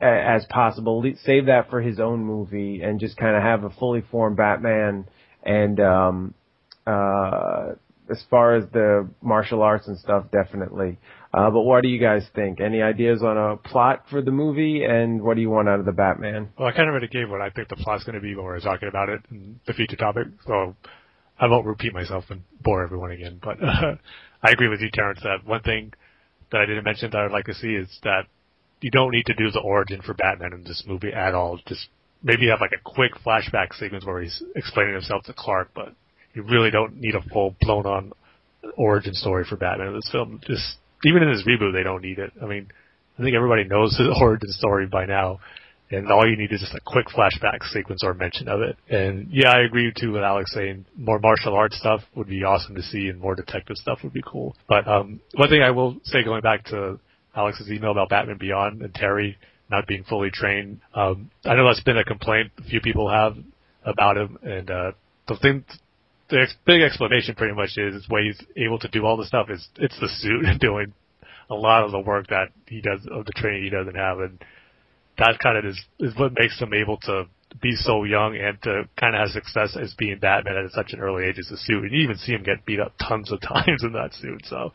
as 0.00 0.44
possible. 0.46 1.04
Save 1.24 1.46
that 1.46 1.68
for 1.68 1.82
his 1.82 2.00
own 2.00 2.24
movie 2.24 2.80
and 2.82 2.98
just 2.98 3.16
kind 3.16 3.36
of 3.36 3.42
have 3.42 3.64
a 3.64 3.70
fully 3.70 4.02
formed 4.10 4.38
Batman. 4.38 5.06
And 5.42 5.78
um, 5.80 6.34
uh, 6.86 7.72
as 8.10 8.22
far 8.30 8.54
as 8.54 8.64
the 8.72 9.08
martial 9.22 9.62
arts 9.62 9.88
and 9.88 9.98
stuff, 9.98 10.26
definitely. 10.30 10.98
Uh, 11.32 11.50
but 11.50 11.62
what 11.62 11.82
do 11.82 11.88
you 11.88 11.98
guys 11.98 12.22
think? 12.34 12.60
Any 12.60 12.82
ideas 12.82 13.22
on 13.22 13.36
a 13.36 13.56
plot 13.56 14.04
for 14.10 14.22
the 14.22 14.30
movie, 14.30 14.84
and 14.84 15.22
what 15.22 15.34
do 15.34 15.40
you 15.40 15.50
want 15.50 15.68
out 15.68 15.80
of 15.80 15.86
the 15.86 15.92
Batman? 15.92 16.50
Well, 16.58 16.68
I 16.68 16.72
kind 16.72 16.88
of 16.88 16.92
already 16.92 17.08
gave 17.08 17.30
what 17.30 17.40
I 17.40 17.50
think 17.50 17.68
the 17.68 17.76
plot's 17.76 18.04
going 18.04 18.14
to 18.14 18.20
be 18.20 18.34
when 18.34 18.44
we're 18.44 18.60
talking 18.60 18.88
about 18.88 19.08
it 19.08 19.20
in 19.30 19.58
the 19.66 19.72
feature 19.72 19.96
topic, 19.96 20.28
so 20.46 20.76
I 21.38 21.46
won't 21.46 21.66
repeat 21.66 21.92
myself 21.92 22.24
and 22.30 22.42
bore 22.60 22.84
everyone 22.84 23.10
again, 23.10 23.40
but 23.42 23.62
uh, 23.62 23.96
I 24.42 24.50
agree 24.50 24.68
with 24.68 24.80
you, 24.80 24.90
Terence, 24.92 25.20
that 25.24 25.44
one 25.44 25.62
thing 25.62 25.92
that 26.52 26.60
I 26.60 26.66
didn't 26.66 26.84
mention 26.84 27.10
that 27.10 27.18
I'd 27.18 27.32
like 27.32 27.46
to 27.46 27.54
see 27.54 27.74
is 27.74 27.88
that 28.04 28.26
you 28.80 28.90
don't 28.90 29.10
need 29.10 29.26
to 29.26 29.34
do 29.34 29.50
the 29.50 29.60
origin 29.60 30.02
for 30.02 30.14
Batman 30.14 30.52
in 30.52 30.62
this 30.62 30.84
movie 30.86 31.12
at 31.12 31.34
all. 31.34 31.58
Just 31.66 31.88
maybe 32.22 32.48
have 32.48 32.60
like 32.60 32.72
a 32.72 32.82
quick 32.84 33.12
flashback 33.26 33.74
sequence 33.74 34.04
where 34.04 34.20
he's 34.20 34.42
explaining 34.54 34.94
himself 34.94 35.24
to 35.24 35.32
Clark, 35.32 35.70
but 35.74 35.94
you 36.34 36.42
really 36.42 36.70
don't 36.70 36.96
need 36.96 37.14
a 37.14 37.22
full 37.32 37.54
blown 37.60 37.86
on 37.86 38.12
origin 38.76 39.14
story 39.14 39.44
for 39.48 39.56
Batman 39.56 39.88
in 39.88 39.94
this 39.94 40.08
film. 40.10 40.40
Just 40.46 40.76
even 41.04 41.22
in 41.22 41.32
this 41.32 41.44
reboot, 41.46 41.72
they 41.72 41.82
don't 41.82 42.02
need 42.02 42.18
it. 42.18 42.32
I 42.42 42.46
mean, 42.46 42.68
I 43.18 43.22
think 43.22 43.36
everybody 43.36 43.64
knows 43.64 43.94
the 43.96 44.14
origin 44.20 44.50
story 44.50 44.86
by 44.86 45.06
now 45.06 45.40
and 45.90 46.10
all 46.10 46.28
you 46.28 46.36
need 46.36 46.52
is 46.52 46.60
just 46.60 46.74
a 46.74 46.80
quick 46.84 47.06
flashback 47.08 47.62
sequence 47.70 48.02
or 48.02 48.14
mention 48.14 48.48
of 48.48 48.60
it. 48.60 48.76
And 48.88 49.28
yeah, 49.30 49.50
I 49.50 49.60
agree 49.60 49.92
too 49.98 50.12
with 50.12 50.22
Alex 50.22 50.52
saying 50.54 50.86
more 50.96 51.18
martial 51.18 51.54
arts 51.54 51.76
stuff 51.78 52.00
would 52.14 52.28
be 52.28 52.44
awesome 52.44 52.74
to 52.74 52.82
see, 52.82 53.08
and 53.08 53.20
more 53.20 53.34
detective 53.34 53.76
stuff 53.76 53.98
would 54.02 54.12
be 54.12 54.22
cool. 54.26 54.56
But 54.68 54.88
um, 54.88 55.20
one 55.34 55.48
thing 55.48 55.62
I 55.62 55.70
will 55.70 55.96
say, 56.04 56.24
going 56.24 56.42
back 56.42 56.64
to 56.66 56.98
Alex's 57.36 57.70
email 57.70 57.92
about 57.92 58.08
Batman 58.08 58.38
Beyond 58.38 58.82
and 58.82 58.94
Terry 58.94 59.36
not 59.70 59.86
being 59.86 60.04
fully 60.04 60.30
trained, 60.30 60.80
um, 60.94 61.30
I 61.44 61.54
know 61.54 61.66
that's 61.66 61.82
been 61.82 61.98
a 61.98 62.04
complaint 62.04 62.52
a 62.58 62.64
few 62.64 62.80
people 62.80 63.10
have 63.10 63.36
about 63.84 64.16
him, 64.16 64.38
and 64.42 64.70
uh, 64.70 64.92
the 65.28 65.36
thing. 65.36 65.64
The 66.30 66.42
ex- 66.42 66.56
big 66.64 66.80
explanation 66.82 67.34
pretty 67.34 67.54
much 67.54 67.76
is 67.76 68.04
why 68.08 68.22
he's 68.22 68.40
able 68.56 68.78
to 68.78 68.88
do 68.88 69.04
all 69.04 69.16
the 69.16 69.26
stuff 69.26 69.50
is 69.50 69.68
it's 69.76 69.98
the 70.00 70.08
suit 70.08 70.46
doing 70.60 70.92
a 71.50 71.54
lot 71.54 71.84
of 71.84 71.92
the 71.92 72.00
work 72.00 72.28
that 72.28 72.48
he 72.66 72.80
does 72.80 73.00
of 73.10 73.26
the 73.26 73.32
training 73.36 73.64
he 73.64 73.70
doesn't 73.70 73.96
have 73.96 74.18
and 74.20 74.42
that 75.18 75.38
kind 75.42 75.58
of 75.58 75.64
is, 75.64 75.80
is 76.00 76.16
what 76.16 76.32
makes 76.38 76.58
him 76.58 76.72
able 76.74 76.96
to 76.98 77.24
be 77.62 77.72
so 77.76 78.04
young 78.04 78.36
and 78.36 78.60
to 78.62 78.88
kind 78.98 79.14
of 79.14 79.20
have 79.20 79.30
success 79.30 79.76
as 79.80 79.94
being 79.94 80.18
Batman 80.18 80.56
at 80.56 80.72
such 80.72 80.92
an 80.92 81.00
early 81.00 81.24
age 81.24 81.38
as 81.38 81.50
a 81.50 81.56
suit. 81.56 81.84
And 81.84 81.92
you 81.92 82.02
even 82.02 82.16
see 82.16 82.32
him 82.32 82.42
get 82.42 82.66
beat 82.66 82.80
up 82.80 82.94
tons 82.98 83.30
of 83.30 83.40
times 83.42 83.84
in 83.84 83.92
that 83.92 84.12
suit. 84.14 84.42
So 84.46 84.72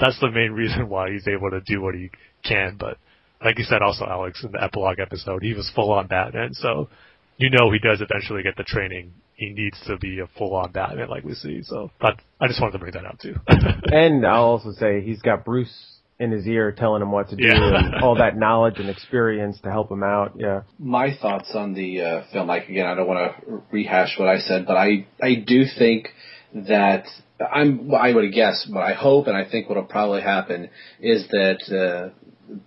that's 0.00 0.18
the 0.20 0.30
main 0.30 0.52
reason 0.52 0.88
why 0.88 1.10
he's 1.12 1.28
able 1.28 1.50
to 1.50 1.60
do 1.60 1.80
what 1.80 1.94
he 1.94 2.10
can. 2.44 2.76
But 2.78 2.98
like 3.44 3.58
you 3.58 3.64
said 3.64 3.82
also, 3.82 4.06
Alex, 4.06 4.42
in 4.42 4.52
the 4.52 4.62
epilogue 4.62 4.98
episode, 4.98 5.42
he 5.42 5.54
was 5.54 5.70
full 5.74 5.92
on 5.92 6.08
Batman. 6.08 6.54
So 6.54 6.88
you 7.36 7.50
know 7.50 7.70
he 7.70 7.78
does 7.78 8.00
eventually 8.00 8.42
get 8.42 8.56
the 8.56 8.64
training 8.64 9.12
he 9.36 9.50
needs 9.50 9.78
to 9.86 9.98
be 9.98 10.20
a 10.20 10.26
full 10.38 10.54
on 10.54 10.72
Batman 10.72 11.08
like 11.08 11.24
we 11.24 11.34
see. 11.34 11.62
So 11.62 11.90
but 12.00 12.20
I 12.40 12.48
just 12.48 12.60
wanted 12.60 12.72
to 12.72 12.78
bring 12.78 12.92
that 12.92 13.04
out 13.04 13.20
too. 13.20 13.36
and 13.46 14.26
I'll 14.26 14.44
also 14.44 14.72
say 14.72 15.02
he's 15.02 15.22
got 15.22 15.44
Bruce 15.44 15.96
in 16.18 16.30
his 16.30 16.46
ear 16.46 16.72
telling 16.72 17.02
him 17.02 17.12
what 17.12 17.28
to 17.28 17.36
do 17.36 17.44
yeah. 17.44 17.76
and 17.76 17.94
all 18.02 18.16
that 18.16 18.36
knowledge 18.36 18.78
and 18.78 18.88
experience 18.88 19.60
to 19.60 19.70
help 19.70 19.90
him 19.90 20.02
out. 20.02 20.32
Yeah. 20.36 20.62
My 20.78 21.14
thoughts 21.14 21.50
on 21.54 21.74
the 21.74 22.00
uh, 22.00 22.22
film, 22.32 22.48
like 22.48 22.68
again, 22.68 22.86
I 22.86 22.94
don't 22.94 23.06
want 23.06 23.36
to 23.46 23.62
rehash 23.70 24.18
what 24.18 24.28
I 24.28 24.38
said, 24.38 24.66
but 24.66 24.76
I 24.76 25.06
I 25.22 25.34
do 25.46 25.64
think 25.78 26.08
that 26.54 27.04
I'm 27.40 27.92
I 27.94 28.12
would 28.12 28.32
guess, 28.32 28.66
but 28.72 28.80
I 28.80 28.94
hope 28.94 29.26
and 29.26 29.36
I 29.36 29.48
think 29.48 29.68
what'll 29.68 29.84
probably 29.84 30.22
happen 30.22 30.70
is 31.00 31.28
that 31.28 31.60
uh, 31.70 32.14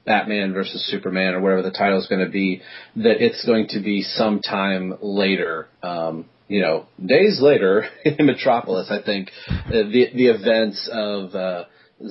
Batman 0.06 0.54
versus 0.54 0.86
Superman 0.91 1.34
or 1.34 1.41
whatever 1.41 1.64
the 1.64 1.72
title 1.72 1.98
is 2.00 2.08
going 2.08 2.24
to 2.24 2.32
be, 2.32 2.62
that 2.98 3.24
it's 3.24 3.44
going 3.46 3.68
to 3.70 3.80
be 3.80 4.04
sometime 4.04 4.94
later. 5.02 5.68
Um, 5.82 6.26
you 6.50 6.62
know, 6.62 6.88
days 7.04 7.40
later 7.42 7.86
in 8.06 8.26
Metropolis, 8.26 8.92
I 8.92 9.02
think 9.02 9.32
uh, 9.48 9.72
the 9.72 10.08
the 10.14 10.28
events 10.28 10.90
of 10.92 11.34
uh, 11.34 11.64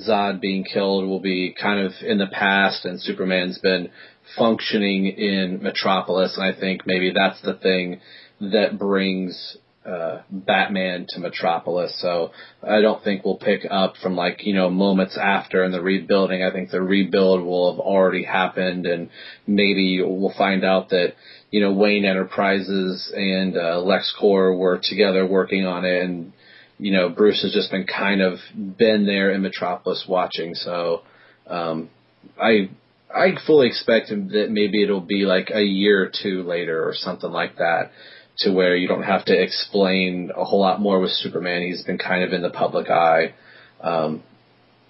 Zod 0.07 0.41
being 0.41 0.63
killed 0.63 1.07
will 1.07 1.19
be 1.19 1.55
kind 1.59 1.85
of 1.85 1.91
in 2.01 2.17
the 2.17 2.27
past, 2.27 2.85
and 2.85 2.99
Superman's 2.99 3.59
been 3.59 3.91
functioning 4.37 5.07
in 5.07 5.59
Metropolis, 5.61 6.37
and 6.37 6.45
I 6.45 6.59
think 6.59 6.81
maybe 6.85 7.11
that's 7.13 7.41
the 7.41 7.55
thing 7.55 7.99
that 8.39 8.79
brings 8.79 9.57
uh, 9.85 10.21
Batman 10.29 11.05
to 11.09 11.19
Metropolis. 11.19 11.99
So 12.01 12.31
I 12.61 12.81
don't 12.81 13.03
think 13.03 13.25
we'll 13.25 13.37
pick 13.37 13.61
up 13.69 13.95
from 14.01 14.15
like 14.15 14.45
you 14.45 14.53
know 14.53 14.69
moments 14.69 15.17
after 15.17 15.63
in 15.63 15.71
the 15.71 15.81
rebuilding. 15.81 16.43
I 16.43 16.51
think 16.51 16.69
the 16.69 16.81
rebuild 16.81 17.41
will 17.41 17.73
have 17.73 17.79
already 17.79 18.23
happened, 18.23 18.85
and 18.85 19.09
maybe 19.47 20.01
we'll 20.01 20.33
find 20.37 20.63
out 20.63 20.89
that 20.89 21.13
you 21.51 21.61
know 21.61 21.73
Wayne 21.73 22.05
Enterprises 22.05 23.11
and 23.15 23.57
uh, 23.57 23.81
LexCorp 23.83 24.57
were 24.57 24.79
together 24.81 25.25
working 25.25 25.65
on 25.65 25.85
it, 25.85 26.03
and 26.03 26.33
you 26.79 26.93
know, 26.93 27.09
Bruce 27.09 27.41
has 27.43 27.51
just 27.53 27.69
been 27.69 27.85
kind 27.85 28.21
of 28.21 28.39
been 28.55 29.05
there 29.05 29.31
in 29.31 29.41
Metropolis 29.41 30.05
watching. 30.07 30.55
So, 30.55 31.01
um, 31.45 31.89
I, 32.41 32.69
I 33.13 33.33
fully 33.45 33.67
expect 33.67 34.09
that 34.09 34.47
maybe 34.49 34.81
it'll 34.81 35.01
be 35.01 35.25
like 35.25 35.51
a 35.53 35.61
year 35.61 36.01
or 36.03 36.11
two 36.23 36.43
later 36.43 36.81
or 36.81 36.93
something 36.95 37.29
like 37.29 37.57
that 37.57 37.91
to 38.39 38.53
where 38.53 38.77
you 38.77 38.87
don't 38.87 39.03
have 39.03 39.25
to 39.25 39.33
explain 39.33 40.31
a 40.35 40.45
whole 40.45 40.61
lot 40.61 40.79
more 40.79 41.01
with 41.01 41.11
Superman. 41.11 41.63
He's 41.63 41.83
been 41.83 41.97
kind 41.97 42.23
of 42.23 42.31
in 42.31 42.41
the 42.41 42.49
public 42.49 42.89
eye. 42.89 43.33
Um, 43.81 44.23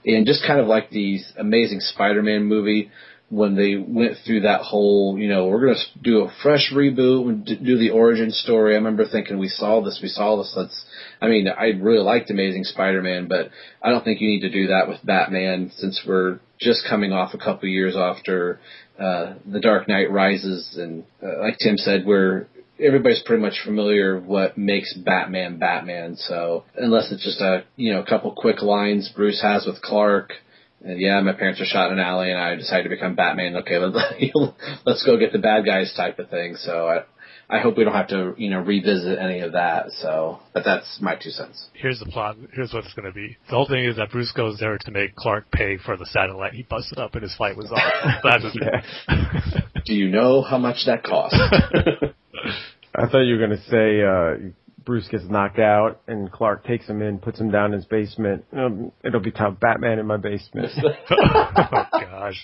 and 0.06 0.28
just 0.28 0.46
kind 0.46 0.60
of 0.60 0.68
like 0.68 0.92
the 0.92 1.20
Amazing 1.38 1.80
Spider-Man 1.80 2.44
movie 2.44 2.92
when 3.30 3.56
they 3.56 3.76
went 3.76 4.18
through 4.26 4.42
that 4.42 4.62
whole, 4.62 5.18
you 5.18 5.30
know, 5.30 5.48
we're 5.48 5.66
going 5.66 5.76
to 5.76 6.00
do 6.02 6.22
a 6.22 6.34
fresh 6.42 6.72
reboot 6.74 7.30
and 7.30 7.46
do 7.46 7.78
the 7.78 7.92
origin 7.92 8.32
story. 8.32 8.74
I 8.74 8.78
remember 8.78 9.06
thinking, 9.08 9.38
we 9.38 9.50
saw 9.50 9.82
this, 9.82 10.00
we 10.02 10.10
saw 10.10 10.38
this. 10.38 10.54
Let's. 10.56 10.86
I 11.22 11.28
mean, 11.28 11.48
I 11.48 11.68
really 11.80 12.04
liked 12.04 12.32
Amazing 12.32 12.64
Spider-Man, 12.64 13.28
but 13.28 13.50
I 13.84 13.90
don't 13.90 14.04
think 14.04 14.22
you 14.22 14.30
need 14.30 14.42
to 14.42 14.50
do 14.50 14.68
that 14.68 14.88
with 14.88 15.06
Batman 15.06 15.72
since 15.76 16.02
we're 16.08 16.40
just 16.60 16.88
coming 16.90 17.14
off 17.14 17.34
a 17.34 17.38
couple 17.38 17.70
years 17.70 17.96
after 17.96 18.60
uh, 19.00 19.34
The 19.46 19.60
Dark 19.60 19.88
Knight 19.88 20.12
Rises, 20.12 20.76
and 20.78 21.04
uh, 21.24 21.40
like 21.42 21.58
Tim 21.60 21.78
said, 21.78 22.06
we're 22.06 22.48
everybody's 22.82 23.22
pretty 23.26 23.42
much 23.42 23.62
familiar 23.64 24.20
what 24.20 24.58
makes 24.58 24.94
Batman 24.94 25.58
Batman. 25.58 26.16
So 26.16 26.64
unless 26.76 27.12
it's 27.12 27.24
just 27.24 27.42
a 27.42 27.64
you 27.76 27.94
know 27.94 28.02
a 28.02 28.06
couple 28.06 28.34
quick 28.36 28.62
lines 28.62 29.12
Bruce 29.16 29.42
has 29.42 29.66
with 29.66 29.82
Clark. 29.82 30.34
And 30.82 31.00
yeah, 31.00 31.20
my 31.22 31.34
parents 31.34 31.60
were 31.60 31.66
shot 31.66 31.92
in 31.92 32.00
an 32.00 32.06
alley, 32.06 32.32
and 32.32 32.40
I 32.40 32.56
decided 32.56 32.84
to 32.84 32.90
become 32.90 33.16
Batman. 33.16 33.58
Okay, 33.58 33.78
let's 34.86 35.04
go 35.06 35.18
get 35.18 35.34
the 35.34 35.40
bad 35.40 35.66
guys 35.66 35.94
type 35.96 36.20
of 36.20 36.30
thing. 36.30 36.56
So 36.56 36.88
I, 36.88 37.04
I 37.50 37.60
hope 37.60 37.78
we 37.78 37.84
don't 37.84 37.94
have 37.94 38.08
to, 38.10 38.34
you 38.38 38.50
know, 38.50 38.60
revisit 38.60 39.20
any 39.20 39.42
of 39.42 39.54
that. 39.54 39.92
So, 39.92 40.40
but 40.54 40.64
that's 40.64 41.00
my 41.02 41.16
two 41.16 41.32
cents. 41.32 41.68
Here's 41.74 42.00
the 42.00 42.06
plot. 42.06 42.38
Here's 42.54 42.72
what 42.74 42.86
it's 42.86 42.94
going 42.94 43.08
to 43.08 43.14
be. 43.14 43.38
The 43.50 43.56
whole 43.56 43.68
thing 43.68 43.84
is 43.86 43.98
that 43.98 44.12
Bruce 44.12 44.32
goes 44.32 44.58
there 44.60 44.78
to 44.78 44.92
make 44.92 45.16
Clark 45.16 45.52
pay 45.52 45.78
for 45.78 45.98
the 45.98 46.06
satellite 46.06 46.54
he 46.54 46.64
busted 46.64 47.00
up, 47.00 47.14
and 47.14 47.24
his 47.24 47.36
flight 47.36 47.58
was 47.58 47.72
off. 47.72 48.22
That's 48.24 48.46
yeah. 48.54 49.62
Do 49.86 49.94
you 49.94 50.10
know 50.10 50.44
how 50.44 50.60
much 50.60 50.86
that 50.86 51.04
cost? 51.04 51.36
I 52.96 53.08
thought 53.08 53.22
you 53.22 53.38
were 53.38 53.48
going 53.48 53.58
to 53.58 53.70
say 53.70 54.04
uh, 54.04 54.52
Bruce 54.90 55.08
gets 55.08 55.26
knocked 55.26 55.60
out 55.60 56.02
and 56.08 56.32
Clark 56.32 56.66
takes 56.66 56.88
him 56.88 57.04
in, 57.04 57.20
puts 57.20 57.40
him 57.40 57.52
down 57.52 57.66
in 57.66 57.74
his 57.74 57.86
basement. 57.86 58.44
Um, 58.52 58.92
it'll 59.04 59.20
be 59.20 59.30
top 59.30 59.60
Batman 59.60 60.00
in 60.00 60.08
my 60.08 60.18
basement. 60.18 60.72
oh 61.12 61.86
gosh. 61.92 62.44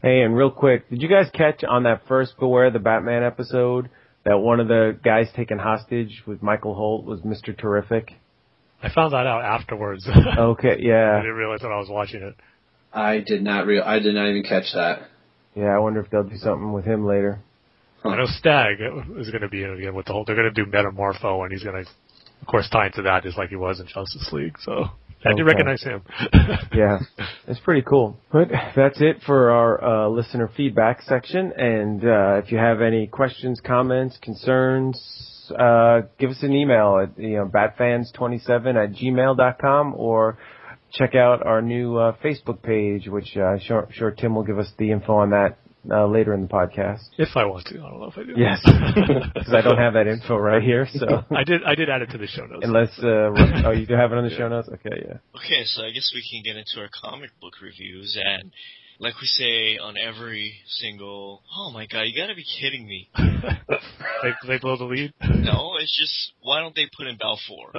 hey, 0.00 0.20
and 0.20 0.36
real 0.36 0.52
quick, 0.52 0.88
did 0.88 1.02
you 1.02 1.08
guys 1.08 1.26
catch 1.34 1.64
on 1.64 1.82
that 1.82 2.02
first 2.06 2.38
Beware 2.38 2.70
the 2.70 2.78
Batman 2.78 3.24
episode 3.24 3.90
that 4.24 4.38
one 4.38 4.60
of 4.60 4.68
the 4.68 4.96
guys 5.02 5.26
taken 5.34 5.58
hostage 5.58 6.22
with 6.24 6.40
Michael 6.40 6.72
Holt 6.72 7.04
was 7.04 7.22
Mr. 7.22 7.58
Terrific? 7.58 8.12
I 8.80 8.88
found 8.88 9.12
that 9.12 9.26
out 9.26 9.42
afterwards. 9.42 10.08
okay, 10.38 10.76
yeah. 10.78 11.16
I 11.16 11.22
didn't 11.22 11.34
realize 11.34 11.64
when 11.64 11.72
I 11.72 11.78
was 11.78 11.88
watching 11.90 12.22
it. 12.22 12.36
I 12.92 13.24
did 13.26 13.42
not 13.42 13.66
real. 13.66 13.82
I 13.82 13.98
did 13.98 14.14
not 14.14 14.28
even 14.28 14.44
catch 14.44 14.72
that. 14.74 15.08
Yeah, 15.56 15.74
I 15.74 15.80
wonder 15.80 15.98
if 15.98 16.10
they'll 16.10 16.22
do 16.22 16.36
something 16.36 16.72
with 16.72 16.84
him 16.84 17.04
later. 17.04 17.40
I 18.10 18.16
know 18.16 18.26
Stagg 18.26 18.78
is 19.18 19.30
going 19.30 19.42
to 19.42 19.48
be 19.48 19.62
in 19.62 19.70
it 19.70 19.78
again 19.78 19.94
with 19.94 20.06
the 20.06 20.12
whole. 20.12 20.24
They're 20.24 20.36
going 20.36 20.52
to 20.52 20.64
do 20.64 20.70
Metamorpho, 20.70 21.42
and 21.42 21.52
he's 21.52 21.62
going 21.62 21.84
to, 21.84 21.90
of 22.40 22.46
course, 22.46 22.68
tie 22.70 22.86
into 22.86 23.02
that 23.02 23.22
just 23.22 23.38
like 23.38 23.48
he 23.48 23.56
was 23.56 23.80
in 23.80 23.86
Justice 23.86 24.30
League. 24.32 24.56
So 24.60 24.72
I 25.24 25.30
okay. 25.30 25.36
do 25.36 25.44
recognize 25.44 25.82
him. 25.82 26.02
yeah, 26.74 26.98
it's 27.46 27.60
pretty 27.60 27.82
cool. 27.82 28.18
But 28.32 28.48
that's 28.74 29.00
it 29.00 29.22
for 29.24 29.50
our 29.50 29.82
uh, 29.82 30.08
listener 30.08 30.50
feedback 30.56 31.02
section. 31.02 31.52
And 31.56 32.04
uh, 32.04 32.42
if 32.44 32.52
you 32.52 32.58
have 32.58 32.80
any 32.80 33.06
questions, 33.06 33.60
comments, 33.64 34.18
concerns, 34.22 35.00
uh, 35.58 36.02
give 36.18 36.30
us 36.30 36.42
an 36.42 36.52
email 36.52 37.00
at 37.02 37.18
you 37.18 37.36
know 37.36 37.46
batfans27 37.46 38.48
at 38.48 38.92
gmail.com 38.94 39.94
or 39.96 40.38
check 40.92 41.14
out 41.14 41.44
our 41.44 41.62
new 41.62 41.96
uh, 41.96 42.16
Facebook 42.22 42.62
page, 42.62 43.08
which 43.08 43.36
uh, 43.36 43.58
sure, 43.58 43.88
sure 43.92 44.10
Tim 44.10 44.34
will 44.34 44.44
give 44.44 44.58
us 44.58 44.70
the 44.78 44.92
info 44.92 45.14
on 45.14 45.30
that 45.30 45.58
uh, 45.90 46.06
later 46.06 46.34
in 46.34 46.42
the 46.42 46.48
podcast. 46.48 47.00
If 47.18 47.36
I 47.36 47.44
want 47.44 47.66
to, 47.66 47.78
I 47.78 47.90
don't 47.90 48.00
know 48.00 48.06
if 48.06 48.18
I 48.18 48.24
do. 48.24 48.34
Yes, 48.36 48.60
because 49.34 49.54
I 49.54 49.60
don't 49.60 49.78
have 49.78 49.94
that 49.94 50.06
info 50.06 50.36
right 50.36 50.62
here. 50.62 50.86
So 50.92 51.24
I 51.34 51.44
did. 51.44 51.62
I 51.64 51.74
did 51.74 51.90
add 51.90 52.02
it 52.02 52.10
to 52.10 52.18
the 52.18 52.26
show 52.26 52.46
notes. 52.46 52.62
Unless, 52.62 52.98
uh, 53.02 53.66
oh, 53.66 53.72
you 53.72 53.86
do 53.86 53.94
have 53.94 54.12
it 54.12 54.18
on 54.18 54.24
the 54.24 54.30
yeah. 54.30 54.38
show 54.38 54.48
notes. 54.48 54.68
Okay, 54.68 55.04
yeah. 55.06 55.18
Okay, 55.36 55.64
so 55.64 55.82
I 55.82 55.90
guess 55.90 56.10
we 56.14 56.24
can 56.28 56.42
get 56.42 56.56
into 56.56 56.80
our 56.80 56.90
comic 57.02 57.30
book 57.40 57.54
reviews 57.62 58.18
and. 58.22 58.52
Like 58.98 59.12
we 59.20 59.26
say 59.26 59.76
on 59.76 59.96
every 59.98 60.54
single, 60.68 61.42
oh 61.54 61.70
my 61.70 61.84
god, 61.84 62.04
you 62.04 62.18
gotta 62.18 62.34
be 62.34 62.46
kidding 62.58 62.86
me. 62.88 63.10
they, 63.18 64.48
they 64.48 64.58
blow 64.58 64.78
the 64.78 64.84
lead? 64.84 65.12
No, 65.20 65.74
it's 65.78 65.94
just, 66.00 66.32
why 66.40 66.60
don't 66.60 66.74
they 66.74 66.88
put 66.96 67.06
in 67.06 67.18
Balfour? 67.18 67.72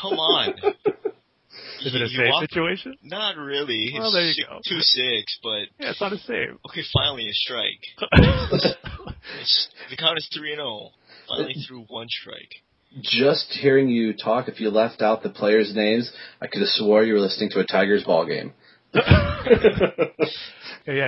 Come 0.00 0.12
on. 0.12 0.54
Is 1.84 1.94
it 1.94 2.02
a 2.02 2.08
save 2.08 2.48
situation? 2.48 2.96
Not 3.02 3.36
really. 3.36 3.94
Well, 3.98 4.12
there 4.12 4.22
you 4.22 4.44
go. 4.44 4.60
Two 4.66 4.80
six, 4.80 5.38
but 5.42 5.68
yeah, 5.78 5.90
it's 5.90 6.00
not 6.00 6.12
a 6.12 6.18
save. 6.18 6.58
Okay, 6.68 6.82
finally 6.92 7.28
a 7.28 7.32
strike. 7.32 7.80
the 9.90 9.96
count 9.98 10.18
is 10.18 10.28
three 10.36 10.52
and 10.52 10.58
zero. 10.58 10.68
Oh. 10.68 10.90
Finally 11.28 11.54
threw 11.66 11.84
one 11.88 12.08
strike. 12.08 12.62
Just 13.00 13.46
hearing 13.52 13.88
you 13.88 14.12
talk, 14.12 14.48
if 14.48 14.60
you 14.60 14.68
left 14.70 15.00
out 15.00 15.22
the 15.22 15.30
players' 15.30 15.74
names, 15.74 16.12
I 16.42 16.46
could 16.46 16.60
have 16.60 16.68
swore 16.68 17.02
you 17.02 17.14
were 17.14 17.20
listening 17.20 17.48
to 17.50 17.60
a 17.60 17.64
Tigers 17.64 18.04
ball 18.04 18.26
game. 18.26 18.52
yeah, 18.94 19.40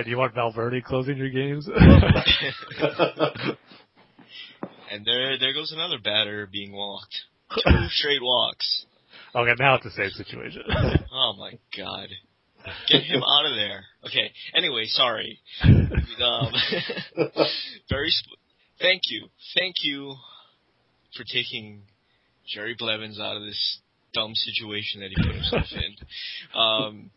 do 0.01 0.09
you 0.09 0.17
want 0.17 0.33
Valverde 0.33 0.81
closing 0.81 1.17
your 1.17 1.29
games? 1.29 1.67
and 4.91 5.05
there, 5.05 5.37
there 5.37 5.53
goes 5.53 5.71
another 5.71 5.99
batter 6.03 6.47
being 6.51 6.71
walked. 6.71 7.15
Two 7.51 7.87
straight 7.89 8.23
walks. 8.23 8.87
Okay, 9.35 9.51
now 9.59 9.75
it's 9.75 9.83
the 9.83 9.91
same 9.91 10.11
situation. 10.11 10.63
oh 11.13 11.33
my 11.37 11.59
god. 11.75 12.07
Get 12.87 13.03
him 13.03 13.21
out 13.21 13.45
of 13.45 13.55
there. 13.55 13.83
Okay. 14.07 14.31
Anyway, 14.55 14.85
sorry. 14.87 15.39
Um, 15.63 16.51
very. 17.89 18.09
Sp- 18.09 18.41
thank 18.79 19.01
you. 19.09 19.27
Thank 19.55 19.75
you 19.83 20.15
for 21.15 21.23
taking 21.31 21.81
Jerry 22.47 22.75
Blevins 22.77 23.19
out 23.19 23.35
of 23.37 23.43
this 23.43 23.79
dumb 24.13 24.33
situation 24.33 25.01
that 25.01 25.09
he 25.09 25.15
put 25.15 25.35
himself 25.35 25.65
in. 25.73 26.59
Um, 26.59 27.11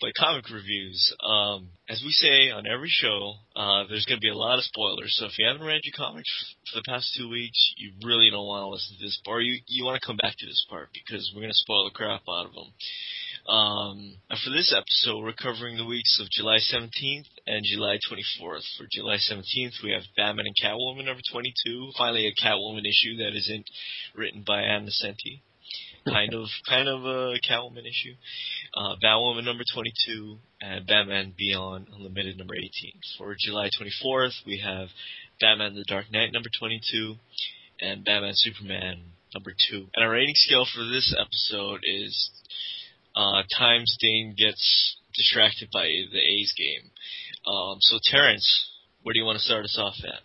but 0.00 0.12
comic 0.18 0.48
reviews. 0.50 1.14
Um, 1.24 1.70
as 1.88 2.02
we 2.04 2.10
say 2.10 2.50
on 2.50 2.66
every 2.66 2.90
show, 2.90 3.34
uh, 3.56 3.84
there's 3.88 4.06
going 4.06 4.18
to 4.18 4.24
be 4.24 4.30
a 4.30 4.36
lot 4.36 4.58
of 4.58 4.64
spoilers. 4.64 5.14
So 5.18 5.26
if 5.26 5.38
you 5.38 5.46
haven't 5.46 5.66
read 5.66 5.80
your 5.84 5.96
comics 5.96 6.30
for 6.70 6.78
the 6.78 6.88
past 6.88 7.14
two 7.16 7.28
weeks, 7.28 7.74
you 7.76 7.92
really 8.04 8.30
don't 8.30 8.46
want 8.46 8.62
to 8.62 8.68
listen 8.68 8.96
to 8.96 9.04
this 9.04 9.20
part. 9.24 9.42
You 9.42 9.58
you 9.66 9.84
want 9.84 10.00
to 10.00 10.06
come 10.06 10.16
back 10.16 10.34
to 10.38 10.46
this 10.46 10.64
part 10.70 10.90
because 10.92 11.32
we're 11.34 11.42
going 11.42 11.54
to 11.54 11.64
spoil 11.64 11.84
the 11.84 11.96
crap 11.96 12.22
out 12.28 12.46
of 12.46 12.54
them. 12.54 12.72
Um, 13.48 14.16
and 14.28 14.38
for 14.44 14.50
this 14.50 14.74
episode, 14.76 15.24
we're 15.24 15.32
covering 15.32 15.78
the 15.78 15.86
weeks 15.86 16.20
of 16.20 16.28
July 16.30 16.58
17th 16.58 17.32
and 17.46 17.64
July 17.64 17.96
24th. 17.96 18.66
For 18.76 18.86
July 18.92 19.16
17th, 19.16 19.82
we 19.82 19.92
have 19.92 20.02
Batman 20.16 20.44
and 20.46 20.56
Catwoman 20.62 21.06
number 21.06 21.22
22. 21.32 21.92
Finally, 21.96 22.26
a 22.26 22.44
Catwoman 22.44 22.84
issue 22.84 23.16
that 23.16 23.34
isn't 23.34 23.64
written 24.14 24.44
by 24.46 24.60
Ann 24.60 24.86
Nocenti 24.86 25.40
kind 26.10 26.34
of 26.34 26.46
kind 26.68 26.88
of 26.88 27.04
a 27.04 27.38
Catwoman 27.48 27.86
issue. 27.86 28.14
Uh, 28.74 28.96
Batwoman 29.02 29.44
number 29.44 29.64
22 29.72 30.38
and 30.60 30.86
Batman 30.86 31.34
Beyond 31.36 31.88
Unlimited 31.94 32.38
number 32.38 32.54
18. 32.54 32.70
For 33.16 33.34
July 33.38 33.70
24th, 33.78 34.44
we 34.46 34.62
have 34.64 34.88
Batman 35.40 35.74
The 35.74 35.84
Dark 35.86 36.10
Knight 36.10 36.32
number 36.32 36.48
22 36.58 37.14
and 37.80 38.04
Batman 38.04 38.32
Superman 38.34 39.02
number 39.34 39.52
2. 39.70 39.86
And 39.94 40.04
our 40.04 40.10
rating 40.10 40.34
scale 40.34 40.66
for 40.72 40.84
this 40.84 41.14
episode 41.18 41.80
is 41.84 42.30
uh, 43.14 43.42
times 43.58 43.96
Dane 44.00 44.34
gets 44.36 44.96
distracted 45.14 45.68
by 45.72 45.86
the 46.12 46.18
A's 46.18 46.54
game. 46.56 46.90
Um, 47.46 47.78
so 47.80 47.98
Terence, 48.10 48.70
where 49.02 49.12
do 49.12 49.18
you 49.18 49.24
want 49.24 49.38
to 49.38 49.44
start 49.44 49.64
us 49.64 49.78
off 49.80 49.94
at? 50.04 50.22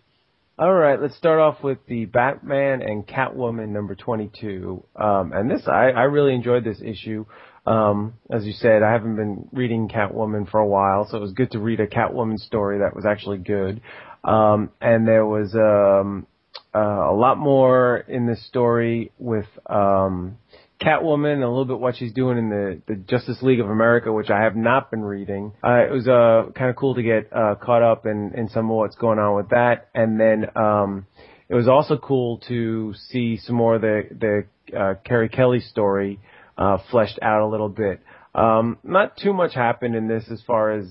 All 0.56 0.72
right, 0.72 1.02
let's 1.02 1.16
start 1.16 1.40
off 1.40 1.64
with 1.64 1.78
the 1.88 2.04
Batman 2.04 2.80
and 2.80 3.04
Catwoman 3.04 3.70
number 3.70 3.96
22. 3.96 4.84
Um, 4.94 5.32
and 5.32 5.50
this, 5.50 5.62
I, 5.66 5.90
I 5.90 6.02
really 6.02 6.32
enjoyed 6.32 6.62
this 6.62 6.80
issue. 6.80 7.26
Um, 7.66 8.14
as 8.30 8.44
you 8.44 8.52
said, 8.52 8.84
I 8.84 8.92
haven't 8.92 9.16
been 9.16 9.48
reading 9.52 9.88
Catwoman 9.88 10.48
for 10.48 10.60
a 10.60 10.66
while, 10.66 11.08
so 11.10 11.16
it 11.16 11.20
was 11.20 11.32
good 11.32 11.50
to 11.52 11.58
read 11.58 11.80
a 11.80 11.88
Catwoman 11.88 12.38
story 12.38 12.78
that 12.78 12.94
was 12.94 13.04
actually 13.04 13.38
good. 13.38 13.80
Um, 14.22 14.70
and 14.80 15.08
there 15.08 15.26
was 15.26 15.56
um, 15.56 16.24
uh, 16.72 16.78
a 16.78 17.14
lot 17.16 17.36
more 17.36 17.96
in 18.06 18.26
this 18.26 18.46
story 18.46 19.10
with 19.18 19.48
um, 19.66 20.38
Catwoman 20.84 21.42
a 21.42 21.48
little 21.48 21.64
bit 21.64 21.78
what 21.78 21.96
she's 21.96 22.12
doing 22.12 22.36
in 22.36 22.50
the, 22.50 22.80
the 22.86 22.94
Justice 22.96 23.38
League 23.42 23.60
of 23.60 23.70
America, 23.70 24.12
which 24.12 24.30
I 24.30 24.42
have 24.42 24.54
not 24.54 24.90
been 24.90 25.02
reading. 25.02 25.52
Uh, 25.62 25.84
it 25.88 25.90
was 25.90 26.06
uh, 26.06 26.50
kind 26.52 26.70
of 26.70 26.76
cool 26.76 26.94
to 26.94 27.02
get 27.02 27.30
uh, 27.32 27.54
caught 27.54 27.82
up 27.82 28.06
in, 28.06 28.32
in 28.34 28.48
some 28.50 28.70
of 28.70 28.76
what's 28.76 28.96
going 28.96 29.18
on 29.18 29.34
with 29.34 29.48
that. 29.50 29.88
And 29.94 30.20
then 30.20 30.46
um, 30.56 31.06
it 31.48 31.54
was 31.54 31.68
also 31.68 31.96
cool 31.96 32.38
to 32.48 32.92
see 33.08 33.38
some 33.38 33.56
more 33.56 33.76
of 33.76 33.80
the, 33.80 34.44
the 34.70 34.78
uh, 34.78 34.94
Carrie 35.04 35.28
Kelly 35.28 35.60
story 35.60 36.20
uh, 36.58 36.78
fleshed 36.90 37.18
out 37.22 37.40
a 37.40 37.46
little 37.46 37.68
bit. 37.68 38.00
Um, 38.34 38.78
not 38.82 39.16
too 39.16 39.32
much 39.32 39.54
happened 39.54 39.94
in 39.94 40.08
this 40.08 40.24
as 40.30 40.42
far 40.46 40.72
as 40.72 40.86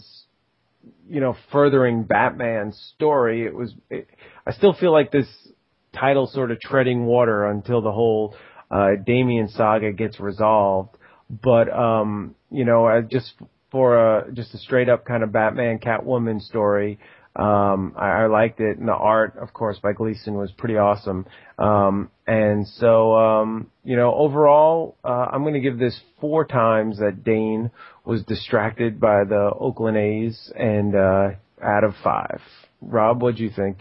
you 1.10 1.20
know 1.20 1.36
furthering 1.52 2.04
Batman's 2.04 2.78
story. 2.96 3.46
It 3.46 3.54
was. 3.54 3.74
It, 3.90 4.08
I 4.46 4.54
still 4.54 4.74
feel 4.74 4.92
like 4.92 5.12
this 5.12 5.28
title 5.94 6.28
sort 6.28 6.52
of 6.52 6.60
treading 6.60 7.06
water 7.06 7.46
until 7.46 7.82
the 7.82 7.92
whole 7.92 8.36
uh, 8.76 8.92
Damian 9.06 9.48
saga 9.50 9.92
gets 9.92 10.20
resolved. 10.20 10.94
But 11.30 11.68
um, 11.88 12.36
you 12.50 12.66
know, 12.66 12.82
uh, 12.88 13.02
just 13.16 13.34
for 13.72 13.88
a 13.98 14.32
just 14.34 14.54
a 14.54 14.58
straight 14.58 14.90
up 14.90 15.06
kind 15.06 15.24
of 15.24 15.32
Batman 15.32 15.80
Catwoman 15.80 16.40
story, 16.42 17.00
Um, 17.36 17.94
I, 17.98 18.24
I 18.24 18.26
liked 18.28 18.60
it, 18.60 18.78
and 18.78 18.88
the 18.88 18.94
art, 18.94 19.34
of 19.42 19.50
course, 19.54 19.80
by 19.82 19.94
Gleason 19.94 20.36
was 20.36 20.52
pretty 20.52 20.78
awesome. 20.78 21.26
Um, 21.58 22.12
and 22.28 22.68
so, 22.80 23.16
um, 23.16 23.72
you 23.84 23.96
know, 23.96 24.14
overall, 24.14 24.96
uh, 25.04 25.26
I'm 25.32 25.42
going 25.42 25.56
to 25.56 25.60
give 25.70 25.80
this 25.80 26.00
four 26.22 26.46
times 26.46 27.00
that 27.00 27.24
Dane 27.24 27.72
was 28.06 28.24
distracted 28.24 29.00
by 29.00 29.24
the 29.24 29.50
Oakland 29.68 29.98
A's, 29.98 30.52
and 30.56 30.96
uh, 30.96 31.30
out 31.60 31.84
of 31.84 31.94
five. 32.04 32.40
Rob, 32.82 33.24
what 33.24 33.36
do 33.38 33.44
you 33.44 33.50
think? 33.50 33.78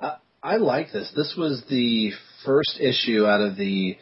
Uh, 0.00 0.16
I 0.42 0.56
like 0.56 0.92
this. 0.92 1.12
This 1.14 1.34
was 1.36 1.62
the 1.68 2.12
first 2.44 2.78
issue 2.80 3.26
out 3.26 3.40
of 3.40 3.56
the 3.56 3.96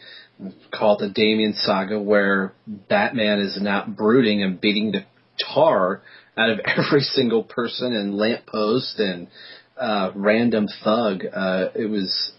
called 0.73 1.01
the 1.01 1.09
Damian 1.09 1.55
saga 1.55 2.01
where 2.01 2.53
Batman 2.67 3.41
is 3.41 3.59
not 3.61 3.95
brooding 3.97 4.43
and 4.43 4.61
beating 4.61 4.93
the 4.93 5.05
tar 5.53 6.03
out 6.37 6.51
of 6.51 6.61
every 6.65 7.01
single 7.01 7.45
person 7.45 7.95
and 7.95 8.15
lamppost 8.15 8.99
and 8.99 9.29
uh, 9.77 10.11
random 10.15 10.67
thug. 10.85 11.25
Uh, 11.25 11.69
it 11.75 11.91
was 11.91 12.33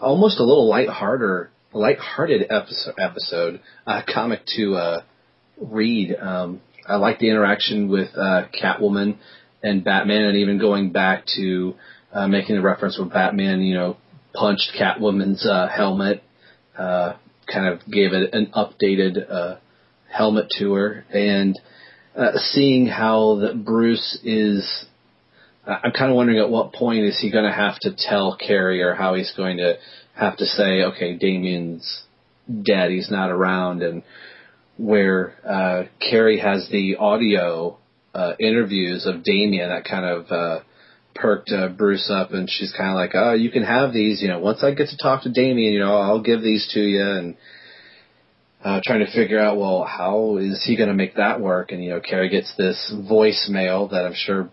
almost 0.00 0.38
a 0.38 0.44
little 0.44 0.68
lighthearted, 0.68 1.48
lighthearted 1.72 2.46
episode, 2.50 2.94
episode 2.98 3.60
uh, 3.86 4.02
comic 4.12 4.40
to 4.56 4.74
uh, 4.74 5.02
read. 5.60 6.14
Um, 6.14 6.60
I 6.86 6.96
like 6.96 7.18
the 7.18 7.30
interaction 7.30 7.88
with 7.88 8.10
uh, 8.16 8.46
Catwoman 8.60 9.16
and 9.62 9.82
Batman, 9.82 10.24
and 10.24 10.38
even 10.38 10.58
going 10.58 10.92
back 10.92 11.24
to 11.36 11.74
uh, 12.12 12.28
making 12.28 12.56
the 12.56 12.62
reference 12.62 12.98
where 12.98 13.08
Batman, 13.08 13.62
you 13.62 13.74
know, 13.74 13.96
punched 14.34 14.72
Catwoman's 14.78 15.46
uh, 15.46 15.68
helmet, 15.68 16.22
uh, 16.76 17.14
kind 17.52 17.66
of 17.66 17.80
gave 17.90 18.12
it 18.12 18.34
an 18.34 18.52
updated 18.54 19.30
uh, 19.30 19.56
helmet 20.10 20.48
to 20.58 20.74
her, 20.74 21.04
and 21.10 21.58
uh, 22.16 22.32
seeing 22.36 22.86
how 22.86 23.36
that 23.36 23.64
Bruce 23.64 24.18
is. 24.22 24.86
I'm 25.66 25.92
kind 25.92 26.10
of 26.10 26.16
wondering 26.16 26.40
at 26.40 26.50
what 26.50 26.74
point 26.74 27.04
is 27.04 27.18
he 27.18 27.30
going 27.30 27.46
to 27.46 27.56
have 27.56 27.78
to 27.80 27.94
tell 27.96 28.36
Carrie, 28.36 28.82
or 28.82 28.94
how 28.94 29.14
he's 29.14 29.32
going 29.34 29.56
to 29.56 29.76
have 30.14 30.36
to 30.36 30.44
say, 30.44 30.82
okay, 30.82 31.16
Damian's 31.16 32.02
dead, 32.62 32.90
he's 32.90 33.10
not 33.10 33.30
around, 33.30 33.82
and 33.82 34.02
where 34.76 35.34
uh, 35.48 35.84
Carrie 36.00 36.40
has 36.40 36.68
the 36.70 36.96
audio 36.96 37.78
uh, 38.14 38.32
interviews 38.38 39.06
of 39.06 39.24
Damian 39.24 39.70
that 39.70 39.84
kind 39.84 40.04
of 40.04 40.30
uh, 40.30 40.60
perked 41.14 41.50
uh, 41.52 41.68
Bruce 41.68 42.10
up, 42.10 42.32
and 42.32 42.48
she's 42.50 42.72
kind 42.72 42.90
of 42.90 42.96
like, 42.96 43.12
"Oh, 43.14 43.34
you 43.34 43.50
can 43.50 43.62
have 43.64 43.92
these. 43.92 44.20
You 44.20 44.28
know, 44.28 44.40
once 44.40 44.62
I 44.62 44.72
get 44.72 44.88
to 44.88 44.96
talk 44.96 45.22
to 45.22 45.30
Damian, 45.30 45.72
you 45.72 45.80
know, 45.80 45.96
I'll 45.96 46.22
give 46.22 46.42
these 46.42 46.68
to 46.74 46.80
you." 46.80 47.02
And 47.02 47.36
uh, 48.64 48.80
trying 48.82 49.04
to 49.04 49.12
figure 49.12 49.38
out, 49.38 49.58
well, 49.58 49.84
how 49.84 50.38
is 50.38 50.64
he 50.64 50.74
going 50.74 50.88
to 50.88 50.94
make 50.94 51.16
that 51.16 51.40
work? 51.40 51.70
And 51.70 51.84
you 51.84 51.90
know, 51.90 52.00
Carrie 52.00 52.30
gets 52.30 52.54
this 52.56 52.92
voicemail 52.94 53.90
that 53.90 54.06
I'm 54.06 54.14
sure 54.14 54.48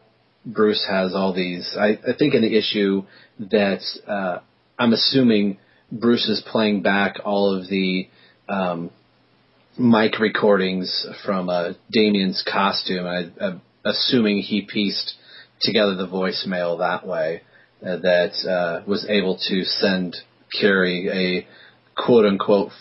Bruce 0.46 0.86
has 0.90 1.16
all 1.16 1.34
these. 1.34 1.76
I, 1.80 1.92
I 2.06 2.14
think 2.18 2.34
in 2.34 2.42
the 2.42 2.58
issue 2.58 3.04
that 3.40 3.82
uh, 4.08 4.40
I'm 4.78 4.92
assuming 4.92 5.60
Bruce 5.92 6.28
is 6.28 6.44
playing 6.46 6.82
back 6.82 7.20
all 7.24 7.56
of 7.56 7.70
the 7.70 8.10
um, 8.50 8.92
mic 9.78 10.20
recordings 10.20 11.06
from 11.26 11.48
uh, 11.48 11.74
Damian's 11.90 12.44
costume. 12.46 13.06
I, 13.06 13.30
I'm 13.42 13.62
assuming 13.86 14.40
he 14.40 14.62
pieced 14.62 15.14
together 15.62 15.96
the 15.96 16.08
voicemail 16.08 16.80
that 16.80 17.06
way 17.06 17.42
uh, 17.86 17.98
that 17.98 18.34
uh, 18.50 18.84
was 18.88 19.06
able 19.10 19.38
to 19.50 19.64
send 19.64 20.16
Carrie 20.60 21.10
a 21.10 22.02
quote 22.02 22.26
unquote 22.26 22.72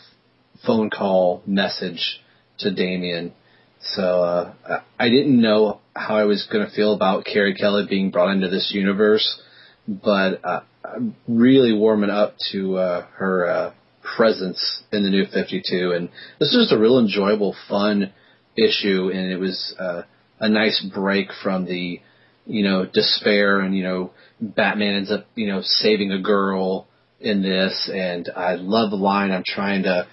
phone 0.67 0.91
call 0.91 1.43
message 1.47 2.21
to 2.59 2.71
Damian. 2.73 3.33
So 3.81 4.23
uh, 4.23 4.83
I 4.99 5.09
didn't 5.09 5.41
know 5.41 5.81
how 5.97 6.17
I 6.17 6.25
was 6.25 6.47
going 6.53 6.67
to 6.67 6.75
feel 6.75 6.93
about 6.93 7.25
Carrie 7.25 7.55
Kelly 7.55 7.87
being 7.89 8.11
brought 8.11 8.33
into 8.33 8.49
this 8.49 8.73
universe, 8.75 9.41
but 9.89 10.45
uh, 10.45 10.61
I'm 10.85 11.17
really 11.27 11.73
warming 11.73 12.11
up 12.11 12.37
to 12.53 12.77
uh, 12.77 13.07
her 13.15 13.47
uh, 13.47 13.73
presence 14.17 14.83
in 14.93 15.03
the 15.03 15.11
new 15.11 15.25
52. 15.25 15.93
And 15.93 16.09
this 16.39 16.55
was 16.55 16.67
just 16.69 16.73
a 16.73 16.79
real 16.79 16.99
enjoyable, 16.99 17.55
fun 17.69 18.13
issue, 18.57 19.11
and 19.13 19.31
it 19.31 19.39
was 19.39 19.75
uh, 19.79 20.03
a 20.39 20.49
nice 20.49 20.85
break 20.95 21.29
from 21.43 21.65
the, 21.65 22.01
you 22.47 22.65
know, 22.65 22.87
despair 22.87 23.61
and, 23.61 23.77
you 23.77 23.83
know, 23.83 24.11
Batman 24.41 24.95
ends 24.95 25.11
up, 25.11 25.27
you 25.35 25.47
know, 25.47 25.61
saving 25.63 26.11
a 26.13 26.21
girl 26.21 26.87
in 27.21 27.43
this. 27.43 27.91
And 27.93 28.29
I 28.35 28.55
love 28.55 28.91
the 28.91 28.97
line. 28.97 29.31
I'm 29.31 29.45
trying 29.47 29.85
to 29.85 30.07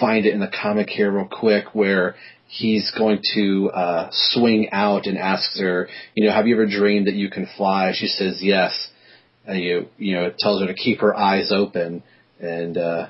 find 0.00 0.26
it 0.26 0.34
in 0.34 0.40
the 0.40 0.50
comic 0.50 0.88
here 0.88 1.10
real 1.10 1.28
quick 1.28 1.74
where 1.74 2.14
he's 2.46 2.92
going 2.96 3.20
to 3.34 3.70
uh, 3.70 4.10
swing 4.12 4.68
out 4.70 5.06
and 5.06 5.18
asks 5.18 5.58
her, 5.60 5.88
you 6.14 6.26
know, 6.26 6.32
have 6.32 6.46
you 6.46 6.54
ever 6.54 6.66
dreamed 6.66 7.06
that 7.06 7.14
you 7.14 7.30
can 7.30 7.48
fly? 7.56 7.92
She 7.94 8.06
says 8.06 8.38
yes. 8.40 8.88
And 9.44 9.58
you, 9.58 9.86
you 9.98 10.14
know, 10.14 10.32
tells 10.38 10.60
her 10.60 10.68
to 10.68 10.74
keep 10.74 11.00
her 11.00 11.16
eyes 11.16 11.50
open. 11.50 12.04
And 12.40 12.78
uh, 12.78 13.08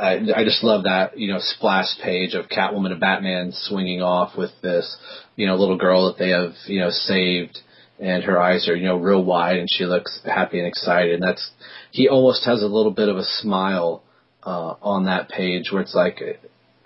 I, 0.00 0.18
I 0.34 0.44
just 0.44 0.64
love 0.64 0.84
that 0.84 1.18
you 1.18 1.32
know 1.32 1.38
splash 1.40 1.98
page 2.02 2.34
of 2.34 2.46
Catwoman 2.48 2.92
and 2.92 3.00
Batman 3.00 3.52
swinging 3.52 4.00
off 4.02 4.36
with 4.36 4.50
this 4.62 4.96
you 5.36 5.46
know 5.46 5.56
little 5.56 5.76
girl 5.76 6.06
that 6.06 6.18
they 6.18 6.30
have 6.30 6.52
you 6.66 6.80
know 6.80 6.90
saved, 6.90 7.58
and 8.00 8.24
her 8.24 8.40
eyes 8.40 8.68
are 8.68 8.74
you 8.74 8.86
know 8.86 8.96
real 8.96 9.22
wide 9.22 9.58
and 9.58 9.68
she 9.70 9.84
looks 9.84 10.20
happy 10.24 10.58
and 10.58 10.66
excited. 10.66 11.14
And 11.14 11.22
that's 11.22 11.50
he 11.90 12.08
almost 12.08 12.44
has 12.46 12.62
a 12.62 12.66
little 12.66 12.92
bit 12.92 13.08
of 13.08 13.16
a 13.16 13.24
smile 13.24 14.02
uh, 14.42 14.74
on 14.82 15.04
that 15.04 15.28
page 15.28 15.70
where 15.70 15.82
it's 15.82 15.94
like 15.94 16.20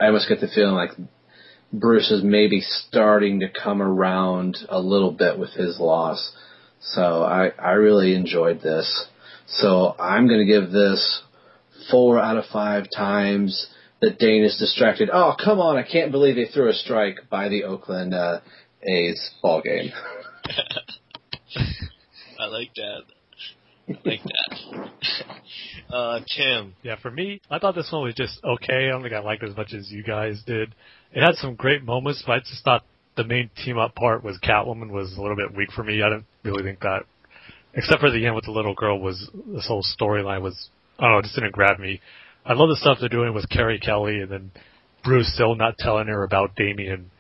I 0.01 0.07
almost 0.07 0.28
get 0.28 0.41
the 0.41 0.49
feeling 0.49 0.74
like 0.74 0.91
Bruce 1.73 2.11
is 2.11 2.23
maybe 2.23 2.61
starting 2.61 3.41
to 3.41 3.49
come 3.49 3.81
around 3.81 4.59
a 4.69 4.81
little 4.81 5.12
bit 5.12 5.39
with 5.39 5.51
his 5.51 5.78
loss. 5.78 6.32
So 6.81 7.23
I 7.23 7.53
I 7.59 7.73
really 7.73 8.15
enjoyed 8.15 8.61
this. 8.61 9.07
So 9.47 9.95
I'm 9.99 10.27
going 10.27 10.41
to 10.41 10.53
give 10.53 10.70
this 10.70 11.23
four 11.91 12.19
out 12.19 12.39
of 12.39 12.45
five 12.47 12.86
times 12.95 13.69
that 14.01 14.19
Dane 14.19 14.45
is 14.45 14.59
distracted. 14.59 15.11
Oh, 15.12 15.35
come 15.43 15.61
on! 15.61 15.77
I 15.77 15.82
can't 15.82 16.11
believe 16.11 16.36
they 16.36 16.47
threw 16.47 16.69
a 16.69 16.74
strike 16.74 17.28
by 17.31 17.49
the 17.49 17.65
Oakland 17.65 18.15
uh, 18.15 18.41
A's 18.82 19.31
ball 19.43 19.62
game. 19.62 19.93
I 22.39 22.47
like 22.47 22.74
that. 22.74 23.02
I 23.89 24.09
like 24.09 24.20
that. 24.23 24.90
Uh, 25.93 26.20
Tim. 26.36 26.74
Yeah, 26.82 26.97
for 27.01 27.11
me, 27.11 27.40
I 27.51 27.61
thought 27.61 27.77
this 27.77 27.90
one 27.93 28.02
was 28.02 28.15
just 28.15 28.40
okay. 28.43 28.86
I 28.86 28.89
don't 28.89 29.02
think 29.02 29.15
I 29.15 29.20
liked 29.20 29.44
it 29.44 29.51
as 29.51 29.56
much 29.56 29.73
as 29.74 29.93
you 29.93 30.02
guys 30.02 30.43
did. 30.44 30.74
It 31.12 31.20
had 31.23 31.36
some 31.36 31.55
great 31.55 31.85
moments, 31.85 32.24
but 32.27 32.32
I 32.32 32.39
just 32.40 32.65
thought 32.65 32.85
the 33.16 33.23
main 33.23 33.48
team 33.65 33.78
up 33.78 33.94
part 33.94 34.24
was 34.24 34.39
Catwoman 34.43 34.90
was 34.90 35.16
a 35.16 35.20
little 35.20 35.36
bit 35.36 35.55
weak 35.55 35.70
for 35.70 35.85
me. 35.85 36.02
I 36.02 36.09
didn't 36.09 36.27
really 36.43 36.65
think 36.65 36.81
that, 36.81 37.05
except 37.74 38.01
for 38.01 38.11
the 38.11 38.27
end 38.27 38.35
with 38.35 38.47
the 38.47 38.51
little 38.51 38.74
girl, 38.74 38.98
was 38.98 39.31
this 39.47 39.69
whole 39.69 39.85
storyline 39.85 40.43
was 40.43 40.69
I 40.98 41.02
don't 41.02 41.12
know, 41.12 41.19
it 41.19 41.23
just 41.24 41.35
didn't 41.35 41.52
grab 41.52 41.78
me. 41.78 42.01
I 42.44 42.55
love 42.55 42.69
the 42.70 42.77
stuff 42.77 42.98
they're 42.98 43.09
doing 43.09 43.35
with 43.35 43.48
Carrie 43.48 43.78
Kelly 43.78 44.20
and 44.20 44.31
then 44.31 44.51
Bruce 45.05 45.32
still 45.32 45.55
not 45.55 45.78
telling 45.78 46.09
her 46.09 46.24
about 46.24 46.56
Damian. 46.56 47.11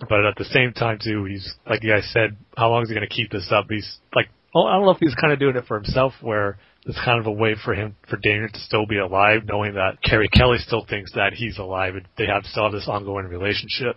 But 0.00 0.26
at 0.26 0.36
the 0.36 0.44
same 0.44 0.72
time 0.72 0.98
too, 1.02 1.24
he's 1.24 1.54
like 1.68 1.82
you 1.82 1.92
guys 1.92 2.08
said, 2.12 2.36
how 2.56 2.70
long 2.70 2.82
is 2.82 2.88
he 2.88 2.94
gonna 2.94 3.06
keep 3.06 3.30
this 3.30 3.50
up? 3.50 3.66
He's 3.68 3.98
like 4.14 4.28
I 4.64 4.76
don't 4.76 4.84
know 4.84 4.92
if 4.92 4.98
he's 4.98 5.14
kind 5.14 5.32
of 5.32 5.38
doing 5.38 5.56
it 5.56 5.66
for 5.66 5.76
himself 5.76 6.12
where 6.20 6.58
it's 6.84 6.98
kind 7.04 7.18
of 7.18 7.26
a 7.26 7.32
way 7.32 7.56
for 7.64 7.74
him 7.74 7.96
for 8.08 8.16
Damian 8.16 8.52
to 8.52 8.60
still 8.60 8.86
be 8.86 8.98
alive, 8.98 9.42
knowing 9.46 9.74
that 9.74 10.02
Carrie 10.02 10.28
Kelly 10.28 10.58
still 10.58 10.86
thinks 10.88 11.12
that 11.12 11.32
he's 11.34 11.58
alive 11.58 11.96
and 11.96 12.06
they 12.16 12.26
have 12.26 12.44
still 12.44 12.64
have 12.64 12.72
this 12.72 12.88
ongoing 12.88 13.26
relationship. 13.26 13.96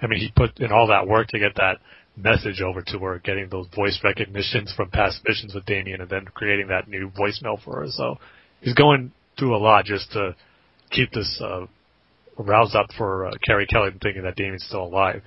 I 0.00 0.06
mean, 0.06 0.20
he 0.20 0.30
put 0.36 0.58
in 0.60 0.70
all 0.70 0.88
that 0.88 1.08
work 1.08 1.28
to 1.28 1.38
get 1.38 1.54
that 1.56 1.78
message 2.16 2.60
over 2.60 2.82
to 2.82 2.98
her, 2.98 3.18
getting 3.24 3.48
those 3.48 3.66
voice 3.74 3.98
recognitions 4.04 4.72
from 4.76 4.90
past 4.90 5.20
missions 5.26 5.54
with 5.54 5.64
Damian, 5.64 6.02
and 6.02 6.10
then 6.10 6.26
creating 6.34 6.68
that 6.68 6.88
new 6.88 7.10
voicemail 7.10 7.62
for 7.62 7.80
her. 7.80 7.86
So 7.88 8.18
he's 8.60 8.74
going 8.74 9.12
through 9.38 9.56
a 9.56 9.58
lot 9.58 9.86
just 9.86 10.12
to 10.12 10.34
keep 10.90 11.10
this 11.12 11.40
uh, 11.42 11.66
roused 12.38 12.76
up 12.76 12.86
for 12.96 13.26
uh, 13.26 13.32
Carrie 13.46 13.66
Kelly 13.66 13.90
thinking 14.02 14.22
that 14.24 14.36
Damian's 14.36 14.64
still 14.64 14.84
alive. 14.84 15.22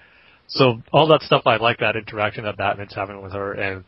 So 0.47 0.81
all 0.91 1.07
that 1.07 1.21
stuff, 1.21 1.43
I 1.45 1.57
like 1.57 1.79
that 1.79 1.95
interaction 1.95 2.43
that 2.45 2.57
Batman's 2.57 2.93
having 2.95 3.21
with 3.21 3.33
her, 3.33 3.53
and 3.53 3.83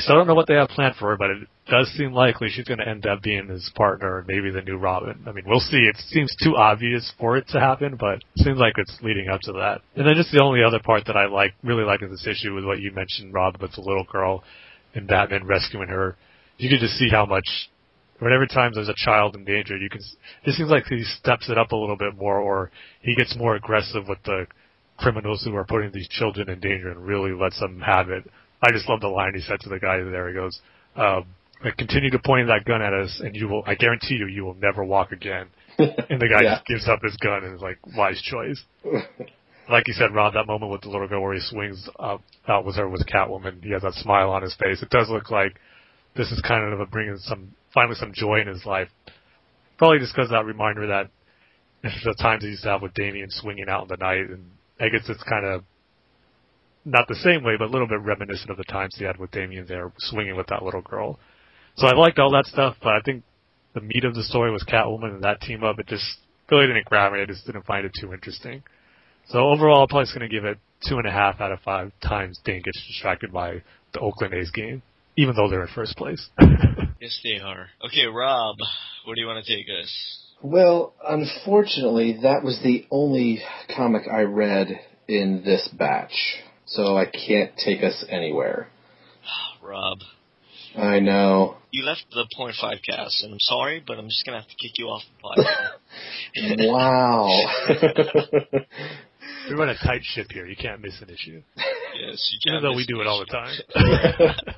still 0.00 0.16
don't 0.16 0.26
know 0.26 0.34
what 0.34 0.46
they 0.46 0.54
have 0.54 0.68
planned 0.68 0.96
for 0.96 1.10
her, 1.10 1.16
but 1.16 1.30
it 1.30 1.48
does 1.70 1.88
seem 1.96 2.12
likely 2.12 2.48
she's 2.48 2.64
going 2.64 2.78
to 2.78 2.88
end 2.88 3.06
up 3.06 3.22
being 3.22 3.48
his 3.48 3.70
partner 3.74 4.18
and 4.18 4.26
maybe 4.26 4.50
the 4.50 4.62
new 4.62 4.76
Robin. 4.76 5.24
I 5.26 5.32
mean, 5.32 5.44
we'll 5.46 5.60
see. 5.60 5.78
It 5.78 5.96
seems 6.08 6.34
too 6.42 6.56
obvious 6.56 7.12
for 7.18 7.36
it 7.36 7.46
to 7.48 7.60
happen, 7.60 7.96
but 7.98 8.16
it 8.16 8.44
seems 8.44 8.58
like 8.58 8.74
it's 8.76 8.98
leading 9.02 9.28
up 9.28 9.40
to 9.42 9.52
that. 9.52 9.80
And 9.96 10.06
then 10.06 10.14
just 10.16 10.32
the 10.32 10.42
only 10.42 10.62
other 10.62 10.80
part 10.80 11.04
that 11.06 11.16
I 11.16 11.26
like, 11.26 11.54
really 11.62 11.84
like 11.84 12.02
in 12.02 12.10
this 12.10 12.26
issue 12.26 12.54
was 12.54 12.64
what 12.64 12.80
you 12.80 12.92
mentioned, 12.92 13.32
Rob, 13.32 13.56
with 13.60 13.72
the 13.72 13.82
little 13.82 14.04
girl 14.04 14.42
and 14.94 15.06
Batman 15.06 15.46
rescuing 15.46 15.88
her. 15.88 16.16
You 16.58 16.68
could 16.68 16.80
just 16.80 16.94
see 16.94 17.08
how 17.10 17.26
much 17.26 17.46
whenever 18.18 18.46
times 18.46 18.76
there's 18.76 18.88
a 18.88 18.94
child 18.96 19.34
in 19.34 19.44
danger, 19.44 19.76
you 19.76 19.90
can. 19.90 20.00
It 20.44 20.54
seems 20.54 20.70
like 20.70 20.86
he 20.86 21.02
steps 21.02 21.48
it 21.48 21.58
up 21.58 21.72
a 21.72 21.76
little 21.76 21.96
bit 21.96 22.16
more, 22.16 22.38
or 22.38 22.70
he 23.00 23.14
gets 23.14 23.36
more 23.36 23.56
aggressive 23.56 24.04
with 24.08 24.18
the 24.24 24.46
criminals 24.96 25.42
who 25.44 25.54
are 25.56 25.64
putting 25.64 25.90
these 25.92 26.08
children 26.08 26.48
in 26.48 26.60
danger 26.60 26.90
and 26.90 27.04
really 27.04 27.32
lets 27.32 27.58
them 27.60 27.80
have 27.80 28.10
it. 28.10 28.30
I 28.64 28.72
just 28.72 28.88
love 28.88 29.00
the 29.00 29.08
line 29.08 29.34
he 29.34 29.40
said 29.40 29.60
to 29.60 29.68
the 29.68 29.78
guy 29.78 29.98
there. 30.02 30.28
He 30.28 30.34
goes, 30.34 30.60
um, 30.96 31.26
"Continue 31.76 32.10
to 32.10 32.18
point 32.18 32.48
that 32.48 32.64
gun 32.64 32.82
at 32.82 32.92
us, 32.92 33.20
and 33.22 33.34
you 33.36 33.48
will. 33.48 33.62
I 33.66 33.74
guarantee 33.74 34.14
you, 34.14 34.26
you 34.26 34.44
will 34.44 34.54
never 34.54 34.84
walk 34.84 35.12
again." 35.12 35.46
and 35.78 36.20
the 36.20 36.28
guy 36.28 36.42
Yeah. 36.42 36.54
just 36.56 36.66
gives 36.66 36.88
up 36.88 37.02
his 37.02 37.16
gun 37.16 37.44
and 37.44 37.54
is 37.54 37.60
like, 37.62 37.78
"Wise 37.96 38.20
choice." 38.22 38.62
like 39.70 39.88
you 39.88 39.94
said, 39.94 40.14
Rob, 40.14 40.34
that 40.34 40.46
moment 40.46 40.70
with 40.72 40.82
the 40.82 40.88
little 40.88 41.08
girl 41.08 41.22
where 41.22 41.34
he 41.34 41.40
swings 41.40 41.88
up, 41.98 42.22
out 42.48 42.64
with 42.64 42.76
her 42.76 42.88
with 42.88 43.06
Catwoman, 43.06 43.62
he 43.62 43.70
has 43.72 43.82
that 43.82 43.94
smile 43.94 44.30
on 44.30 44.42
his 44.42 44.54
face. 44.54 44.82
It 44.82 44.90
does 44.90 45.08
look 45.08 45.30
like 45.30 45.56
this 46.16 46.30
is 46.30 46.40
kind 46.46 46.72
of 46.72 46.80
a 46.80 46.86
bringing 46.86 47.16
some, 47.18 47.54
finally 47.72 47.96
some 47.96 48.12
joy 48.12 48.40
in 48.40 48.46
his 48.46 48.64
life. 48.66 48.88
Probably 49.78 49.98
just 49.98 50.14
because 50.14 50.30
that 50.30 50.44
reminder 50.44 50.86
that 50.86 51.10
the 51.82 52.14
times 52.20 52.42
he 52.44 52.50
used 52.50 52.62
to 52.62 52.70
have 52.70 52.82
with 52.82 52.94
Damian 52.94 53.30
swinging 53.30 53.68
out 53.68 53.82
in 53.82 53.88
the 53.88 53.96
night, 53.96 54.30
and 54.30 54.44
I 54.80 54.88
guess 54.88 55.08
it's 55.08 55.22
kind 55.24 55.44
of 55.44 55.64
not 56.84 57.08
the 57.08 57.14
same 57.16 57.42
way, 57.42 57.54
but 57.58 57.66
a 57.66 57.72
little 57.72 57.88
bit 57.88 58.00
reminiscent 58.00 58.50
of 58.50 58.56
the 58.56 58.64
times 58.64 58.94
he 58.96 59.04
had 59.04 59.18
with 59.18 59.30
Damian 59.30 59.66
there, 59.66 59.92
swinging 59.98 60.36
with 60.36 60.46
that 60.48 60.62
little 60.62 60.82
girl. 60.82 61.18
So 61.76 61.86
I 61.86 61.94
liked 61.94 62.18
all 62.18 62.30
that 62.32 62.46
stuff, 62.46 62.76
but 62.82 62.94
I 62.94 63.00
think 63.04 63.24
the 63.74 63.80
meat 63.80 64.04
of 64.04 64.14
the 64.14 64.22
story 64.22 64.52
was 64.52 64.64
Catwoman 64.64 65.14
and 65.14 65.24
that 65.24 65.40
team 65.40 65.64
up. 65.64 65.78
It 65.78 65.86
just 65.86 66.04
really 66.50 66.66
didn't 66.66 66.84
grab 66.84 67.12
me. 67.12 67.20
I 67.20 67.26
just 67.26 67.46
didn't 67.46 67.66
find 67.66 67.84
it 67.84 67.92
too 68.00 68.12
interesting. 68.12 68.62
So 69.28 69.38
overall, 69.38 69.82
I'm 69.82 69.88
probably 69.88 70.04
just 70.04 70.16
going 70.16 70.28
to 70.28 70.34
give 70.34 70.44
it 70.44 70.58
two 70.86 70.98
and 70.98 71.06
a 71.06 71.10
half 71.10 71.40
out 71.40 71.50
of 71.50 71.60
five 71.60 71.92
times 72.02 72.38
Dane 72.44 72.62
gets 72.62 72.86
distracted 72.86 73.32
by 73.32 73.62
the 73.92 74.00
Oakland 74.00 74.34
A's 74.34 74.50
game, 74.50 74.82
even 75.16 75.34
though 75.34 75.48
they're 75.48 75.62
in 75.62 75.68
first 75.74 75.96
place. 75.96 76.28
yes, 77.00 77.18
they 77.24 77.38
are. 77.42 77.68
Okay, 77.86 78.06
Rob, 78.06 78.56
where 79.04 79.14
do 79.14 79.20
you 79.20 79.26
want 79.26 79.44
to 79.44 79.56
take 79.56 79.66
us? 79.82 80.20
Well, 80.42 80.92
unfortunately, 81.02 82.18
that 82.22 82.44
was 82.44 82.60
the 82.62 82.86
only 82.90 83.40
comic 83.74 84.02
I 84.12 84.22
read 84.22 84.78
in 85.08 85.42
this 85.44 85.68
batch, 85.72 86.36
so 86.74 86.96
I 86.96 87.06
can't 87.06 87.52
take 87.56 87.82
us 87.82 88.04
anywhere. 88.08 88.68
Rob. 89.62 89.98
I 90.76 90.98
know. 90.98 91.56
You 91.70 91.84
left 91.84 92.04
the 92.10 92.26
point 92.36 92.56
five 92.60 92.78
cast, 92.88 93.22
and 93.22 93.32
I'm 93.32 93.40
sorry, 93.40 93.82
but 93.86 93.96
I'm 93.96 94.08
just 94.08 94.26
gonna 94.26 94.40
have 94.40 94.48
to 94.48 94.56
kick 94.56 94.72
you 94.76 94.86
off 94.86 95.02
the 95.22 95.46
podcast. 96.58 96.68
wow. 96.72 97.28
We 99.48 99.54
run 99.54 99.68
a 99.68 99.76
tight 99.76 100.02
ship 100.02 100.28
here. 100.32 100.46
You 100.46 100.56
can't 100.56 100.80
miss 100.80 101.00
an 101.00 101.10
issue. 101.10 101.42
Yes, 101.56 102.28
you 102.32 102.38
can't. 102.44 102.56
Even 102.56 102.62
though 102.62 102.76
we 102.76 102.86
do 102.86 103.00
it 103.00 103.06
all 103.06 103.20
the 103.20 103.26
time. 103.26 103.56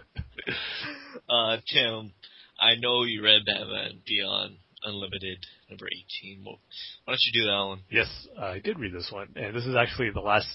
uh, 1.28 1.56
Tim, 1.72 2.12
I 2.58 2.76
know 2.76 3.02
you 3.04 3.22
read 3.22 3.42
Batman 3.44 4.00
Beyond 4.06 4.56
Unlimited 4.84 5.44
number 5.68 5.86
18. 5.86 6.44
Well, 6.46 6.60
why 7.04 7.12
don't 7.12 7.20
you 7.30 7.42
do 7.42 7.46
that 7.46 7.64
one? 7.66 7.80
Yes, 7.90 8.28
I 8.40 8.60
did 8.60 8.78
read 8.78 8.94
this 8.94 9.10
one, 9.10 9.28
and 9.36 9.54
this 9.54 9.66
is 9.66 9.74
actually 9.74 10.10
the 10.10 10.20
last 10.20 10.48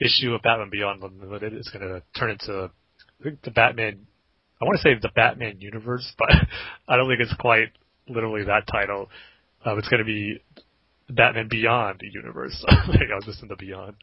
issue 0.00 0.34
of 0.34 0.42
Batman 0.42 0.70
Beyond 0.70 1.02
Unlimited. 1.02 1.52
It's 1.52 1.70
going 1.70 1.86
to 1.86 2.02
turn 2.18 2.30
into 2.30 2.70
the 3.20 3.50
Batman. 3.50 4.06
I 4.60 4.64
want 4.64 4.78
to 4.78 4.82
say 4.82 4.94
the 5.00 5.10
Batman 5.14 5.60
universe, 5.60 6.12
but 6.18 6.30
I 6.88 6.96
don't 6.96 7.08
think 7.08 7.20
it's 7.20 7.34
quite 7.38 7.68
literally 8.08 8.44
that 8.44 8.66
title. 8.70 9.08
Um, 9.64 9.78
it's 9.78 9.88
going 9.88 10.00
to 10.00 10.04
be 10.04 10.40
Batman 11.08 11.48
Beyond 11.48 12.02
universe. 12.02 12.64
I 12.68 13.14
was 13.14 13.24
just 13.24 13.42
in 13.42 13.48
the 13.48 13.56
Beyond. 13.56 13.96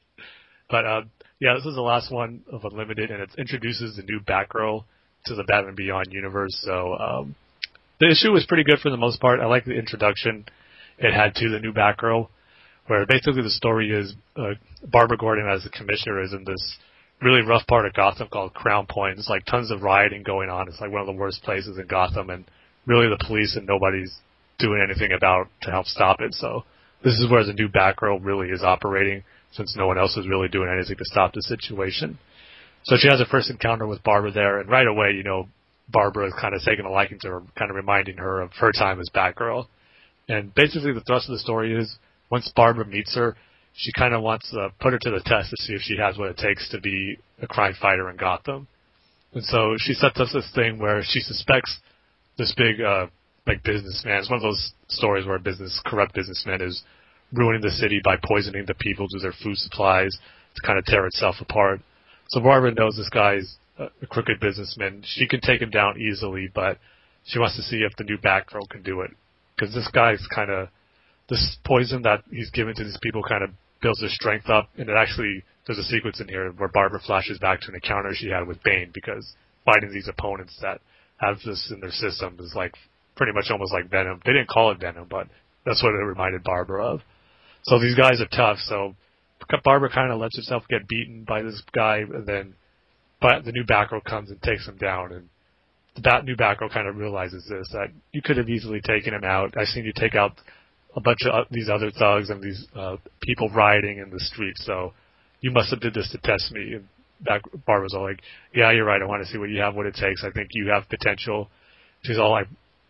But 0.70 0.86
um, 0.86 1.12
yeah, 1.40 1.54
this 1.56 1.66
is 1.66 1.76
the 1.76 1.82
last 1.82 2.12
one 2.12 2.44
of 2.52 2.66
Unlimited, 2.66 3.10
and 3.12 3.22
it 3.22 3.30
introduces 3.38 3.96
the 3.96 4.04
new 4.04 4.20
Batgirl 4.20 4.84
to 5.26 5.36
the 5.36 5.44
Batman 5.44 5.76
Beyond 5.76 6.08
universe. 6.12 6.58
So 6.64 6.96
um, 6.96 7.36
the 8.00 8.12
issue 8.12 8.32
was 8.32 8.46
pretty 8.46 8.64
good 8.64 8.80
for 8.80 8.90
the 8.90 8.98
most 8.98 9.20
part. 9.20 9.40
I 9.40 9.46
like 9.46 9.66
the 9.66 9.78
introduction 9.78 10.46
it 10.98 11.14
had 11.14 11.36
to 11.36 11.50
the 11.50 11.60
new 11.60 11.74
Batgirl, 11.74 12.28
where 12.88 13.06
basically 13.06 13.44
the 13.44 13.50
story 13.50 13.92
is 13.92 14.16
uh, 14.36 14.56
Barbara 14.86 15.18
Gordon 15.18 15.48
as 15.48 15.64
the 15.64 15.70
commissioner 15.70 16.22
is 16.22 16.34
in 16.34 16.44
this 16.46 16.78
really 17.22 17.42
rough 17.42 17.66
part 17.68 17.86
of 17.86 17.94
Gotham 17.94 18.28
called 18.32 18.54
Crown 18.54 18.86
Point. 18.88 19.18
It's 19.18 19.30
like 19.30 19.46
tons 19.46 19.72
of 19.72 19.82
rioting 19.82 20.24
going 20.24 20.50
on. 20.50 20.68
It's 20.68 20.80
like 20.80 20.92
one 20.92 21.02
of 21.02 21.08
the 21.08 21.14
worst 21.14 21.44
places 21.44 21.78
in 21.78 21.88
Gotham, 21.88 22.30
and 22.30 22.46
really 22.86 23.10
the 23.10 23.24
police 23.26 23.56
and 23.56 23.66
nobody's 23.66 24.16
doing 24.60 24.82
anything 24.84 25.12
about 25.12 25.48
to 25.64 25.72
help 25.72 25.86
stop 25.86 26.22
it. 26.22 26.34
So 26.34 26.64
this 27.04 27.14
is 27.14 27.30
where 27.30 27.44
the 27.44 27.54
new 27.54 27.70
Batgirl 27.70 28.24
really 28.24 28.50
is 28.50 28.64
operating, 28.64 29.24
since 29.52 29.76
no 29.76 29.88
one 29.88 29.98
else 29.98 30.16
is 30.18 30.28
really 30.28 30.48
doing 30.48 30.70
anything 30.70 30.98
to 30.98 31.06
stop 31.06 31.34
the 31.34 31.42
situation. 31.42 32.20
So 32.84 32.96
she 32.98 33.08
has 33.08 33.20
her 33.20 33.26
first 33.26 33.50
encounter 33.50 33.88
with 33.88 34.04
Barbara 34.04 34.32
there, 34.32 34.60
and 34.60 34.70
right 34.70 34.88
away, 34.88 35.12
you 35.12 35.24
know, 35.24 35.48
Barbara 35.90 36.28
is 36.28 36.34
kind 36.40 36.54
of 36.54 36.62
taking 36.62 36.86
a 36.86 36.92
liking 36.92 37.20
to 37.22 37.28
her, 37.30 37.42
kind 37.58 37.72
of 37.72 37.76
reminding 37.76 38.18
her 38.18 38.42
of 38.42 38.52
her 38.60 38.72
time 38.72 39.00
as 39.00 39.10
Batgirl. 39.14 39.68
And 40.30 40.54
basically, 40.54 40.94
the 40.94 41.02
thrust 41.02 41.30
of 41.30 41.34
the 41.34 41.40
story 41.40 41.74
is 41.74 41.98
once 42.30 42.52
Barbara 42.56 42.86
meets 42.86 43.16
her, 43.16 43.36
she 43.78 43.92
kind 43.94 44.16
of 44.16 44.24
wants 44.24 44.50
to 44.50 44.70
put 44.82 44.94
her 44.94 45.00
to 45.00 45.12
the 45.12 45.22
test 45.24 45.52
to 45.52 45.58
see 45.62 45.74
if 45.74 45.82
she 45.82 45.98
has 45.98 46.18
what 46.18 46.30
it 46.30 46.38
takes 46.38 46.68
to 46.70 46.82
be 46.82 47.18
a 47.42 47.48
crime 47.48 47.76
fighter 47.80 48.10
in 48.10 48.18
Gotham. 48.18 48.68
And 49.34 49.44
so 49.44 49.76
she 49.78 49.94
sets 49.94 50.20
up 50.20 50.28
this 50.34 50.52
thing 50.56 50.80
where 50.80 51.04
she 51.04 51.20
suspects 51.20 51.78
this 52.40 52.54
big, 52.58 52.82
uh, 52.82 53.06
like 53.46 53.64
businessman. 53.64 54.18
It's 54.18 54.32
one 54.32 54.38
of 54.38 54.44
those 54.44 54.74
stories 54.88 55.28
where 55.28 55.36
a 55.36 55.40
business, 55.40 55.80
corrupt 55.86 56.16
businessman 56.16 56.62
is 56.62 56.82
ruining 57.32 57.62
the 57.62 57.70
city 57.70 58.02
by 58.04 58.16
poisoning 58.24 58.66
the 58.66 58.74
people 58.74 59.08
to 59.10 59.20
their 59.20 59.34
food 59.44 59.58
supplies 59.58 60.18
to 60.56 60.62
kind 60.66 60.80
of 60.80 60.86
tear 60.86 61.06
itself 61.06 61.36
apart. 61.40 61.80
So 62.30 62.40
Barbara 62.42 62.74
knows 62.74 62.98
this 62.98 63.10
guy's 63.10 63.58
a 63.78 64.08
crooked 64.08 64.40
businessman. 64.40 65.04
She 65.06 65.28
can 65.28 65.40
take 65.40 65.62
him 65.62 65.70
down 65.70 66.02
easily, 66.02 66.50
but 66.54 66.80
she 67.26 67.38
wants 67.38 67.56
to 67.58 67.62
see 67.62 67.78
if 67.78 67.96
the 67.96 68.06
new 68.06 68.18
Batgirl 68.18 68.70
can 68.70 68.82
do 68.82 69.02
it. 69.02 69.12
Because 69.56 69.76
this 69.76 69.88
guy's 69.94 70.26
kind 70.34 70.50
of 70.50 70.70
this 71.30 71.58
poison 71.64 72.02
that 72.04 72.24
he's 72.32 72.50
given 72.50 72.74
to 72.76 72.84
these 72.84 72.98
people 73.02 73.22
kind 73.22 73.44
of 73.44 73.52
builds 73.82 74.00
their 74.00 74.10
strength 74.10 74.50
up, 74.50 74.70
and 74.78 74.90
it 74.90 74.96
actually 74.96 75.44
there's 75.66 75.80
a 75.80 75.84
sequence 75.84 76.20
in 76.20 76.28
here 76.28 76.52
where 76.52 76.70
Barbara 76.70 77.00
flashes 77.06 77.40
back 77.40 77.62
to 77.62 77.70
an 77.70 77.76
encounter 77.76 78.12
she 78.14 78.30
had 78.30 78.48
with 78.48 78.64
Bane 78.64 78.92
because 78.94 79.36
fighting 79.66 79.92
these 79.92 80.08
opponents 80.08 80.58
that 80.62 80.80
have 81.18 81.38
this 81.46 81.72
in 81.74 81.82
their 81.82 81.92
system 81.92 82.38
is 82.40 82.54
like 82.56 82.74
pretty 83.16 83.34
much 83.34 83.46
almost 83.52 83.74
like 83.74 83.90
Venom. 83.90 84.22
They 84.26 84.32
didn't 84.32 84.50
call 84.50 84.72
it 84.72 84.80
Venom, 84.80 85.08
but 85.10 85.28
that's 85.66 85.84
what 85.84 85.94
it 85.94 85.98
reminded 85.98 86.44
Barbara 86.44 86.86
of. 86.86 87.02
So 87.64 87.80
these 87.80 87.96
guys 87.96 88.22
are 88.22 88.28
tough. 88.28 88.60
So 88.60 88.96
Barbara 89.64 89.90
kind 89.90 90.12
of 90.12 90.20
lets 90.20 90.38
herself 90.38 90.64
get 90.70 90.88
beaten 90.88 91.26
by 91.28 91.42
this 91.42 91.62
guy, 91.74 91.98
and 91.98 92.26
then 92.26 92.54
but 93.22 93.46
the 93.46 93.52
new 93.52 93.64
Batgirl 93.64 94.04
comes 94.04 94.30
and 94.30 94.42
takes 94.42 94.68
him 94.68 94.78
down, 94.78 95.12
and 95.12 95.30
the 95.96 96.02
bat, 96.02 96.24
new 96.24 96.36
Batgirl 96.36 96.72
kind 96.72 96.88
of 96.88 96.96
realizes 96.96 97.46
this 97.50 97.68
that 97.74 97.88
you 98.14 98.22
could 98.22 98.38
have 98.38 98.50
easily 98.50 98.80
taken 98.82 99.14
him 99.14 99.24
out. 99.24 99.58
I've 99.58 99.68
seen 99.68 99.86
you 99.86 99.94
take 99.96 100.16
out 100.16 100.40
a 100.98 101.02
bunch 101.02 101.20
of 101.26 101.34
uh, 101.34 101.46
these 101.52 101.70
other 101.70 101.92
thugs 101.92 102.30
and 102.30 102.42
these 102.44 102.66
uh, 102.76 102.98
people 103.22 103.50
rioting 103.50 104.00
in 104.00 104.10
the 104.10 104.20
streets, 104.20 104.66
so 104.66 104.94
you 105.42 105.52
must 105.52 105.70
have 105.70 105.80
did 105.80 105.94
this 105.94 106.10
to 106.12 106.18
test 106.18 106.52
me. 106.52 106.74
And 106.74 106.88
back, 107.24 107.42
Barbara's 107.66 107.94
all 107.94 108.04
like, 108.04 108.20
"Yeah, 108.54 108.72
you're 108.72 108.86
right. 108.86 109.02
I 109.02 109.06
want 109.06 109.24
to 109.24 109.32
see 109.32 109.38
what 109.38 109.50
you 109.50 109.62
have, 109.62 109.76
what 109.76 109.86
it 109.86 109.96
takes. 109.96 110.24
I 110.26 110.32
think 110.32 110.50
you 110.52 110.72
have 110.74 110.90
potential." 110.90 111.50
She's 112.02 112.18
all 112.18 112.32
like, 112.32 112.48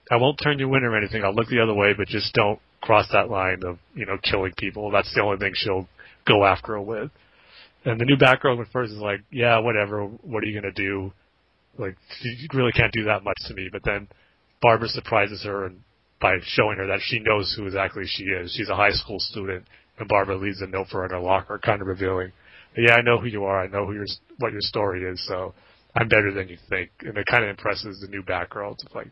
"I 0.10 0.16
won't 0.16 0.40
turn 0.42 0.58
you 0.58 0.74
in 0.74 0.84
or 0.84 0.98
anything. 0.98 1.24
I'll 1.24 1.36
look 1.36 1.50
the 1.50 1.62
other 1.62 1.74
way, 1.74 1.94
but 1.94 2.08
just 2.08 2.34
don't 2.34 2.60
cross 2.82 3.08
that 3.12 3.30
line 3.30 3.64
of 3.66 3.78
you 3.94 4.06
know 4.06 4.18
killing 4.24 4.54
people. 4.58 4.90
That's 4.90 5.14
the 5.14 5.22
only 5.22 5.38
thing 5.38 5.52
she'll 5.54 5.88
go 6.26 6.46
after 6.46 6.74
her 6.74 6.82
with." 6.82 7.12
And 7.86 8.00
the 8.00 8.06
new 8.06 8.18
Batgirl 8.18 8.60
at 8.60 8.72
first 8.72 8.92
is 8.92 9.00
like, 9.00 9.22
yeah, 9.32 9.60
whatever. 9.60 10.04
What 10.04 10.44
are 10.44 10.48
you 10.48 10.60
gonna 10.60 10.74
do? 10.74 11.14
Like, 11.78 11.96
you 12.22 12.48
really 12.54 12.72
can't 12.72 12.92
do 12.92 13.06
that 13.06 13.24
much 13.24 13.38
to 13.48 13.54
me. 13.54 13.70
But 13.72 13.84
then 13.86 14.08
Barbara 14.62 14.90
surprises 14.90 15.44
her 15.44 15.66
and 15.66 15.82
by 16.20 16.36
showing 16.44 16.78
her 16.78 16.88
that 16.88 17.00
she 17.02 17.20
knows 17.20 17.54
who 17.56 17.66
exactly 17.66 18.04
she 18.06 18.24
is. 18.24 18.54
She's 18.56 18.70
a 18.70 18.76
high 18.76 18.92
school 18.92 19.20
student, 19.20 19.66
and 20.00 20.08
Barbara 20.08 20.38
leaves 20.38 20.62
a 20.62 20.68
note 20.68 20.88
for 20.90 21.00
her 21.00 21.06
in 21.06 21.12
her 21.12 21.20
locker, 21.20 21.60
kind 21.64 21.82
of 21.82 21.88
revealing, 21.88 22.32
yeah, 22.78 22.94
I 22.96 23.02
know 23.02 23.18
who 23.18 23.28
you 23.28 23.44
are. 23.46 23.64
I 23.64 23.68
know 23.68 23.86
who 23.86 23.94
your 23.94 24.06
what 24.38 24.52
your 24.52 24.62
story 24.62 25.04
is. 25.04 25.26
So 25.28 25.54
I'm 25.96 26.08
better 26.08 26.32
than 26.32 26.48
you 26.48 26.58
think. 26.70 26.92
And 27.02 27.18
it 27.18 27.26
kind 27.26 27.44
of 27.44 27.50
impresses 27.50 28.00
the 28.02 28.08
new 28.08 28.22
Batgirl. 28.22 28.74
It's 28.74 28.86
like, 28.94 29.08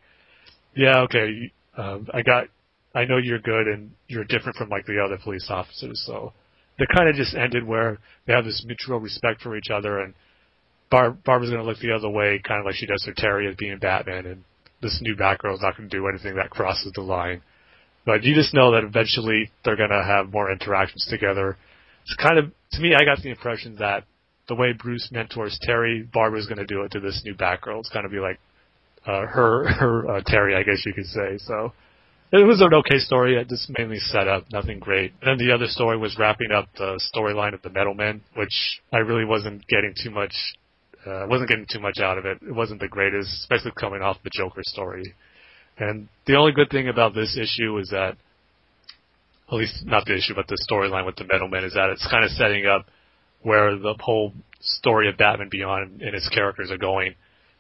yeah, 0.76 0.99
okay, 1.02 1.52
um, 1.77 2.07
I 2.14 2.22
got, 2.22 2.48
I 2.94 3.06
know 3.06 3.18
you're 3.18 3.40
good 3.40 3.68
and 3.68 3.91
you're 4.07 4.23
different 4.23 4.57
from 4.57 4.69
like 4.69 4.86
the 4.86 5.02
other 5.03 5.18
police 5.22 5.48
officers. 5.49 6.03
So 6.06 6.34
they 6.77 6.86
kind 6.95 7.10
of 7.10 7.15
just 7.15 7.36
ended 7.36 7.65
where 7.65 7.98
they 8.27 8.34
have 8.34 8.45
this 8.45 8.64
mutual 8.68 8.99
respect 8.99 9.41
for 9.41 9.57
each 9.57 9.69
other, 9.73 9.99
and 9.99 10.14
Barb, 10.91 11.23
Barbara's 11.23 11.49
going 11.49 11.64
to 11.64 11.68
look 11.68 11.80
the 11.80 11.94
other 11.94 12.10
way, 12.10 12.40
kind 12.45 12.60
of 12.60 12.65
like 12.65 12.76
she 12.76 12.86
does 12.86 13.03
for 13.03 13.14
Terry 13.14 13.48
as 13.48 13.56
being 13.56 13.77
Batman, 13.80 14.26
and 14.26 14.44
this 14.86 14.99
new 15.02 15.16
Batgirl 15.16 15.56
is 15.56 15.62
not 15.62 15.76
going 15.76 15.90
to 15.90 15.98
do 15.98 16.07
anything 16.07 16.36
that 16.36 16.52
crosses 16.52 16.91
the 16.94 17.02
line. 17.02 17.41
But 18.06 18.24
you 18.24 18.36
just 18.36 18.53
know 18.53 18.72
that 18.72 18.84
eventually 18.84 19.52
they're 19.64 19.76
going 19.76 19.90
to 19.90 20.03
have 20.03 20.32
more 20.32 20.52
interactions 20.52 21.07
together. 21.10 21.57
It's 22.03 22.16
kind 22.16 22.38
of, 22.38 22.52
to 22.74 22.82
me, 22.82 22.94
I 22.94 23.03
got 23.03 23.24
the 23.24 23.32
impression 23.32 23.78
that 23.80 24.03
the 24.48 24.53
way 24.53 24.74
Bruce 24.74 25.10
mentors 25.12 25.57
Terry, 25.64 26.07
Barbara's 26.14 26.45
going 26.45 26.60
to 26.60 26.68
do 26.68 26.84
it 26.84 26.91
to 26.91 26.99
this 26.99 27.24
new 27.26 27.34
Batgirl. 27.34 27.80
It's 27.80 27.90
going 27.90 28.03
to 28.03 28.10
be 28.10 28.20
like 28.20 28.40
uh, 29.07 29.26
her, 29.26 29.68
her 29.80 30.18
uh, 30.18 30.22
Terry, 30.24 30.56
I 30.56 30.62
guess 30.62 30.86
you 30.86 30.94
could 30.94 31.07
say. 31.07 31.40
So 31.40 31.74
it 32.32 32.45
was 32.45 32.62
an 32.62 32.76
okay 32.76 32.99
story. 32.99 33.38
It 33.38 33.49
just 33.49 33.72
mainly 33.76 33.98
set 33.98 34.28
up, 34.28 34.45
nothing 34.52 34.78
great. 34.78 35.14
And 35.24 35.40
then 35.40 35.48
the 35.48 35.52
other 35.52 35.68
story 35.68 35.98
was 35.98 36.16
wrapping 36.20 36.52
up 36.52 36.70
the 36.78 37.02
storyline 37.16 37.56
of 37.56 37.64
the 37.64 37.72
Metal 37.72 37.95
Men, 37.95 38.22
which 38.36 38.82
I 38.94 38.98
really 38.98 39.26
wasn't 39.26 39.66
getting 39.68 39.95
too 39.99 40.12
much. 40.12 40.34
Uh, 41.06 41.27
wasn't 41.30 41.49
getting 41.49 41.68
too 41.72 41.80
much 41.80 41.99
out 41.99 42.18
of 42.18 42.26
it. 42.26 42.40
It 42.41 42.53
wasn't 42.53 42.80
the 42.80 42.88
greatest, 42.88 43.30
especially 43.41 43.72
coming 43.80 44.02
off 44.02 44.18
the 44.23 44.32
Joker 44.34 44.61
story. 44.64 45.14
And 45.77 46.07
the 46.26 46.36
only 46.36 46.52
good 46.52 46.69
thing 46.69 46.88
about 46.88 47.14
this 47.14 47.38
issue 47.38 47.77
is 47.77 47.90
that, 47.90 48.15
at 49.48 49.53
least 49.53 49.86
not 49.86 50.06
the 50.06 50.15
issue, 50.15 50.34
but 50.34 50.48
the 50.48 50.57
storyline 50.69 51.06
with 51.06 51.18
the 51.18 51.27
Metal 51.32 51.48
Men 51.48 51.64
is 51.64 51.73
that 51.73 51.90
it's 51.91 52.07
kind 52.10 52.23
of 52.23 52.32
setting 52.32 52.65
up 52.65 52.88
where 53.44 53.77
the 53.77 53.94
whole 53.99 54.34
story 54.60 55.07
of 55.07 55.18
Batman 55.18 55.49
Beyond 55.52 56.02
and 56.02 56.15
its 56.15 56.27
characters 56.30 56.72
are 56.72 56.77
going. 56.77 57.14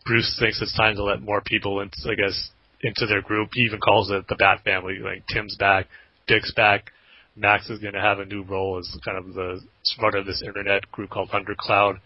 Bruce 0.05 0.35
thinks 0.39 0.61
it's 0.61 0.75
time 0.75 0.95
to 0.95 1.03
let 1.03 1.21
more 1.21 1.41
people 1.45 1.81
into, 1.81 1.97
I 2.09 2.15
guess, 2.15 2.49
into 2.81 3.05
their 3.05 3.21
group. 3.21 3.49
He 3.53 3.61
even 3.61 3.79
calls 3.79 4.09
it 4.09 4.27
the 4.27 4.35
Bat 4.35 4.61
Family. 4.63 4.97
Like 4.99 5.23
Tim's 5.31 5.55
back, 5.57 5.87
Dick's 6.27 6.53
back, 6.53 6.91
Max 7.35 7.69
is 7.69 7.79
going 7.79 7.93
to 7.93 8.01
have 8.01 8.19
a 8.19 8.25
new 8.25 8.43
role 8.43 8.79
as 8.79 8.97
kind 9.03 9.17
of 9.17 9.33
the 9.33 9.61
front 9.99 10.15
of 10.15 10.25
this 10.25 10.41
internet 10.41 10.89
group 10.91 11.09
called 11.09 11.29
Undercloud. 11.29 11.99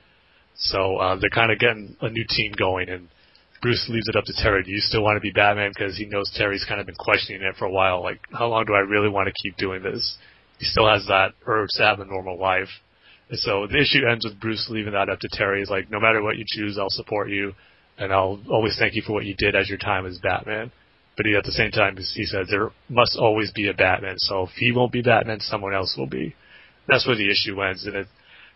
So 0.59 0.97
uh, 0.97 1.17
they're 1.19 1.29
kind 1.29 1.51
of 1.51 1.59
getting 1.59 1.95
a 2.01 2.09
new 2.09 2.25
team 2.29 2.53
going, 2.57 2.89
and 2.89 3.07
Bruce 3.61 3.87
leaves 3.89 4.07
it 4.07 4.15
up 4.15 4.25
to 4.25 4.33
Terry. 4.33 4.63
Do 4.63 4.71
you 4.71 4.79
still 4.79 5.03
want 5.03 5.17
to 5.17 5.21
be 5.21 5.31
Batman? 5.31 5.71
Because 5.73 5.97
he 5.97 6.05
knows 6.05 6.31
Terry's 6.35 6.65
kind 6.67 6.79
of 6.79 6.85
been 6.85 6.95
questioning 6.95 7.41
it 7.41 7.55
for 7.57 7.65
a 7.65 7.71
while. 7.71 8.03
Like, 8.03 8.19
how 8.31 8.47
long 8.47 8.65
do 8.65 8.73
I 8.73 8.79
really 8.79 9.09
want 9.09 9.27
to 9.27 9.41
keep 9.41 9.57
doing 9.57 9.83
this? 9.83 10.17
He 10.59 10.65
still 10.65 10.89
has 10.89 11.05
that 11.07 11.33
urge 11.45 11.69
to 11.75 11.83
have 11.83 11.99
a 11.99 12.05
normal 12.05 12.37
life. 12.37 12.67
And 13.29 13.39
so 13.39 13.67
the 13.67 13.79
issue 13.79 14.07
ends 14.09 14.25
with 14.25 14.39
Bruce 14.39 14.67
leaving 14.69 14.93
that 14.93 15.09
up 15.09 15.19
to 15.19 15.29
Terry. 15.31 15.59
He's 15.59 15.69
like, 15.69 15.89
no 15.89 15.99
matter 15.99 16.21
what 16.21 16.37
you 16.37 16.43
choose, 16.47 16.77
I'll 16.77 16.89
support 16.89 17.29
you, 17.29 17.53
and 17.97 18.11
I'll 18.11 18.41
always 18.49 18.75
thank 18.77 18.95
you 18.95 19.01
for 19.05 19.13
what 19.13 19.25
you 19.25 19.35
did 19.37 19.55
as 19.55 19.69
your 19.69 19.77
time 19.77 20.05
as 20.05 20.17
Batman. 20.17 20.71
But 21.15 21.25
he, 21.25 21.35
at 21.35 21.43
the 21.43 21.51
same 21.51 21.71
time, 21.71 21.97
he 21.97 22.25
says 22.25 22.47
there 22.49 22.71
must 22.89 23.17
always 23.17 23.51
be 23.51 23.69
a 23.69 23.73
Batman. 23.73 24.15
So 24.17 24.43
if 24.43 24.51
he 24.55 24.71
won't 24.71 24.91
be 24.91 25.01
Batman, 25.01 25.39
someone 25.41 25.73
else 25.73 25.95
will 25.97 26.07
be. 26.07 26.35
That's 26.87 27.05
where 27.05 27.17
the 27.17 27.29
issue 27.29 27.61
ends, 27.61 27.85
and 27.85 27.95
it 27.95 28.07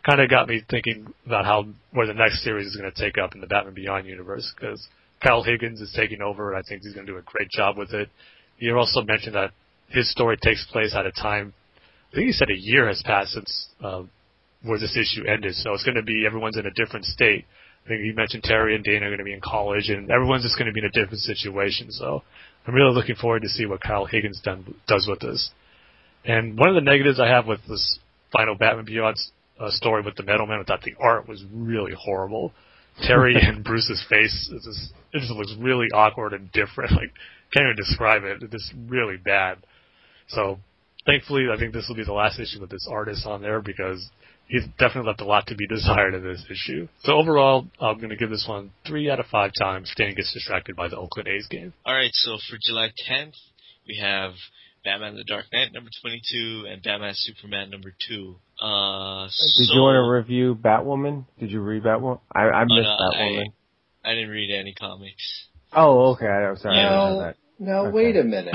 kind 0.06 0.22
of 0.22 0.30
got 0.30 0.48
me 0.48 0.62
thinking 0.70 1.14
about 1.26 1.46
how 1.46 1.66
where 1.92 2.08
the 2.08 2.14
next 2.14 2.44
series 2.44 2.68
is 2.68 2.76
going 2.76 2.92
to 2.92 3.02
take 3.02 3.18
up 3.18 3.36
in 3.36 3.42
the 3.42 3.48
Batman 3.48 3.74
Beyond 3.74 4.06
universe 4.06 4.54
because 4.56 4.86
Kyle 5.24 5.44
Higgins 5.44 5.80
is 5.80 5.94
taking 5.96 6.22
over, 6.22 6.54
and 6.54 6.60
I 6.60 6.68
think 6.68 6.84
he's 6.84 6.94
going 6.94 7.06
to 7.06 7.14
do 7.14 7.18
a 7.18 7.22
great 7.22 7.50
job 7.50 7.78
with 7.78 7.94
it. 7.94 8.10
He 8.58 8.72
also 8.72 9.02
mentioned 9.02 9.36
that 9.36 9.52
his 9.88 10.12
story 10.12 10.38
takes 10.44 10.66
place 10.72 10.94
at 10.96 11.06
a 11.06 11.12
time. 11.12 11.54
I 12.12 12.16
think 12.16 12.28
he 12.28 12.32
said 12.34 12.50
a 12.50 12.58
year 12.58 12.88
has 12.88 13.02
passed 13.06 13.32
since 13.32 13.68
uh, 13.84 14.04
where 14.64 14.80
this 14.80 14.98
issue 14.98 15.26
ended, 15.28 15.56
so 15.56 15.74
it's 15.74 15.84
going 15.84 15.96
to 15.96 16.04
be 16.04 16.26
everyone's 16.26 16.58
in 16.58 16.66
a 16.66 16.72
different 16.72 17.06
state. 17.06 17.46
I 17.86 17.90
think 17.90 18.02
he 18.02 18.12
mentioned 18.14 18.44
Terry 18.44 18.76
and 18.76 18.84
Dana 18.84 19.06
are 19.06 19.10
going 19.10 19.20
to 19.20 19.26
be 19.26 19.34
in 19.34 19.42
college, 19.42 19.90
and 19.90 20.12
everyone's 20.12 20.44
just 20.44 20.58
going 20.58 20.68
to 20.68 20.74
be 20.74 20.80
in 20.80 20.86
a 20.86 20.92
different 20.92 21.20
situation. 21.20 21.92
So 21.92 22.24
I'm 22.68 22.74
really 22.74 22.94
looking 22.94 23.16
forward 23.16 23.42
to 23.42 23.50
see 23.50 23.66
what 23.66 23.82
Kyle 23.82 24.06
Higgins 24.06 24.42
done, 24.44 24.76
does 24.88 25.08
with 25.10 25.20
this. 25.20 25.52
And 26.26 26.58
one 26.58 26.70
of 26.70 26.76
the 26.76 26.82
negatives 26.82 27.20
I 27.20 27.28
have 27.28 27.46
with 27.46 27.60
this 27.68 28.00
final 28.32 28.56
Batman 28.56 28.86
Beyond 28.86 29.18
uh, 29.60 29.70
story 29.72 30.02
with 30.02 30.16
the 30.16 30.24
Metal 30.24 30.46
Man 30.46 30.60
I 30.60 30.64
thought 30.64 30.82
the 30.82 30.96
art 31.00 31.28
was 31.28 31.44
really 31.54 31.94
horrible. 31.98 32.54
Terry 33.02 33.36
and 33.42 33.64
Bruce's 33.64 34.04
face 34.10 34.50
is 34.54 34.64
just, 34.64 34.94
it 35.14 35.20
just 35.20 35.32
looks 35.32 35.54
really 35.60 35.88
awkward 35.94 36.34
and 36.34 36.52
different. 36.52 36.92
Like 37.04 37.12
can't 37.54 37.66
even 37.66 37.76
describe 37.76 38.24
it. 38.24 38.42
It's 38.42 38.52
just 38.52 38.74
really 38.88 39.18
bad. 39.18 39.60
So 40.28 40.58
thankfully, 41.06 41.46
I 41.54 41.58
think 41.58 41.74
this 41.74 41.86
will 41.88 41.96
be 41.96 42.04
the 42.04 42.14
last 42.14 42.40
issue 42.40 42.60
with 42.60 42.72
this 42.72 42.88
artist 42.90 43.26
on 43.28 43.42
there 43.42 43.62
because 43.62 44.10
he's 44.48 44.64
definitely 44.80 45.10
left 45.10 45.22
a 45.22 45.26
lot 45.26 45.48
to 45.48 45.56
be 45.56 45.68
desired 45.70 46.16
in 46.16 46.24
this 46.24 46.44
issue. 46.50 46.88
So 47.04 47.14
overall, 47.14 47.68
I'm 47.80 47.98
going 47.98 48.10
to 48.10 48.16
give 48.16 48.30
this 48.30 48.46
one 48.48 48.72
three 48.88 49.10
out 49.10 49.20
of 49.20 49.28
five 49.28 49.52
times. 49.60 49.92
Stan 49.92 50.16
gets 50.16 50.34
distracted 50.34 50.76
by 50.76 50.88
the 50.88 50.98
Oakland 50.98 51.28
A's 51.28 51.48
game. 51.48 51.74
All 51.86 51.96
right, 51.96 52.14
so 52.14 52.38
for 52.50 52.58
July 52.60 52.90
10th, 53.10 53.36
we 53.88 54.00
have 54.02 54.34
Batman: 54.84 55.16
The 55.16 55.24
Dark 55.24 55.46
Knight 55.54 55.74
number 55.74 55.90
22 56.02 56.66
and 56.70 56.84
Batman 56.84 57.14
Superman 57.16 57.70
number 57.70 57.94
two. 58.08 58.36
Uh, 58.62 59.26
Did 59.26 59.32
so, 59.68 59.74
you 59.74 59.82
want 59.82 59.96
to 59.96 60.10
review 60.12 60.56
Batwoman? 60.56 61.26
Did 61.40 61.52
you 61.52 61.62
read 61.62 61.84
Batwoman? 61.84 62.20
I, 62.34 62.42
I 62.42 62.64
missed 62.64 62.88
no, 62.88 63.12
Batwoman. 63.12 63.46
I, 64.06 64.12
I 64.12 64.14
didn't 64.16 64.30
read 64.30 64.54
any 64.58 64.74
comics. 64.74 65.48
Oh, 65.74 66.14
okay. 66.14 66.28
I'm 66.28 66.56
sorry. 66.58 66.78
I 66.78 66.84
didn't 66.84 66.92
know 66.92 67.10
No, 67.10 67.20
that. 67.20 67.36
no, 67.60 67.78
Okay. 67.88 67.92
wait 67.96 68.18
a 68.18 68.24
minute. 68.24 68.54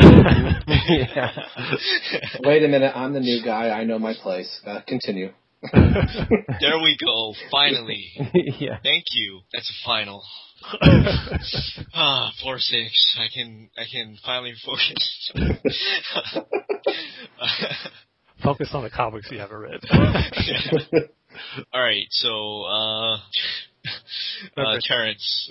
yeah. 0.89 1.31
wait 2.45 2.63
a 2.65 2.69
minute. 2.69 2.93
I'm 2.95 3.13
the 3.13 3.21
new 3.21 3.43
guy. 3.45 3.71
I 3.71 3.85
know 3.85 3.99
my 3.99 4.15
place. 4.23 4.61
Uh, 4.67 4.81
continue. 4.87 5.33
There 5.73 6.79
we 6.83 6.97
go. 7.05 7.35
Finally. 7.51 8.05
yeah. 8.61 8.79
Thank 8.83 9.05
you. 9.13 9.41
That's 9.53 9.69
a 9.69 9.85
final. 9.87 10.23
Ah, 11.95 12.31
four 12.43 12.59
six. 12.59 13.17
I 13.19 13.29
can 13.33 13.71
I 13.77 13.85
can 13.91 14.17
finally 14.25 14.55
focus. 14.65 15.33
Focus 18.43 18.71
on 18.73 18.85
the 18.85 18.91
comics 18.91 19.31
you 19.31 19.39
haven't 19.39 19.57
read. 19.57 19.81
All 21.73 21.81
right, 21.81 22.07
so 22.11 22.65
uh, 22.65 23.17
uh 24.57 24.79
Terence, 24.87 25.51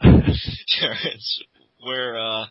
Terence, 0.00 1.42
where 1.82 2.18
uh, 2.18 2.46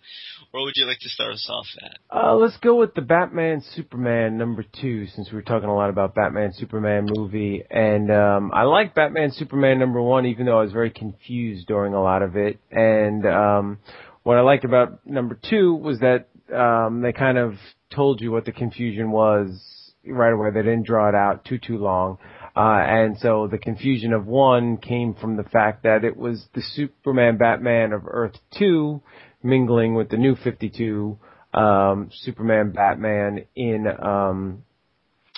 where 0.52 0.64
would 0.64 0.74
you 0.76 0.86
like 0.86 1.00
to 1.00 1.10
start 1.10 1.34
us 1.34 1.48
off 1.50 1.66
at? 1.82 1.98
Uh, 2.16 2.36
let's 2.36 2.58
go 2.58 2.76
with 2.76 2.94
the 2.94 3.02
Batman 3.02 3.62
Superman 3.76 4.38
number 4.38 4.64
two, 4.82 5.08
since 5.08 5.30
we 5.32 5.36
were 5.36 5.42
talking 5.42 5.70
a 5.70 5.76
lot 5.76 5.90
about 5.90 6.16
Batman 6.16 6.54
Superman 6.54 7.08
movie. 7.10 7.64
And 7.70 8.12
um, 8.12 8.52
I 8.54 8.64
like 8.64 8.96
Batman 8.96 9.32
Superman 9.32 9.80
number 9.80 10.02
one, 10.02 10.26
even 10.26 10.46
though 10.46 10.60
I 10.60 10.64
was 10.64 10.72
very 10.72 10.92
confused 10.92 11.68
during 11.68 11.94
a 11.94 12.02
lot 12.02 12.22
of 12.22 12.36
it. 12.36 12.60
And 12.72 13.26
um, 13.26 13.80
what 14.24 14.38
I 14.38 14.42
liked 14.42 14.66
about 14.66 15.06
number 15.06 15.40
two 15.50 15.74
was 15.76 16.00
that 16.00 16.28
um, 16.56 17.02
they 17.02 17.14
kind 17.14 17.38
of 17.38 17.56
told 17.94 18.22
you 18.22 18.32
what 18.32 18.46
the 18.46 18.52
confusion 18.52 19.12
was 19.12 19.94
right 20.06 20.32
away. 20.32 20.52
They 20.52 20.62
didn't 20.62 20.86
draw 20.86 21.10
it 21.10 21.16
out 21.16 21.46
too 21.46 21.58
too 21.58 21.78
long. 21.78 22.18
Uh, 22.58 22.82
and 22.82 23.20
so 23.20 23.48
the 23.48 23.60
confusion 23.60 24.14
of 24.14 24.26
one 24.26 24.78
came 24.78 25.14
from 25.14 25.38
the 25.38 25.44
fact 25.44 25.84
that 25.84 26.04
it 26.04 26.18
was 26.18 26.44
the 26.56 26.62
Superman 26.74 27.38
Batman 27.38 27.94
of 27.94 28.02
Earth 28.08 28.36
2 28.58 29.00
mingling 29.44 29.94
with 29.94 30.10
the 30.10 30.18
new 30.18 30.36
52 30.36 31.20
um, 31.54 32.10
Superman 32.12 32.72
Batman 32.72 33.46
in, 33.56 33.86
um, 33.88 34.64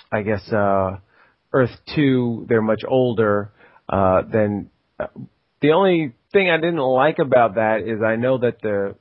I 0.09 0.21
guess, 0.21 0.49
uh, 0.53 0.99
Earth 1.51 1.75
2. 1.93 2.45
They're 2.47 2.61
much 2.61 2.83
older 2.87 3.51
uh, 3.89 4.21
than. 4.21 4.69
Uh, 4.97 5.07
the 5.61 5.73
only 5.73 6.13
thing 6.31 6.49
I 6.49 6.55
didn't 6.55 6.77
like 6.77 7.19
about 7.19 7.55
that 7.55 7.81
is 7.85 8.01
I 8.01 8.15
know 8.15 8.37
that 8.37 8.61
the 8.61 8.95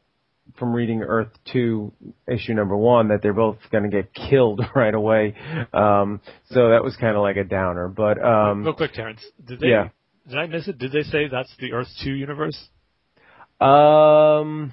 from 0.59 0.72
reading 0.72 1.02
Earth 1.02 1.30
2 1.52 1.93
issue 2.26 2.55
number 2.55 2.76
1 2.76 3.09
that 3.09 3.22
they're 3.22 3.32
both 3.32 3.59
going 3.70 3.85
to 3.85 3.90
get 3.90 4.12
killed 4.12 4.60
right 4.74 4.94
away. 4.94 5.35
Um 5.72 6.20
so 6.51 6.70
that 6.70 6.82
was 6.82 6.97
kind 6.97 7.16
of 7.16 7.22
like 7.22 7.36
a 7.36 7.44
downer, 7.44 7.89
but 7.89 8.22
um 8.22 8.64
Real 8.64 8.74
quick, 8.74 8.93
Terence. 8.93 9.24
Did 9.47 9.60
they? 9.60 9.68
yeah. 9.68 9.89
Did 10.28 10.39
I 10.39 10.47
miss 10.47 10.68
it? 10.68 10.78
Did 10.78 10.93
they 10.93 11.02
say 11.05 11.28
that's 11.28 11.52
the 11.59 11.72
Earth 11.72 11.89
Two 12.02 12.12
universe? 12.12 12.68
Um, 13.60 14.72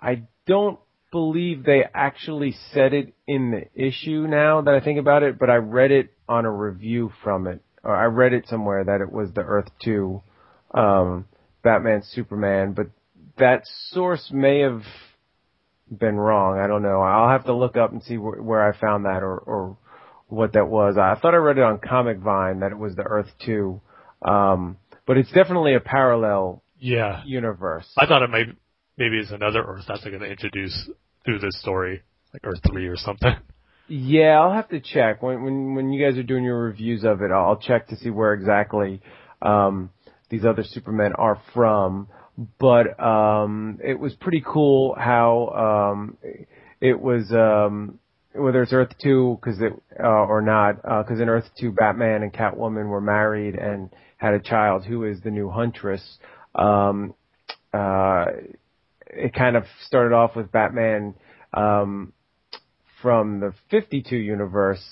I 0.00 0.22
don't 0.46 0.78
believe 1.12 1.64
they 1.64 1.84
actually 1.92 2.54
said 2.72 2.94
it 2.94 3.14
in 3.26 3.50
the 3.50 3.64
issue 3.74 4.26
now 4.28 4.62
that 4.62 4.74
I 4.74 4.80
think 4.80 4.98
about 4.98 5.22
it, 5.22 5.38
but 5.38 5.50
I 5.50 5.56
read 5.56 5.90
it 5.90 6.14
on 6.28 6.44
a 6.44 6.50
review 6.50 7.12
from 7.22 7.46
it, 7.46 7.62
or 7.82 7.94
I 7.94 8.04
read 8.04 8.32
it 8.32 8.46
somewhere 8.48 8.84
that 8.84 9.00
it 9.00 9.12
was 9.12 9.32
the 9.34 9.42
Earth 9.42 9.68
2, 9.82 10.22
um, 10.72 11.26
Batman 11.62 12.02
Superman, 12.04 12.72
but 12.72 12.86
that 13.38 13.62
source 13.90 14.30
may 14.32 14.60
have 14.60 14.82
been 15.90 16.16
wrong. 16.16 16.58
I 16.58 16.66
don't 16.66 16.82
know. 16.82 17.00
I'll 17.00 17.30
have 17.30 17.44
to 17.46 17.54
look 17.54 17.76
up 17.76 17.92
and 17.92 18.02
see 18.02 18.16
wh- 18.16 18.44
where 18.44 18.62
I 18.66 18.76
found 18.78 19.04
that 19.06 19.22
or, 19.22 19.36
or 19.38 19.76
what 20.28 20.52
that 20.52 20.68
was. 20.68 20.96
I 20.96 21.18
thought 21.20 21.34
I 21.34 21.38
read 21.38 21.58
it 21.58 21.64
on 21.64 21.78
Comic 21.78 22.18
Vine 22.18 22.60
that 22.60 22.72
it 22.72 22.78
was 22.78 22.94
the 22.94 23.02
Earth 23.02 23.30
2. 23.44 23.80
Um, 24.22 24.76
but 25.06 25.16
it's 25.16 25.32
definitely 25.32 25.74
a 25.74 25.80
parallel 25.80 26.62
Yeah. 26.78 27.22
universe. 27.24 27.90
I 27.98 28.06
thought 28.06 28.22
it 28.22 28.30
might 28.30 28.48
maybe 28.96 29.18
it's 29.18 29.30
another 29.32 29.62
Earth 29.62 29.84
that's 29.88 30.04
going 30.04 30.20
to 30.20 30.26
introduce 30.30 30.88
through 31.24 31.38
this 31.40 31.58
story, 31.60 32.02
like 32.32 32.42
Earth 32.44 32.60
Three 32.70 32.86
or 32.86 32.96
something. 32.96 33.34
Yeah, 33.92 34.38
I'll 34.40 34.52
have 34.52 34.68
to 34.68 34.78
check 34.78 35.20
when 35.20 35.42
when 35.42 35.74
when 35.74 35.92
you 35.92 36.00
guys 36.06 36.16
are 36.16 36.22
doing 36.22 36.44
your 36.44 36.62
reviews 36.62 37.02
of 37.02 37.22
it. 37.22 37.32
I'll 37.32 37.56
check 37.56 37.88
to 37.88 37.96
see 37.96 38.08
where 38.08 38.34
exactly 38.34 39.00
um, 39.42 39.90
these 40.28 40.44
other 40.44 40.62
Supermen 40.62 41.12
are 41.14 41.42
from. 41.52 42.06
But 42.58 43.02
um, 43.02 43.80
it 43.82 43.98
was 43.98 44.14
pretty 44.14 44.42
cool 44.46 44.94
how 44.98 45.92
um, 45.92 46.16
it 46.80 46.98
was 47.00 47.30
um, 47.32 47.98
whether 48.34 48.62
it's 48.62 48.72
Earth 48.72 48.92
Two 49.02 49.38
because 49.40 49.60
it 49.60 49.72
uh, 50.02 50.06
or 50.06 50.40
not 50.40 50.76
because 50.82 51.20
in 51.20 51.28
Earth 51.28 51.50
Two, 51.58 51.72
Batman 51.72 52.22
and 52.22 52.32
Catwoman 52.32 52.88
were 52.88 53.00
married 53.00 53.56
and 53.56 53.90
had 54.16 54.34
a 54.34 54.40
child 54.40 54.84
who 54.84 55.04
is 55.04 55.20
the 55.22 55.30
new 55.30 55.50
Huntress. 55.50 56.18
Um, 56.54 57.14
uh, 57.74 58.26
it 59.06 59.34
kind 59.34 59.56
of 59.56 59.64
started 59.86 60.14
off 60.14 60.36
with 60.36 60.50
Batman. 60.50 61.14
Um, 61.52 62.12
from 63.02 63.40
the 63.40 63.54
52 63.70 64.16
universe. 64.16 64.82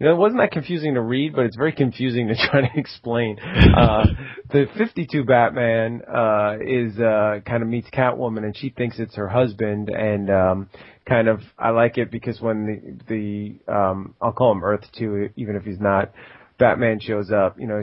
You 0.00 0.06
know, 0.06 0.14
it 0.14 0.18
wasn't 0.18 0.40
that 0.40 0.50
confusing 0.50 0.94
to 0.94 1.02
read, 1.02 1.36
but 1.36 1.44
it's 1.44 1.56
very 1.56 1.72
confusing 1.72 2.28
to 2.28 2.34
try 2.50 2.62
to 2.62 2.68
explain. 2.74 3.38
Uh, 3.38 4.06
the 4.50 4.64
52 4.78 5.24
Batman, 5.24 6.00
uh, 6.08 6.56
is, 6.58 6.98
uh, 6.98 7.40
kind 7.44 7.62
of 7.62 7.68
meets 7.68 7.88
Catwoman 7.90 8.44
and 8.44 8.56
she 8.56 8.70
thinks 8.70 8.98
it's 8.98 9.14
her 9.16 9.28
husband 9.28 9.90
and, 9.90 10.30
um, 10.30 10.70
kind 11.06 11.28
of, 11.28 11.40
I 11.58 11.70
like 11.70 11.98
it 11.98 12.10
because 12.10 12.40
when 12.40 12.98
the, 13.06 13.58
the, 13.66 13.72
um, 13.72 14.14
I'll 14.22 14.32
call 14.32 14.52
him 14.52 14.64
Earth 14.64 14.86
2, 14.98 15.30
even 15.36 15.54
if 15.54 15.64
he's 15.64 15.80
not, 15.80 16.12
Batman 16.58 17.00
shows 17.00 17.30
up, 17.30 17.60
you 17.60 17.66
know, 17.66 17.82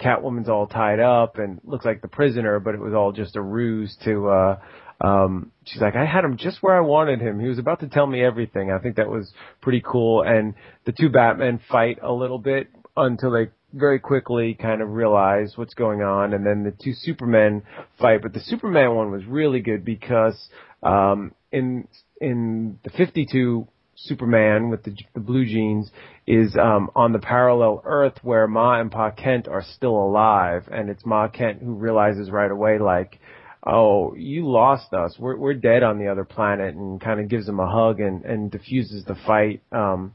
Catwoman's 0.00 0.48
all 0.48 0.66
tied 0.66 0.98
up 0.98 1.38
and 1.38 1.60
looks 1.62 1.84
like 1.84 2.02
the 2.02 2.08
prisoner, 2.08 2.58
but 2.58 2.74
it 2.74 2.80
was 2.80 2.92
all 2.92 3.12
just 3.12 3.36
a 3.36 3.40
ruse 3.40 3.96
to, 4.04 4.28
uh, 4.28 4.58
um, 5.00 5.52
she's 5.66 5.80
like, 5.80 5.96
I 5.96 6.04
had 6.04 6.24
him 6.24 6.36
just 6.36 6.62
where 6.62 6.76
I 6.76 6.80
wanted 6.80 7.20
him. 7.20 7.40
He 7.40 7.48
was 7.48 7.58
about 7.58 7.80
to 7.80 7.88
tell 7.88 8.06
me 8.06 8.22
everything. 8.22 8.70
I 8.70 8.78
think 8.78 8.96
that 8.96 9.10
was 9.10 9.32
pretty 9.60 9.82
cool. 9.84 10.22
And 10.22 10.54
the 10.84 10.92
two 10.92 11.08
Batmen 11.08 11.60
fight 11.70 11.98
a 12.02 12.12
little 12.12 12.38
bit 12.38 12.68
until 12.96 13.32
they 13.32 13.50
very 13.72 13.98
quickly 13.98 14.54
kind 14.54 14.80
of 14.80 14.90
realize 14.90 15.52
what's 15.56 15.74
going 15.74 16.02
on. 16.02 16.32
And 16.32 16.46
then 16.46 16.64
the 16.64 16.70
two 16.70 16.92
Supermen 16.94 17.62
fight. 18.00 18.22
But 18.22 18.32
the 18.32 18.40
Superman 18.40 18.94
one 18.94 19.10
was 19.10 19.24
really 19.26 19.60
good 19.60 19.84
because, 19.84 20.36
um, 20.82 21.32
in, 21.52 21.88
in 22.20 22.78
the 22.84 22.90
52 22.90 23.66
Superman 23.96 24.68
with 24.68 24.84
the, 24.84 24.94
the 25.14 25.20
blue 25.20 25.44
jeans 25.44 25.90
is 26.26 26.54
um, 26.56 26.90
on 26.94 27.12
the 27.12 27.18
parallel 27.18 27.82
Earth 27.84 28.18
where 28.22 28.46
Ma 28.46 28.78
and 28.78 28.90
Pa 28.90 29.10
Kent 29.10 29.48
are 29.48 29.64
still 29.74 29.96
alive, 29.96 30.68
and 30.70 30.90
it's 30.90 31.04
Ma 31.06 31.28
Kent 31.28 31.62
who 31.62 31.72
realizes 31.72 32.30
right 32.30 32.50
away, 32.50 32.78
like, 32.78 33.18
oh, 33.66 34.14
you 34.14 34.48
lost 34.48 34.92
us. 34.92 35.16
We're 35.18 35.36
we're 35.36 35.54
dead 35.54 35.82
on 35.82 35.98
the 35.98 36.08
other 36.08 36.24
planet, 36.24 36.74
and 36.74 37.00
kind 37.00 37.20
of 37.20 37.28
gives 37.28 37.48
him 37.48 37.60
a 37.60 37.68
hug 37.68 38.00
and 38.00 38.24
and 38.24 38.50
diffuses 38.50 39.04
the 39.04 39.16
fight. 39.26 39.62
Um, 39.72 40.14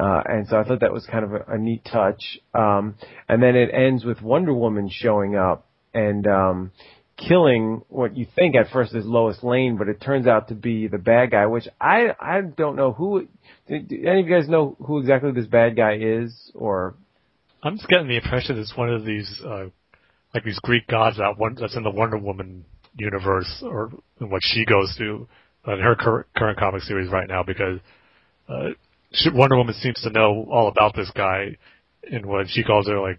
uh, 0.00 0.22
and 0.24 0.48
so 0.48 0.56
I 0.56 0.64
thought 0.64 0.80
that 0.80 0.92
was 0.92 1.06
kind 1.10 1.24
of 1.24 1.32
a, 1.32 1.44
a 1.54 1.58
neat 1.58 1.84
touch. 1.84 2.38
Um, 2.54 2.94
and 3.28 3.42
then 3.42 3.56
it 3.56 3.70
ends 3.74 4.04
with 4.04 4.22
Wonder 4.22 4.54
Woman 4.54 4.88
showing 4.90 5.36
up 5.36 5.66
and 5.92 6.26
um, 6.26 6.72
killing 7.16 7.82
what 7.88 8.16
you 8.16 8.26
think 8.34 8.56
at 8.56 8.70
first 8.72 8.94
is 8.94 9.04
Lois 9.04 9.42
Lane, 9.42 9.76
but 9.76 9.88
it 9.88 10.00
turns 10.00 10.26
out 10.26 10.48
to 10.48 10.54
be 10.54 10.86
the 10.86 10.98
bad 10.98 11.30
guy. 11.32 11.46
Which 11.46 11.68
I 11.80 12.14
I 12.18 12.40
don't 12.40 12.76
know 12.76 12.92
who. 12.92 13.28
Do 13.68 13.74
any 13.74 14.20
of 14.20 14.28
you 14.28 14.34
guys 14.34 14.48
know 14.48 14.76
who 14.84 14.98
exactly 14.98 15.32
this 15.32 15.46
bad 15.46 15.76
guy 15.76 15.98
is, 16.00 16.50
or? 16.54 16.94
I'm 17.62 17.76
just 17.76 17.88
getting 17.88 18.08
the 18.08 18.16
impression 18.16 18.58
it's 18.58 18.76
one 18.76 18.92
of 18.92 19.04
these 19.04 19.40
uh, 19.46 19.66
like 20.34 20.44
these 20.44 20.58
Greek 20.60 20.88
gods 20.88 21.18
that 21.18 21.38
one 21.38 21.56
that's 21.60 21.76
in 21.76 21.84
the 21.84 21.90
Wonder 21.90 22.18
Woman 22.18 22.64
universe 22.96 23.62
or 23.62 23.90
what 24.18 24.40
she 24.42 24.64
goes 24.64 24.94
through 24.96 25.26
in 25.66 25.78
her 25.78 25.94
cur- 25.94 26.26
current 26.36 26.58
comic 26.58 26.82
series 26.82 27.10
right 27.10 27.28
now 27.28 27.42
because 27.42 27.78
uh, 28.48 28.68
Wonder 29.32 29.56
Woman 29.56 29.74
seems 29.74 30.00
to 30.02 30.10
know 30.10 30.46
all 30.50 30.68
about 30.68 30.94
this 30.96 31.10
guy 31.14 31.56
and 32.10 32.26
what 32.26 32.46
she 32.48 32.62
calls 32.64 32.88
her 32.88 33.00
like 33.00 33.18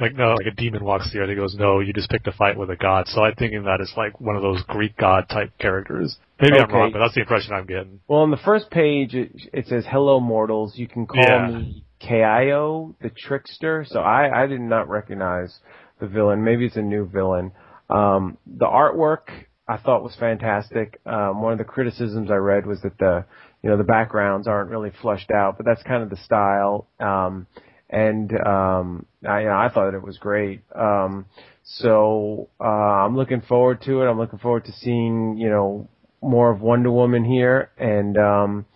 like 0.00 0.14
no 0.16 0.34
like 0.34 0.46
a 0.46 0.50
demon 0.50 0.82
walks 0.82 1.10
through 1.12 1.22
and 1.22 1.30
he 1.30 1.36
goes 1.36 1.54
no 1.56 1.78
you 1.80 1.92
just 1.92 2.10
picked 2.10 2.26
a 2.26 2.32
fight 2.32 2.56
with 2.58 2.68
a 2.70 2.76
god 2.76 3.06
so 3.06 3.22
I'm 3.22 3.34
thinking 3.36 3.62
that 3.64 3.80
it's 3.80 3.92
like 3.96 4.20
one 4.20 4.34
of 4.34 4.42
those 4.42 4.62
Greek 4.66 4.96
god 4.96 5.28
type 5.28 5.52
characters 5.58 6.16
maybe 6.40 6.54
Okay. 6.54 6.62
I'm 6.64 6.70
wrong 6.72 6.90
but 6.92 6.98
that's 6.98 7.14
the 7.14 7.20
impression 7.20 7.52
I'm 7.52 7.66
getting 7.66 8.00
Well, 8.08 8.20
on 8.20 8.30
the 8.32 8.36
first 8.38 8.70
page, 8.70 9.14
it, 9.14 9.30
it 9.52 9.66
says, 9.68 9.84
"Hello, 9.88 10.18
mortals. 10.18 10.76
You 10.76 10.88
can 10.88 11.06
call 11.06 11.22
Yeah. 11.22 11.46
me 11.48 11.84
Kaiyo, 12.02 12.94
the 13.00 13.10
trickster." 13.10 13.84
So 13.88 14.00
I, 14.00 14.42
I 14.42 14.46
did 14.46 14.60
not 14.60 14.88
recognize 14.88 15.58
the 16.00 16.08
villain. 16.08 16.42
Maybe 16.42 16.66
it's 16.66 16.76
a 16.76 16.82
new 16.82 17.06
villain. 17.06 17.52
Um, 17.90 18.38
the 18.46 18.66
artwork 18.66 19.28
I 19.66 19.78
thought 19.78 20.02
was 20.02 20.14
fantastic. 20.18 21.00
Um, 21.06 21.40
one 21.40 21.52
of 21.52 21.58
the 21.58 21.64
criticisms 21.64 22.30
I 22.30 22.36
read 22.36 22.66
was 22.66 22.80
that 22.82 22.98
the, 22.98 23.24
you 23.62 23.70
know, 23.70 23.76
the 23.76 23.84
backgrounds 23.84 24.46
aren't 24.46 24.70
really 24.70 24.92
flushed 25.00 25.30
out, 25.30 25.56
but 25.56 25.64
that's 25.64 25.82
kind 25.82 26.02
of 26.02 26.10
the 26.10 26.16
style. 26.16 26.86
Um, 27.00 27.46
and 27.88 28.30
um, 28.46 29.06
I, 29.26 29.40
you 29.40 29.46
know, 29.46 29.56
I 29.56 29.70
thought 29.72 29.94
it 29.94 30.02
was 30.02 30.18
great. 30.18 30.60
Um, 30.74 31.26
so 31.62 32.50
uh, 32.60 32.64
I'm 32.64 33.16
looking 33.16 33.40
forward 33.40 33.80
to 33.82 34.02
it. 34.02 34.06
I'm 34.06 34.18
looking 34.18 34.38
forward 34.38 34.66
to 34.66 34.72
seeing, 34.72 35.38
you 35.38 35.48
know, 35.48 35.88
more 36.20 36.50
of 36.50 36.60
Wonder 36.60 36.90
Woman 36.90 37.24
here, 37.24 37.70
and 37.78 38.16
um, 38.16 38.66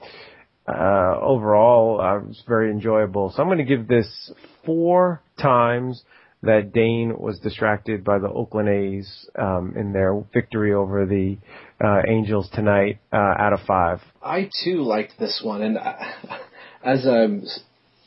uh, 0.66 1.18
overall, 1.20 2.00
uh, 2.00 2.18
it 2.18 2.28
was 2.28 2.42
very 2.46 2.70
enjoyable. 2.70 3.32
So 3.34 3.42
I'm 3.42 3.48
going 3.48 3.58
to 3.58 3.64
give 3.64 3.88
this 3.88 4.30
four 4.64 5.22
times 5.40 6.02
that 6.42 6.72
Dane 6.72 7.18
was 7.18 7.38
distracted 7.40 8.04
by 8.04 8.18
the 8.18 8.28
Oakland 8.28 8.68
A's 8.68 9.26
um, 9.38 9.74
in 9.76 9.92
their 9.92 10.22
victory 10.32 10.72
over 10.72 11.04
the 11.04 11.36
uh, 11.84 12.02
Angels 12.08 12.48
tonight 12.54 13.00
uh, 13.12 13.16
out 13.16 13.52
of 13.52 13.60
five. 13.66 14.00
I 14.22 14.48
too 14.64 14.82
liked 14.82 15.14
this 15.18 15.40
one, 15.44 15.62
and 15.62 15.78
I, 15.78 16.14
as 16.84 17.06
I'm 17.06 17.44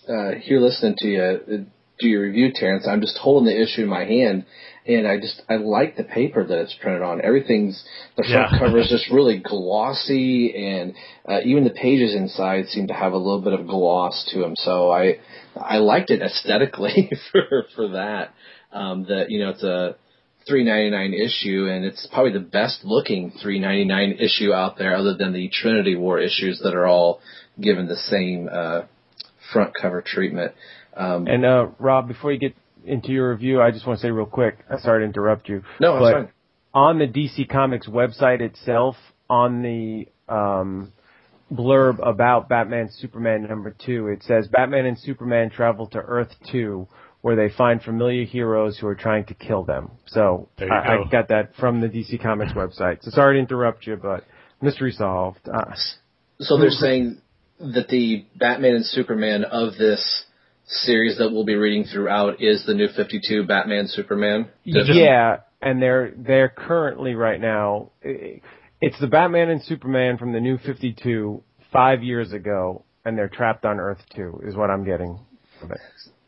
uh, 0.07 0.31
here 0.41 0.59
listening 0.59 0.95
to 0.99 1.07
you 1.07 1.21
uh, 1.21 1.63
do 1.99 2.07
your 2.07 2.23
review, 2.23 2.51
Terence, 2.53 2.87
I'm 2.87 3.01
just 3.01 3.17
holding 3.17 3.45
the 3.53 3.61
issue 3.61 3.83
in 3.83 3.87
my 3.87 4.05
hand, 4.05 4.45
and 4.87 5.07
I 5.07 5.19
just 5.19 5.41
I 5.47 5.57
like 5.57 5.95
the 5.97 6.03
paper 6.03 6.43
that 6.43 6.57
it's 6.57 6.75
printed 6.81 7.03
on. 7.03 7.21
Everything's 7.23 7.83
the 8.17 8.23
front 8.23 8.51
Yeah. 8.53 8.59
cover 8.59 8.79
is 8.79 8.89
just 8.89 9.11
really 9.11 9.37
glossy, 9.37 10.55
and 10.55 10.95
uh, 11.29 11.41
even 11.45 11.63
the 11.63 11.69
pages 11.69 12.15
inside 12.15 12.67
seem 12.67 12.87
to 12.87 12.93
have 12.93 13.13
a 13.13 13.17
little 13.17 13.41
bit 13.41 13.53
of 13.53 13.67
gloss 13.67 14.29
to 14.33 14.39
them. 14.39 14.55
So 14.57 14.91
I 14.91 15.19
I 15.55 15.77
liked 15.77 16.09
it 16.09 16.21
aesthetically 16.21 17.11
for 17.31 17.65
for 17.75 17.87
that. 17.89 18.33
Um, 18.71 19.03
that 19.05 19.29
you 19.29 19.39
know 19.39 19.49
it's 19.49 19.63
a 19.63 19.95
399 20.47 21.13
issue, 21.13 21.67
and 21.69 21.85
it's 21.85 22.07
probably 22.11 22.33
the 22.33 22.39
best 22.39 22.83
looking 22.83 23.31
399 23.31 24.17
issue 24.19 24.53
out 24.53 24.77
there, 24.77 24.95
other 24.95 25.15
than 25.15 25.33
the 25.33 25.49
Trinity 25.49 25.95
War 25.95 26.19
issues 26.19 26.59
that 26.63 26.73
are 26.73 26.87
all 26.87 27.19
given 27.59 27.87
the 27.87 27.97
same 27.97 28.49
uh, 28.51 28.81
front 29.51 29.73
cover 29.79 30.01
treatment. 30.01 30.53
Um, 30.95 31.27
And 31.27 31.45
uh, 31.45 31.67
Rob, 31.79 32.07
before 32.07 32.31
you 32.31 32.39
get 32.39 32.55
into 32.85 33.11
your 33.11 33.31
review, 33.31 33.61
I 33.61 33.71
just 33.71 33.85
want 33.85 33.99
to 33.99 34.03
say 34.03 34.11
real 34.11 34.25
quick. 34.25 34.57
I'm 34.69 34.79
sorry 34.79 35.01
to 35.01 35.05
interrupt 35.05 35.47
you. 35.47 35.63
no, 35.79 35.99
but 35.99 36.13
fine. 36.13 36.29
on 36.73 36.99
the 36.99 37.07
DC 37.07 37.49
Comics 37.49 37.87
website 37.87 38.41
itself, 38.41 38.95
on 39.29 39.61
the 39.61 40.07
um, 40.27 40.91
blurb 41.51 41.99
about 42.05 42.49
Batman 42.49 42.89
Superman 42.91 43.47
number 43.47 43.75
two, 43.85 44.07
it 44.07 44.23
says 44.23 44.47
Batman 44.47 44.85
and 44.85 44.97
Superman 44.97 45.49
travel 45.49 45.87
to 45.87 45.99
Earth 45.99 46.33
two, 46.51 46.87
where 47.21 47.35
they 47.35 47.53
find 47.53 47.81
familiar 47.81 48.25
heroes 48.25 48.77
who 48.77 48.87
are 48.87 48.95
trying 48.95 49.25
to 49.25 49.33
kill 49.33 49.63
them. 49.63 49.91
So 50.07 50.49
I, 50.57 50.65
go. 50.65 50.73
I 50.73 51.09
got 51.11 51.27
that 51.29 51.55
from 51.59 51.81
the 51.81 51.87
DC 51.87 52.21
Comics 52.21 52.53
website. 52.53 53.03
So 53.03 53.11
sorry 53.11 53.35
to 53.35 53.39
interrupt 53.39 53.85
you, 53.85 53.95
but 53.95 54.23
mystery 54.61 54.91
solved. 54.91 55.47
Uh, 55.47 55.73
So 56.39 56.57
they're 56.57 56.69
saying 56.71 57.21
that 57.59 57.87
the 57.89 58.25
Batman 58.35 58.75
and 58.75 58.85
Superman 58.85 59.43
of 59.43 59.77
this 59.77 60.25
series 60.65 61.17
that 61.17 61.31
we'll 61.31 61.45
be 61.45 61.55
reading 61.55 61.83
throughout 61.83 62.41
is 62.41 62.65
the 62.65 62.73
new 62.73 62.87
52 62.87 63.45
Batman 63.45 63.87
Superman. 63.87 64.47
yeah, 64.63 65.37
and 65.61 65.81
they're 65.81 66.13
they're 66.15 66.49
currently 66.49 67.13
right 67.13 67.39
now. 67.39 67.91
It's 68.81 68.99
the 68.99 69.07
Batman 69.07 69.49
and 69.49 69.61
Superman 69.61 70.17
from 70.17 70.33
the 70.33 70.39
New 70.39 70.57
Fifty 70.57 70.91
Two 70.91 71.43
five 71.71 72.01
years 72.03 72.33
ago, 72.33 72.83
and 73.05 73.15
they're 73.15 73.29
trapped 73.29 73.63
on 73.63 73.79
Earth 73.79 74.01
Two. 74.15 74.41
Is 74.43 74.55
what 74.55 74.71
I'm 74.71 74.83
getting. 74.83 75.19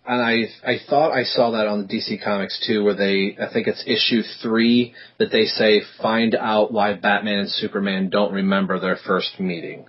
And 0.05 0.21
I 0.21 0.43
I 0.63 0.77
thought 0.87 1.11
I 1.13 1.23
saw 1.23 1.51
that 1.51 1.65
on 1.65 1.81
the 1.81 1.87
DC 1.87 2.23
Comics 2.23 2.63
too, 2.67 2.83
where 2.83 2.93
they 2.93 3.35
I 3.41 3.51
think 3.51 3.65
it's 3.65 3.83
issue 3.87 4.21
three 4.43 4.93
that 5.17 5.31
they 5.31 5.45
say 5.45 5.81
find 5.99 6.35
out 6.35 6.71
why 6.71 6.93
Batman 6.93 7.39
and 7.39 7.49
Superman 7.49 8.09
don't 8.09 8.31
remember 8.31 8.79
their 8.79 8.97
first 9.07 9.39
meeting. 9.39 9.87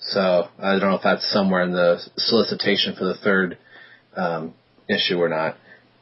So 0.00 0.48
I 0.60 0.78
don't 0.78 0.90
know 0.90 0.94
if 0.94 1.02
that's 1.02 1.28
somewhere 1.32 1.62
in 1.62 1.72
the 1.72 1.98
solicitation 2.16 2.94
for 2.96 3.06
the 3.06 3.16
third 3.16 3.58
um, 4.16 4.54
issue 4.88 5.18
or 5.18 5.28
not. 5.28 5.56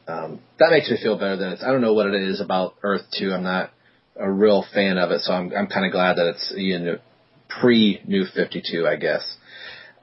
Um, 0.06 0.40
that 0.58 0.68
makes 0.70 0.90
me 0.90 0.98
feel 1.02 1.16
better 1.16 1.36
than 1.36 1.52
it's. 1.52 1.62
I 1.62 1.72
don't 1.72 1.80
know 1.80 1.94
what 1.94 2.08
it 2.08 2.22
is 2.22 2.42
about 2.42 2.74
Earth 2.82 3.02
Two. 3.18 3.32
I'm 3.32 3.42
not 3.42 3.70
a 4.18 4.30
real 4.30 4.64
fan 4.74 4.98
of 4.98 5.10
it, 5.10 5.20
so 5.22 5.32
I'm 5.32 5.52
I'm 5.56 5.66
kind 5.66 5.86
of 5.86 5.92
glad 5.92 6.16
that 6.16 6.26
it's 6.28 6.52
you 6.56 6.78
know, 6.78 6.98
pre 7.48 8.00
New 8.06 8.24
Fifty 8.34 8.62
Two, 8.68 8.86
I 8.86 8.96
guess. 8.96 9.36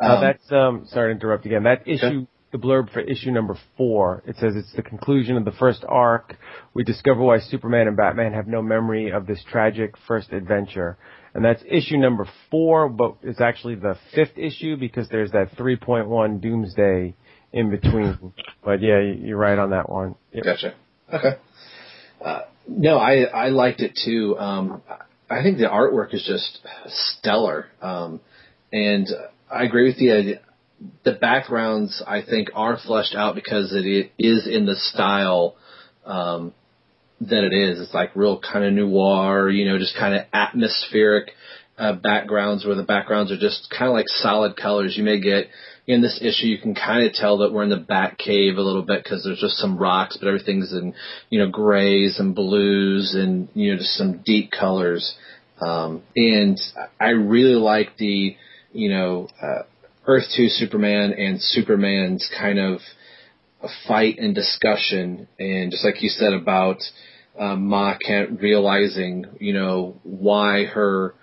Uh, 0.01 0.15
Um, 0.15 0.21
that's 0.21 0.51
um. 0.51 0.85
Sorry 0.87 1.13
to 1.13 1.19
interrupt 1.19 1.45
again. 1.45 1.63
That 1.63 1.87
issue, 1.87 2.25
the 2.51 2.57
blurb 2.57 2.91
for 2.91 2.99
issue 2.99 3.31
number 3.31 3.57
four. 3.77 4.23
It 4.25 4.35
says 4.37 4.55
it's 4.55 4.73
the 4.75 4.81
conclusion 4.83 5.37
of 5.37 5.45
the 5.45 5.51
first 5.51 5.83
arc. 5.87 6.35
We 6.73 6.83
discover 6.83 7.21
why 7.21 7.39
Superman 7.39 7.87
and 7.87 7.97
Batman 7.97 8.33
have 8.33 8.47
no 8.47 8.61
memory 8.61 9.11
of 9.11 9.25
this 9.27 9.43
tragic 9.51 9.95
first 10.07 10.31
adventure, 10.31 10.97
and 11.33 11.43
that's 11.43 11.63
issue 11.67 11.97
number 11.97 12.27
four. 12.51 12.89
But 12.89 13.15
it's 13.23 13.41
actually 13.41 13.75
the 13.75 13.95
fifth 14.13 14.37
issue 14.37 14.75
because 14.77 15.07
there's 15.09 15.31
that 15.31 15.55
3.1 15.57 16.41
Doomsday 16.41 17.15
in 17.51 17.69
between. 17.69 18.33
but 18.63 18.81
yeah, 18.81 18.99
you- 18.99 19.19
you're 19.27 19.37
right 19.37 19.57
on 19.57 19.71
that 19.71 19.89
one. 19.89 20.15
Yep. 20.33 20.43
Gotcha. 20.43 20.73
Okay. 21.13 21.37
Uh, 22.23 22.41
no, 22.67 22.97
I 22.97 23.23
I 23.23 23.49
liked 23.49 23.81
it 23.81 23.99
too. 24.03 24.37
Um, 24.37 24.81
I 25.29 25.41
think 25.41 25.57
the 25.57 25.65
artwork 25.65 26.13
is 26.13 26.23
just 26.25 26.59
stellar, 26.87 27.67
um, 27.81 28.19
and 28.71 29.07
I 29.51 29.63
agree 29.63 29.87
with 29.87 29.99
you. 29.99 30.37
The 31.03 31.13
backgrounds 31.13 32.03
I 32.05 32.21
think 32.21 32.49
are 32.53 32.77
fleshed 32.77 33.15
out 33.15 33.35
because 33.35 33.73
it 33.73 34.11
is 34.17 34.47
in 34.47 34.65
the 34.65 34.75
style 34.75 35.55
um, 36.05 36.53
that 37.21 37.43
it 37.43 37.53
is. 37.53 37.79
It's 37.79 37.93
like 37.93 38.15
real 38.15 38.39
kind 38.39 38.65
of 38.65 38.73
noir, 38.73 39.49
you 39.49 39.65
know, 39.65 39.77
just 39.77 39.95
kind 39.97 40.13
of 40.13 40.25
atmospheric 40.33 41.31
uh, 41.77 41.93
backgrounds 41.93 42.65
where 42.65 42.75
the 42.75 42.83
backgrounds 42.83 43.31
are 43.31 43.37
just 43.37 43.69
kind 43.69 43.89
of 43.89 43.93
like 43.93 44.07
solid 44.07 44.55
colors. 44.57 44.95
You 44.97 45.03
may 45.03 45.19
get 45.19 45.47
in 45.85 46.01
this 46.01 46.19
issue, 46.21 46.47
you 46.47 46.57
can 46.57 46.75
kind 46.75 47.05
of 47.05 47.13
tell 47.13 47.39
that 47.39 47.51
we're 47.51 47.63
in 47.63 47.69
the 47.69 47.77
Bat 47.77 48.17
Cave 48.17 48.57
a 48.57 48.61
little 48.61 48.83
bit 48.83 49.03
because 49.03 49.23
there's 49.23 49.39
just 49.39 49.57
some 49.57 49.77
rocks, 49.77 50.17
but 50.17 50.27
everything's 50.27 50.71
in 50.71 50.93
you 51.29 51.39
know 51.39 51.49
grays 51.49 52.19
and 52.19 52.33
blues 52.33 53.15
and 53.15 53.49
you 53.53 53.71
know 53.71 53.77
just 53.77 53.95
some 53.95 54.21
deep 54.23 54.51
colors. 54.51 55.15
Um, 55.61 56.03
and 56.15 56.59
I 56.99 57.09
really 57.09 57.55
like 57.55 57.97
the 57.97 58.35
you 58.71 58.89
know 58.89 59.27
uh, 59.41 59.63
Earth 60.05 60.25
Two 60.35 60.47
Superman 60.47 61.13
and 61.13 61.41
Superman's 61.41 62.29
kind 62.37 62.59
of 62.59 62.79
fight 63.87 64.19
and 64.19 64.33
discussion, 64.33 65.27
and 65.37 65.71
just 65.71 65.83
like 65.83 66.01
you 66.01 66.09
said 66.09 66.33
about 66.33 66.81
um, 67.37 67.67
Ma 67.67 67.95
Kent 67.97 68.41
realizing, 68.41 69.25
you 69.39 69.53
know, 69.53 69.99
why 70.03 70.65
her, 70.65 71.15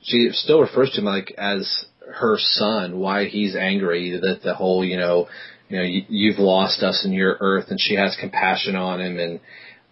she 0.00 0.30
still 0.32 0.60
refers 0.60 0.90
to 0.92 1.00
him 1.00 1.04
like 1.04 1.32
as 1.36 1.86
her 2.10 2.36
son, 2.38 2.98
why 2.98 3.26
he's 3.26 3.56
angry 3.56 4.18
that 4.20 4.40
the 4.42 4.54
whole, 4.54 4.84
you 4.84 4.96
know, 4.96 5.28
you 5.68 5.76
know, 5.78 5.84
you, 5.84 6.02
you've 6.08 6.38
lost 6.38 6.82
us 6.82 7.04
in 7.04 7.12
your 7.12 7.36
Earth, 7.40 7.66
and 7.70 7.80
she 7.80 7.94
has 7.94 8.16
compassion 8.20 8.76
on 8.76 9.00
him, 9.00 9.18
and 9.18 9.40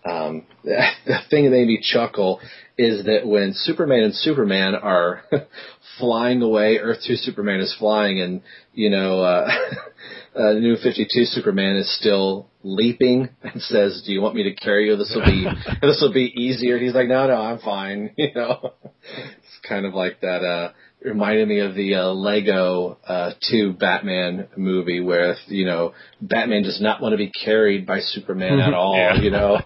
um, 0.05 0.47
the 0.65 1.19
thing 1.31 1.45
that 1.45 1.51
made 1.51 1.66
me 1.66 1.81
chuckle 1.82 2.41
is 2.78 3.05
that 3.05 3.27
when 3.27 3.53
Superman 3.55 4.05
and 4.05 4.15
Superman 4.15 4.74
are 4.74 5.23
flying 5.99 6.43
away, 6.43 6.78
Earth 6.78 6.99
Two 7.07 7.16
Superman 7.16 7.61
is 7.61 7.74
flying, 7.78 8.20
and 8.20 8.43
you 8.73 8.91
know, 8.91 9.20
uh, 9.20 9.49
uh, 10.35 10.53
New 10.55 10.77
Fifty 10.77 11.07
Two 11.12 11.24
Superman 11.24 11.77
is 11.77 11.95
still 11.99 12.49
leaping 12.62 13.28
and 13.43 13.61
says, 13.61 14.03
"Do 14.07 14.12
you 14.12 14.23
want 14.23 14.35
me 14.35 14.45
to 14.45 14.55
carry 14.55 14.87
you? 14.87 14.97
This 14.97 15.12
will 15.15 15.24
be 15.24 15.47
this 15.82 16.01
will 16.01 16.12
be 16.12 16.32
easier." 16.35 16.78
He's 16.78 16.95
like, 16.95 17.09
"No, 17.09 17.27
no, 17.27 17.35
I'm 17.35 17.59
fine." 17.59 18.15
You 18.16 18.35
know, 18.35 18.73
it's 19.03 19.69
kind 19.69 19.87
of 19.87 19.95
like 19.95 20.20
that. 20.20 20.43
uh 20.45 20.73
reminded 21.02 21.48
me 21.48 21.60
of 21.60 21.74
the 21.74 21.94
uh, 21.94 22.09
Lego 22.09 22.98
uh, 23.06 23.32
2 23.51 23.72
Batman 23.74 24.48
movie 24.56 25.01
where, 25.01 25.35
you 25.47 25.64
know, 25.64 25.94
Batman 26.20 26.62
does 26.62 26.81
not 26.81 27.01
want 27.01 27.12
to 27.12 27.16
be 27.16 27.31
carried 27.31 27.86
by 27.86 28.01
Superman 28.01 28.60
at 28.60 28.74
all, 28.81 28.94
Yeah. 28.97 29.20
you 29.20 29.31
know. 29.31 29.59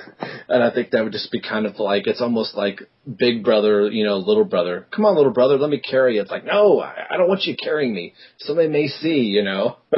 and 0.48 0.62
I 0.62 0.70
think 0.74 0.90
that 0.90 1.04
would 1.04 1.12
just 1.12 1.30
be 1.30 1.40
kind 1.40 1.66
of 1.66 1.78
like, 1.78 2.06
it's 2.06 2.20
almost 2.20 2.56
like 2.56 2.82
big 3.18 3.44
brother, 3.44 3.88
you 3.90 4.04
know, 4.04 4.16
little 4.16 4.44
brother. 4.44 4.86
Come 4.94 5.04
on, 5.04 5.14
little 5.16 5.32
brother, 5.32 5.56
let 5.58 5.70
me 5.70 5.78
carry 5.80 6.16
you. 6.16 6.22
It's 6.22 6.30
like, 6.30 6.44
no, 6.44 6.80
I, 6.80 7.06
I 7.10 7.16
don't 7.16 7.28
want 7.28 7.44
you 7.44 7.54
carrying 7.56 7.94
me. 7.94 8.14
Somebody 8.38 8.68
may 8.68 8.88
see, 8.88 9.20
you 9.20 9.42
know. 9.44 9.76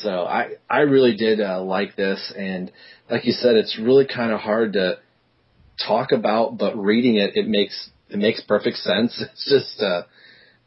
so 0.00 0.24
I, 0.24 0.54
I 0.68 0.80
really 0.80 1.16
did 1.16 1.40
uh, 1.40 1.62
like 1.62 1.94
this. 1.96 2.32
And 2.36 2.72
like 3.10 3.24
you 3.26 3.32
said, 3.32 3.54
it's 3.56 3.78
really 3.80 4.06
kind 4.06 4.32
of 4.32 4.40
hard 4.40 4.72
to 4.74 4.98
talk 5.86 6.10
about, 6.12 6.58
but 6.58 6.76
reading 6.76 7.16
it, 7.16 7.32
it 7.36 7.46
makes 7.46 7.90
it 8.08 8.18
makes 8.18 8.40
perfect 8.40 8.76
sense. 8.76 9.20
It's 9.20 9.48
just 9.50 9.82
uh, 9.82 10.02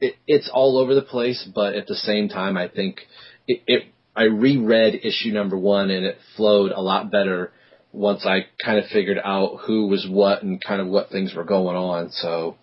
it, 0.01 0.15
it's 0.27 0.49
all 0.53 0.77
over 0.77 0.95
the 0.95 1.01
place, 1.01 1.47
but 1.53 1.75
at 1.75 1.87
the 1.87 1.95
same 1.95 2.29
time, 2.29 2.57
I 2.57 2.67
think 2.67 3.01
it, 3.47 3.61
it. 3.67 3.83
I 4.15 4.23
reread 4.23 4.95
issue 5.03 5.31
number 5.31 5.57
one, 5.57 5.91
and 5.91 6.05
it 6.05 6.17
flowed 6.35 6.71
a 6.71 6.81
lot 6.81 7.11
better 7.11 7.51
once 7.91 8.25
I 8.25 8.47
kind 8.63 8.77
of 8.77 8.85
figured 8.91 9.19
out 9.23 9.59
who 9.65 9.87
was 9.87 10.07
what 10.09 10.43
and 10.43 10.61
kind 10.63 10.81
of 10.81 10.87
what 10.87 11.09
things 11.09 11.33
were 11.33 11.45
going 11.45 11.75
on. 11.75 12.11
So. 12.11 12.55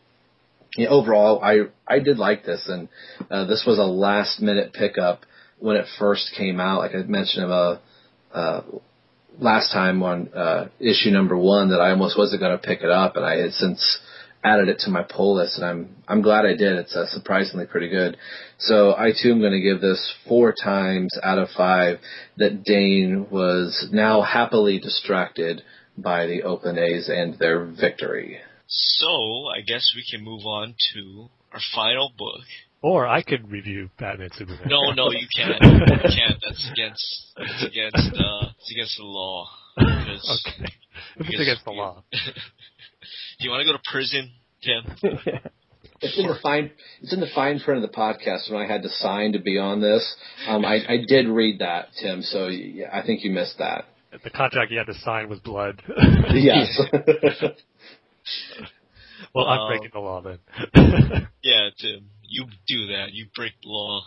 Yeah, 0.79 0.89
overall, 0.89 1.43
I 1.43 1.69
I 1.89 2.01
did 2.01 2.19
like 2.19 2.45
this, 2.45 2.69
and 2.69 2.89
uh, 3.31 3.47
this 3.47 3.65
was 3.67 3.79
a 3.79 3.85
last 3.85 4.43
minute 4.43 4.75
pickup 4.75 5.25
when 5.59 5.77
it 5.77 5.87
first 5.99 6.33
came 6.37 6.61
out. 6.61 6.81
Like 6.81 6.95
I 6.95 6.99
mentioned, 6.99 7.51
uh, 7.51 7.79
uh, 8.33 8.63
last 9.39 9.73
time 9.73 10.03
on 10.03 10.29
uh, 10.35 10.69
issue 10.79 11.11
number 11.11 11.37
one 11.37 11.71
that 11.71 11.81
I 11.81 11.91
almost 11.91 12.19
wasn't 12.19 12.41
going 12.41 12.59
to 12.59 12.63
pick 12.63 12.81
it 12.83 12.91
up, 12.91 13.17
and 13.17 13.25
I 13.25 13.39
had 13.39 13.53
since 13.53 13.99
added 14.47 14.69
it 14.69 14.79
to 14.81 14.91
my 14.91 15.03
pull 15.03 15.37
list, 15.37 15.57
and 15.57 15.67
I'm 15.67 15.97
I'm 16.07 16.23
glad 16.23 16.45
I 16.45 16.55
did. 16.55 16.77
It's 16.79 16.95
uh, 16.95 17.07
surprisingly 17.09 17.67
pretty 17.67 17.89
good. 17.89 18.17
So 18.59 18.95
I 18.97 19.11
too 19.11 19.33
am 19.33 19.41
going 19.41 19.53
to 19.53 19.61
give 19.61 19.81
this 19.81 20.15
four 20.29 20.55
times 20.55 21.11
out 21.23 21.39
of 21.39 21.49
five 21.57 21.99
that 22.37 22.63
Dane 22.65 23.27
was 23.31 23.89
now 23.93 24.23
happily 24.23 24.79
distracted 24.79 25.63
by 25.99 26.27
the 26.27 26.43
Oakland 26.43 26.79
A's 26.79 27.09
and 27.09 27.39
their 27.39 27.65
victory. 27.65 28.39
So 28.69 29.47
I 29.57 29.61
guess 29.67 29.93
we 29.95 30.05
can 30.11 30.25
move 30.25 30.45
on 30.45 30.75
to 30.95 31.29
our 31.53 31.61
final 31.75 32.13
book. 32.17 32.43
Or 32.83 33.07
I 33.07 33.23
could 33.23 33.51
review 33.51 33.91
Batman 33.99 34.31
Superman. 34.35 34.69
No, 34.69 34.93
no, 34.93 35.11
you 35.11 35.27
can't. 35.35 35.61
You 35.63 36.15
can't. 36.15 36.41
That's 36.45 36.71
against. 36.73 37.33
It's 37.37 37.65
against. 37.65 38.15
Uh, 38.15 38.51
it's 38.59 38.71
against 38.71 38.97
the 38.99 39.05
law. 39.05 39.49
Because, 39.77 40.47
okay. 40.59 40.73
If 41.17 41.21
it's 41.21 41.29
because 41.31 41.41
against 41.41 41.65
the 41.65 41.73
you- 41.73 41.79
law. 41.79 42.03
Do 42.13 42.19
you 43.41 43.51
want 43.51 43.61
to 43.67 43.73
go 43.73 43.77
to 43.77 43.83
prison, 43.91 44.33
Tim? 44.63 45.41
It's 46.03 46.19
in 46.19 46.27
the 46.27 46.37
fine. 46.43 46.71
It's 47.01 47.15
in 47.15 47.21
the 47.21 47.27
fine 47.35 47.59
print 47.59 47.83
of 47.83 47.91
the 47.91 47.97
podcast 47.97 48.53
when 48.53 48.61
I 48.61 48.67
had 48.71 48.83
to 48.83 48.91
sign 48.91 49.33
to 49.33 49.39
be 49.39 49.57
on 49.59 49.81
this. 49.81 50.05
Um, 50.47 50.63
I, 50.63 50.75
I 50.87 50.97
did 51.09 51.27
read 51.27 51.61
that, 51.61 51.87
Tim. 51.99 52.21
So 52.21 52.49
yeah, 52.49 52.91
I 52.93 53.01
think 53.05 53.25
you 53.25 53.31
missed 53.31 53.57
that. 53.61 53.87
The 54.23 54.29
contract 54.29 54.71
you 54.71 54.77
had 54.77 54.89
to 54.89 54.95
sign 55.01 55.31
was 55.31 55.39
blood. 55.41 55.83
Yes. 56.35 56.79
well, 59.35 59.47
I'm 59.47 59.61
Um, 59.61 59.69
breaking 59.69 59.91
the 59.95 60.01
law 60.01 60.21
then. 60.21 60.39
Yeah, 61.43 61.71
Tim. 61.79 62.11
You 62.23 62.45
do 62.67 62.89
that. 62.89 63.13
You 63.13 63.27
break 63.35 63.53
the 63.63 63.69
law, 63.71 64.03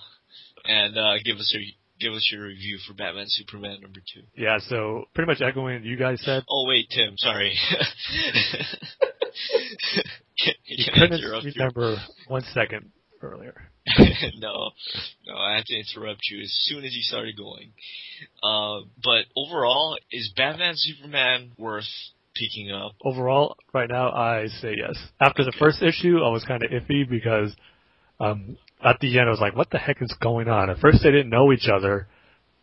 and 0.65 0.95
uh, 0.97 1.13
give 1.23 1.37
us 1.37 1.49
your 1.53 1.63
give 1.99 2.13
us 2.13 2.27
your 2.31 2.43
review 2.43 2.77
for 2.87 2.93
Batman 2.93 3.25
Superman 3.27 3.79
number 3.81 3.99
two. 4.13 4.21
yeah, 4.35 4.57
so 4.67 5.05
pretty 5.13 5.27
much 5.31 5.41
echoing 5.41 5.75
what 5.75 5.83
you 5.83 5.97
guys 5.97 6.21
said. 6.23 6.43
Oh 6.49 6.65
wait, 6.67 6.87
Tim. 6.89 7.15
Sorry. 7.17 7.55
You 10.65 10.85
Can 10.85 11.03
I 11.03 11.07
couldn't 11.07 11.19
you? 11.19 11.51
remember 11.55 11.97
one 12.27 12.43
second 12.53 12.91
earlier. 13.21 13.53
no, 14.37 14.71
no, 15.27 15.35
I 15.35 15.55
had 15.57 15.65
to 15.65 15.75
interrupt 15.75 16.21
you 16.31 16.41
as 16.41 16.51
soon 16.63 16.85
as 16.85 16.93
you 16.95 17.01
started 17.01 17.35
going. 17.35 17.73
Uh, 18.41 18.85
but 19.03 19.25
overall, 19.35 19.97
is 20.11 20.31
Batman 20.37 20.73
Superman 20.75 21.51
worth 21.57 21.83
picking 22.35 22.71
up? 22.71 22.93
Overall, 23.03 23.57
right 23.73 23.89
now, 23.89 24.11
I 24.11 24.47
say 24.61 24.75
yes. 24.77 24.97
After 25.19 25.43
the 25.43 25.53
first 25.59 25.81
issue, 25.81 26.19
I 26.23 26.29
was 26.29 26.45
kind 26.45 26.63
of 26.63 26.71
iffy 26.71 27.09
because 27.09 27.53
um, 28.21 28.57
at 28.83 28.99
the 28.99 29.19
end, 29.19 29.27
I 29.27 29.31
was 29.31 29.41
like, 29.41 29.55
what 29.55 29.69
the 29.69 29.77
heck 29.77 30.01
is 30.01 30.15
going 30.21 30.47
on? 30.47 30.69
At 30.69 30.79
first, 30.79 30.99
they 31.03 31.11
didn't 31.11 31.29
know 31.29 31.51
each 31.51 31.67
other, 31.67 32.07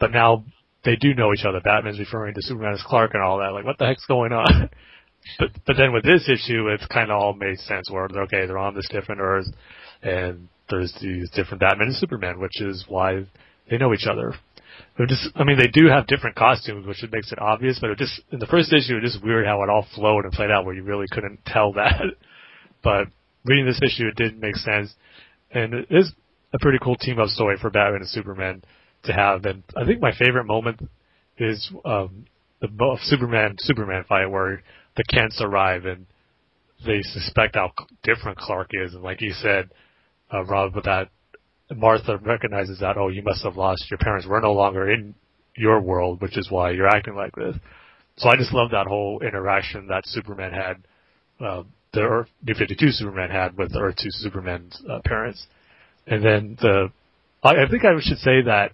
but 0.00 0.12
now 0.12 0.44
they 0.84 0.96
do 0.96 1.14
know 1.14 1.32
each 1.32 1.44
other. 1.44 1.60
Batman's 1.60 1.98
referring 1.98 2.34
to 2.34 2.42
Superman 2.42 2.74
as 2.74 2.82
Clark 2.86 3.12
and 3.14 3.22
all 3.22 3.38
that. 3.38 3.52
Like, 3.52 3.64
what 3.64 3.78
the 3.78 3.86
heck's 3.86 4.06
going 4.06 4.32
on? 4.32 4.70
but 5.38 5.50
but 5.66 5.76
then 5.76 5.92
with 5.92 6.04
this 6.04 6.28
issue, 6.28 6.68
it's 6.68 6.86
kind 6.86 7.10
of 7.10 7.20
all 7.20 7.34
made 7.34 7.58
sense. 7.58 7.90
Where 7.90 8.04
okay, 8.04 8.46
they're 8.46 8.58
on 8.58 8.74
this 8.74 8.88
different 8.90 9.20
Earth, 9.20 9.46
and 10.02 10.48
there's 10.70 10.96
these 11.00 11.30
different 11.30 11.60
Batman 11.60 11.88
and 11.88 11.96
Superman, 11.96 12.40
which 12.40 12.60
is 12.60 12.84
why 12.88 13.24
they 13.70 13.78
know 13.78 13.92
each 13.92 14.06
other. 14.10 14.34
They're 14.96 15.06
just, 15.06 15.28
I 15.34 15.44
mean, 15.44 15.58
they 15.58 15.68
do 15.68 15.88
have 15.88 16.06
different 16.06 16.36
costumes, 16.36 16.86
which 16.86 17.04
makes 17.10 17.32
it 17.32 17.38
obvious, 17.38 17.78
but 17.80 17.90
it 17.90 17.98
just, 17.98 18.20
in 18.30 18.38
the 18.38 18.46
first 18.46 18.72
issue, 18.72 18.96
it 18.96 19.02
was 19.02 19.12
just 19.12 19.24
weird 19.24 19.46
how 19.46 19.62
it 19.62 19.70
all 19.70 19.86
flowed 19.94 20.24
and 20.24 20.32
played 20.32 20.50
out 20.50 20.64
where 20.64 20.74
you 20.74 20.82
really 20.82 21.06
couldn't 21.10 21.38
tell 21.46 21.72
that. 21.74 22.02
But 22.82 23.08
reading 23.44 23.66
this 23.66 23.80
issue, 23.82 24.08
it 24.08 24.16
did 24.16 24.40
make 24.40 24.56
sense. 24.56 24.94
And 25.50 25.74
it 25.74 25.86
is 25.90 26.12
a 26.52 26.58
pretty 26.58 26.78
cool 26.82 26.96
team 26.96 27.18
up 27.18 27.28
story 27.28 27.56
for 27.60 27.70
Batman 27.70 28.02
and 28.02 28.08
Superman 28.08 28.62
to 29.04 29.12
have. 29.12 29.44
And 29.44 29.62
I 29.76 29.84
think 29.84 30.00
my 30.00 30.12
favorite 30.16 30.44
moment 30.44 30.80
is, 31.38 31.70
um, 31.84 32.26
the 32.60 32.98
Superman, 33.02 33.56
Superman 33.58 34.04
fight 34.08 34.26
where 34.26 34.62
the 34.96 35.04
Kents 35.04 35.40
arrive 35.40 35.84
and 35.84 36.06
they 36.84 37.02
suspect 37.02 37.56
how 37.56 37.72
different 38.02 38.38
Clark 38.38 38.70
is. 38.72 38.94
And 38.94 39.02
like 39.02 39.20
you 39.20 39.32
said, 39.32 39.70
uh, 40.32 40.44
Rob, 40.44 40.74
with 40.74 40.84
that 40.84 41.08
Martha 41.74 42.18
recognizes 42.18 42.80
that, 42.80 42.96
oh, 42.96 43.08
you 43.08 43.22
must 43.22 43.44
have 43.44 43.56
lost 43.56 43.90
your 43.90 43.98
parents. 43.98 44.26
We're 44.28 44.40
no 44.40 44.52
longer 44.52 44.90
in 44.90 45.14
your 45.56 45.80
world, 45.80 46.20
which 46.20 46.36
is 46.38 46.50
why 46.50 46.70
you're 46.70 46.88
acting 46.88 47.14
like 47.14 47.34
this. 47.34 47.56
So 48.16 48.28
I 48.28 48.36
just 48.36 48.52
love 48.52 48.70
that 48.70 48.86
whole 48.86 49.20
interaction 49.20 49.88
that 49.88 50.06
Superman 50.06 50.52
had, 50.52 50.76
uh, 51.44 51.62
the 51.96 52.02
Earth, 52.02 52.28
New 52.46 52.54
52 52.54 52.90
Superman 52.90 53.30
had 53.30 53.56
with 53.56 53.72
the 53.72 53.80
Earth 53.80 53.96
2 53.96 54.10
Superman's 54.10 54.80
uh, 54.88 55.00
parents. 55.04 55.46
And 56.06 56.24
then 56.24 56.58
the, 56.60 56.92
I, 57.42 57.64
I 57.64 57.68
think 57.68 57.84
I 57.84 57.92
should 58.00 58.18
say 58.18 58.42
that 58.42 58.72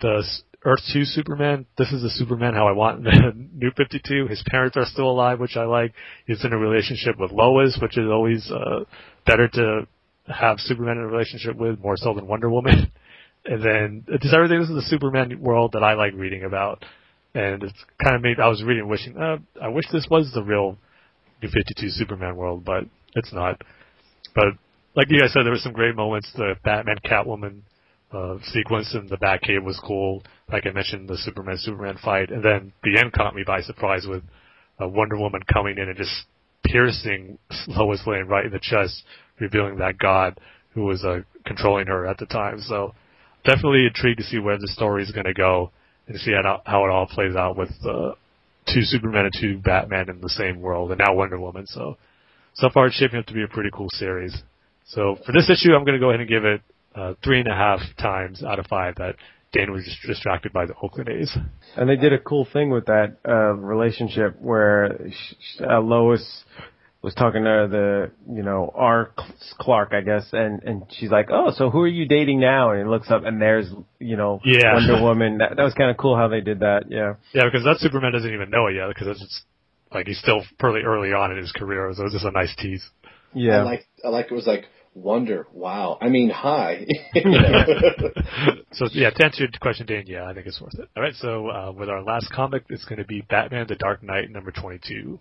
the 0.00 0.22
Earth 0.64 0.80
2 0.92 1.04
Superman, 1.04 1.66
this 1.76 1.92
is 1.92 2.02
the 2.02 2.10
Superman 2.10 2.54
how 2.54 2.68
I 2.68 2.72
want 2.72 3.04
the 3.04 3.32
New 3.54 3.70
52. 3.76 4.28
His 4.28 4.42
parents 4.46 4.76
are 4.76 4.86
still 4.86 5.10
alive, 5.10 5.40
which 5.40 5.56
I 5.56 5.64
like. 5.64 5.92
He's 6.26 6.44
in 6.44 6.52
a 6.52 6.58
relationship 6.58 7.18
with 7.18 7.32
Lois, 7.32 7.78
which 7.80 7.98
is 7.98 8.06
always, 8.10 8.50
uh, 8.50 8.84
better 9.26 9.48
to 9.48 9.86
have 10.32 10.58
Superman 10.60 10.98
in 10.98 11.04
a 11.04 11.08
relationship 11.08 11.56
with 11.56 11.78
more 11.80 11.96
so 11.96 12.14
than 12.14 12.26
Wonder 12.26 12.50
Woman. 12.50 12.92
And 13.48 13.62
then 13.62 14.04
just 14.20 14.34
everything. 14.34 14.58
This 14.58 14.70
is 14.70 14.74
the 14.74 14.82
Superman 14.88 15.40
world 15.40 15.70
that 15.74 15.84
I 15.84 15.94
like 15.94 16.14
reading 16.14 16.42
about, 16.42 16.84
and 17.32 17.62
it's 17.62 17.84
kind 18.02 18.16
of 18.16 18.22
made. 18.22 18.40
I 18.40 18.48
was 18.48 18.60
reading, 18.64 18.88
wishing, 18.88 19.16
uh, 19.16 19.36
I 19.62 19.68
wish 19.68 19.84
this 19.92 20.08
was 20.10 20.32
the 20.34 20.42
real 20.42 20.76
New 21.42 21.48
Fifty 21.48 21.74
Two 21.78 21.90
Superman 21.90 22.36
world, 22.36 22.64
but 22.64 22.84
it's 23.14 23.32
not. 23.32 23.60
But 24.34 24.46
like 24.94 25.08
you 25.10 25.20
guys 25.20 25.32
said, 25.32 25.44
there 25.44 25.52
were 25.52 25.58
some 25.58 25.72
great 25.72 25.94
moments. 25.94 26.30
The 26.34 26.54
Batman 26.64 26.96
Catwoman 27.04 27.60
uh, 28.12 28.38
sequence 28.52 28.94
in 28.94 29.06
the 29.08 29.16
Batcave 29.16 29.64
was 29.64 29.80
cool. 29.86 30.22
Like 30.50 30.66
I 30.66 30.70
mentioned, 30.70 31.08
the 31.08 31.18
Superman 31.18 31.58
Superman 31.58 31.98
fight, 32.02 32.30
and 32.30 32.44
then 32.44 32.72
the 32.82 32.98
end 33.00 33.12
caught 33.12 33.34
me 33.34 33.42
by 33.46 33.60
surprise 33.60 34.06
with 34.06 34.22
uh, 34.80 34.88
Wonder 34.88 35.16
Woman 35.16 35.42
coming 35.52 35.78
in 35.78 35.88
and 35.88 35.96
just 35.96 36.24
piercing 36.64 37.38
Lois 37.68 38.02
Lane 38.06 38.26
right 38.26 38.46
in 38.46 38.52
the 38.52 38.60
chest, 38.60 39.02
revealing 39.40 39.76
that 39.78 39.98
God 39.98 40.38
who 40.76 40.84
was 40.84 41.02
uh, 41.04 41.20
controlling 41.46 41.86
her 41.86 42.06
at 42.06 42.18
the 42.18 42.26
time. 42.26 42.60
So 42.60 42.94
definitely 43.44 43.86
intrigued 43.86 44.18
to 44.18 44.24
see 44.24 44.38
where 44.38 44.58
the 44.58 44.68
story 44.68 45.02
is 45.02 45.10
going 45.10 45.26
to 45.26 45.34
go 45.34 45.70
and 46.06 46.18
see 46.20 46.32
how, 46.32 46.84
it 46.84 46.90
all 46.90 47.06
plays 47.06 47.34
out 47.34 47.56
with 47.56 47.70
uh, 47.84 48.12
two 48.72 48.82
Superman 48.82 49.26
and 49.26 49.34
two 49.38 49.58
Batman 49.58 50.08
in 50.08 50.20
the 50.20 50.28
same 50.28 50.60
world, 50.60 50.90
and 50.90 50.98
now 50.98 51.14
Wonder 51.14 51.38
Woman. 51.38 51.66
So 51.66 51.96
so 52.54 52.68
far 52.72 52.86
it's 52.86 52.96
shaping 52.96 53.18
up 53.18 53.26
to 53.26 53.34
be 53.34 53.42
a 53.42 53.48
pretty 53.48 53.70
cool 53.72 53.88
series. 53.90 54.36
So 54.86 55.16
for 55.26 55.32
this 55.32 55.50
issue, 55.50 55.74
I'm 55.74 55.84
going 55.84 55.98
to 55.98 56.00
go 56.00 56.10
ahead 56.10 56.20
and 56.20 56.28
give 56.28 56.44
it 56.44 56.60
uh, 56.94 57.14
three 57.22 57.40
and 57.40 57.48
a 57.48 57.54
half 57.54 57.80
times 57.98 58.42
out 58.42 58.58
of 58.58 58.66
five 58.66 58.94
that 58.96 59.16
Dan 59.52 59.72
was 59.72 59.84
just 59.84 59.98
distracted 60.06 60.52
by 60.52 60.66
the 60.66 60.74
Oakland 60.82 61.08
A's. 61.08 61.36
And 61.76 61.88
they 61.88 61.96
did 61.96 62.12
a 62.12 62.18
cool 62.18 62.46
thing 62.52 62.70
with 62.70 62.86
that 62.86 63.16
uh, 63.26 63.54
relationship 63.54 64.36
where 64.40 64.98
uh, 65.60 65.80
Lois 65.80 66.44
was 67.06 67.14
talking 67.14 67.44
to 67.44 67.68
the, 67.70 68.10
you 68.34 68.42
know, 68.42 68.72
R. 68.74 69.12
Clark, 69.60 69.92
I 69.92 70.00
guess, 70.00 70.26
and 70.32 70.60
and 70.64 70.82
she's 70.90 71.08
like, 71.08 71.28
"Oh, 71.30 71.52
so 71.54 71.70
who 71.70 71.82
are 71.82 71.86
you 71.86 72.04
dating 72.08 72.40
now?" 72.40 72.72
And 72.72 72.80
he 72.80 72.84
looks 72.84 73.12
up, 73.12 73.22
and 73.24 73.40
there's, 73.40 73.70
you 74.00 74.16
know, 74.16 74.40
Yeah. 74.44 74.74
Wonder 74.74 75.00
Woman. 75.00 75.38
That, 75.38 75.54
that 75.56 75.62
was 75.62 75.72
kind 75.74 75.88
of 75.88 75.98
cool 75.98 76.16
how 76.16 76.26
they 76.26 76.40
did 76.40 76.60
that. 76.60 76.86
Yeah. 76.88 77.14
Yeah, 77.32 77.44
because 77.44 77.62
that 77.62 77.76
Superman 77.78 78.12
doesn't 78.12 78.34
even 78.34 78.50
know 78.50 78.66
it 78.66 78.74
yet 78.74 78.88
because 78.88 79.06
it's 79.06 79.20
just 79.20 79.42
like 79.94 80.08
he's 80.08 80.18
still 80.18 80.42
pretty 80.58 80.84
early 80.84 81.12
on 81.12 81.30
in 81.30 81.38
his 81.38 81.52
career, 81.52 81.88
so 81.94 82.02
it 82.02 82.06
was 82.06 82.12
just 82.12 82.24
a 82.24 82.32
nice 82.32 82.52
tease. 82.56 82.84
Yeah. 83.32 83.58
I 83.58 83.62
like 83.62 83.86
I 84.04 84.08
like 84.08 84.26
it 84.28 84.34
was 84.34 84.48
like 84.48 84.64
wonder, 84.92 85.46
wow. 85.52 85.98
I 86.00 86.08
mean, 86.08 86.30
hi. 86.30 86.86
so 88.72 88.88
yeah, 88.90 89.10
to 89.10 89.24
answer 89.24 89.44
your 89.44 89.50
question, 89.60 89.86
Dan, 89.86 90.04
yeah, 90.08 90.24
I 90.28 90.34
think 90.34 90.48
it's 90.48 90.60
worth 90.60 90.74
it. 90.74 90.88
All 90.96 91.04
right, 91.04 91.14
so 91.14 91.50
uh, 91.50 91.70
with 91.70 91.88
our 91.88 92.02
last 92.02 92.32
comic, 92.32 92.64
it's 92.68 92.84
going 92.84 92.98
to 92.98 93.04
be 93.04 93.20
Batman: 93.20 93.66
The 93.68 93.76
Dark 93.76 94.02
Knight, 94.02 94.28
number 94.28 94.50
twenty-two. 94.50 95.20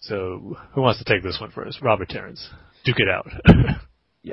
So 0.00 0.56
who 0.72 0.80
wants 0.82 0.98
to 0.98 1.04
take 1.04 1.22
this 1.22 1.38
one 1.40 1.50
first? 1.50 1.80
Robert 1.82 2.08
Terence, 2.08 2.48
duke 2.84 2.98
it 3.00 3.08
out. 3.08 3.28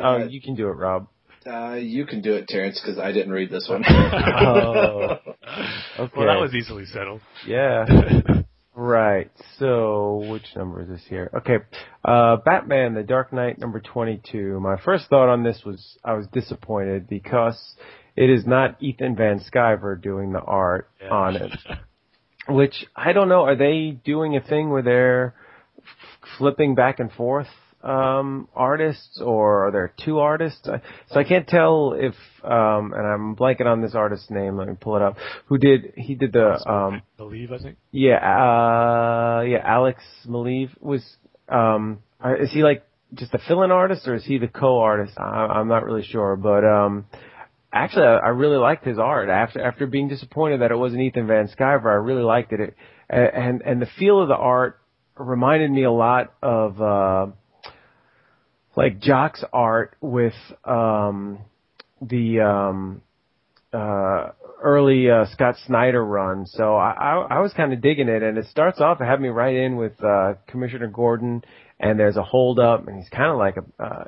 Oh, 0.02 0.18
you 0.18 0.42
can 0.42 0.54
do 0.56 0.68
it, 0.68 0.74
Rob. 0.74 1.08
Uh, 1.50 1.76
you 1.76 2.06
can 2.06 2.22
do 2.22 2.34
it, 2.34 2.50
Terence, 2.50 2.78
because 2.84 3.00
I 3.00 3.14
didn't 3.14 3.32
read 3.32 3.50
this 3.50 3.68
one. 3.70 3.86
Oh. 3.90 5.18
Okay. 5.98 6.14
Well, 6.18 6.28
that 6.28 6.42
was 6.42 6.54
easily 6.54 6.86
settled. 6.86 7.22
Yeah. 7.48 7.86
Right. 8.76 9.32
So, 9.58 10.24
which 10.30 10.44
number 10.58 10.82
is 10.84 10.90
this 10.90 11.02
here? 11.08 11.32
Okay. 11.34 11.58
Uh, 12.06 12.36
Batman, 12.46 12.94
The 12.94 13.02
Dark 13.04 13.32
Knight, 13.34 13.58
number 13.60 13.80
22. 13.80 14.60
My 14.60 14.76
first 14.84 15.06
thought 15.10 15.30
on 15.30 15.42
this 15.44 15.62
was 15.66 15.98
I 16.04 16.14
was 16.14 16.28
disappointed 16.28 17.08
because 17.08 17.58
it 18.18 18.30
is 18.30 18.46
not 18.46 18.76
Ethan 18.84 19.16
Van 19.16 19.40
Sciver 19.40 20.00
doing 20.00 20.34
the 20.34 20.42
art 20.42 20.90
Yeah. 21.02 21.10
on 21.10 21.36
it. 21.38 21.52
Which, 22.50 22.86
I 22.96 23.14
don't 23.14 23.30
know, 23.30 23.44
are 23.44 23.56
they 23.56 23.98
doing 24.04 24.36
a 24.36 24.42
thing 24.42 24.70
where 24.70 24.84
they're 24.84 25.28
f- 25.28 25.34
flipping 26.38 26.76
back 26.76 27.00
and 27.00 27.12
forth 27.12 27.48
um, 27.84 28.48
artists, 28.56 29.22
or 29.24 29.68
are 29.68 29.72
there 29.72 29.94
two 30.04 30.20
artists? 30.20 30.68
I- 30.68 30.82
So 31.12 31.20
I 31.20 31.24
can't 31.24 31.48
tell 31.48 31.94
if, 31.94 32.16
um, 32.44 32.92
and 32.94 33.06
I'm 33.08 33.36
blanking 33.36 33.68
on 33.68 33.82
this 33.82 33.94
artist's 33.96 34.30
name. 34.32 34.58
Let 34.58 34.68
me 34.68 34.74
pull 34.80 34.96
it 34.96 35.02
up. 35.04 35.16
Who 35.46 35.58
did? 35.58 35.94
He 35.96 36.16
did 36.16 36.34
the 36.34 36.54
um, 36.70 36.96
I 36.96 37.02
believe, 37.18 37.52
I 37.52 37.60
think. 37.60 37.78
yeah, 37.92 38.18
uh, 38.18 39.42
yeah, 39.42 39.62
Alex 39.64 40.04
Maleev 40.28 40.70
was, 40.82 41.04
um, 41.50 42.00
uh, 42.24 42.34
is 42.42 42.52
he 42.52 42.64
like 42.64 42.84
just 43.14 43.34
a 43.34 43.40
fill-in 43.48 43.72
artist 43.72 44.08
or 44.08 44.16
is 44.16 44.26
he 44.26 44.38
the 44.40 44.48
co-artist? 44.48 45.14
I, 45.18 45.24
I'm 45.24 45.68
not 45.68 45.86
really 45.86 46.04
sure, 46.04 46.36
but, 46.36 46.66
um, 46.66 47.06
actually 47.72 48.06
I, 48.06 48.16
I 48.18 48.28
really 48.30 48.58
liked 48.58 48.86
his 48.86 48.98
art 49.00 49.30
after, 49.30 49.62
after 49.64 49.86
being 49.88 50.08
disappointed 50.10 50.62
that 50.62 50.72
it 50.72 50.76
wasn't 50.78 51.02
Ethan 51.04 51.28
Van 51.28 51.48
Sciver. 51.48 51.86
I 51.92 51.94
really 51.94 52.24
liked 52.24 52.52
it. 52.54 52.60
it 52.60 52.76
and, 53.10 53.62
and 53.62 53.82
the 53.82 53.88
feel 54.00 54.20
of 54.22 54.28
the 54.28 54.36
art 54.36 54.80
reminded 55.20 55.72
me 55.72 55.84
a 55.84 55.92
lot 55.92 56.34
of, 56.42 56.82
uh, 56.82 57.28
like 58.76 59.00
Jock's 59.00 59.44
art 59.52 59.96
with, 60.02 60.36
um, 60.64 61.40
the, 62.02 62.42
um, 62.42 63.02
uh, 63.74 64.30
early 64.62 65.10
uh, 65.10 65.26
Scott 65.34 65.56
Snyder 65.66 66.04
run. 66.04 66.46
So 66.46 66.76
I, 66.76 66.92
I, 66.92 67.28
I 67.38 67.40
was 67.40 67.54
kind 67.54 67.74
of 67.74 67.82
digging 67.82 68.10
it, 68.10 68.24
and 68.24 68.38
it 68.38 68.46
starts 68.48 68.80
off. 68.80 69.00
Had 69.00 69.22
me 69.22 69.30
right 69.30 69.56
in 69.56 69.76
with 69.76 70.04
uh, 70.04 70.36
Commissioner 70.48 70.88
Gordon, 70.88 71.44
and 71.80 72.00
there's 72.00 72.18
a 72.18 72.24
hold 72.24 72.60
up, 72.60 72.88
and 72.88 72.98
he's 72.98 73.10
kind 73.10 73.32
of 73.32 73.38
like 73.38 73.56
a 73.58 73.84
uh, 73.84 74.04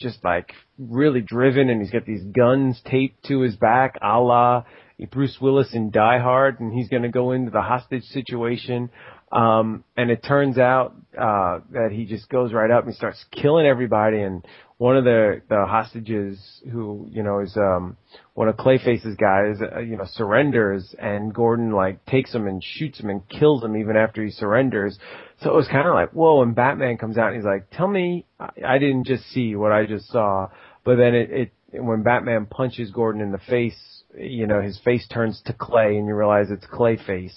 just 0.00 0.22
like 0.24 0.52
really 0.78 1.20
driven, 1.20 1.70
and 1.70 1.80
he's 1.80 1.90
got 1.90 2.04
these 2.04 2.22
guns 2.22 2.80
taped 2.84 3.24
to 3.26 3.40
his 3.40 3.56
back, 3.56 3.96
a 4.02 4.20
la 4.20 4.64
Bruce 5.10 5.38
Willis 5.40 5.74
in 5.74 5.90
Die 5.90 6.18
Hard, 6.18 6.60
and 6.60 6.72
he's 6.72 6.88
going 6.88 7.02
to 7.02 7.08
go 7.08 7.32
into 7.32 7.50
the 7.50 7.62
hostage 7.62 8.04
situation. 8.04 8.90
Um, 9.34 9.82
and 9.96 10.12
it 10.12 10.22
turns 10.22 10.58
out 10.58 10.94
uh, 11.18 11.58
that 11.72 11.88
he 11.90 12.04
just 12.04 12.28
goes 12.28 12.52
right 12.52 12.70
up 12.70 12.86
and 12.86 12.94
starts 12.94 13.22
killing 13.32 13.66
everybody. 13.66 14.22
And 14.22 14.46
one 14.78 14.96
of 14.96 15.02
the 15.02 15.42
the 15.48 15.66
hostages, 15.66 16.38
who 16.70 17.08
you 17.10 17.24
know 17.24 17.40
is 17.40 17.56
um, 17.56 17.96
one 18.34 18.46
of 18.46 18.56
Clayface's 18.56 19.16
guys, 19.16 19.56
uh, 19.60 19.80
you 19.80 19.96
know, 19.96 20.04
surrenders, 20.06 20.94
and 21.00 21.34
Gordon 21.34 21.72
like 21.72 22.06
takes 22.06 22.32
him 22.32 22.46
and 22.46 22.62
shoots 22.62 23.00
him 23.00 23.10
and 23.10 23.28
kills 23.28 23.64
him 23.64 23.76
even 23.76 23.96
after 23.96 24.24
he 24.24 24.30
surrenders. 24.30 24.96
So 25.42 25.50
it 25.50 25.56
was 25.56 25.66
kind 25.66 25.88
of 25.88 25.94
like 25.94 26.12
whoa. 26.12 26.40
And 26.42 26.54
Batman 26.54 26.96
comes 26.96 27.18
out 27.18 27.28
and 27.28 27.36
he's 27.36 27.44
like, 27.44 27.70
"Tell 27.72 27.88
me, 27.88 28.26
I, 28.38 28.50
I 28.64 28.78
didn't 28.78 29.04
just 29.04 29.24
see 29.30 29.56
what 29.56 29.72
I 29.72 29.84
just 29.84 30.06
saw." 30.12 30.48
But 30.84 30.96
then 30.96 31.16
it, 31.16 31.30
it 31.72 31.82
when 31.82 32.04
Batman 32.04 32.46
punches 32.46 32.92
Gordon 32.92 33.20
in 33.20 33.32
the 33.32 33.38
face, 33.38 34.04
you 34.16 34.46
know, 34.46 34.62
his 34.62 34.78
face 34.84 35.08
turns 35.08 35.42
to 35.46 35.52
clay, 35.52 35.96
and 35.96 36.06
you 36.06 36.14
realize 36.14 36.52
it's 36.52 36.66
Clayface 36.66 37.34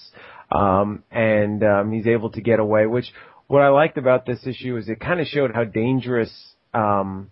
um, 0.51 1.03
and 1.11 1.63
um, 1.63 1.91
he's 1.91 2.07
able 2.07 2.29
to 2.31 2.41
get 2.41 2.59
away. 2.59 2.85
Which 2.85 3.11
what 3.47 3.61
I 3.61 3.69
liked 3.69 3.97
about 3.97 4.25
this 4.25 4.45
issue 4.45 4.77
is 4.77 4.89
it 4.89 4.99
kind 4.99 5.19
of 5.19 5.27
showed 5.27 5.53
how 5.53 5.63
dangerous 5.63 6.31
um, 6.73 7.31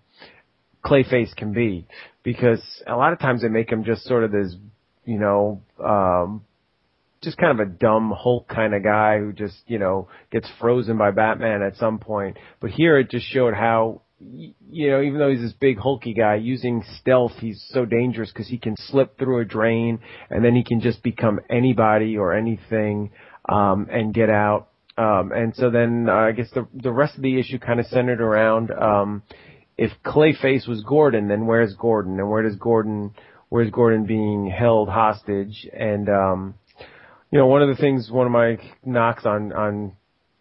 Clayface 0.83 1.35
can 1.35 1.53
be, 1.53 1.87
because 2.23 2.61
a 2.87 2.95
lot 2.95 3.13
of 3.13 3.19
times 3.19 3.41
they 3.41 3.49
make 3.49 3.71
him 3.71 3.83
just 3.83 4.03
sort 4.03 4.23
of 4.23 4.31
this, 4.31 4.55
you 5.05 5.19
know, 5.19 5.61
um, 5.83 6.43
just 7.21 7.37
kind 7.37 7.59
of 7.59 7.67
a 7.67 7.69
dumb 7.69 8.13
Hulk 8.15 8.47
kind 8.47 8.73
of 8.73 8.83
guy 8.83 9.19
who 9.19 9.33
just 9.33 9.55
you 9.67 9.79
know 9.79 10.07
gets 10.31 10.47
frozen 10.59 10.97
by 10.97 11.11
Batman 11.11 11.61
at 11.63 11.75
some 11.77 11.99
point. 11.99 12.37
But 12.59 12.71
here 12.71 12.97
it 12.99 13.09
just 13.09 13.25
showed 13.25 13.53
how. 13.53 14.01
You 14.19 14.91
know, 14.91 15.01
even 15.01 15.19
though 15.19 15.29
he's 15.29 15.41
this 15.41 15.53
big 15.53 15.77
hulky 15.77 16.13
guy, 16.13 16.35
using 16.35 16.83
stealth, 16.99 17.33
he's 17.39 17.65
so 17.69 17.85
dangerous 17.85 18.31
because 18.31 18.47
he 18.47 18.57
can 18.57 18.75
slip 18.77 19.17
through 19.17 19.39
a 19.39 19.45
drain 19.45 19.99
and 20.29 20.43
then 20.43 20.55
he 20.55 20.63
can 20.63 20.79
just 20.79 21.03
become 21.03 21.41
anybody 21.49 22.17
or 22.17 22.33
anything 22.33 23.11
um, 23.49 23.87
and 23.91 24.13
get 24.13 24.29
out. 24.29 24.69
Um, 24.97 25.33
and 25.33 25.53
so 25.55 25.69
then 25.69 26.07
uh, 26.07 26.13
I 26.13 26.31
guess 26.31 26.49
the 26.51 26.67
the 26.73 26.91
rest 26.91 27.17
of 27.17 27.21
the 27.21 27.37
issue 27.37 27.59
kind 27.59 27.81
of 27.81 27.85
centered 27.87 28.21
around 28.21 28.71
um, 28.71 29.23
if 29.77 29.91
Clayface 30.05 30.67
was 30.67 30.83
Gordon, 30.83 31.27
then 31.27 31.45
where's 31.45 31.73
Gordon, 31.73 32.17
and 32.17 32.29
where 32.29 32.43
does 32.43 32.55
Gordon 32.55 33.13
where's 33.49 33.69
Gordon 33.69 34.05
being 34.05 34.49
held 34.49 34.87
hostage? 34.87 35.67
And 35.73 36.07
um, 36.07 36.55
you 37.29 37.39
know, 37.39 37.47
one 37.47 37.61
of 37.61 37.67
the 37.67 37.81
things, 37.81 38.09
one 38.09 38.25
of 38.25 38.31
my 38.31 38.57
knocks 38.85 39.25
on 39.25 39.51
on 39.51 39.93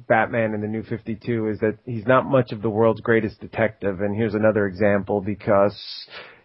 Batman 0.07 0.55
in 0.55 0.61
the 0.61 0.67
New 0.67 0.83
52 0.83 1.49
is 1.49 1.61
that 1.61 1.79
he's 1.85 2.07
not 2.07 2.27
much 2.27 2.53
of 2.53 2.63
the 2.63 2.71
world's 2.71 3.01
greatest 3.01 3.41
detective, 3.41 4.01
and 4.01 4.17
here's 4.17 4.35
another 4.35 4.67
example 4.67 5.21
because 5.21 5.77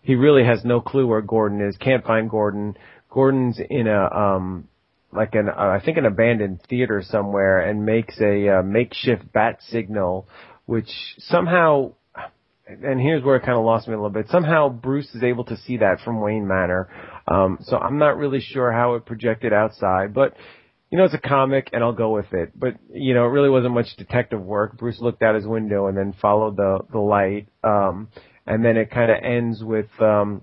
he 0.01 0.15
really 0.15 0.43
has 0.43 0.63
no 0.63 0.81
clue 0.81 1.07
where 1.07 1.21
Gordon 1.21 1.61
is, 1.61 1.77
can't 1.77 2.05
find 2.05 2.29
Gordon. 2.29 2.77
Gordon's 3.09 3.59
in 3.69 3.87
a 3.87 4.09
um 4.11 4.67
like 5.11 5.33
an 5.35 5.49
uh, 5.49 5.53
I 5.55 5.81
think 5.83 5.97
an 5.97 6.05
abandoned 6.05 6.61
theater 6.69 7.03
somewhere 7.03 7.59
and 7.59 7.85
makes 7.85 8.19
a 8.21 8.59
uh, 8.59 8.63
makeshift 8.63 9.31
bat 9.33 9.59
signal 9.69 10.27
which 10.65 10.89
somehow 11.17 11.93
and 12.67 13.01
here's 13.01 13.23
where 13.23 13.37
it 13.37 13.39
kind 13.39 13.57
of 13.57 13.65
lost 13.65 13.87
me 13.87 13.95
a 13.95 13.97
little 13.97 14.11
bit. 14.11 14.27
Somehow 14.29 14.69
Bruce 14.69 15.09
is 15.15 15.23
able 15.23 15.43
to 15.45 15.57
see 15.57 15.77
that 15.77 16.01
from 16.05 16.21
Wayne 16.21 16.47
Manor. 16.47 16.87
Um, 17.27 17.57
so 17.63 17.77
I'm 17.77 17.97
not 17.97 18.17
really 18.17 18.39
sure 18.39 18.71
how 18.71 18.93
it 18.93 19.07
projected 19.07 19.51
outside, 19.51 20.13
but 20.13 20.35
you 20.89 20.97
know, 20.97 21.05
it's 21.05 21.13
a 21.13 21.19
comic 21.19 21.69
and 21.71 21.83
I'll 21.83 21.93
go 21.93 22.11
with 22.11 22.33
it. 22.33 22.51
But, 22.57 22.75
you 22.91 23.13
know, 23.13 23.25
it 23.25 23.29
really 23.29 23.49
wasn't 23.49 23.73
much 23.73 23.95
detective 23.97 24.41
work. 24.41 24.77
Bruce 24.77 24.99
looked 24.99 25.21
out 25.21 25.35
his 25.35 25.45
window 25.45 25.87
and 25.87 25.97
then 25.97 26.13
followed 26.19 26.57
the, 26.57 26.79
the 26.91 26.99
light. 26.99 27.47
Um, 27.63 28.09
and 28.47 28.65
then 28.65 28.77
it 28.77 28.89
kind 28.89 29.11
of 29.11 29.17
ends 29.23 29.63
with, 29.63 29.89
um, 29.99 30.41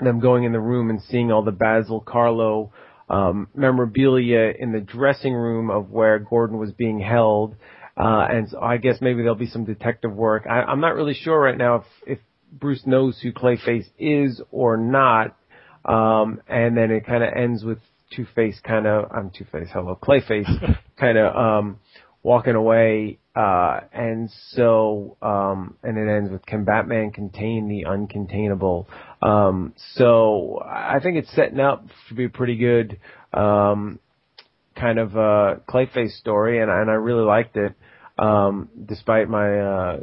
them 0.00 0.18
going 0.18 0.44
in 0.44 0.52
the 0.52 0.60
room 0.60 0.90
and 0.90 1.00
seeing 1.02 1.30
all 1.30 1.42
the 1.42 1.52
Basil 1.52 2.00
Carlo, 2.00 2.72
um, 3.08 3.48
memorabilia 3.54 4.52
in 4.58 4.72
the 4.72 4.80
dressing 4.80 5.34
room 5.34 5.70
of 5.70 5.90
where 5.90 6.18
Gordon 6.18 6.58
was 6.58 6.72
being 6.72 6.98
held. 6.98 7.54
Uh, 7.96 8.26
and 8.28 8.48
so 8.48 8.58
I 8.58 8.78
guess 8.78 8.96
maybe 9.00 9.18
there'll 9.18 9.34
be 9.34 9.46
some 9.46 9.64
detective 9.64 10.12
work. 10.12 10.46
I, 10.48 10.62
I'm 10.62 10.80
not 10.80 10.96
really 10.96 11.14
sure 11.14 11.38
right 11.38 11.56
now 11.56 11.76
if, 11.76 11.84
if 12.06 12.18
Bruce 12.50 12.82
knows 12.86 13.20
who 13.22 13.32
Clayface 13.32 13.86
is 13.98 14.40
or 14.50 14.76
not. 14.76 15.36
Um, 15.84 16.40
and 16.48 16.76
then 16.76 16.90
it 16.90 17.06
kind 17.06 17.22
of 17.22 17.32
ends 17.36 17.64
with 17.64 17.78
Two 18.14 18.26
Face 18.34 18.60
kind 18.62 18.86
of, 18.86 19.10
I'm 19.12 19.30
Two 19.30 19.44
Face, 19.50 19.68
hello, 19.72 19.98
Clayface 20.00 20.78
kind 20.98 21.18
of, 21.18 21.34
um, 21.34 21.78
walking 22.22 22.54
away, 22.54 23.18
uh, 23.34 23.80
and 23.92 24.30
so, 24.50 25.16
um, 25.22 25.76
and 25.82 25.98
it 25.98 26.08
ends 26.10 26.30
with 26.30 26.44
can 26.46 26.64
Batman 26.64 27.10
contain 27.10 27.68
the 27.68 27.86
uncontainable? 27.88 28.86
Um, 29.22 29.74
so 29.94 30.62
I 30.64 30.98
think 31.02 31.16
it's 31.16 31.34
setting 31.34 31.60
up 31.60 31.84
to 32.08 32.14
be 32.14 32.26
a 32.26 32.28
pretty 32.28 32.56
good, 32.56 32.98
um, 33.32 33.98
kind 34.76 34.98
of, 34.98 35.16
uh, 35.16 35.56
Clayface 35.68 36.18
story, 36.18 36.60
and, 36.60 36.70
and 36.70 36.90
I 36.90 36.94
really 36.94 37.24
liked 37.24 37.56
it. 37.56 37.74
Um, 38.18 38.68
despite 38.86 39.28
my, 39.28 39.58
uh, 39.58 40.00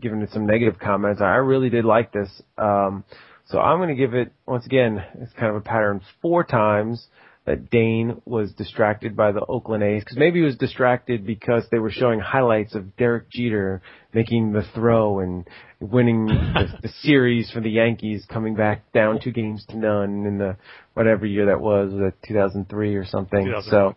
giving 0.00 0.20
it 0.20 0.30
some 0.32 0.46
negative 0.46 0.80
comments, 0.80 1.22
I 1.22 1.36
really 1.36 1.70
did 1.70 1.84
like 1.84 2.12
this. 2.12 2.28
Um, 2.58 3.04
so 3.46 3.60
I'm 3.60 3.78
going 3.78 3.88
to 3.88 3.94
give 3.94 4.14
it, 4.14 4.32
once 4.46 4.66
again, 4.66 5.02
it's 5.20 5.32
kind 5.34 5.50
of 5.50 5.56
a 5.56 5.60
pattern, 5.60 6.00
four 6.20 6.42
times 6.42 7.06
that 7.44 7.70
Dane 7.70 8.20
was 8.24 8.52
distracted 8.52 9.16
by 9.16 9.32
the 9.32 9.44
Oakland 9.44 9.82
A's 9.82 10.02
because 10.02 10.16
maybe 10.16 10.38
he 10.38 10.44
was 10.44 10.56
distracted 10.56 11.26
because 11.26 11.64
they 11.70 11.78
were 11.78 11.90
showing 11.90 12.20
highlights 12.20 12.74
of 12.74 12.96
Derek 12.96 13.30
Jeter 13.30 13.82
making 14.14 14.52
the 14.52 14.62
throw 14.74 15.20
and 15.20 15.48
winning 15.80 16.26
the, 16.26 16.78
the 16.82 16.88
series 17.00 17.50
for 17.50 17.60
the 17.60 17.70
Yankees, 17.70 18.24
coming 18.28 18.54
back 18.54 18.92
down 18.92 19.18
two 19.20 19.32
games 19.32 19.64
to 19.68 19.76
none 19.76 20.24
in 20.24 20.38
the 20.38 20.56
whatever 20.94 21.26
year 21.26 21.46
that 21.46 21.60
was, 21.60 21.92
was 21.92 22.12
it 22.12 22.28
2003 22.28 22.94
or 22.94 23.04
something? 23.04 23.46
2001. 23.46 23.64
So 23.70 23.96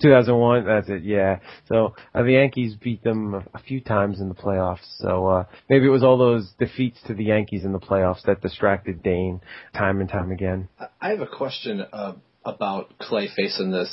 2001, 0.00 0.64
that's 0.64 0.88
it, 0.88 1.02
yeah. 1.02 1.40
So 1.66 1.94
uh, 2.14 2.22
the 2.22 2.32
Yankees 2.32 2.76
beat 2.76 3.02
them 3.02 3.34
a, 3.34 3.44
a 3.54 3.58
few 3.58 3.80
times 3.80 4.20
in 4.20 4.28
the 4.28 4.34
playoffs. 4.34 4.86
So 4.98 5.26
uh, 5.26 5.44
maybe 5.68 5.86
it 5.86 5.90
was 5.90 6.02
all 6.02 6.16
those 6.16 6.52
defeats 6.58 6.98
to 7.08 7.14
the 7.14 7.24
Yankees 7.24 7.64
in 7.64 7.72
the 7.72 7.80
playoffs 7.80 8.22
that 8.22 8.40
distracted 8.40 9.02
Dane 9.02 9.40
time 9.74 10.00
and 10.00 10.08
time 10.08 10.30
again. 10.30 10.68
I 11.00 11.10
have 11.10 11.20
a 11.20 11.26
question 11.26 11.84
uh, 11.92 12.12
about 12.46 12.96
Clayface 12.98 13.60
in 13.60 13.70
this. 13.72 13.90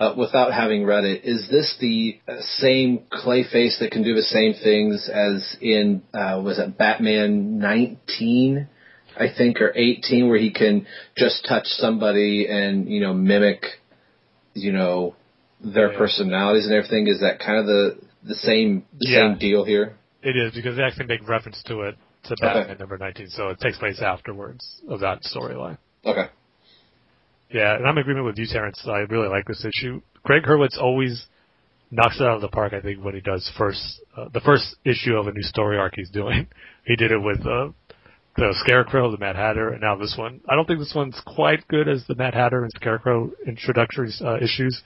uh, 0.00 0.14
without 0.16 0.52
having 0.52 0.84
read 0.84 1.04
it, 1.04 1.24
is 1.24 1.48
this 1.50 1.76
the 1.80 2.18
uh, 2.28 2.36
same 2.58 3.00
Clayface 3.12 3.78
that 3.80 3.90
can 3.90 4.02
do 4.04 4.14
the 4.14 4.22
same 4.22 4.54
things 4.54 5.08
as 5.12 5.56
in 5.60 6.02
uh, 6.14 6.40
was 6.42 6.58
it 6.58 6.78
Batman 6.78 7.58
19? 7.58 8.68
I 9.16 9.26
think 9.36 9.60
or 9.60 9.72
18 9.74 10.28
where 10.28 10.38
he 10.38 10.52
can 10.52 10.86
just 11.16 11.44
touch 11.48 11.66
somebody 11.66 12.46
and 12.48 12.88
you 12.88 13.00
know 13.00 13.12
mimic 13.12 13.64
you 14.54 14.70
know 14.72 15.16
their 15.60 15.90
Yeah. 15.90 15.98
personalities 15.98 16.66
and 16.66 16.74
everything 16.74 17.08
is 17.08 17.20
that 17.20 17.40
kind 17.40 17.58
of 17.58 17.66
the 17.66 17.98
the 18.22 18.36
same 18.36 18.84
the 19.00 19.08
Yeah. 19.08 19.20
same 19.32 19.38
deal 19.38 19.64
here 19.64 19.96
It 20.22 20.36
is 20.36 20.52
because 20.54 20.76
they 20.76 20.82
actually 20.84 21.06
make 21.06 21.28
reference 21.28 21.60
to 21.64 21.80
it 21.82 21.96
to 22.24 22.36
Batman 22.40 22.76
number 22.78 22.98
19, 22.98 23.28
so 23.30 23.48
it 23.48 23.58
takes 23.60 23.78
place 23.78 24.00
afterwards 24.00 24.82
of 24.88 25.00
that 25.00 25.22
storyline. 25.22 25.78
okay 26.04 26.28
Yeah, 27.50 27.76
and 27.76 27.86
I'm 27.86 27.96
in 27.96 28.02
agreement 28.02 28.26
with 28.26 28.38
you, 28.38 28.46
Terence. 28.46 28.80
I 28.86 28.98
really 29.10 29.28
like 29.28 29.46
this 29.46 29.64
issue. 29.64 30.02
Gregg 30.22 30.42
Hurwitz 30.42 30.78
always 30.78 31.26
knocks 31.90 32.20
it 32.20 32.22
out 32.22 32.36
of 32.36 32.40
the 32.42 32.48
park. 32.48 32.74
I 32.74 32.80
think 32.80 33.02
when 33.02 33.14
he 33.14 33.20
does 33.20 33.50
first, 33.56 34.00
uh, 34.16 34.26
the 34.32 34.40
first 34.40 34.76
issue 34.84 35.16
of 35.16 35.26
a 35.26 35.32
new 35.32 35.42
story 35.42 35.78
arc 35.78 35.94
he's 35.96 36.10
doing, 36.10 36.48
he 36.84 36.96
did 36.96 37.10
it 37.10 37.18
with 37.18 37.40
uh, 37.40 37.70
the 38.36 38.54
Scarecrow, 38.64 39.10
the 39.10 39.18
Mad 39.18 39.36
Hatter, 39.36 39.70
and 39.70 39.80
now 39.80 39.96
this 39.96 40.14
one. 40.18 40.42
I 40.48 40.54
don't 40.54 40.66
think 40.66 40.78
this 40.78 40.92
one's 40.94 41.20
quite 41.26 41.66
good 41.68 41.88
as 41.88 42.04
the 42.06 42.14
Mad 42.14 42.34
Hatter 42.34 42.62
and 42.62 42.72
Scarecrow 42.76 43.32
introductory 43.46 44.12
uh, 44.20 44.36
issues, 44.36 44.82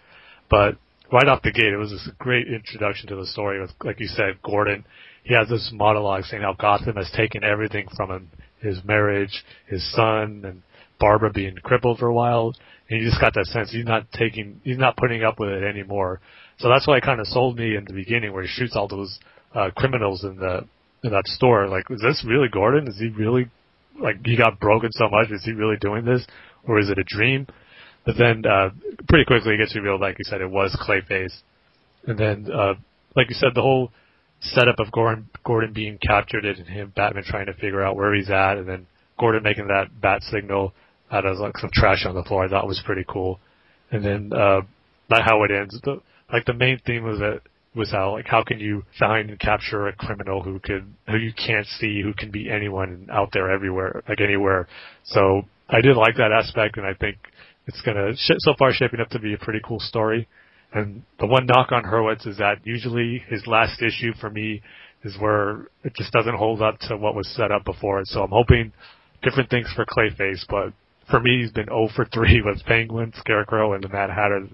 but 0.48 0.76
right 1.12 1.26
off 1.26 1.42
the 1.42 1.52
gate, 1.52 1.72
it 1.72 1.76
was 1.76 1.92
a 1.92 2.12
great 2.22 2.46
introduction 2.46 3.08
to 3.08 3.16
the 3.16 3.26
story. 3.26 3.60
With, 3.60 3.72
like 3.82 3.98
you 3.98 4.06
said, 4.06 4.40
Gordon, 4.42 4.84
he 5.24 5.34
has 5.34 5.48
this 5.48 5.70
monologue 5.72 6.24
saying 6.24 6.42
how 6.42 6.54
Gotham 6.54 6.94
has 6.96 7.10
taken 7.16 7.42
everything 7.42 7.88
from 7.96 8.10
him, 8.10 8.30
his 8.60 8.78
marriage, 8.84 9.44
his 9.66 9.84
son, 9.94 10.42
and 10.44 10.62
Barbara 11.02 11.32
being 11.32 11.56
crippled 11.56 11.98
for 11.98 12.06
a 12.06 12.14
while, 12.14 12.54
and 12.88 13.00
you 13.00 13.08
just 13.08 13.20
got 13.20 13.34
that 13.34 13.46
sense 13.46 13.72
he's 13.72 13.84
not 13.84 14.06
taking, 14.12 14.60
he's 14.62 14.78
not 14.78 14.96
putting 14.96 15.24
up 15.24 15.40
with 15.40 15.50
it 15.50 15.64
anymore. 15.64 16.20
So 16.58 16.68
that's 16.68 16.86
why 16.86 16.98
it 16.98 17.02
kind 17.02 17.18
of 17.18 17.26
sold 17.26 17.58
me 17.58 17.74
in 17.74 17.84
the 17.84 17.92
beginning, 17.92 18.32
where 18.32 18.44
he 18.44 18.48
shoots 18.48 18.76
all 18.76 18.86
those 18.86 19.18
uh, 19.52 19.70
criminals 19.76 20.22
in 20.22 20.36
the 20.36 20.60
in 21.02 21.10
that 21.10 21.26
store. 21.26 21.66
Like, 21.66 21.90
is 21.90 22.00
this 22.00 22.24
really 22.24 22.46
Gordon? 22.48 22.86
Is 22.86 23.00
he 23.00 23.08
really 23.08 23.50
like 24.00 24.24
he 24.24 24.36
got 24.36 24.60
broken 24.60 24.90
so 24.92 25.08
much? 25.10 25.32
Is 25.32 25.44
he 25.44 25.50
really 25.50 25.76
doing 25.80 26.04
this, 26.04 26.24
or 26.68 26.78
is 26.78 26.88
it 26.88 26.98
a 26.98 27.04
dream? 27.04 27.48
But 28.06 28.14
then 28.16 28.44
uh, 28.46 28.70
pretty 29.08 29.24
quickly 29.24 29.54
it 29.54 29.58
gets 29.58 29.74
revealed, 29.74 30.00
like 30.00 30.16
you 30.20 30.24
said, 30.24 30.40
it 30.40 30.50
was 30.50 30.70
Clayface, 30.86 31.34
and 32.06 32.16
then 32.16 32.46
uh, 32.48 32.74
like 33.16 33.28
you 33.28 33.34
said, 33.34 33.50
the 33.56 33.62
whole 33.62 33.90
setup 34.40 34.76
of 34.78 34.92
Gordon 34.92 35.28
Gordon 35.44 35.72
being 35.72 35.98
captured 35.98 36.44
and 36.44 36.68
him 36.68 36.92
Batman 36.94 37.24
trying 37.26 37.46
to 37.46 37.54
figure 37.54 37.82
out 37.82 37.96
where 37.96 38.14
he's 38.14 38.30
at, 38.30 38.58
and 38.58 38.68
then 38.68 38.86
Gordon 39.18 39.42
making 39.42 39.66
that 39.66 40.00
bat 40.00 40.22
signal 40.22 40.72
out 41.12 41.26
of 41.26 41.38
like 41.38 41.56
some 41.58 41.70
trash 41.72 42.04
on 42.06 42.14
the 42.14 42.24
floor. 42.24 42.44
I 42.44 42.48
thought 42.48 42.66
was 42.66 42.82
pretty 42.84 43.04
cool. 43.06 43.38
And 43.90 44.04
then 44.04 44.32
uh, 44.32 44.62
not 45.10 45.22
how 45.22 45.44
it 45.44 45.50
ends. 45.50 45.78
The, 45.82 46.00
like 46.32 46.46
the 46.46 46.54
main 46.54 46.80
theme 46.84 47.04
was 47.04 47.18
that 47.18 47.42
was 47.74 47.90
how 47.90 48.12
like 48.12 48.26
how 48.26 48.42
can 48.44 48.58
you 48.58 48.84
find 48.98 49.30
and 49.30 49.38
capture 49.38 49.88
a 49.88 49.92
criminal 49.94 50.42
who 50.42 50.58
could 50.58 50.86
who 51.08 51.16
you 51.16 51.32
can't 51.32 51.66
see 51.66 52.02
who 52.02 52.12
can 52.14 52.30
be 52.30 52.50
anyone 52.50 53.08
out 53.10 53.30
there 53.32 53.50
everywhere 53.50 54.02
like 54.08 54.20
anywhere. 54.20 54.66
So 55.04 55.42
I 55.68 55.80
did 55.80 55.96
like 55.96 56.16
that 56.16 56.32
aspect, 56.32 56.76
and 56.76 56.86
I 56.86 56.94
think 56.94 57.16
it's 57.66 57.80
gonna 57.82 58.12
so 58.16 58.54
far 58.58 58.72
shaping 58.72 59.00
up 59.00 59.08
to 59.10 59.18
be 59.18 59.34
a 59.34 59.38
pretty 59.38 59.60
cool 59.64 59.80
story. 59.80 60.28
And 60.74 61.02
the 61.20 61.26
one 61.26 61.46
knock 61.46 61.70
on 61.70 61.84
Hurwitz 61.84 62.26
is 62.26 62.38
that 62.38 62.56
usually 62.64 63.22
his 63.28 63.46
last 63.46 63.82
issue 63.82 64.12
for 64.18 64.30
me 64.30 64.62
is 65.04 65.16
where 65.18 65.66
it 65.84 65.94
just 65.94 66.12
doesn't 66.12 66.34
hold 66.34 66.62
up 66.62 66.78
to 66.88 66.96
what 66.96 67.14
was 67.14 67.28
set 67.36 67.52
up 67.52 67.64
before. 67.64 68.00
So 68.04 68.22
I'm 68.22 68.30
hoping 68.30 68.72
different 69.22 69.50
things 69.50 69.70
for 69.74 69.84
Clayface, 69.84 70.44
but 70.48 70.72
for 71.12 71.20
me 71.20 71.42
he's 71.42 71.52
been 71.52 71.66
0 71.66 71.90
for 71.94 72.06
3 72.06 72.42
with 72.44 72.64
Penguin, 72.64 73.12
Scarecrow, 73.16 73.74
and 73.74 73.84
the 73.84 73.88
Mad 73.88 74.10
Hatter. 74.10 74.48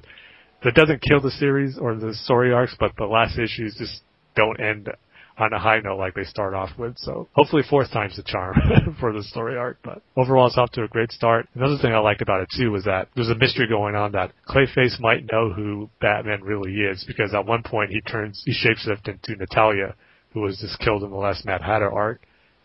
That 0.65 0.75
doesn't 0.75 1.01
kill 1.01 1.21
the 1.21 1.31
series 1.31 1.79
or 1.79 1.95
the 1.95 2.13
story 2.13 2.53
arcs, 2.53 2.77
but 2.79 2.93
the 2.99 3.07
last 3.07 3.39
issues 3.39 3.77
just 3.79 4.03
don't 4.35 4.61
end 4.61 4.91
on 5.39 5.53
a 5.53 5.59
high 5.59 5.79
note 5.79 5.99
like 5.99 6.15
they 6.15 6.25
start 6.25 6.53
off 6.53 6.71
with. 6.77 6.95
So 6.99 7.29
hopefully 7.33 7.63
fourth 7.71 7.93
time's 7.93 8.17
the 8.17 8.25
charm 8.25 8.57
for 9.01 9.13
the 9.13 9.23
story 9.23 9.57
arc. 9.57 9.79
But 9.85 10.03
overall, 10.17 10.49
it's 10.49 10.59
off 10.59 10.73
to 10.73 10.83
a 10.83 10.89
great 10.89 11.13
start. 11.13 11.49
Another 11.55 11.79
thing 11.81 11.93
I 11.93 11.99
liked 11.99 12.23
about 12.23 12.41
it 12.41 12.49
too 12.57 12.73
was 12.73 12.85
that 12.85 13.09
there's 13.15 13.31
a 13.31 13.37
mystery 13.37 13.69
going 13.69 13.95
on 13.95 14.13
that 14.13 14.33
Clayface 14.49 14.99
might 14.99 15.31
know 15.31 15.53
who 15.53 15.89
Batman 16.01 16.43
really 16.43 16.73
is 16.73 17.05
because 17.07 17.35
at 17.35 17.47
one 17.47 17.63
point 17.63 17.91
he 17.91 18.01
turns 18.01 18.43
he 18.45 18.53
shapeshifts 18.53 19.07
into 19.09 19.37
Natalia, 19.37 19.95
who 20.33 20.41
was 20.41 20.59
just 20.59 20.81
killed 20.81 21.05
in 21.05 21.11
the 21.11 21.17
last 21.17 21.47
Mad 21.47 21.63
Hatter 21.63 21.91
arc. 21.91 22.21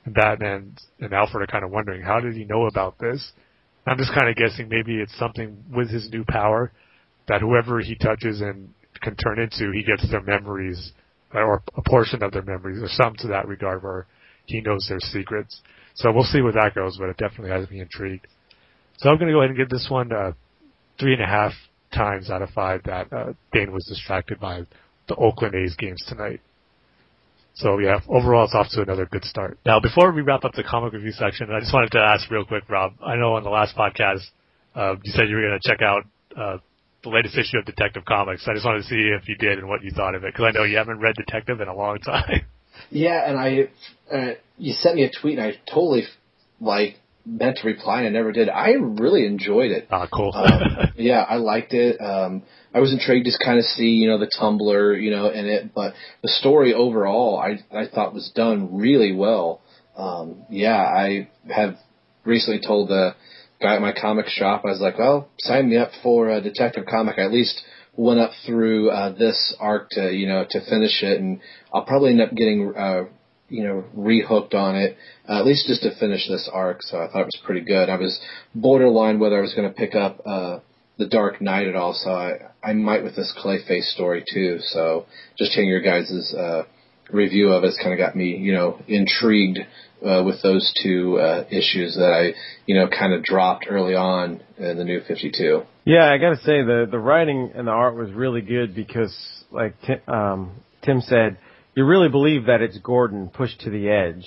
And 0.06 0.16
Batman 0.16 0.76
and 1.00 1.14
Alfred 1.14 1.44
are 1.44 1.52
kind 1.52 1.64
of 1.64 1.72
wondering 1.72 2.02
how 2.02 2.20
did 2.20 2.34
he 2.34 2.44
know 2.44 2.66
about 2.66 2.98
this. 2.98 3.32
I'm 3.86 3.98
just 3.98 4.14
kind 4.18 4.30
of 4.30 4.36
guessing 4.36 4.70
maybe 4.70 4.96
it's 4.96 5.18
something 5.18 5.64
with 5.74 5.90
his 5.90 6.10
new 6.12 6.24
power 6.28 6.72
that 7.28 7.42
whoever 7.42 7.80
he 7.80 7.96
touches 7.96 8.42
and 8.42 8.70
can 9.02 9.16
turn 9.16 9.40
into, 9.40 9.72
he 9.72 9.84
gets 9.84 10.10
their 10.10 10.22
memories 10.22 10.92
or 11.34 11.64
a 11.76 11.82
portion 11.82 12.24
of 12.24 12.32
their 12.32 12.44
memories 12.44 12.82
or 12.82 12.88
something 12.90 13.18
to 13.22 13.28
that 13.28 13.48
regard 13.48 13.84
where 13.84 14.06
he 14.46 14.62
knows 14.62 14.86
their 14.88 15.00
secrets. 15.00 15.62
So 15.96 16.12
we'll 16.12 16.24
see 16.24 16.42
where 16.42 16.54
that 16.54 16.76
goes, 16.76 16.98
but 16.98 17.10
it 17.10 17.18
definitely 17.18 17.50
has 17.50 17.70
me 17.70 17.82
intrigued. 17.82 18.28
So 18.98 19.10
I'm 19.10 19.18
going 19.18 19.28
to 19.28 19.34
go 19.34 19.40
ahead 19.40 19.50
and 19.50 19.58
give 19.58 19.70
this 19.70 19.88
one 19.90 20.12
uh, 20.12 20.32
three 21.00 21.14
and 21.14 21.22
a 21.22 21.28
half 21.28 21.52
times 21.94 22.30
out 22.30 22.42
of 22.42 22.50
five 22.52 22.82
that 22.86 23.12
uh, 23.12 23.34
Dane 23.52 23.72
was 23.72 23.86
distracted 23.86 24.40
by 24.40 24.62
the 25.08 25.16
Oakland 25.16 25.56
A's 25.56 25.76
games 25.76 26.04
tonight. 26.08 26.42
So 27.56 27.78
yeah, 27.80 28.00
overall 28.08 28.46
it's 28.46 28.56
off 28.56 28.68
to 28.72 28.82
another 28.82 29.06
good 29.06 29.26
start. 29.26 29.60
Now 29.66 29.80
before 29.80 30.12
we 30.12 30.22
wrap 30.22 30.44
up 30.44 30.54
the 30.54 30.64
comic 30.64 30.94
review 30.94 31.12
section, 31.12 31.52
I 31.52 31.60
just 31.60 31.74
wanted 31.74 31.92
to 31.92 32.00
ask 32.00 32.30
real 32.32 32.46
quick, 32.46 32.64
Rob. 32.70 32.94
I 33.04 33.16
know 33.16 33.36
on 33.36 33.44
the 33.44 33.50
last 33.50 33.76
podcast 33.76 34.22
uh, 34.76 34.96
you 35.04 35.12
said 35.12 35.30
you 35.30 35.36
were 35.36 35.42
going 35.42 35.60
to 35.60 35.70
check 35.70 35.82
out 35.82 36.04
uh, 36.36 36.58
the 37.04 37.10
latest 37.10 37.38
issue 37.38 37.58
of 37.58 37.66
Detective 37.66 38.06
Comics. 38.06 38.48
I 38.48 38.54
just 38.54 38.66
wanted 38.66 38.84
to 38.84 38.88
see 38.88 39.12
if 39.20 39.28
you 39.28 39.36
did 39.36 39.60
and 39.60 39.68
what 39.68 39.84
you 39.84 39.92
thought 39.92 40.16
of 40.16 40.24
it 40.24 40.34
because 40.34 40.46
I 40.48 40.58
know 40.58 40.64
you 40.64 40.78
haven't 40.78 41.00
read 41.00 41.16
Detective 41.16 41.62
in 41.62 41.68
a 41.68 41.76
long 41.76 42.00
time. 42.06 42.46
Yeah, 42.90 43.30
and 43.30 43.40
I, 43.40 43.70
uh, 44.12 44.34
you 44.58 44.74
sent 44.74 44.96
me 44.96 45.04
a 45.04 45.12
tweet, 45.22 45.38
and 45.38 45.48
I 45.48 45.60
totally 45.70 46.04
like 46.60 46.96
meant 47.26 47.58
to 47.58 47.68
reply, 47.68 48.00
and 48.00 48.08
I 48.08 48.10
never 48.10 48.32
did. 48.32 48.50
I 48.50 48.72
really 48.72 49.26
enjoyed 49.26 49.72
it. 49.72 49.88
Ah, 49.92 50.08
cool. 50.12 50.32
Um, 50.36 50.92
yeah, 50.96 51.22
I 51.22 51.38
liked 51.38 51.74
it. 51.74 52.00
Um, 52.02 52.44
I 52.74 52.80
was 52.80 52.92
intrigued 52.92 53.26
to 53.26 53.46
kind 53.46 53.60
of 53.60 53.66
see, 53.66 53.90
you 53.90 54.08
know, 54.08 54.18
the 54.18 54.32
Tumblr, 54.40 55.02
you 55.02 55.12
know, 55.12 55.30
in 55.30 55.46
it, 55.46 55.74
but 55.74 55.94
the 56.22 56.30
story 56.30 56.74
overall, 56.74 57.40
I 57.40 57.60
I 57.76 57.88
thought 57.88 58.14
was 58.14 58.32
done 58.36 58.76
really 58.76 59.14
well. 59.14 59.62
Um, 59.96 60.44
yeah, 60.50 60.82
I 60.82 61.30
have 61.50 61.78
recently 62.26 62.62
told 62.66 62.90
the 62.90 63.16
guy 63.62 63.76
at 63.76 63.82
my 63.82 63.94
comic 63.94 64.28
shop, 64.28 64.64
I 64.66 64.70
was 64.70 64.82
like, 64.82 64.98
well, 64.98 65.30
sign 65.40 65.70
me 65.70 65.78
up 65.78 65.92
for 66.02 66.30
a 66.30 66.42
Detective 66.42 66.86
Comic. 66.86 67.18
I 67.18 67.24
at 67.24 67.32
least 67.32 67.62
went 67.96 68.20
up 68.20 68.32
through 68.46 68.90
uh, 68.90 69.14
this 69.14 69.56
arc 69.60 69.90
to, 69.92 70.12
you 70.12 70.28
know, 70.28 70.46
to 70.50 70.60
finish 70.70 71.04
it, 71.04 71.20
and 71.22 71.40
I'll 71.74 71.86
probably 71.86 72.10
end 72.10 72.22
up 72.22 72.34
getting, 72.34 72.74
uh, 72.76 73.04
you 73.50 73.64
know, 73.64 73.84
rehooked 73.96 74.54
on 74.54 74.76
it, 74.76 74.98
uh, 75.28 75.40
at 75.40 75.46
least 75.46 75.68
just 75.68 75.84
to 75.84 75.96
finish 76.00 76.28
this 76.28 76.50
arc. 76.52 76.82
So 76.82 76.98
I 76.98 77.08
thought 77.08 77.22
it 77.22 77.26
was 77.26 77.42
pretty 77.46 77.62
good. 77.62 77.90
I 77.90 77.98
was 77.98 78.20
borderline 78.56 79.20
whether 79.20 79.38
I 79.38 79.42
was 79.42 79.54
going 79.54 79.68
to 79.68 79.76
pick 79.76 79.96
up 79.96 80.22
uh, 80.26 80.60
the 80.98 81.08
Dark 81.08 81.42
Knight 81.42 81.68
at 81.68 81.76
all, 81.76 81.94
so 81.94 82.12
I 82.12 82.52
I 82.64 82.74
might 82.74 83.04
with 83.04 83.16
this 83.16 83.34
Clayface 83.44 83.92
story 83.94 84.24
too. 84.32 84.60
So 84.62 85.06
just 85.38 85.52
hearing 85.54 85.70
your 85.70 85.82
guys' 85.82 86.34
uh, 86.38 86.64
review 87.12 87.50
of 87.50 87.64
it's 87.64 87.78
kind 87.78 87.94
of 87.94 88.00
got 88.00 88.16
me, 88.16 88.38
you 88.38 88.54
know, 88.54 88.80
intrigued 88.88 89.60
uh, 90.06 90.24
with 90.24 90.42
those 90.42 90.74
two 90.84 91.18
uh, 91.18 91.46
issues 91.50 91.96
that 91.96 92.12
I, 92.12 92.34
you 92.66 92.76
know, 92.76 92.88
kind 92.88 93.14
of 93.14 93.24
dropped 93.24 93.66
early 93.70 93.96
on 93.96 94.42
in 94.58 94.78
the 94.78 94.84
New 94.84 95.02
Fifty 95.08 95.32
Two. 95.32 95.64
Yeah, 95.86 96.12
I 96.12 96.18
gotta 96.18 96.38
say 96.38 96.64
the 96.64 96.88
the 96.90 97.00
writing 97.00 97.52
and 97.56 97.68
the 97.68 97.72
art 97.72 97.96
was 97.96 98.12
really 98.12 98.42
good 98.42 98.76
because, 98.76 99.16
like 99.52 99.76
Tim, 99.82 100.00
um, 100.08 100.52
Tim 100.84 101.02
said, 101.02 101.38
you 101.76 101.86
really 101.86 102.10
believe 102.10 102.46
that 102.46 102.62
it's 102.62 102.78
Gordon 102.78 103.30
pushed 103.30 103.62
to 103.62 103.70
the 103.70 103.90
edge 103.90 104.26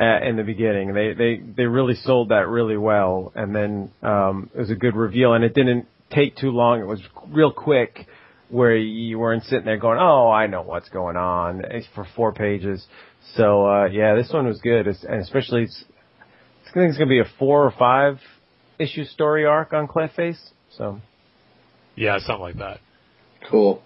uh, 0.00 0.20
in 0.26 0.36
the 0.36 0.42
beginning. 0.42 0.94
They 0.94 1.12
they 1.12 1.42
they 1.56 1.64
really 1.64 1.94
sold 1.94 2.30
that 2.30 2.48
really 2.48 2.76
well, 2.76 3.32
and 3.34 3.54
then 3.54 3.90
um, 4.02 4.50
it 4.54 4.58
was 4.58 4.70
a 4.70 4.76
good 4.76 4.96
reveal, 4.96 5.34
and 5.34 5.44
it 5.44 5.54
didn't 5.54 5.86
take 6.10 6.36
too 6.36 6.50
long. 6.50 6.80
It 6.80 6.86
was 6.86 7.00
real 7.28 7.52
quick, 7.52 8.06
where 8.48 8.76
you 8.76 9.18
weren't 9.18 9.44
sitting 9.44 9.64
there 9.64 9.76
going, 9.76 9.98
"Oh, 10.00 10.30
I 10.30 10.46
know 10.46 10.62
what's 10.62 10.88
going 10.88 11.16
on," 11.16 11.62
it's 11.64 11.86
for 11.94 12.06
four 12.16 12.32
pages. 12.32 12.86
So 13.34 13.66
uh, 13.66 13.86
yeah, 13.86 14.14
this 14.14 14.32
one 14.32 14.46
was 14.46 14.60
good, 14.60 14.86
it's, 14.86 15.04
and 15.04 15.20
especially 15.20 15.64
it's, 15.64 15.84
I 16.68 16.72
think 16.72 16.88
it's 16.90 16.98
gonna 16.98 17.10
be 17.10 17.20
a 17.20 17.30
four 17.38 17.64
or 17.64 17.72
five 17.72 18.18
issue 18.78 19.04
story 19.04 19.44
arc 19.44 19.72
on 19.72 19.88
Clayface. 19.88 20.38
So 20.76 21.00
yeah, 21.96 22.18
something 22.20 22.40
like 22.40 22.58
that. 22.58 22.80
Cool. 23.50 23.82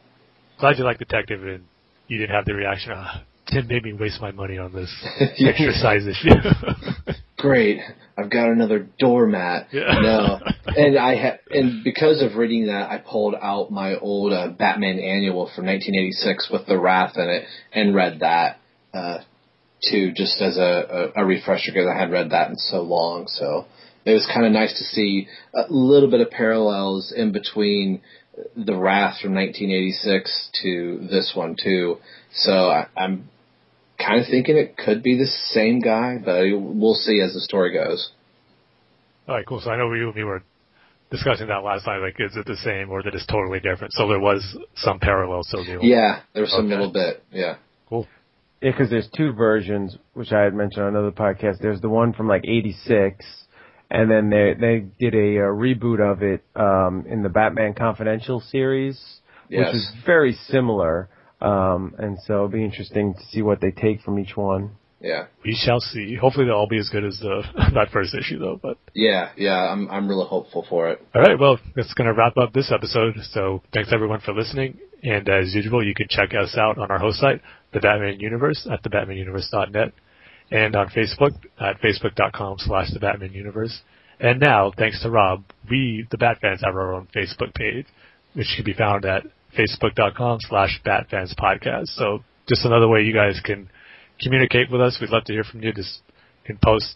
Glad 0.61 0.79
you 0.79 0.85
like 0.85 0.99
Detective 0.99 1.45
and 1.45 1.65
you 2.13 2.19
didn't 2.19 2.35
have 2.35 2.45
the 2.45 2.55
reaction. 2.55 2.93
Ah, 2.95 3.23
Tim 3.51 3.67
made 3.67 3.85
me 3.85 3.95
waste 3.95 4.21
my 4.21 4.33
money 4.33 4.59
on 4.59 4.73
this 4.73 4.93
exercise 5.41 6.07
issue. 6.07 6.29
Great, 7.39 7.81
I've 8.19 8.31
got 8.31 8.49
another 8.51 8.87
doormat. 8.99 9.69
Yeah. 9.73 9.99
No, 10.01 10.41
and 10.67 10.99
I 10.99 11.17
ha- 11.17 11.39
and 11.51 11.83
because 11.83 12.23
of 12.23 12.37
reading 12.37 12.67
that, 12.67 12.91
I 12.91 12.99
pulled 12.99 13.35
out 13.35 13.71
my 13.73 13.97
old 13.97 14.33
uh, 14.35 14.49
Batman 14.49 14.99
annual 14.99 15.51
from 15.57 15.67
1986 15.67 16.51
with 16.53 16.67
the 16.67 16.79
Wrath 16.79 17.17
in 17.17 17.29
it 17.29 17.45
and 17.73 17.95
read 17.95 18.21
that 18.21 18.59
uh, 18.93 19.19
too, 19.91 20.13
just 20.15 20.41
as 20.43 20.59
a, 20.59 21.11
a, 21.17 21.23
a 21.23 21.25
refresher 21.25 21.73
because 21.73 21.89
I 21.89 21.99
had 21.99 22.13
read 22.13 22.31
that 22.31 22.51
in 22.51 22.57
so 22.57 22.83
long. 22.83 23.27
So 23.27 23.65
it 24.05 24.13
was 24.13 24.29
kind 24.33 24.47
of 24.47 24.53
nice 24.53 24.73
to 24.79 24.85
see 24.85 25.29
a 25.55 25.65
little 25.71 26.11
bit 26.11 26.21
of 26.21 26.31
parallels 26.31 27.13
in 27.17 27.33
between 27.33 28.03
the 28.57 28.77
Wrath 28.77 29.21
from 29.21 29.35
1986 29.35 30.51
to 30.63 31.07
this 31.11 31.33
one 31.35 31.57
too. 31.63 31.99
So 32.33 32.53
I, 32.53 32.87
I'm 32.97 33.29
kind 33.99 34.21
of 34.21 34.27
thinking 34.27 34.57
it 34.57 34.77
could 34.77 35.03
be 35.03 35.17
the 35.17 35.27
same 35.27 35.81
guy, 35.81 36.19
but 36.23 36.45
we'll 36.53 36.95
see 36.95 37.21
as 37.21 37.35
the 37.35 37.41
story 37.41 37.73
goes. 37.73 38.11
All 39.29 39.37
right, 39.37 39.47
cool. 39.47 39.61
So 39.61 39.71
I 39.71 39.77
know 39.77 39.89
we 39.89 40.05
we 40.11 40.25
were 40.25 40.43
discussing 41.11 41.47
that 41.49 41.63
last 41.63 41.85
time. 41.85 42.01
Like, 42.01 42.17
is 42.19 42.37
it 42.37 42.47
the 42.47 42.57
same 42.57 42.91
or 42.91 43.03
that 43.03 43.15
it's 43.15 43.27
totally 43.27 43.61
different? 43.61 43.93
So 43.93 44.09
there 44.09 44.19
was 44.19 44.57
some 44.77 44.99
parallel. 44.99 45.43
So 45.45 45.61
yeah, 45.81 46.23
there 46.33 46.43
was 46.43 46.51
some 46.51 46.67
okay. 46.67 46.75
little 46.75 46.93
bit. 46.93 47.23
Yeah. 47.31 47.57
Cool. 47.89 48.09
Yeah, 48.61 48.71
because 48.71 48.91
there's 48.91 49.09
two 49.17 49.33
versions, 49.33 49.97
which 50.15 50.33
I 50.33 50.41
had 50.43 50.55
mentioned 50.55 50.85
on 50.85 50.97
another 50.97 51.13
podcast. 51.13 51.59
There's 51.61 51.81
the 51.81 51.89
one 51.89 52.13
from 52.13 52.29
like 52.29 52.45
'86, 52.45 53.25
and 53.93 54.11
then 54.11 54.31
they 54.31 54.55
they 54.59 54.87
did 54.99 55.15
a, 55.15 55.37
a 55.37 55.53
reboot 55.53 56.01
of 56.01 56.23
it 56.23 56.43
um, 56.57 57.05
in 57.07 57.23
the 57.23 57.29
Batman 57.29 57.75
Confidential 57.75 58.41
series, 58.41 58.99
yes. 59.51 59.67
which 59.67 59.75
is 59.75 59.93
very 60.07 60.33
similar. 60.49 61.11
Um, 61.43 61.95
and 61.99 62.19
so 62.25 62.35
it'll 62.35 62.49
be 62.49 62.65
interesting 62.65 63.15
to 63.15 63.21
see 63.31 63.43
what 63.43 63.61
they 63.61 63.71
take 63.71 64.01
from 64.01 64.19
each 64.19 64.35
one. 64.35 64.71
Yeah. 65.01 65.27
We 65.45 65.59
shall 65.61 65.81
see. 65.81 66.17
Hopefully 66.19 66.47
they'll 66.47 66.55
all 66.55 66.69
be 66.69 66.79
as 66.79 66.89
good 66.89 67.05
as 67.05 67.19
the 67.19 67.43
that 67.75 67.89
first 67.93 68.15
issue 68.15 68.39
though, 68.39 68.59
but 68.63 68.79
Yeah, 68.95 69.31
yeah, 69.37 69.59
I'm 69.59 69.91
I'm 69.91 70.09
really 70.09 70.27
hopeful 70.27 70.65
for 70.67 70.89
it. 70.89 71.07
All 71.15 71.21
right, 71.21 71.39
well, 71.39 71.59
that's 71.77 71.93
going 71.93 72.07
to 72.07 72.15
wrap 72.15 72.39
up 72.39 72.55
this 72.55 72.73
episode. 72.73 73.17
So, 73.33 73.63
thanks 73.75 73.91
everyone 73.93 74.21
for 74.21 74.33
listening, 74.33 74.79
and 75.03 75.29
as 75.29 75.55
usual, 75.55 75.87
you 75.87 75.95
can 75.95 76.07
check 76.09 76.31
us 76.35 76.57
out 76.57 76.79
on 76.79 76.91
our 76.91 76.99
host 76.99 77.19
site, 77.19 77.43
The 77.75 77.81
Batman 77.81 78.21
Universe 78.21 78.67
at 78.71 78.83
thebatmanuniverse.net 78.85 79.93
and 80.53 80.77
on 80.77 80.89
Facebook 80.89 81.33
at 81.59 81.81
facebook.com 81.81 82.57
slash 82.59 82.91
The 82.93 83.01
Batman 83.01 83.33
Universe. 83.33 83.81
And 84.21 84.39
now, 84.39 84.71
thanks 84.77 85.03
to 85.03 85.11
Rob, 85.11 85.45
we, 85.69 86.07
the 86.11 86.19
Bat 86.19 86.39
fans, 86.41 86.61
have 86.65 86.75
our 86.75 86.95
own 86.95 87.09
Facebook 87.15 87.55
page, 87.55 87.87
which 88.35 88.53
can 88.55 88.65
be 88.65 88.75
found 88.75 89.05
at 89.05 89.25
facebook.com 89.59 90.39
slash 90.43 90.81
batfanspodcast. 90.85 91.87
So 91.87 92.21
just 92.49 92.65
another 92.65 92.87
way 92.87 93.03
you 93.03 93.15
guys 93.15 93.41
can 93.43 93.69
communicate 94.21 94.71
with 94.71 94.81
us. 94.81 94.99
We'd 95.01 95.11
love 95.11 95.25
to 95.25 95.33
hear 95.33 95.45
from 95.45 95.63
you. 95.63 95.73
Just 95.73 96.03
can 96.45 96.59
post 96.63 96.95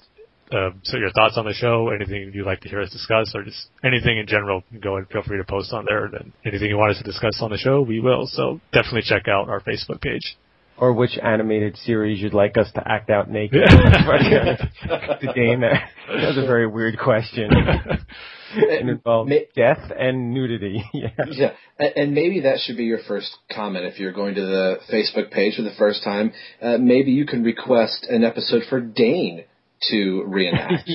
uh, 0.53 0.71
so 0.85 0.99
your 0.99 1.11
thoughts 1.11 1.37
on 1.37 1.45
the 1.45 1.53
show, 1.53 1.89
anything 1.89 2.31
you'd 2.33 2.47
like 2.47 2.61
to 2.61 2.69
hear 2.69 2.81
us 2.81 2.91
discuss, 2.91 3.33
or 3.35 3.43
just 3.43 3.69
anything 3.83 4.19
in 4.19 4.27
general. 4.27 4.63
Go 4.81 4.97
and 4.97 5.09
feel 5.09 5.23
free 5.23 5.39
to 5.39 5.45
post 5.45 5.73
on 5.73 5.87
there. 5.89 6.05
And 6.05 6.33
anything 6.45 6.69
you 6.69 6.77
want 6.77 6.93
us 6.93 6.99
to 6.99 7.05
discuss 7.05 7.41
on 7.41 7.51
the 7.51 7.59
show, 7.59 7.81
we 7.81 8.01
will. 8.01 8.27
So 8.27 8.61
definitely 8.73 9.03
check 9.03 9.29
out 9.29 9.49
our 9.49 9.61
Facebook 9.61 10.01
page. 10.01 10.37
Or 10.79 10.93
which 10.93 11.19
animated 11.23 11.77
series 11.79 12.21
you'd 12.21 12.35
like 12.35 12.59
us 12.59 12.71
to 12.75 12.83
act 12.87 13.09
out 13.09 13.31
naked. 13.31 13.63
to 13.67 15.33
Dane, 15.35 15.61
that's 15.61 16.37
a 16.37 16.47
very 16.47 16.67
weird 16.67 16.99
question. 16.99 17.51
and 18.55 18.91
involves 18.91 19.29
May- 19.29 19.47
death 19.55 19.91
and 19.99 20.33
nudity. 20.33 20.85
yeah. 20.93 21.09
yeah. 21.31 21.53
And 21.79 22.15
maybe 22.15 22.41
that 22.41 22.59
should 22.61 22.77
be 22.77 22.85
your 22.85 23.01
first 23.07 23.37
comment 23.53 23.85
if 23.87 23.99
you're 23.99 24.13
going 24.13 24.35
to 24.35 24.41
the 24.41 24.77
Facebook 24.93 25.31
page 25.31 25.57
for 25.57 25.63
the 25.63 25.75
first 25.79 26.03
time. 26.05 26.33
Uh, 26.61 26.79
maybe 26.79 27.13
you 27.13 27.27
can 27.27 27.43
request 27.43 28.07
an 28.09 28.25
episode 28.25 28.63
for 28.69 28.81
Dane 28.81 29.45
to 29.91 30.25
reenact. 30.27 30.89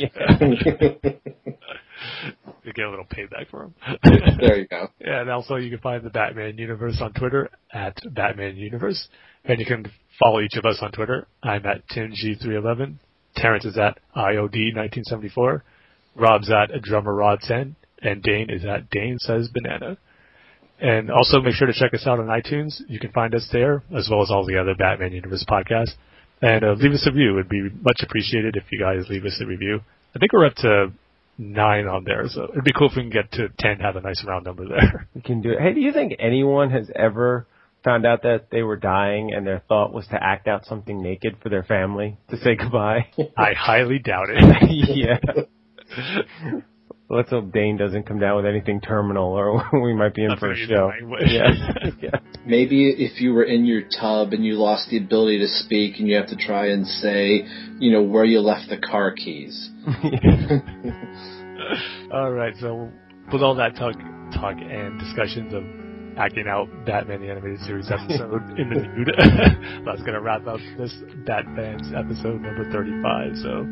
you 2.64 2.74
get 2.74 2.86
a 2.86 2.90
little 2.90 3.06
payback 3.06 3.50
for 3.50 3.64
him. 3.64 3.76
there 4.40 4.58
you 4.58 4.68
go. 4.68 4.90
Yeah, 5.00 5.22
and 5.22 5.30
also 5.30 5.56
you 5.56 5.70
can 5.70 5.80
find 5.80 6.04
the 6.04 6.10
Batman 6.10 6.58
Universe 6.58 6.98
on 7.02 7.14
Twitter 7.14 7.50
at 7.74 7.98
Batman 8.14 8.58
Universe. 8.58 9.08
And 9.44 9.60
you 9.60 9.66
can 9.66 9.92
follow 10.22 10.42
each 10.42 10.56
of 10.56 10.66
us 10.66 10.78
on 10.82 10.92
Twitter. 10.92 11.28
I'm 11.42 11.66
at 11.66 11.88
TimG311. 11.90 12.96
Terence 13.36 13.66
is 13.66 13.78
at 13.78 13.98
IOD1974. 14.16 15.62
Rob's 16.16 16.52
at 16.52 16.76
a 16.76 16.80
drummer 16.80 17.14
Rod 17.14 17.40
10, 17.42 17.76
and 18.02 18.22
Dane 18.22 18.50
is 18.50 18.66
at 18.66 18.90
Dane 18.90 19.18
Says 19.20 19.50
Banana. 19.54 19.98
And 20.80 21.10
also 21.12 21.40
make 21.40 21.54
sure 21.54 21.68
to 21.68 21.74
check 21.74 21.94
us 21.94 22.06
out 22.08 22.20
on 22.20 22.26
iTunes. 22.28 22.82
You 22.88 23.00
can 23.00 23.12
find 23.12 23.34
us 23.36 23.48
there, 23.52 23.84
as 23.96 24.10
well 24.10 24.22
as 24.22 24.32
all 24.32 24.46
the 24.46 24.58
other 24.58 24.76
Batman 24.76 25.14
Universe 25.14 25.46
podcasts. 25.48 25.94
And 26.42 26.64
uh, 26.64 26.74
leave 26.74 26.92
us 26.92 27.08
a 27.08 27.12
review. 27.12 27.34
It'd 27.34 27.50
be 27.50 27.70
much 27.82 28.02
appreciated 28.04 28.56
if 28.56 28.64
you 28.72 28.80
guys 28.80 29.06
leave 29.10 29.26
us 29.26 29.40
a 29.42 29.46
review. 29.46 29.80
I 30.16 30.20
think 30.20 30.34
we're 30.34 30.48
up 30.48 30.56
to 30.56 30.92
nine 31.38 31.88
on 31.88 32.04
there, 32.04 32.24
so 32.28 32.46
it'd 32.52 32.64
be 32.64 32.74
cool 32.74 32.90
if 32.90 32.96
we 32.96 33.04
can 33.04 33.12
get 33.12 33.32
to 33.34 33.50
ten, 33.60 33.80
have 33.80 33.96
a 33.96 34.02
nice 34.02 34.24
round 34.26 34.46
number 34.46 34.68
there. 34.68 35.08
We 35.16 35.22
can 35.22 35.42
do 35.42 35.52
it. 35.52 35.60
Hey, 35.60 35.74
do 35.74 35.82
you 35.82 35.92
think 35.92 36.14
anyone 36.20 36.72
has 36.72 36.90
ever 36.96 37.48
found 37.84 38.06
out 38.06 38.24
that 38.24 38.48
they 38.52 38.62
were 38.62 38.78
dying 38.78 39.34
and 39.34 39.46
their 39.46 39.62
thought 39.68 39.94
was 39.94 40.08
to 40.08 40.24
act 40.24 40.48
out 40.48 40.66
something 40.66 41.02
naked 41.02 41.38
for 41.42 41.50
their 41.50 41.64
family 41.64 42.18
to 42.30 42.38
say 42.38 42.56
goodbye? 42.56 43.08
I 43.38 43.54
highly 43.58 44.00
doubt 44.00 44.28
it. 44.30 45.18
yeah. 45.90 46.62
Let's 47.14 47.30
hope 47.30 47.52
Dane 47.52 47.76
doesn't 47.76 48.06
come 48.06 48.20
down 48.20 48.38
with 48.38 48.46
anything 48.46 48.80
terminal, 48.80 49.34
or 49.34 49.62
we 49.84 49.94
might 49.94 50.16
be 50.16 50.24
in 50.24 50.38
for 50.38 50.52
a 50.52 50.56
show. 50.56 50.92
Yeah. 51.20 51.50
yeah. 52.02 52.20
Maybe 52.46 52.90
if 52.90 53.20
you 53.20 53.34
were 53.34 53.44
in 53.44 53.66
your 53.66 53.82
tub 53.82 54.32
and 54.32 54.46
you 54.46 54.54
lost 54.54 54.90
the 54.90 54.98
ability 54.98 55.40
to 55.40 55.48
speak, 55.48 56.00
and 56.00 56.08
you 56.08 56.16
have 56.16 56.28
to 56.28 56.38
try 56.38 56.70
and 56.70 56.88
say, 56.88 57.46
you 57.80 57.92
know, 57.92 58.02
where 58.02 58.24
you 58.24 58.40
left 58.40 58.70
the 58.70 58.78
car 58.78 59.12
keys. 59.12 59.70
all 62.14 62.32
right. 62.32 62.54
So 62.62 62.90
with 63.34 63.42
all 63.42 63.56
that 63.56 63.76
talk, 63.76 63.96
talk 64.34 64.56
and 64.58 64.98
discussions 64.98 65.54
of 65.54 65.64
acting 66.18 66.48
out 66.48 66.68
Batman 66.86 67.22
the 67.22 67.30
Animated 67.30 67.60
Series 67.62 67.90
episode 67.92 68.58
in 68.58 68.70
the 68.70 68.76
nude. 68.76 69.12
That's 69.86 70.02
going 70.02 70.14
to 70.14 70.22
wrap 70.22 70.48
up 70.48 70.60
this 70.78 70.94
Batman's 71.26 71.92
episode 71.96 72.42
number 72.42 72.70
35. 72.72 73.36
So 73.38 73.68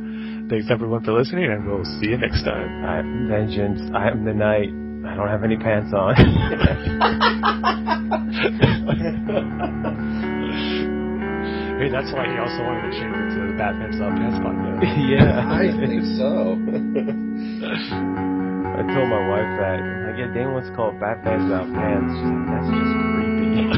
Thanks 0.49 0.65
everyone 0.71 1.03
for 1.03 1.11
listening, 1.13 1.45
and 1.45 1.67
we'll 1.67 1.85
see 2.01 2.07
you 2.09 2.17
next 2.17 2.41
time. 2.41 2.83
I 2.83 2.97
am 2.97 3.27
vengeance. 3.29 3.79
I 3.93 4.09
am 4.09 4.25
the 4.25 4.33
night. 4.33 4.73
I 5.05 5.13
don't 5.13 5.27
have 5.29 5.43
any 5.43 5.57
pants 5.57 5.93
on. 5.93 6.15
hey, 11.77 11.93
that's 11.93 12.09
why 12.17 12.25
he 12.25 12.33
also 12.41 12.65
wanted 12.65 12.89
to 12.89 12.97
change 12.97 13.13
it 13.13 13.29
to 13.37 13.45
the 13.45 13.53
Batman's 13.61 14.01
uh, 14.01 14.09
Pants 14.09 14.41
podcast. 14.45 14.81
yeah, 15.05 15.45
I 15.53 15.69
think 15.85 16.01
so. 16.17 16.57
I 18.73 18.81
told 18.89 19.05
my 19.05 19.21
wife 19.29 19.53
that. 19.61 19.85
I 19.85 20.17
get 20.17 20.33
damn 20.33 20.57
what's 20.57 20.73
called 20.75 20.97
Batman's 20.99 21.53
Out 21.53 21.69
Pants. 21.77 22.09
She's 22.09 22.25
like, 22.25 22.49
that's 22.49 22.65
just 22.73 22.93
creepy. 23.13 23.69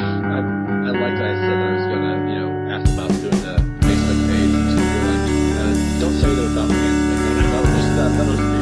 I, 0.00 0.40
I 0.80 0.96
I 0.96 1.32
said 1.44 1.60
I 1.60 1.76
was 1.76 1.84
gonna 1.92 2.17
Gracias 8.08 8.57